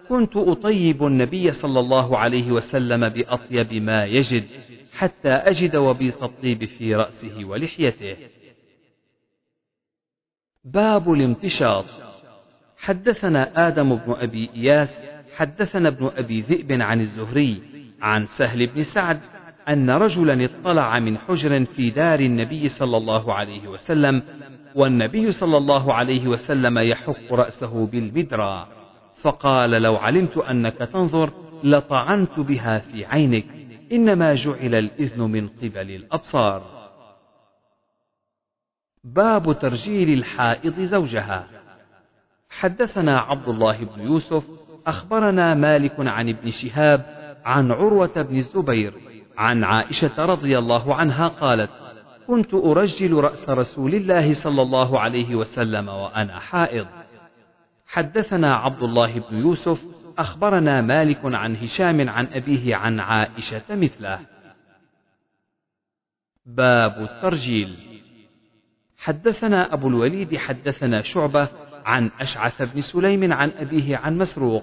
كنت 0.09 0.37
أطيب 0.37 1.07
النبي 1.07 1.51
صلى 1.51 1.81
الله 1.81 2.19
عليه 2.19 2.53
وسلم 2.53 3.09
بأطيب 3.09 3.73
ما 3.73 4.05
يجد 4.05 4.45
حتى 4.93 5.31
أجد 5.31 5.77
وبيص 5.77 6.23
الطيب 6.23 6.65
في 6.65 6.95
رأسه 6.95 7.45
ولحيته. 7.45 8.17
باب 10.65 11.13
الامتشاط 11.13 11.85
حدثنا 12.77 13.69
آدم 13.69 13.97
بن 13.97 14.13
أبي 14.13 14.51
إياس 14.57 15.11
حدثنا 15.37 15.89
ابن 15.89 16.11
أبي 16.17 16.41
ذئب 16.41 16.73
عن 16.73 17.01
الزهري 17.01 17.63
عن 18.03 18.27
سهل 18.27 18.67
بن 18.67 18.83
سعد 18.83 19.21
أن 19.69 19.91
رجلا 19.91 20.45
اطلع 20.45 20.99
من 20.99 21.19
حجر 21.19 21.65
في 21.65 21.91
دار 21.91 22.21
النبي 22.21 22.69
صلى 22.69 22.97
الله 22.97 23.35
عليه 23.35 23.69
وسلم 23.69 24.23
والنبي 24.75 25.33
صلى 25.33 25.57
الله 25.57 25.95
عليه 25.95 26.29
وسلم 26.29 26.79
يحك 26.79 27.33
رأسه 27.33 27.87
بالمدرى 27.87 28.69
فقال 29.23 29.71
لو 29.71 29.97
علمت 29.97 30.37
أنك 30.37 30.77
تنظر 30.77 31.33
لطعنت 31.65 32.41
بها 32.41 32.79
في 32.79 33.05
عينك 33.05 33.45
إنما 33.93 34.35
جعل 34.35 34.75
الإذن 34.75 35.21
من 35.21 35.49
قبل 35.49 35.91
الأبصار. 35.91 36.63
باب 39.05 39.59
ترجيل 39.59 40.13
الحائض 40.19 40.81
زوجها. 40.81 41.47
حدثنا 42.51 43.21
عبد 43.21 43.49
الله 43.49 43.85
بن 43.85 44.01
يوسف 44.01 44.51
أخبرنا 44.87 45.55
مالك 45.55 45.95
عن 45.99 46.29
ابن 46.29 46.51
شهاب 46.51 47.23
عن 47.45 47.73
عروة 47.73 48.23
بن 48.23 48.37
الزبير 48.37 48.95
عن 49.39 49.65
عائشة 49.65 50.25
رضي 50.25 50.59
الله 50.59 50.95
عنها 50.95 51.29
قالت 51.29 51.71
كنت 52.27 52.55
أرجل 52.55 53.15
رأس 53.15 53.49
رسول 53.49 53.95
الله 53.95 54.33
صلى 54.33 54.63
الله 54.63 55.01
عليه 55.01 55.35
وسلم 55.35 55.89
وأنا 55.89 56.39
حائض. 56.39 56.87
حدثنا 57.87 58.57
عبد 58.57 58.83
الله 58.83 59.19
بن 59.19 59.39
يوسف 59.39 59.85
أخبرنا 60.19 60.81
مالك 60.81 61.21
عن 61.25 61.57
هشام 61.57 62.09
عن 62.09 62.27
أبيه 62.27 62.77
عن 62.77 63.01
عائشة 63.01 63.63
مثله. 63.71 64.21
باب 66.47 67.03
الترجيل. 67.03 67.77
حدثنا 68.99 69.75
أبو 69.75 69.89
الوليد 69.89 70.37
حدثنا 70.37 71.03
شعبة 71.03 71.49
عن 71.85 72.11
أشعث 72.21 72.63
بن 72.75 72.81
سليم 72.81 73.33
عن 73.33 73.51
أبيه 73.51 73.97
عن 73.97 74.19
مسروق 74.19 74.63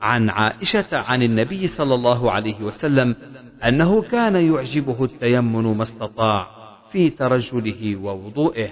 عن 0.00 0.30
عائشة 0.30 0.86
عن 0.92 1.22
النبي 1.22 1.66
صلى 1.66 1.94
الله 1.94 2.32
عليه 2.32 2.62
وسلم 2.62 3.16
أنه 3.64 4.02
كان 4.02 4.36
يعجبه 4.36 5.04
التيمن 5.04 5.76
ما 5.76 5.82
استطاع 5.82 6.58
في 6.90 7.10
ترجله 7.10 7.96
ووضوئه. 7.96 8.70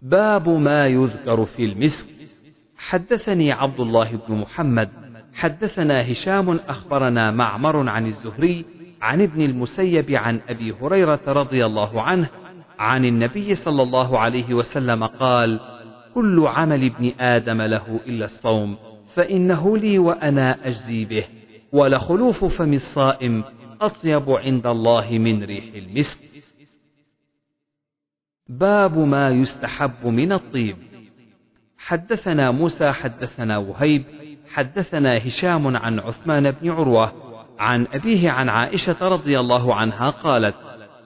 باب 0.00 0.48
ما 0.48 0.86
يذكر 0.86 1.44
في 1.44 1.64
المسك 1.64 2.08
حدثني 2.76 3.52
عبد 3.52 3.80
الله 3.80 4.16
بن 4.16 4.34
محمد 4.34 4.90
حدثنا 5.34 6.12
هشام 6.12 6.50
أخبرنا 6.50 7.30
معمر 7.30 7.88
عن 7.88 8.06
الزهري 8.06 8.64
عن 9.02 9.22
ابن 9.22 9.42
المسيب 9.42 10.10
عن 10.10 10.40
أبي 10.48 10.72
هريرة 10.72 11.20
رضي 11.26 11.66
الله 11.66 12.02
عنه 12.02 12.30
عن 12.78 13.04
النبي 13.04 13.54
صلى 13.54 13.82
الله 13.82 14.18
عليه 14.18 14.54
وسلم 14.54 15.04
قال 15.04 15.60
كل 16.14 16.46
عمل 16.46 16.84
ابن 16.84 17.12
آدم 17.20 17.62
له 17.62 18.00
إلا 18.06 18.24
الصوم 18.24 18.76
فإنه 19.14 19.78
لي 19.78 19.98
وأنا 19.98 20.66
أجزي 20.66 21.04
به 21.04 21.24
ولخلوف 21.72 22.44
فم 22.44 22.72
الصائم 22.72 23.44
أطيب 23.80 24.30
عند 24.30 24.66
الله 24.66 25.10
من 25.10 25.44
ريح 25.44 25.64
المسك. 25.74 26.18
باب 28.48 28.98
ما 28.98 29.30
يستحب 29.30 30.06
من 30.06 30.32
الطيب. 30.32 30.76
حدثنا 31.78 32.50
موسى 32.50 32.92
حدثنا 32.92 33.58
وهيب 33.58 34.04
حدثنا 34.54 35.18
هشام 35.18 35.76
عن 35.76 35.98
عثمان 35.98 36.50
بن 36.50 36.70
عروة 36.70 37.12
عن 37.58 37.86
أبيه 37.92 38.30
عن 38.30 38.48
عائشة 38.48 39.08
رضي 39.08 39.40
الله 39.40 39.74
عنها 39.74 40.10
قالت 40.10 40.54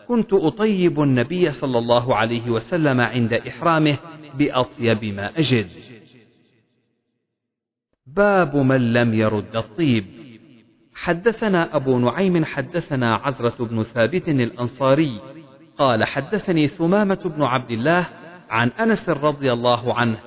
كنت 0.08 0.32
أطيب 0.32 1.00
النبي 1.00 1.50
صلى 1.50 1.78
الله 1.78 2.16
عليه 2.16 2.50
وسلم 2.50 3.00
عند 3.00 3.32
إحرامه 3.32 3.98
بأطيب 4.34 5.04
ما 5.04 5.38
أجد. 5.38 5.68
باب 8.06 8.56
من 8.56 8.92
لم 8.92 9.14
يرد 9.14 9.56
الطيب. 9.56 10.04
حدثنا 10.94 11.76
أبو 11.76 11.98
نعيم 11.98 12.44
حدثنا 12.44 13.14
عزرة 13.14 13.64
بن 13.64 13.82
ثابت 13.82 14.28
الأنصاري. 14.28 15.20
قال 15.78 16.04
حدثني 16.04 16.68
ثمامة 16.68 17.20
بن 17.36 17.42
عبد 17.42 17.70
الله 17.70 18.08
عن 18.50 18.68
أنس 18.68 19.08
رضي 19.08 19.52
الله 19.52 19.94
عنه 19.94 20.18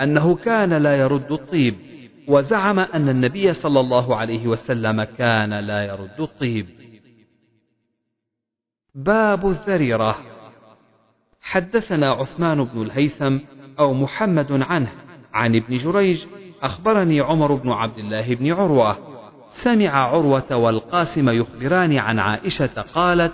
أنه 0.00 0.34
كان 0.34 0.72
لا 0.72 0.96
يرد 0.96 1.32
الطيب 1.32 1.74
وزعم 2.28 2.78
أن 2.78 3.08
النبي 3.08 3.52
صلى 3.52 3.80
الله 3.80 4.16
عليه 4.16 4.46
وسلم 4.46 5.02
كان 5.02 5.54
لا 5.54 5.84
يرد 5.84 6.20
الطيب. 6.20 6.79
باب 8.94 9.48
الذريرة. 9.48 10.16
حدثنا 11.40 12.12
عثمان 12.12 12.64
بن 12.64 12.82
الهيثم 12.82 13.38
أو 13.78 13.94
محمد 13.94 14.52
عنه 14.52 14.92
عن 15.34 15.56
ابن 15.56 15.76
جريج 15.76 16.26
أخبرني 16.62 17.20
عمر 17.20 17.54
بن 17.54 17.70
عبد 17.70 17.98
الله 17.98 18.34
بن 18.34 18.52
عروة. 18.52 18.98
سمع 19.50 19.90
عروة 19.90 20.56
والقاسم 20.56 21.28
يخبران 21.28 21.98
عن 21.98 22.18
عائشة 22.18 22.82
قالت 22.94 23.32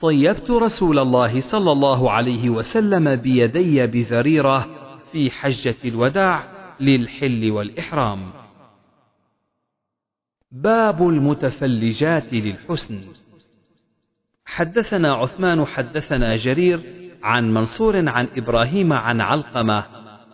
طيبت 0.00 0.50
رسول 0.50 0.98
الله 0.98 1.40
صلى 1.40 1.72
الله 1.72 2.10
عليه 2.10 2.50
وسلم 2.50 3.16
بيدي 3.16 3.86
بذريرة 3.86 4.66
في 5.12 5.30
حجة 5.30 5.76
الوداع 5.84 6.44
للحل 6.80 7.50
والإحرام. 7.50 8.30
باب 10.52 11.08
المتفلجات 11.08 12.32
للحسن. 12.32 13.00
حدثنا 14.54 15.14
عثمان 15.14 15.64
حدثنا 15.64 16.36
جرير 16.36 16.80
عن 17.22 17.54
منصور 17.54 18.08
عن 18.08 18.28
إبراهيم 18.36 18.92
عن 18.92 19.20
علقمة 19.20 19.84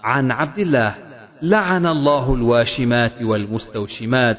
عن 0.02 0.30
عبد 0.30 0.58
الله 0.58 0.94
لعن 1.42 1.86
الله 1.86 2.34
الواشمات 2.34 3.22
والمستوشمات 3.22 4.38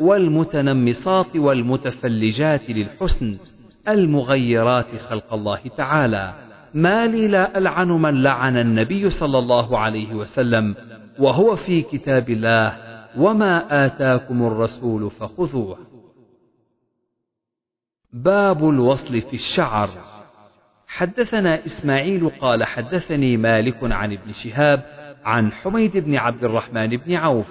والمتنمصات 0.00 1.36
والمتفلجات 1.36 2.70
للحسن 2.70 3.38
المغيرات 3.88 4.96
خلق 5.08 5.34
الله 5.34 5.60
تعالى. 5.76 6.34
ما 6.74 7.06
لي 7.06 7.28
لا 7.28 7.58
ألعن 7.58 7.88
من 7.88 8.22
لعن 8.22 8.56
النبي 8.56 9.10
صلى 9.10 9.38
الله 9.38 9.78
عليه 9.78 10.14
وسلم 10.14 10.74
وهو 11.18 11.56
في 11.56 11.82
كتاب 11.82 12.30
الله 12.30 12.76
وما 13.16 13.86
آتاكم 13.86 14.42
الرسول 14.46 15.10
فخذوه. 15.10 15.89
باب 18.12 18.68
الوصل 18.68 19.20
في 19.20 19.34
الشعر. 19.34 19.88
حدثنا 20.88 21.66
إسماعيل 21.66 22.28
قال 22.28 22.64
حدثني 22.64 23.36
مالك 23.36 23.76
عن 23.82 24.12
ابن 24.12 24.32
شهاب 24.32 24.82
عن 25.24 25.52
حميد 25.52 25.96
بن 25.96 26.16
عبد 26.16 26.44
الرحمن 26.44 26.88
بن 26.88 27.14
عوف 27.14 27.48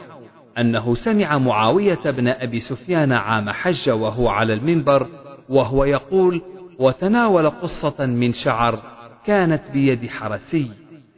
أنه 0.57 0.93
سمع 0.93 1.37
معاوية 1.37 1.99
بن 2.05 2.27
أبي 2.27 2.59
سفيان 2.59 3.11
عام 3.11 3.49
حج 3.49 3.89
وهو 3.89 4.29
على 4.29 4.53
المنبر 4.53 5.07
وهو 5.49 5.85
يقول 5.85 6.41
وتناول 6.79 7.49
قصة 7.49 8.05
من 8.05 8.33
شعر 8.33 8.79
كانت 9.25 9.71
بيد 9.71 10.09
حرسي. 10.09 10.71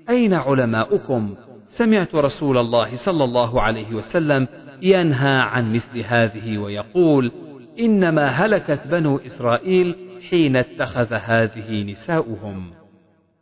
أين 0.09 0.34
علماؤكم؟ 0.34 1.35
سمعت 1.68 2.15
رسول 2.15 2.57
الله 2.57 2.95
صلى 2.95 3.23
الله 3.23 3.61
عليه 3.61 3.93
وسلم 3.93 4.47
ينهى 4.81 5.39
عن 5.39 5.73
مثل 5.73 5.99
هذه 5.99 6.57
ويقول 6.57 7.31
إنما 7.80 8.27
هلكت 8.27 8.88
بنو 8.88 9.18
إسرائيل 9.18 9.95
حين 10.30 10.56
اتخذ 10.56 11.14
هذه 11.14 11.84
نساؤهم. 11.84 12.72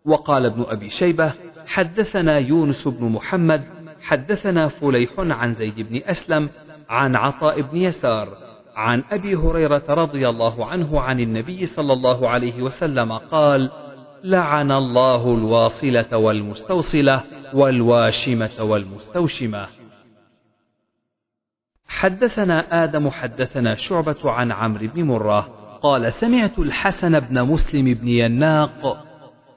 وقال 0.05 0.45
ابن 0.45 0.65
أبي 0.67 0.89
شيبة 0.89 1.33
حدثنا 1.67 2.37
يونس 2.37 2.87
بن 2.87 3.05
محمد 3.05 3.63
حدثنا 4.01 4.67
فليح 4.67 5.11
عن 5.17 5.53
زيد 5.53 5.79
بن 5.89 6.01
أسلم 6.05 6.49
عن 6.89 7.15
عطاء 7.15 7.61
بن 7.61 7.77
يسار 7.77 8.37
عن 8.75 9.03
أبي 9.11 9.35
هريرة 9.35 9.83
رضي 9.89 10.29
الله 10.29 10.65
عنه 10.65 11.01
عن 11.01 11.19
النبي 11.19 11.65
صلى 11.65 11.93
الله 11.93 12.29
عليه 12.29 12.61
وسلم 12.61 13.11
قال 13.11 13.71
لعن 14.23 14.71
الله 14.71 15.33
الواصلة 15.35 16.17
والمستوصلة 16.17 17.21
والواشمة 17.53 18.63
والمستوشمة. 18.63 19.67
حدثنا 21.89 22.83
آدم 22.83 23.09
حدثنا 23.09 23.75
شعبة 23.75 24.31
عن 24.31 24.51
عمرو 24.51 24.87
بن 24.87 25.03
مرة 25.03 25.49
قال 25.81 26.13
سمعت 26.13 26.59
الحسن 26.59 27.19
بن 27.19 27.43
مسلم 27.43 27.93
بن 27.93 28.07
يناق 28.07 29.05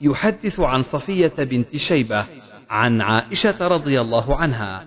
يحدث 0.01 0.61
عن 0.61 0.83
صفية 0.83 1.33
بنت 1.39 1.77
شيبة 1.77 2.27
عن 2.71 3.01
عائشة 3.01 3.69
رضي 3.69 4.01
الله 4.01 4.37
عنها 4.37 4.85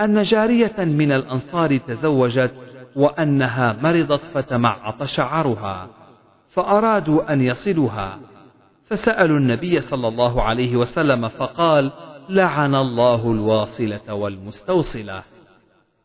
أن 0.00 0.22
جارية 0.22 0.74
من 0.78 1.12
الأنصار 1.12 1.76
تزوجت 1.76 2.58
وأنها 2.96 3.76
مرضت 3.82 4.24
فتمعط 4.24 5.02
شعرها 5.02 5.88
فأرادوا 6.48 7.32
أن 7.32 7.40
يصلوها. 7.40 8.18
فسألوا 8.84 9.38
النبي 9.38 9.80
صلى 9.80 10.08
الله 10.08 10.42
عليه 10.42 10.76
وسلم 10.76 11.28
فقال 11.28 11.92
لعن 12.28 12.74
الله 12.74 13.32
الواصلة 13.32 14.14
والمستوصلة. 14.14 15.22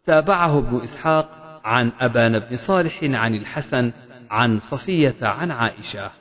تابعه 0.05 0.57
ابن 0.57 0.81
إسحاق 0.81 1.29
عن 1.65 1.91
أبان 1.99 2.39
بن 2.39 2.55
صالح 2.55 3.03
عن 3.03 3.35
الحسن 3.35 3.91
عن 4.31 4.59
صفية 4.59 5.15
عن 5.21 5.51
عائشة. 5.51 6.11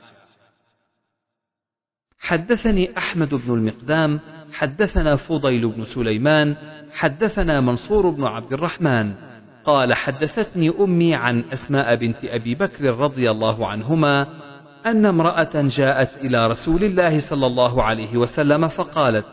حدثني 2.19 2.97
أحمد 2.97 3.33
بن 3.33 3.53
المقدام 3.53 4.19
حدثنا 4.53 5.15
فضيل 5.15 5.67
بن 5.67 5.83
سليمان 5.83 6.55
حدثنا 6.93 7.61
منصور 7.61 8.09
بن 8.09 8.23
عبد 8.23 8.53
الرحمن. 8.53 9.13
قال 9.65 9.93
حدثتني 9.93 10.69
أمي 10.79 11.15
عن 11.15 11.43
أسماء 11.53 11.95
بنت 11.95 12.25
أبي 12.25 12.55
بكر 12.55 12.97
رضي 12.97 13.31
الله 13.31 13.67
عنهما 13.67 14.27
أن 14.85 15.05
امرأة 15.05 15.51
جاءت 15.53 16.17
إلى 16.17 16.47
رسول 16.47 16.83
الله 16.83 17.19
صلى 17.19 17.45
الله 17.45 17.83
عليه 17.83 18.17
وسلم 18.17 18.67
فقالت 18.67 19.25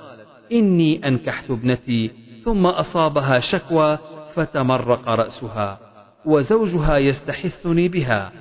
إني 0.52 1.08
أنكحت 1.08 1.50
ابنتي 1.50 2.10
ثم 2.44 2.66
أصابها 2.66 3.38
شكوى 3.38 3.98
فتمرق 4.34 5.08
رأسها 5.08 5.78
وزوجها 6.24 6.98
يستحثني 6.98 7.88
بها 7.88 8.32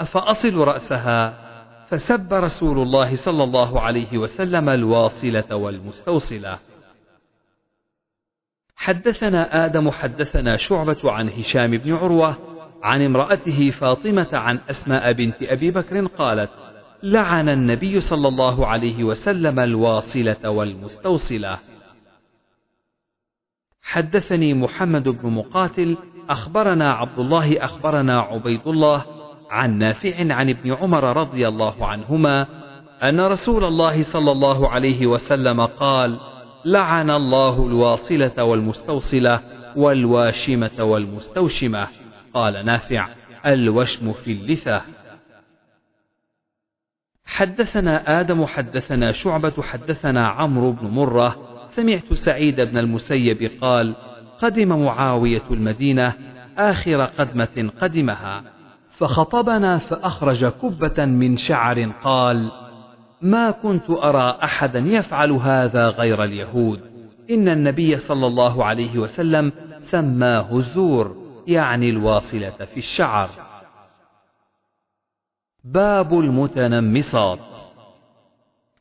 أفأصل 0.00 0.54
رأسها 0.54 1.48
فسب 1.86 2.34
رسول 2.34 2.78
الله 2.78 3.16
صلى 3.16 3.44
الله 3.44 3.80
عليه 3.80 4.18
وسلم 4.18 4.68
الواصلة 4.68 5.56
والمستوصلة. 5.56 6.58
حدثنا 8.76 9.66
آدم 9.66 9.90
حدثنا 9.90 10.56
شعبة 10.56 10.96
عن 11.04 11.28
هشام 11.28 11.70
بن 11.70 11.94
عروة 11.94 12.36
عن 12.82 13.02
امرأته 13.02 13.70
فاطمة 13.70 14.28
عن 14.32 14.58
أسماء 14.70 15.12
بنت 15.12 15.42
أبي 15.42 15.70
بكر 15.70 16.06
قالت 16.06 16.50
لعن 17.02 17.48
النبي 17.48 18.00
صلى 18.00 18.28
الله 18.28 18.66
عليه 18.66 19.04
وسلم 19.04 19.60
الواصلة 19.60 20.50
والمستوصلة. 20.50 21.58
حدثني 23.88 24.54
محمد 24.54 25.08
بن 25.08 25.30
مقاتل 25.30 25.96
أخبرنا 26.30 26.92
عبد 26.92 27.18
الله 27.18 27.64
أخبرنا 27.64 28.20
عبيد 28.20 28.60
الله 28.66 29.04
عن 29.50 29.78
نافع 29.78 30.34
عن 30.34 30.50
ابن 30.50 30.72
عمر 30.72 31.16
رضي 31.16 31.48
الله 31.48 31.86
عنهما 31.86 32.46
أن 33.02 33.20
رسول 33.20 33.64
الله 33.64 34.02
صلى 34.02 34.32
الله 34.32 34.68
عليه 34.68 35.06
وسلم 35.06 35.60
قال 35.60 36.20
لعن 36.64 37.10
الله 37.10 37.66
الواصلة 37.66 38.44
والمستوصلة 38.44 39.40
والواشمة 39.76 40.84
والمستوشمة 40.84 41.88
قال 42.34 42.66
نافع 42.66 43.08
الوشم 43.46 44.12
في 44.12 44.32
اللثة 44.32 44.82
حدثنا 47.26 48.20
آدم 48.20 48.46
حدثنا 48.46 49.12
شعبة 49.12 49.62
حدثنا 49.62 50.28
عمرو 50.28 50.72
بن 50.72 50.86
مرة 50.86 51.57
سمعت 51.78 52.12
سعيد 52.12 52.60
بن 52.60 52.78
المسيب 52.78 53.50
قال 53.60 53.94
قدم 54.38 54.84
معاوية 54.84 55.42
المدينة 55.50 56.12
آخر 56.58 57.04
قدمة 57.04 57.70
قدمها 57.80 58.42
فخطبنا 58.90 59.78
فأخرج 59.78 60.46
كبة 60.46 61.04
من 61.04 61.36
شعر 61.36 61.92
قال 62.02 62.50
ما 63.22 63.50
كنت 63.50 63.90
أرى 63.90 64.38
أحدا 64.44 64.78
يفعل 64.78 65.32
هذا 65.32 65.88
غير 65.88 66.24
اليهود 66.24 66.80
إن 67.30 67.48
النبي 67.48 67.96
صلى 67.96 68.26
الله 68.26 68.64
عليه 68.64 68.98
وسلم 68.98 69.52
سماه 69.80 70.56
الزور 70.56 71.16
يعني 71.46 71.90
الواصلة 71.90 72.50
في 72.50 72.76
الشعر. 72.76 73.28
باب 75.64 76.12
المتنمصات. 76.12 77.57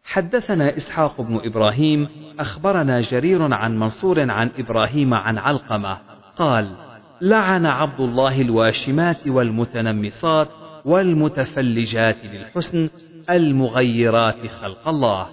حدثنا 0.07 0.75
إسحاق 0.77 1.21
بن 1.21 1.41
إبراهيم 1.45 2.07
أخبرنا 2.39 3.01
جرير 3.01 3.53
عن 3.53 3.79
منصور 3.79 4.31
عن 4.31 4.49
إبراهيم 4.59 5.13
عن 5.13 5.37
علقمة 5.37 5.97
قال 6.35 6.67
لعن 7.21 7.65
عبد 7.65 7.99
الله 7.99 8.41
الواشمات 8.41 9.27
والمتنمصات 9.27 10.49
والمتفلجات 10.85 12.25
للحسن 12.25 12.89
المغيرات 13.29 14.47
خلق 14.47 14.87
الله. 14.87 15.27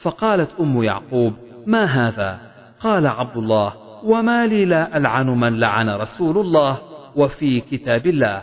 فقالت 0.00 0.50
أم 0.60 0.82
يعقوب 0.82 1.32
ما 1.66 1.84
هذا؟ 1.84 2.38
قال 2.80 3.06
عبد 3.06 3.36
الله 3.36 3.72
وما 4.04 4.46
لي 4.46 4.64
لا 4.64 4.96
ألعن 4.96 5.26
من 5.26 5.60
لعن 5.60 5.88
رسول 5.90 6.38
الله 6.38 6.78
وفي 7.16 7.60
كتاب 7.60 8.06
الله. 8.06 8.42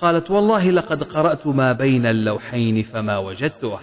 قالت 0.00 0.30
والله 0.30 0.70
لقد 0.70 1.02
قرأت 1.02 1.46
ما 1.46 1.72
بين 1.72 2.06
اللوحين 2.06 2.82
فما 2.82 3.18
وجدته. 3.18 3.78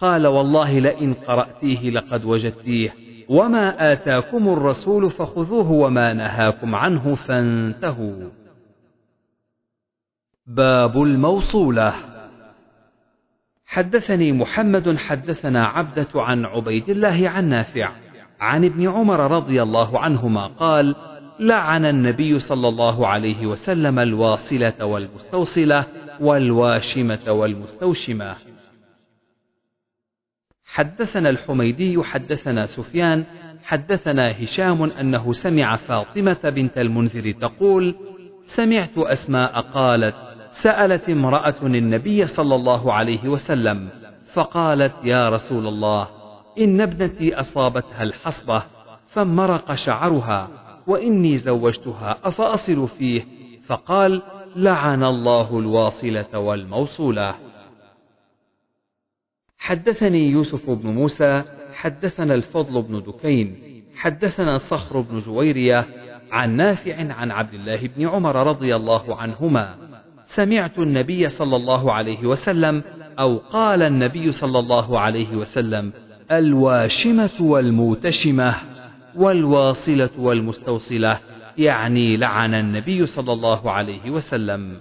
قال 0.00 0.26
والله 0.26 0.78
لئن 0.78 1.14
قرأتيه 1.14 1.90
لقد 1.90 2.24
وجدتيه 2.24 2.94
وما 3.28 3.92
آتاكم 3.92 4.48
الرسول 4.48 5.10
فخذوه 5.10 5.70
وما 5.70 6.12
نهاكم 6.12 6.74
عنه 6.74 7.14
فانتهوا. 7.14 8.30
باب 10.46 11.02
الموصولة 11.02 11.94
حدثني 13.66 14.32
محمد 14.32 14.96
حدثنا 14.96 15.66
عبدة 15.66 16.08
عن 16.14 16.44
عبيد 16.44 16.90
الله 16.90 17.28
عن 17.28 17.48
نافع 17.48 17.92
عن 18.40 18.64
ابن 18.64 18.88
عمر 18.88 19.30
رضي 19.30 19.62
الله 19.62 19.98
عنهما 19.98 20.46
قال: 20.46 20.94
لعن 21.40 21.84
النبي 21.84 22.38
صلى 22.38 22.68
الله 22.68 23.06
عليه 23.06 23.46
وسلم 23.46 23.98
الواصلة 23.98 24.84
والمستوصلة 24.84 25.86
والواشمة 26.20 27.32
والمستوشمة. 27.32 28.53
حدثنا 30.74 31.30
الحميدي 31.30 32.02
حدثنا 32.02 32.66
سفيان 32.66 33.24
حدثنا 33.62 34.42
هشام 34.42 34.82
أنه 34.82 35.32
سمع 35.32 35.76
فاطمة 35.76 36.38
بنت 36.44 36.78
المنذر 36.78 37.32
تقول 37.32 37.94
سمعت 38.44 38.98
أسماء 38.98 39.60
قالت 39.60 40.14
سألت 40.50 41.10
امرأة 41.10 41.54
النبي 41.62 42.26
صلى 42.26 42.54
الله 42.54 42.92
عليه 42.92 43.28
وسلم 43.28 43.88
فقالت 44.32 44.92
يا 45.04 45.28
رسول 45.28 45.66
الله 45.66 46.08
إن 46.58 46.80
ابنتي 46.80 47.34
أصابتها 47.34 48.02
الحصبة 48.02 48.62
فمرق 49.08 49.74
شعرها 49.74 50.48
وإني 50.86 51.36
زوجتها 51.36 52.18
أفأصل 52.24 52.88
فيه؟ 52.88 53.24
فقال 53.66 54.22
لعن 54.56 55.04
الله 55.04 55.58
الواصلة 55.58 56.38
والموصولة. 56.38 57.34
حدثني 59.64 60.30
يوسف 60.30 60.70
بن 60.70 60.90
موسى 60.90 61.42
حدثنا 61.74 62.34
الفضل 62.34 62.82
بن 62.82 63.02
دكين 63.02 63.56
حدثنا 63.96 64.58
صخر 64.58 65.00
بن 65.00 65.18
جويرية 65.18 65.86
عن 66.32 66.56
نافع 66.56 67.12
عن 67.12 67.30
عبد 67.30 67.54
الله 67.54 67.88
بن 67.96 68.08
عمر 68.08 68.46
رضي 68.46 68.76
الله 68.76 69.16
عنهما. 69.16 69.76
سمعت 70.24 70.78
النبي 70.78 71.28
صلى 71.28 71.56
الله 71.56 71.92
عليه 71.92 72.26
وسلم 72.26 72.82
أو 73.18 73.36
قال 73.38 73.82
النبي 73.82 74.32
صلى 74.32 74.58
الله 74.58 75.00
عليه 75.00 75.36
وسلم 75.36 75.92
الواشمة 76.32 77.36
والموتشمة 77.40 78.54
والواصلة 79.16 80.10
والمستوصلة 80.18 81.20
يعني 81.58 82.16
لعن 82.16 82.54
النبي 82.54 83.06
صلى 83.06 83.32
الله 83.32 83.70
عليه 83.70 84.10
وسلم. 84.10 84.78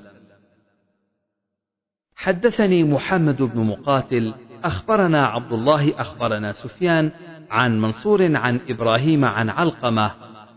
حدثني 2.16 2.84
محمد 2.84 3.42
بن 3.42 3.60
مقاتل 3.60 4.34
أخبرنا 4.64 5.26
عبد 5.26 5.54
الله 5.54 6.02
أخبرنا 6.02 6.52
سفيان 6.52 7.12
عن 7.52 7.82
منصور 7.82 8.36
عن 8.36 8.60
إبراهيم 8.70 9.26
عن 9.26 9.50
علقمة 9.50 10.12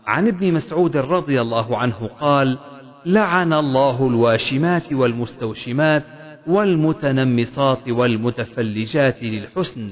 عن 0.07 0.27
ابن 0.27 0.53
مسعود 0.53 0.97
رضي 0.97 1.41
الله 1.41 1.77
عنه 1.77 2.09
قال 2.19 2.57
لعن 3.05 3.53
الله 3.53 4.07
الواشمات 4.07 4.93
والمستوشمات 4.93 6.03
والمتنمصات 6.47 7.89
والمتفلجات 7.89 9.23
للحسن 9.23 9.91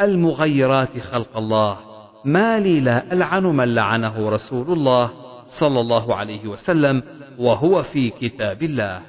المغيرات 0.00 0.98
خلق 0.98 1.36
الله. 1.36 1.78
ما 2.24 2.60
لي 2.60 2.80
لا 2.80 3.12
ألعن 3.12 3.42
من 3.42 3.74
لعنه 3.74 4.28
رسول 4.28 4.72
الله 4.72 5.12
صلى 5.44 5.80
الله 5.80 6.14
عليه 6.14 6.46
وسلم 6.46 7.02
وهو 7.38 7.82
في 7.82 8.10
كتاب 8.10 8.62
الله. 8.62 9.02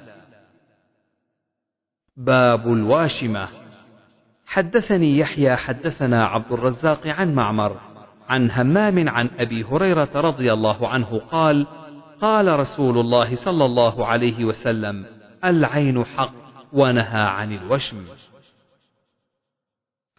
باب 2.17 2.73
الواشمة. 2.73 3.64
حدثني 4.55 5.17
يحيى 5.17 5.55
حدثنا 5.55 6.25
عبد 6.25 6.51
الرزاق 6.51 7.07
عن 7.07 7.35
معمر 7.35 7.79
عن 8.29 8.51
همام 8.51 9.09
عن 9.09 9.29
أبي 9.39 9.63
هريرة 9.63 10.09
رضي 10.15 10.53
الله 10.53 10.87
عنه 10.87 11.21
قال 11.31 11.67
قال 12.21 12.59
رسول 12.59 12.97
الله 12.97 13.35
صلى 13.35 13.65
الله 13.65 14.05
عليه 14.05 14.45
وسلم 14.45 15.05
العين 15.45 16.05
حق 16.05 16.33
ونهى 16.73 17.21
عن 17.21 17.51
الوشم. 17.51 18.05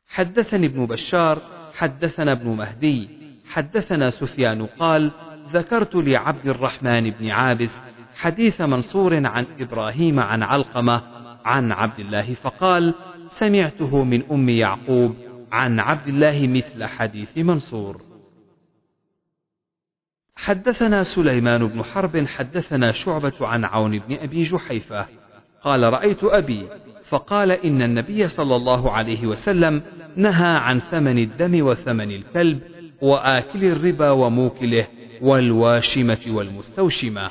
حدثني 0.09 0.67
ابن 0.67 0.87
بشار 0.87 1.39
حدثنا 1.75 2.33
ابن 2.33 2.49
مهدي 2.49 3.09
حدثنا 3.53 4.11
سفيان 4.11 4.67
قال 4.67 5.11
ذكرت 5.53 5.95
لعبد 5.95 6.47
الرحمن 6.47 7.11
بن 7.11 7.31
عابس 7.31 7.85
حديث 8.17 8.61
منصور 8.61 9.27
عن 9.27 9.47
إبراهيم 9.61 10.21
عن 10.21 10.43
علقمة 10.43 11.03
عن 11.45 11.73
عبد 11.73 11.99
الله 11.99 12.35
فقال 12.35 12.95
سمعته 13.29 14.05
من 14.05 14.23
أم 14.31 14.49
يعقوب 14.49 15.15
عن 15.53 15.81
عبد 15.81 16.09
الله 16.09 16.47
مثل 16.47 16.85
حديث 16.85 17.39
منصور. 17.39 18.03
حدثنا 20.37 21.03
سليمان 21.03 21.67
بن 21.67 21.83
حرب 21.83 22.27
حدثنا 22.27 22.93
شعبة 22.93 23.35
عن 23.41 23.65
عون 23.65 23.99
بن 23.99 24.15
أبي 24.15 24.43
جحيفة. 24.43 25.09
قال 25.63 25.83
رأيت 25.83 26.25
أبي 26.25 26.69
فقال 27.05 27.51
إن 27.53 27.83
النبي 27.83 28.29
صلى 28.29 28.57
الله 28.57 28.93
عليه 28.93 29.27
وسلم 29.27 29.83
نهى 30.17 30.57
عن 30.57 30.79
ثمن 30.79 31.19
الدم 31.19 31.67
وثمن 31.67 32.11
الكلب 32.11 32.63
وآكل 33.03 33.65
الربا 33.65 34.11
وموكله 34.11 34.89
والواشمة 35.23 36.21
والمستوشمة. 36.29 37.31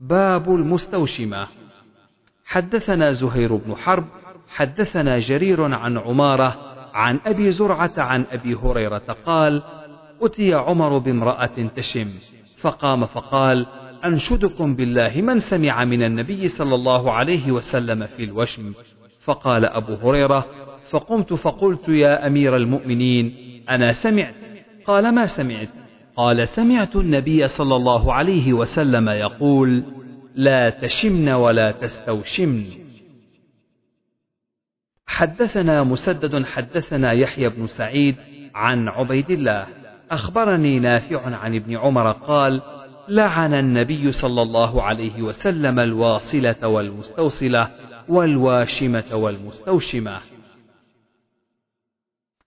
باب 0.00 0.54
المستوشمة. 0.54 1.59
حدثنا 2.50 3.12
زهير 3.12 3.56
بن 3.56 3.74
حرب 3.76 4.04
حدثنا 4.48 5.18
جرير 5.18 5.74
عن 5.74 5.98
عمارة 5.98 6.56
عن 6.94 7.20
أبي 7.26 7.50
زرعة 7.50 7.92
عن 7.98 8.24
أبي 8.32 8.54
هريرة 8.54 9.16
قال 9.26 9.62
أتي 10.22 10.54
عمر 10.54 10.98
بامرأة 10.98 11.70
تشم 11.76 12.08
فقام 12.60 13.06
فقال 13.06 13.66
أنشدكم 14.04 14.76
بالله 14.76 15.12
من 15.20 15.40
سمع 15.40 15.84
من 15.84 16.02
النبي 16.02 16.48
صلى 16.48 16.74
الله 16.74 17.12
عليه 17.12 17.52
وسلم 17.52 18.06
في 18.06 18.24
الوشم. 18.24 18.72
فقال 19.20 19.64
أبو 19.64 19.94
هريرة 19.94 20.46
فقمت 20.90 21.32
فقلت 21.32 21.88
يا 21.88 22.26
أمير 22.26 22.56
المؤمنين 22.56 23.34
أنا 23.70 23.92
سمعت. 23.92 24.34
قال 24.86 25.14
ما 25.14 25.26
سمعت؟ 25.26 25.68
قال 26.16 26.48
سمعت 26.48 26.96
النبي 26.96 27.48
صلى 27.48 27.76
الله 27.76 28.14
عليه 28.14 28.52
وسلم 28.52 29.08
يقول 29.08 29.84
لا 30.34 30.70
تشمن 30.70 31.28
ولا 31.28 31.72
تستوشمن. 31.72 32.64
حدثنا 35.06 35.82
مسدد 35.82 36.44
حدثنا 36.44 37.12
يحيى 37.12 37.48
بن 37.48 37.66
سعيد 37.66 38.16
عن 38.54 38.88
عبيد 38.88 39.30
الله. 39.30 39.66
أخبرني 40.10 40.78
نافع 40.78 41.36
عن 41.36 41.54
ابن 41.54 41.76
عمر 41.76 42.12
قال 42.12 42.62
لعن 43.08 43.54
النبي 43.54 44.12
صلى 44.12 44.42
الله 44.42 44.82
عليه 44.82 45.22
وسلم 45.22 45.80
الواصلة 45.80 46.68
والمستوصلة 46.68 47.70
والواشمة 48.08 49.14
والمستوشمة. 49.14 50.20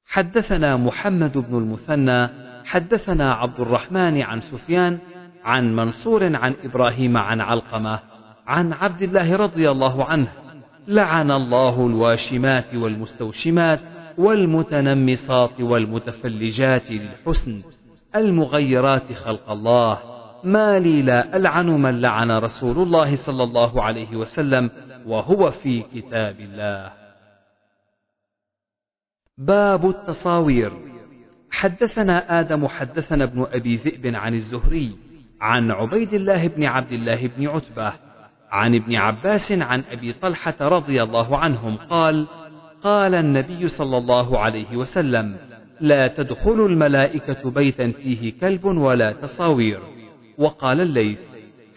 حدثنا 0.06 0.78
محمد 0.78 1.38
بن 1.38 1.58
المثنى 1.58 2.30
حدثنا 2.66 3.34
عبد 3.34 3.60
الرحمن 3.60 4.22
عن 4.22 4.42
سفيان 4.42 5.00
عن 5.44 5.76
منصور 5.76 6.36
عن 6.36 6.56
إبراهيم 6.64 7.18
عن 7.18 7.42
علقمة 7.42 8.00
عن 8.48 8.74
عبد 8.74 9.02
الله 9.02 9.36
رضي 9.36 9.72
الله 9.72 10.06
عنه. 10.06 10.28
لعن 10.88 11.32
الله 11.32 11.88
الواشمات 11.88 12.76
والمستوشمات 12.76 13.80
والمتنمصات 14.18 15.62
والمتفلجات 15.62 16.92
للحسن 16.92 17.62
المغيرات 18.16 19.14
خلق 19.14 19.50
الله. 19.50 20.00
ما 20.44 20.80
لي 20.80 21.02
لا 21.02 21.38
ألعن 21.38 21.68
من 21.68 22.02
لعن 22.02 22.32
رسول 22.32 22.78
الله 22.78 23.16
صلى 23.16 23.44
الله 23.44 23.84
عليه 23.84 24.16
وسلم 24.16 24.70
وهو 25.06 25.52
في 25.52 25.82
كتاب 25.82 26.40
الله. 26.40 26.92
باب 29.38 29.90
التصاوير. 29.90 30.72
حدثنا 31.52 32.40
آدم 32.40 32.68
حدثنا 32.68 33.24
ابن 33.24 33.46
أبي 33.52 33.76
ذئب 33.76 34.16
عن 34.16 34.34
الزهري 34.34 34.96
عن 35.44 35.72
عبيد 35.72 36.14
الله 36.14 36.48
بن 36.48 36.64
عبد 36.64 36.92
الله 36.92 37.28
بن 37.38 37.48
عتبة 37.48 37.94
عن 38.52 38.76
ابن 38.76 38.96
عباس 38.96 39.52
عن 39.52 39.84
أبي 39.92 40.14
طلحة 40.14 40.56
رضي 40.62 41.04
الله 41.04 41.38
عنهم 41.38 41.78
قال 41.78 42.28
قال 42.84 43.16
النبي 43.16 43.68
صلى 43.68 43.98
الله 43.98 44.40
عليه 44.40 44.76
وسلم 44.76 45.38
لا 45.82 46.08
تدخل 46.08 46.66
الملائكة 46.66 47.52
بيتا 47.52 47.92
فيه 47.92 48.34
كلب 48.42 48.66
ولا 48.66 49.12
تصاوير. 49.12 49.80
وقال 50.38 50.82
الليث 50.82 51.22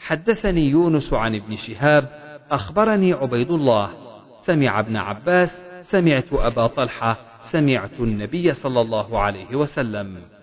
حدثني 0.01 0.71
يونس 0.71 1.13
عن 1.13 1.35
ابن 1.35 1.57
شهاب 1.57 2.09
أخبرني 2.51 3.13
عبيد 3.13 3.51
الله. 3.51 3.91
سمع 4.37 4.81
ابن 4.81 4.97
عباس 4.97 5.67
سمعت 5.81 6.33
أبا 6.33 6.67
طلحة 6.67 7.19
سمعت 7.41 8.01
النبي 8.01 8.53
صلى 8.55 8.81
الله 8.81 9.21
عليه 9.21 9.57
وسلم. 9.57 10.36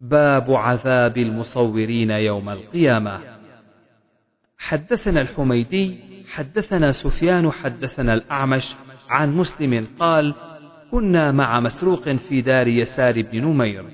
باب 0.00 0.52
عذاب 0.52 1.18
المصورين 1.18 2.10
يوم 2.10 2.48
القيامة 2.48 3.20
حدثنا 4.58 5.20
الحميدي 5.20 5.98
حدثنا 6.28 6.92
سفيان 6.92 7.50
حدثنا 7.50 8.14
الأعمش 8.14 8.74
عن 9.10 9.36
مسلم 9.36 9.86
قال 9.98 10.34
كنا 10.90 11.32
مع 11.32 11.60
مسروق 11.60 12.08
في 12.08 12.40
دار 12.40 12.68
يسار 12.68 13.22
بن 13.22 13.44
نمير 13.44 13.84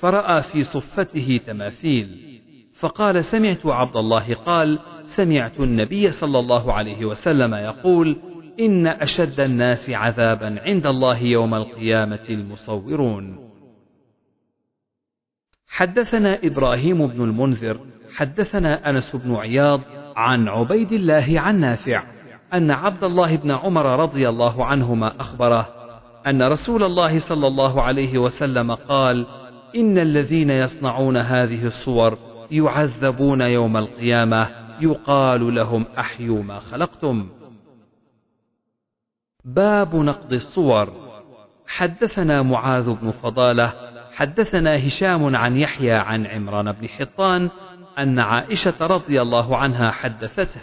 فرأى 0.00 0.42
في 0.42 0.62
صفته 0.62 1.40
تماثيل 1.46 2.40
فقال 2.78 3.24
سمعت 3.24 3.66
عبد 3.66 3.96
الله 3.96 4.34
قال 4.34 4.78
سمعت 5.04 5.60
النبي 5.60 6.10
صلى 6.10 6.38
الله 6.38 6.72
عليه 6.72 7.04
وسلم 7.04 7.54
يقول 7.54 8.16
إن 8.60 8.86
أشد 8.86 9.40
الناس 9.40 9.90
عذابا 9.90 10.60
عند 10.60 10.86
الله 10.86 11.22
يوم 11.22 11.54
القيامة 11.54 12.26
المصورون. 12.30 13.47
حدثنا 15.78 16.38
إبراهيم 16.44 17.06
بن 17.06 17.24
المنذر، 17.24 17.80
حدثنا 18.16 18.90
أنس 18.90 19.16
بن 19.16 19.34
عياض 19.34 19.80
عن 20.16 20.48
عبيد 20.48 20.92
الله 20.92 21.40
عن 21.40 21.60
نافع، 21.60 22.02
أن 22.54 22.70
عبد 22.70 23.04
الله 23.04 23.36
بن 23.36 23.50
عمر 23.50 24.00
رضي 24.00 24.28
الله 24.28 24.64
عنهما 24.64 25.20
أخبره 25.20 25.68
أن 26.26 26.42
رسول 26.42 26.82
الله 26.82 27.18
صلى 27.18 27.46
الله 27.46 27.82
عليه 27.82 28.18
وسلم 28.18 28.74
قال: 28.74 29.26
إن 29.76 29.98
الذين 29.98 30.50
يصنعون 30.50 31.16
هذه 31.16 31.64
الصور 31.64 32.18
يعذبون 32.50 33.40
يوم 33.40 33.76
القيامة 33.76 34.48
يقال 34.80 35.54
لهم 35.54 35.86
أحيوا 35.98 36.42
ما 36.42 36.58
خلقتم. 36.58 37.28
باب 39.44 39.96
نقض 39.96 40.32
الصور 40.32 40.92
حدثنا 41.66 42.42
معاذ 42.42 42.90
بن 42.90 43.10
فضالة 43.10 43.87
حدثنا 44.18 44.86
هشام 44.86 45.36
عن 45.36 45.56
يحيى 45.56 45.92
عن 45.92 46.26
عمران 46.26 46.72
بن 46.72 46.88
حطان 46.88 47.50
أن 47.98 48.18
عائشة 48.18 48.86
رضي 48.86 49.22
الله 49.22 49.56
عنها 49.56 49.90
حدثته 49.90 50.60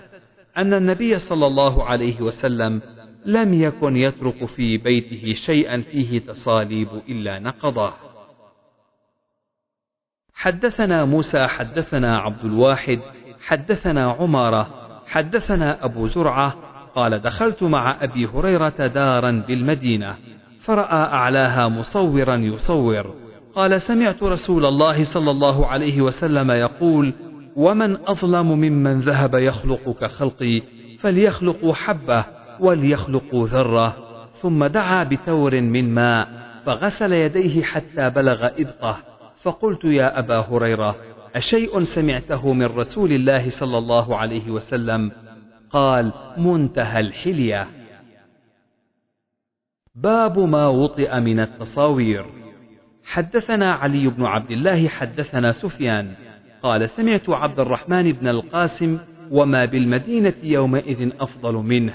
أن 0.57 0.73
النبي 0.73 1.17
صلى 1.17 1.47
الله 1.47 1.83
عليه 1.83 2.21
وسلم 2.21 2.81
لم 3.25 3.53
يكن 3.53 3.97
يترك 3.97 4.45
في 4.45 4.77
بيته 4.77 5.33
شيئا 5.33 5.81
فيه 5.81 6.19
تصاليب 6.19 6.87
إلا 7.09 7.39
نقضه 7.39 7.93
حدثنا 10.33 11.05
موسى 11.05 11.47
حدثنا 11.47 12.19
عبد 12.19 12.45
الواحد 12.45 12.99
حدثنا 13.47 14.11
عمارة 14.11 14.69
حدثنا 15.07 15.85
أبو 15.85 16.07
زرعة 16.07 16.55
قال 16.95 17.21
دخلت 17.21 17.63
مع 17.63 18.03
أبي 18.03 18.25
هريرة 18.25 18.87
دارا 18.87 19.43
بالمدينة 19.47 20.15
فرأى 20.59 21.13
أعلاها 21.13 21.67
مصورا 21.67 22.35
يصور. 22.35 23.24
قال 23.55 23.81
سمعت 23.81 24.23
رسول 24.23 24.65
الله 24.65 25.03
صلى 25.03 25.31
الله 25.31 25.67
عليه 25.67 26.01
وسلم 26.01 26.51
يقول 26.51 27.13
ومن 27.55 27.97
أظلم 28.07 28.51
ممن 28.51 28.99
ذهب 28.99 29.35
يخلق 29.35 29.97
كخلقي 30.01 30.61
فليخلقوا 30.99 31.73
حبة 31.73 32.25
وليخلقوا 32.59 33.47
ذرة 33.47 33.95
ثم 34.33 34.65
دعا 34.65 35.03
بتور 35.03 35.61
من 35.61 35.93
ماء 35.93 36.27
فغسل 36.65 37.13
يديه 37.13 37.63
حتى 37.63 38.09
بلغ 38.09 38.47
إبطه 38.47 38.97
فقلت 39.41 39.85
يا 39.85 40.19
أبا 40.19 40.39
هريرة 40.39 40.95
أشيء 41.35 41.79
سمعته 41.79 42.53
من 42.53 42.65
رسول 42.65 43.11
الله 43.11 43.49
صلى 43.49 43.77
الله 43.77 44.17
عليه 44.17 44.51
وسلم؟ 44.51 45.11
قال 45.69 46.11
منتهى 46.37 46.99
الحلية. 46.99 47.67
باب 49.95 50.39
ما 50.39 50.67
وطئ 50.67 51.19
من 51.19 51.39
التصاوير. 51.39 52.44
حدثنا 53.05 53.73
علي 53.73 54.07
بن 54.07 54.25
عبد 54.25 54.51
الله 54.51 54.87
حدثنا 54.87 55.51
سفيان. 55.51 56.13
قال 56.63 56.89
سمعت 56.89 57.29
عبد 57.29 57.59
الرحمن 57.59 58.11
بن 58.11 58.27
القاسم 58.27 58.99
وما 59.31 59.65
بالمدينة 59.65 60.33
يومئذ 60.43 61.11
أفضل 61.19 61.53
منه. 61.53 61.93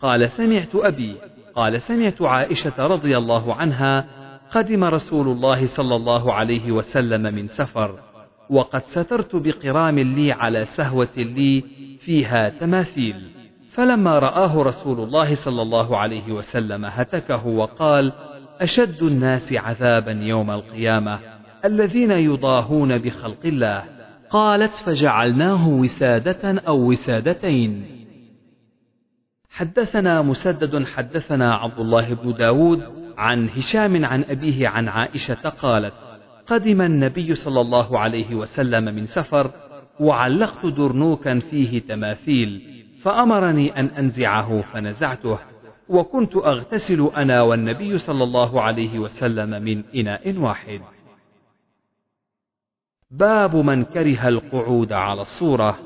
قال 0.00 0.30
سمعت 0.30 0.74
أبي. 0.74 1.16
قال 1.54 1.80
سمعت 1.80 2.22
عائشة 2.22 2.86
رضي 2.86 3.18
الله 3.18 3.54
عنها 3.54 4.06
قدم 4.50 4.84
رسول 4.84 5.28
الله 5.28 5.66
صلى 5.66 5.96
الله 5.96 6.32
عليه 6.32 6.72
وسلم 6.72 7.34
من 7.34 7.46
سفر. 7.46 7.98
وقد 8.50 8.82
سترت 8.82 9.36
بقرام 9.36 9.98
لي 9.98 10.32
على 10.32 10.64
سهوة 10.64 11.16
لي 11.16 11.64
فيها 12.00 12.48
تماثيل. 12.48 13.30
فلما 13.70 14.18
رآه 14.18 14.62
رسول 14.62 15.00
الله 15.00 15.34
صلى 15.34 15.62
الله 15.62 15.96
عليه 15.96 16.32
وسلم 16.32 16.84
هتكه 16.84 17.46
وقال 17.46 18.12
أشد 18.60 19.02
الناس 19.02 19.52
عذابا 19.52 20.12
يوم 20.12 20.50
القيامة 20.50 21.18
الذين 21.64 22.10
يضاهون 22.10 22.98
بخلق 22.98 23.38
الله. 23.44 23.84
قالت 24.30 24.74
فجعلناه 24.74 25.68
وسادة 25.68 26.60
أو 26.60 26.90
وسادتين. 26.90 27.84
حدثنا 29.50 30.22
مسدد 30.22 30.84
حدثنا 30.84 31.54
عبد 31.54 31.78
الله 31.80 32.14
بن 32.14 32.32
داود 32.32 32.82
عن 33.18 33.48
هشام 33.48 34.04
عن 34.04 34.24
أبيه 34.24 34.68
عن 34.68 34.88
عائشة 34.88 35.48
قالت 35.48 35.94
قدم 36.46 36.82
النبي 36.82 37.34
صلى 37.34 37.60
الله 37.60 37.98
عليه 37.98 38.34
وسلم 38.34 38.84
من 38.84 39.06
سفر 39.06 39.50
وعلقت 40.00 40.66
درنوكا 40.66 41.38
فيه 41.38 41.80
تماثيل 41.80 42.62
فأمرني 43.02 43.80
أن 43.80 43.86
أنزعه 43.86 44.60
فنزعته. 44.60 45.38
وكنت 45.90 46.36
أغتسل 46.36 47.10
أنا 47.16 47.42
والنبي 47.42 47.98
صلى 47.98 48.24
الله 48.24 48.62
عليه 48.62 48.98
وسلم 48.98 49.62
من 49.62 49.84
إناء 49.94 50.36
واحد. 50.38 50.80
باب 53.10 53.56
من 53.56 53.84
كره 53.84 54.28
القعود 54.28 54.92
على 54.92 55.20
الصورة. 55.20 55.78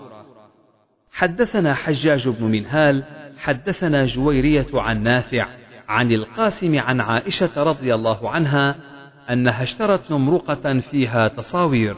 حدثنا 1.12 1.74
حجاج 1.74 2.28
بن 2.28 2.44
منهال 2.44 3.04
حدثنا 3.38 4.04
جويرية 4.04 4.66
عن 4.74 5.02
نافع 5.02 5.46
عن 5.88 6.12
القاسم 6.12 6.78
عن 6.78 7.00
عائشة 7.00 7.62
رضي 7.62 7.94
الله 7.94 8.30
عنها 8.30 8.76
أنها 9.30 9.62
اشترت 9.62 10.10
نمرقة 10.10 10.78
فيها 10.78 11.28
تصاوير 11.28 11.96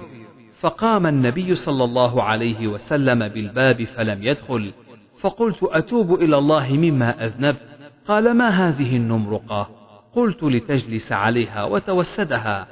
فقام 0.61 1.07
النبي 1.07 1.55
صلى 1.55 1.85
الله 1.85 2.23
عليه 2.23 2.69
وسلم 2.69 3.29
بالباب 3.29 3.85
فلم 3.85 4.23
يدخل 4.23 4.73
فقلت 5.21 5.63
أتوب 5.63 6.15
إلى 6.15 6.39
الله 6.39 6.73
مما 6.73 7.27
أذنبت. 7.27 7.76
قال 8.09 8.35
ما 8.35 8.49
هذه 8.49 8.97
النمرقة؟ 8.97 9.71
قلت 10.13 10.43
لتجلس 10.43 11.13
عليها 11.13 11.65
وتوسدها. 11.65 12.67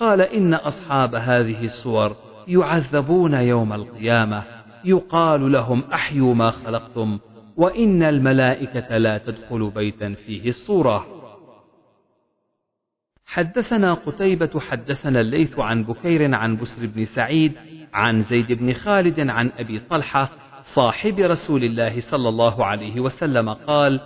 قال 0.00 0.20
إن 0.20 0.54
أصحاب 0.54 1.14
هذه 1.14 1.64
الصور 1.64 2.16
يعذبون 2.48 3.34
يوم 3.34 3.72
القيامة 3.72 4.42
يقال 4.84 5.52
لهم 5.52 5.84
أحيوا 5.92 6.34
ما 6.34 6.50
خلقتم 6.50 7.18
وإن 7.56 8.02
الملائكة 8.02 8.96
لا 8.96 9.18
تدخل 9.18 9.70
بيتا 9.70 10.14
فيه 10.14 10.48
الصورة. 10.48 11.06
حدثنا 13.26 13.94
قتيبة 13.94 14.60
حدثنا 14.60 15.20
الليث 15.20 15.58
عن 15.58 15.84
بكير 15.84 16.34
عن 16.34 16.56
بسر 16.56 16.86
بن 16.86 17.04
سعيد 17.04 17.52
عن 17.92 18.20
زيد 18.20 18.52
بن 18.52 18.72
خالد 18.72 19.20
عن 19.20 19.50
أبي 19.58 19.78
طلحة 19.90 20.30
صاحب 20.62 21.18
رسول 21.18 21.64
الله 21.64 22.00
صلى 22.00 22.28
الله 22.28 22.64
عليه 22.64 23.00
وسلم 23.00 23.48
قال 23.48 24.00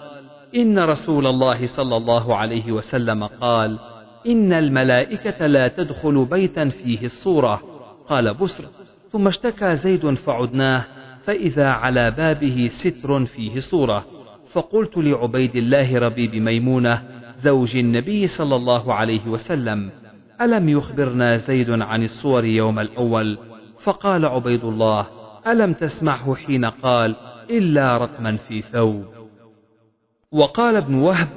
إن 0.57 0.79
رسول 0.79 1.27
الله 1.27 1.67
صلى 1.67 1.97
الله 1.97 2.37
عليه 2.37 2.73
وسلم 2.73 3.25
قال 3.25 3.79
إن 4.27 4.53
الملائكة 4.53 5.47
لا 5.47 5.69
تدخل 5.69 6.25
بيتا 6.25 6.69
فيه 6.69 7.05
الصورة. 7.05 7.63
قال 8.09 8.35
بسر. 8.35 8.65
ثم 9.11 9.27
اشتكى 9.27 9.75
زيد 9.75 10.15
فعدناه 10.15 10.85
فإذا 11.25 11.69
على 11.69 12.11
بابه 12.11 12.67
ستر 12.71 13.25
فيه 13.25 13.61
صورة. 13.61 14.05
فقلت 14.53 14.97
لعبيد 14.97 15.57
الله 15.57 15.99
ربيب 15.99 16.35
ميمونة 16.35 17.03
زوج 17.37 17.77
النبي 17.77 18.27
صلى 18.27 18.57
الله 18.57 18.95
عليه 18.95 19.27
وسلم 19.27 19.91
ألم 20.41 20.69
يخبرنا 20.69 21.37
زيد 21.37 21.71
عن 21.71 22.03
الصور 22.03 22.45
يوم 22.45 22.79
الأول؟ 22.79 23.39
فقال 23.83 24.25
عبيد 24.27 24.65
الله 24.65 25.07
ألم 25.47 25.73
تسمعه 25.73 26.35
حين 26.35 26.65
قال 26.65 27.17
إلا 27.51 27.97
رتما 27.99 28.37
في 28.37 28.63
ثوب. 28.63 29.12
وقال 30.33 30.77
ابن 30.77 30.95
وهب 30.95 31.29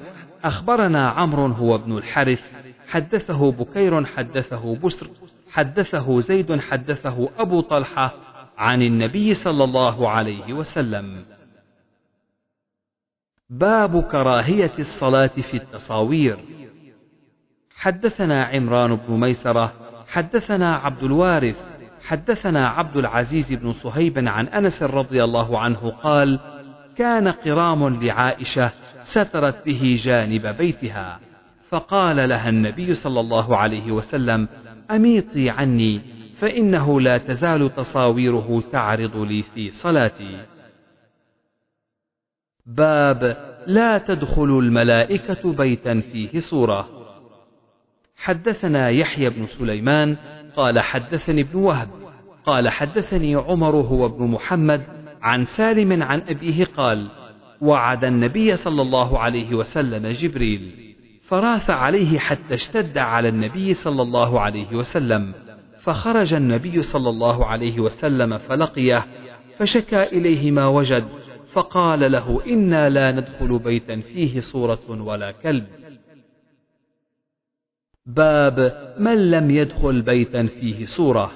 أخبرنا 0.43 1.09
عمرو 1.09 1.45
هو 1.45 1.75
ابن 1.75 1.97
الحارث 1.97 2.53
حدثه 2.87 3.51
بكير 3.51 4.05
حدثه 4.05 4.75
بسر 4.75 5.07
حدثه 5.51 6.19
زيد 6.19 6.59
حدثه 6.59 7.29
أبو 7.37 7.61
طلحة 7.61 8.13
عن 8.57 8.81
النبي 8.81 9.33
صلى 9.33 9.63
الله 9.63 10.09
عليه 10.09 10.53
وسلم. 10.53 11.25
باب 13.49 14.03
كراهية 14.03 14.71
الصلاة 14.79 15.27
في 15.27 15.57
التصاوير. 15.57 16.39
حدثنا 17.75 18.45
عمران 18.45 18.95
بن 18.95 19.19
ميسرة 19.19 19.73
حدثنا 20.07 20.75
عبد 20.75 21.03
الوارث 21.03 21.65
حدثنا 22.05 22.69
عبد 22.69 22.97
العزيز 22.97 23.53
بن 23.53 23.71
صهيب 23.71 24.27
عن 24.27 24.47
أنس 24.47 24.83
رضي 24.83 25.23
الله 25.23 25.59
عنه 25.59 25.89
قال 25.89 26.39
كان 26.97 27.27
قرام 27.27 28.03
لعائشة 28.03 28.71
سترت 29.05 29.65
به 29.65 29.97
جانب 29.99 30.47
بيتها. 30.47 31.19
فقال 31.69 32.29
لها 32.29 32.49
النبي 32.49 32.93
صلى 32.93 33.19
الله 33.19 33.57
عليه 33.57 33.91
وسلم 33.91 34.47
أميطي 34.91 35.49
عني 35.49 36.01
فإنه 36.37 37.01
لا 37.01 37.17
تزال 37.17 37.75
تصاويره 37.75 38.63
تعرض 38.71 39.17
لي 39.17 39.41
في 39.41 39.71
صلاتي. 39.71 40.37
باب 42.65 43.37
لا 43.67 43.97
تدخل 43.97 44.59
الملائكة 44.59 45.53
بيتا 45.53 45.99
فيه 45.99 46.39
صورة. 46.39 46.89
حدثنا 48.15 48.89
يحيى 48.89 49.29
بن 49.29 49.45
سليمان 49.45 50.17
قال 50.55 50.79
حدثني 50.79 51.41
ابن 51.41 51.59
وهب. 51.59 51.89
قال 52.45 52.69
حدثني 52.69 53.35
عمر 53.35 53.75
هو 53.75 54.05
ابن 54.05 54.23
محمد 54.27 54.81
عن 55.21 55.45
سالم 55.45 56.03
عن 56.03 56.21
أبيه 56.21 56.65
قال 56.65 57.07
وعد 57.65 58.05
النبي 58.05 58.55
صلى 58.55 58.81
الله 58.81 59.19
عليه 59.19 59.55
وسلم 59.55 60.07
جبريل 60.07 60.95
فراث 61.21 61.69
عليه 61.69 62.19
حتى 62.19 62.53
اشتد 62.53 62.97
على 62.97 63.29
النبي 63.29 63.73
صلى 63.73 64.01
الله 64.01 64.39
عليه 64.39 64.75
وسلم 64.75 65.33
فخرج 65.79 66.33
النبي 66.33 66.81
صلى 66.81 67.09
الله 67.09 67.45
عليه 67.45 67.79
وسلم 67.79 68.37
فلقيه 68.37 69.05
فشكى 69.57 70.03
إليه 70.03 70.51
ما 70.51 70.67
وجد 70.67 71.05
فقال 71.53 72.11
له 72.11 72.41
إنا 72.47 72.89
لا 72.89 73.11
ندخل 73.11 73.59
بيتا 73.59 73.99
فيه 73.99 74.39
صورة 74.39 74.79
ولا 74.89 75.31
كلب. 75.31 75.67
باب 78.05 78.57
من 78.99 79.31
لم 79.31 79.51
يدخل 79.51 80.01
بيتا 80.01 80.45
فيه 80.45 80.85
صورة. 80.85 81.31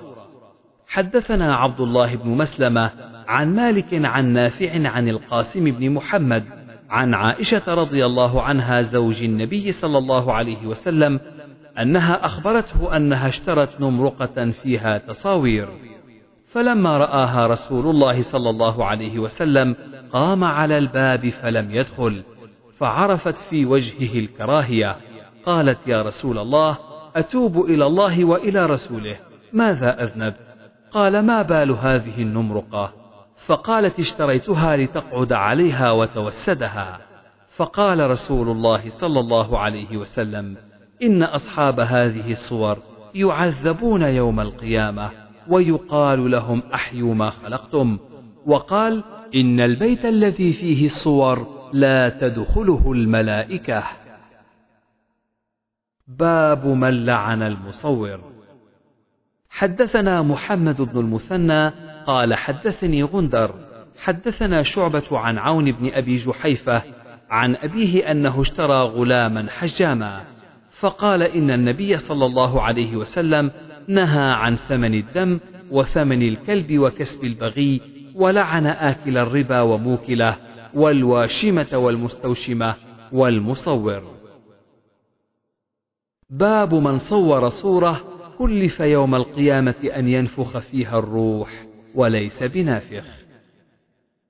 حدثنا 0.87 1.55
عبد 1.55 1.81
الله 1.81 2.15
بن 2.15 2.29
مسلمة 2.29 3.08
عن 3.29 3.55
مالك 3.55 4.05
عن 4.05 4.33
نافع 4.33 4.89
عن 4.89 5.09
القاسم 5.09 5.63
بن 5.71 5.89
محمد 5.89 6.43
عن 6.89 7.13
عائشة 7.13 7.73
رضي 7.73 8.05
الله 8.05 8.41
عنها 8.41 8.81
زوج 8.81 9.23
النبي 9.23 9.71
صلى 9.71 9.97
الله 9.97 10.33
عليه 10.33 10.67
وسلم 10.67 11.19
أنها 11.79 12.25
أخبرته 12.25 12.95
أنها 12.95 13.27
اشترت 13.27 13.81
نمرقة 13.81 14.51
فيها 14.51 14.97
تصاوير. 14.97 15.67
فلما 16.47 16.97
رآها 16.97 17.47
رسول 17.47 17.87
الله 17.87 18.21
صلى 18.21 18.49
الله 18.49 18.85
عليه 18.85 19.19
وسلم 19.19 19.75
قام 20.11 20.43
على 20.43 20.77
الباب 20.77 21.29
فلم 21.29 21.75
يدخل 21.75 22.23
فعرفت 22.77 23.37
في 23.37 23.65
وجهه 23.65 24.19
الكراهية. 24.19 24.95
قالت 25.45 25.87
يا 25.87 26.01
رسول 26.01 26.37
الله 26.37 26.77
أتوب 27.15 27.65
إلى 27.65 27.85
الله 27.85 28.25
وإلى 28.25 28.65
رسوله 28.65 29.17
ماذا 29.53 30.03
أذنب؟ 30.03 30.33
قال 30.91 31.19
ما 31.19 31.41
بال 31.41 31.71
هذه 31.71 32.21
النمرقة؟ 32.21 32.98
فقالت 33.49 33.99
اشتريتها 33.99 34.77
لتقعد 34.77 35.33
عليها 35.33 35.91
وتوسدها. 35.91 36.99
فقال 37.55 38.09
رسول 38.09 38.49
الله 38.49 38.89
صلى 38.89 39.19
الله 39.19 39.59
عليه 39.59 39.97
وسلم 39.97 40.57
إن 41.03 41.23
أصحاب 41.23 41.79
هذه 41.79 42.31
الصور 42.31 42.77
يعذبون 43.15 44.01
يوم 44.01 44.39
القيامة 44.39 45.09
ويقال 45.47 46.31
لهم 46.31 46.63
أحيوا 46.73 47.15
ما 47.15 47.29
خلقتم. 47.29 47.97
وقال 48.45 49.03
إن 49.35 49.59
البيت 49.59 50.05
الذي 50.05 50.51
فيه 50.51 50.85
الصور 50.85 51.47
لا 51.73 52.09
تدخله 52.09 52.91
الملائكة. 52.91 53.83
باب 56.07 56.65
من 56.65 57.05
لعن 57.05 57.41
المصور. 57.41 58.19
حدثنا 59.49 60.21
محمد 60.21 60.81
بن 60.81 60.99
المثنى 60.99 61.88
قال 62.07 62.33
حدثني 62.33 63.03
غندر 63.03 63.55
حدثنا 63.99 64.61
شعبة 64.63 65.03
عن 65.11 65.37
عون 65.37 65.71
بن 65.71 65.91
أبي 65.93 66.15
جحيفة 66.15 66.83
عن 67.29 67.55
أبيه 67.55 68.11
أنه 68.11 68.41
اشترى 68.41 68.81
غلاما 68.81 69.49
حجاما 69.49 70.21
فقال 70.71 71.23
إن 71.23 71.51
النبي 71.51 71.97
صلى 71.97 72.25
الله 72.25 72.61
عليه 72.61 72.95
وسلم 72.95 73.51
نهى 73.87 74.31
عن 74.31 74.55
ثمن 74.55 74.93
الدم 74.93 75.39
وثمن 75.71 76.21
الكلب 76.21 76.79
وكسب 76.79 77.23
البغي 77.23 77.81
ولعن 78.15 78.67
آكل 78.67 79.17
الربا 79.17 79.61
وموكله 79.61 80.35
والواشمة 80.73 81.77
والمستوشمة 81.77 82.75
والمصور. 83.11 84.01
باب 86.29 86.73
من 86.73 86.97
صور 86.97 87.49
صورة 87.49 88.01
كلف 88.37 88.79
يوم 88.79 89.15
القيامة 89.15 89.91
أن 89.95 90.07
ينفخ 90.07 90.57
فيها 90.57 90.99
الروح. 90.99 91.68
وليس 91.95 92.43
بنافخ. 92.43 93.05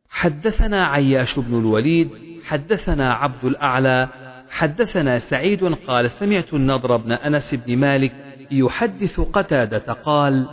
حدثنا 0.10 0.86
عياش 0.86 1.40
بن 1.40 1.60
الوليد 1.60 2.10
حدثنا 2.44 3.14
عبد 3.14 3.46
الأعلى 3.46 4.10
حدثنا 4.50 5.20
سعيد 5.20 5.64
قال 5.64 6.12
سمعت 6.12 6.54
النضر 6.54 6.98
بن 6.98 7.12
أنس 7.12 7.56
بن 7.56 7.78
مالك 7.78 8.12
يحدث 8.52 9.20
قتادة 9.20 9.94
قال 9.94 10.48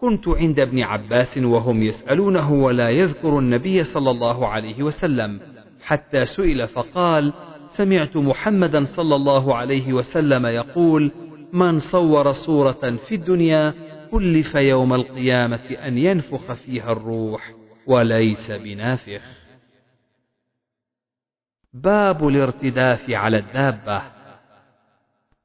كنت 0.00 0.28
عند 0.28 0.60
ابن 0.60 0.82
عباس 0.82 1.38
وهم 1.38 1.82
يسألونه 1.82 2.52
ولا 2.52 2.90
يذكر 2.90 3.38
النبي 3.38 3.84
صلى 3.84 4.10
الله 4.10 4.46
عليه 4.46 4.82
وسلم 4.82 5.40
حتى 5.82 6.24
سئل 6.24 6.66
فقال 6.66 7.32
سمعت 7.66 8.16
محمدا 8.16 8.84
صلى 8.84 9.16
الله 9.16 9.56
عليه 9.56 9.92
وسلم 9.92 10.46
يقول 10.46 11.10
من 11.52 11.78
صور 11.78 12.32
صورة 12.32 12.96
في 13.08 13.14
الدنيا 13.14 13.74
كلف 14.10 14.54
يوم 14.54 14.94
القيامة 14.94 15.76
أن 15.84 15.98
ينفخ 15.98 16.52
فيها 16.52 16.92
الروح 16.92 17.52
وليس 17.86 18.50
بنافخ. 18.50 19.22
باب 21.72 22.28
الارتداف 22.28 23.10
على 23.10 23.38
الدابة. 23.38 24.02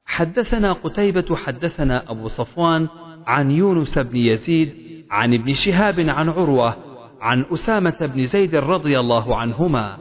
حدثنا 0.04 0.72
قتيبة 0.72 1.36
حدثنا 1.36 2.10
أبو 2.10 2.28
صفوان 2.28 2.88
عن 3.26 3.50
يونس 3.50 3.98
بن 3.98 4.16
يزيد 4.16 4.74
عن 5.10 5.34
ابن 5.34 5.52
شهاب 5.52 6.00
عن 6.00 6.28
عروة 6.28 6.76
عن 7.20 7.44
أسامة 7.52 7.96
بن 8.14 8.26
زيد 8.26 8.54
رضي 8.54 9.00
الله 9.00 9.36
عنهما 9.36 9.98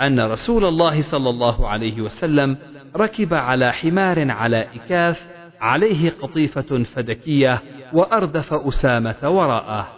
أن 0.00 0.20
رسول 0.20 0.64
الله 0.64 1.02
صلى 1.02 1.30
الله 1.30 1.68
عليه 1.68 2.00
وسلم 2.00 2.56
ركب 2.96 3.34
على 3.34 3.72
حمار 3.72 4.30
على 4.30 4.66
إكاف 4.74 5.28
عليه 5.60 6.10
قطيفة 6.10 6.82
فدكية 6.82 7.62
وأردف 7.92 8.54
أسامة 8.54 9.16
وراءه. 9.24 9.88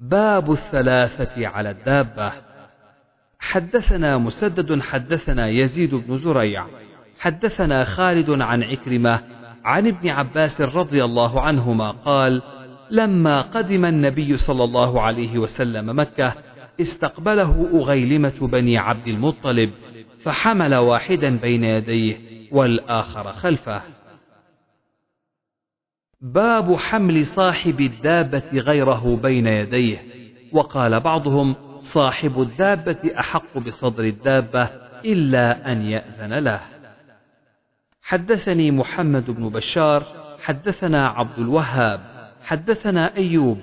باب 0.00 0.52
الثلاثة 0.52 1.46
على 1.46 1.70
الدابة. 1.70 2.32
حدثنا 3.38 4.18
مسدد 4.18 4.80
حدثنا 4.80 5.48
يزيد 5.48 5.94
بن 5.94 6.18
زريع. 6.18 6.66
حدثنا 7.18 7.84
خالد 7.84 8.30
عن 8.30 8.62
عكرمة 8.62 9.20
عن 9.64 9.86
ابن 9.86 10.08
عباس 10.08 10.60
رضي 10.60 11.04
الله 11.04 11.40
عنهما 11.40 11.90
قال 11.90 12.42
لما 12.90 13.40
قدم 13.42 13.84
النبي 13.84 14.36
صلى 14.36 14.64
الله 14.64 15.00
عليه 15.00 15.38
وسلم 15.38 15.98
مكة 15.98 16.32
استقبله 16.80 17.70
أغيلمة 17.74 18.34
بني 18.40 18.78
عبد 18.78 19.08
المطلب 19.08 19.70
فحمل 20.22 20.74
واحدا 20.74 21.36
بين 21.36 21.64
يديه 21.64 22.16
والآخر 22.52 23.32
خلفه. 23.32 23.82
باب 26.22 26.76
حمل 26.76 27.26
صاحب 27.26 27.80
الدابة 27.80 28.42
غيره 28.54 29.20
بين 29.22 29.46
يديه. 29.46 29.98
وقال 30.52 31.00
بعضهم 31.00 31.54
صاحب 31.80 32.40
الدابة 32.40 32.98
أحق 33.18 33.58
بصدر 33.58 34.04
الدابة 34.04 34.70
إلا 35.04 35.72
أن 35.72 35.82
يأذن 35.82 36.32
له. 36.34 36.60
حدثني 38.02 38.70
محمد 38.70 39.30
بن 39.30 39.48
بشار 39.48 40.02
حدثنا 40.42 41.08
عبد 41.08 41.38
الوهاب 41.38 42.00
حدثنا 42.42 43.16
أيوب 43.16 43.58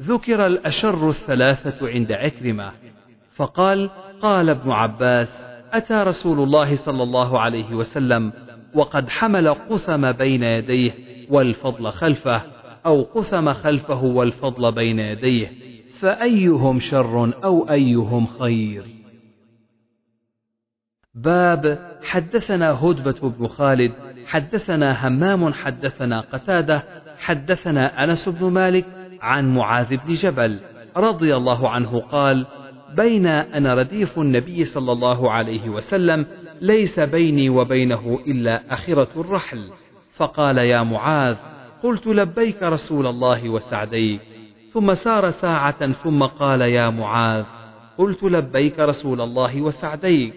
ذكر 0.00 0.46
الأشر 0.46 1.08
الثلاثة 1.08 1.88
عند 1.88 2.12
عكرمة. 2.12 2.72
فقال 3.36 3.90
قال 4.22 4.50
ابن 4.50 4.70
عباس 4.70 5.44
أتى 5.72 5.94
رسول 5.94 6.40
الله 6.40 6.74
صلى 6.74 7.02
الله 7.02 7.40
عليه 7.40 7.74
وسلم 7.74 8.32
وقد 8.74 9.08
حمل 9.08 9.48
قثم 9.48 10.12
بين 10.12 10.42
يديه 10.42 11.07
والفضل 11.30 11.90
خلفه 11.90 12.42
أو 12.86 13.02
قثم 13.02 13.52
خلفه 13.52 14.04
والفضل 14.04 14.72
بين 14.72 14.98
يديه 14.98 15.52
فأيهم 16.00 16.80
شر 16.80 17.44
أو 17.44 17.70
أيهم 17.70 18.26
خير. 18.26 18.84
باب 21.14 21.78
حدثنا 22.02 22.84
هدبة 22.84 23.30
بن 23.30 23.46
خالد 23.46 23.92
حدثنا 24.26 25.08
همام 25.08 25.52
حدثنا 25.52 26.20
قتادة 26.20 26.84
حدثنا 27.18 28.04
أنس 28.04 28.28
بن 28.28 28.46
مالك 28.50 28.86
عن 29.20 29.54
معاذ 29.54 29.96
بن 29.96 30.14
جبل 30.14 30.60
رضي 30.96 31.36
الله 31.36 31.68
عنه 31.68 32.00
قال 32.00 32.46
بين 32.96 33.26
أنا 33.26 33.74
رديف 33.74 34.18
النبي 34.18 34.64
صلى 34.64 34.92
الله 34.92 35.30
عليه 35.32 35.68
وسلم 35.68 36.26
ليس 36.60 37.00
بيني 37.00 37.50
وبينه 37.50 38.18
إلا 38.26 38.74
أخرة 38.74 39.08
الرحل. 39.16 39.70
فقال 40.18 40.58
يا 40.58 40.82
معاذ 40.82 41.36
قلت 41.82 42.06
لبيك 42.06 42.62
رسول 42.62 43.06
الله 43.06 43.48
وسعديك. 43.48 44.20
ثم 44.72 44.94
سار 44.94 45.30
ساعة 45.30 45.92
ثم 45.92 46.22
قال 46.22 46.60
يا 46.60 46.90
معاذ 46.90 47.44
قلت 47.98 48.22
لبيك 48.22 48.78
رسول 48.78 49.20
الله 49.20 49.62
وسعديك. 49.62 50.34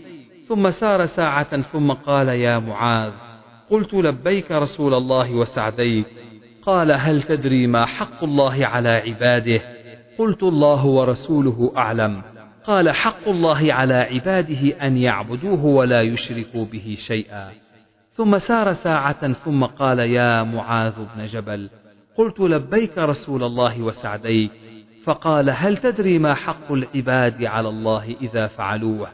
ثم 0.48 0.70
سار 0.70 1.06
ساعة 1.06 1.62
ثم 1.62 1.92
قال 1.92 2.28
يا 2.28 2.60
معاذ 2.60 3.12
قلت 3.70 3.94
لبيك 3.94 4.52
رسول 4.52 4.94
الله 4.94 5.34
وسعديك. 5.34 6.06
قال 6.62 6.92
هل 6.92 7.22
تدري 7.22 7.68
ما 7.68 7.86
حق 7.86 8.24
الله 8.24 8.66
على 8.66 8.90
عباده؟ 8.90 9.62
قلت 10.18 10.44
الله 10.44 10.86
ورسوله 10.86 11.72
أعلم. 11.78 12.22
قال 12.66 12.90
حق 12.90 13.28
الله 13.28 13.74
على 13.74 13.94
عباده 13.94 14.88
أن 14.88 14.98
يعبدوه 14.98 15.66
ولا 15.66 16.02
يشركوا 16.02 16.66
به 16.66 16.96
شيئا. 16.98 17.61
ثم 18.22 18.38
سار 18.38 18.74
ساعة 18.74 19.34
ثم 19.34 19.66
قال 19.66 20.00
يا 20.00 20.44
معاذ 20.44 21.06
بن 21.16 21.26
جبل 21.26 21.70
قلت 22.18 22.40
لبيك 22.40 22.98
رسول 22.98 23.44
الله 23.44 23.82
وسعديك 23.82 24.52
فقال 25.04 25.50
هل 25.50 25.78
تدري 25.78 26.20
ما 26.20 26.34
حق 26.34 26.72
العباد 26.72 27.44
على 27.44 27.70
الله 27.70 28.16
إذا 28.22 28.48
فعلوه؟ 28.48 29.08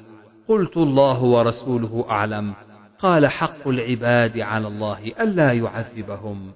قلت 0.48 0.78
الله 0.78 1.24
ورسوله 1.24 2.06
أعلم 2.10 2.54
قال 3.00 3.28
حق 3.28 3.68
العباد 3.68 4.40
على 4.40 4.68
الله 4.68 5.08
ألا 5.20 5.54
يعذبهم. 5.54 6.52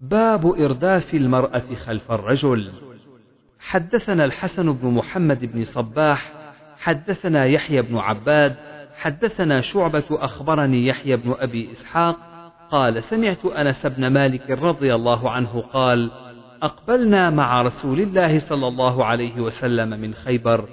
باب 0.00 0.46
إرداف 0.46 1.14
المرأة 1.14 1.74
خلف 1.86 2.12
الرجل. 2.12 2.72
حدثنا 3.58 4.24
الحسن 4.24 4.72
بن 4.72 4.88
محمد 4.88 5.44
بن 5.44 5.64
صباح 5.64 6.32
حدثنا 6.78 7.44
يحيى 7.44 7.82
بن 7.82 7.96
عباد 7.96 8.65
حدثنا 8.96 9.60
شعبة 9.60 10.04
أخبرني 10.10 10.86
يحيى 10.86 11.16
بن 11.16 11.34
أبي 11.38 11.72
إسحاق 11.72 12.16
قال 12.70 13.02
سمعت 13.02 13.44
أنس 13.44 13.86
بن 13.86 14.06
مالك 14.06 14.50
رضي 14.50 14.94
الله 14.94 15.30
عنه 15.30 15.60
قال 15.72 16.10
أقبلنا 16.62 17.30
مع 17.30 17.62
رسول 17.62 18.00
الله 18.00 18.38
صلى 18.38 18.68
الله 18.68 19.04
عليه 19.04 19.40
وسلم 19.40 20.00
من 20.00 20.14
خيبر 20.14 20.68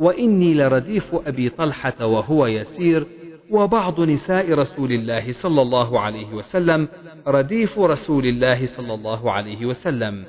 وإني 0.00 0.54
لرديف 0.54 1.14
أبي 1.14 1.48
طلحة 1.48 2.06
وهو 2.06 2.46
يسير 2.46 3.06
وبعض 3.50 4.00
نساء 4.00 4.52
رسول 4.52 4.92
الله 4.92 5.32
صلى 5.32 5.62
الله 5.62 6.00
عليه 6.00 6.34
وسلم 6.34 6.88
رديف 7.26 7.78
رسول 7.78 8.26
الله 8.26 8.66
صلى 8.66 8.94
الله 8.94 9.32
عليه 9.32 9.66
وسلم 9.66 10.24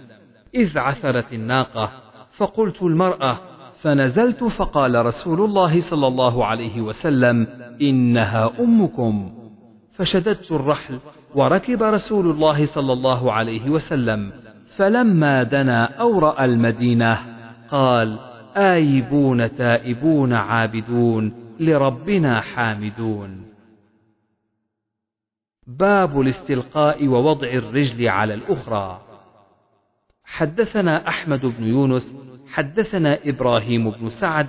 إذ 0.56 0.78
عثرت 0.78 1.34
الناقة 1.34 1.91
فقلت 2.32 2.84
المرأة 2.84 3.40
فنزلت 3.82 4.44
فقال 4.44 5.06
رسول 5.06 5.41
الله 5.41 5.80
صلى 5.80 6.08
الله 6.08 6.45
عليه 6.45 6.82
وسلم 6.82 7.48
إنها 7.82 8.52
أمكم. 8.60 9.34
فشددت 9.91 10.52
الرحل 10.52 10.99
وركب 11.36 11.84
رسول 11.84 12.32
الله 12.32 12.66
صلى 12.66 12.94
الله 12.94 13.32
عليه 13.34 13.70
وسلم. 13.70 14.32
فلما 14.76 15.44
دنا 15.44 15.86
أو 15.86 16.20
رأى 16.20 16.45
المدينة 16.45 17.18
قال 17.72 18.20
آيبون 18.56 19.52
تائبون 19.52 20.34
عابدون 20.34 21.34
لربنا 21.60 22.41
حامدون. 22.41 23.45
باب 25.68 26.22
الاستلقاء 26.22 27.08
ووضع 27.08 27.48
الرجل 27.48 28.08
على 28.10 28.34
الأخرى. 28.34 29.02
حدثنا 30.24 31.08
أحمد 31.08 31.45
بن 31.45 31.64
يونس 31.64 32.27
حدثنا 32.53 33.19
إبراهيم 33.26 33.90
بن 33.91 34.10
سعد 34.10 34.48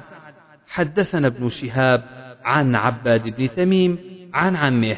حدثنا 0.69 1.27
ابن 1.27 1.49
شهاب 1.49 2.05
عن 2.45 2.75
عباد 2.75 3.29
بن 3.37 3.51
تميم 3.57 3.99
عن 4.35 4.57
عمه 4.57 4.97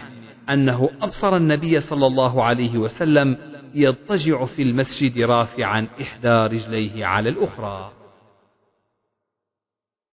أنه 0.50 0.90
أبصر 1.02 1.36
النبي 1.36 1.80
صلى 1.80 2.06
الله 2.06 2.44
عليه 2.44 2.78
وسلم 2.78 3.36
يضطجع 3.74 4.44
في 4.44 4.62
المسجد 4.62 5.20
رافعا 5.20 5.86
إحدى 6.02 6.28
رجليه 6.28 7.06
على 7.06 7.28
الأخرى. 7.28 7.92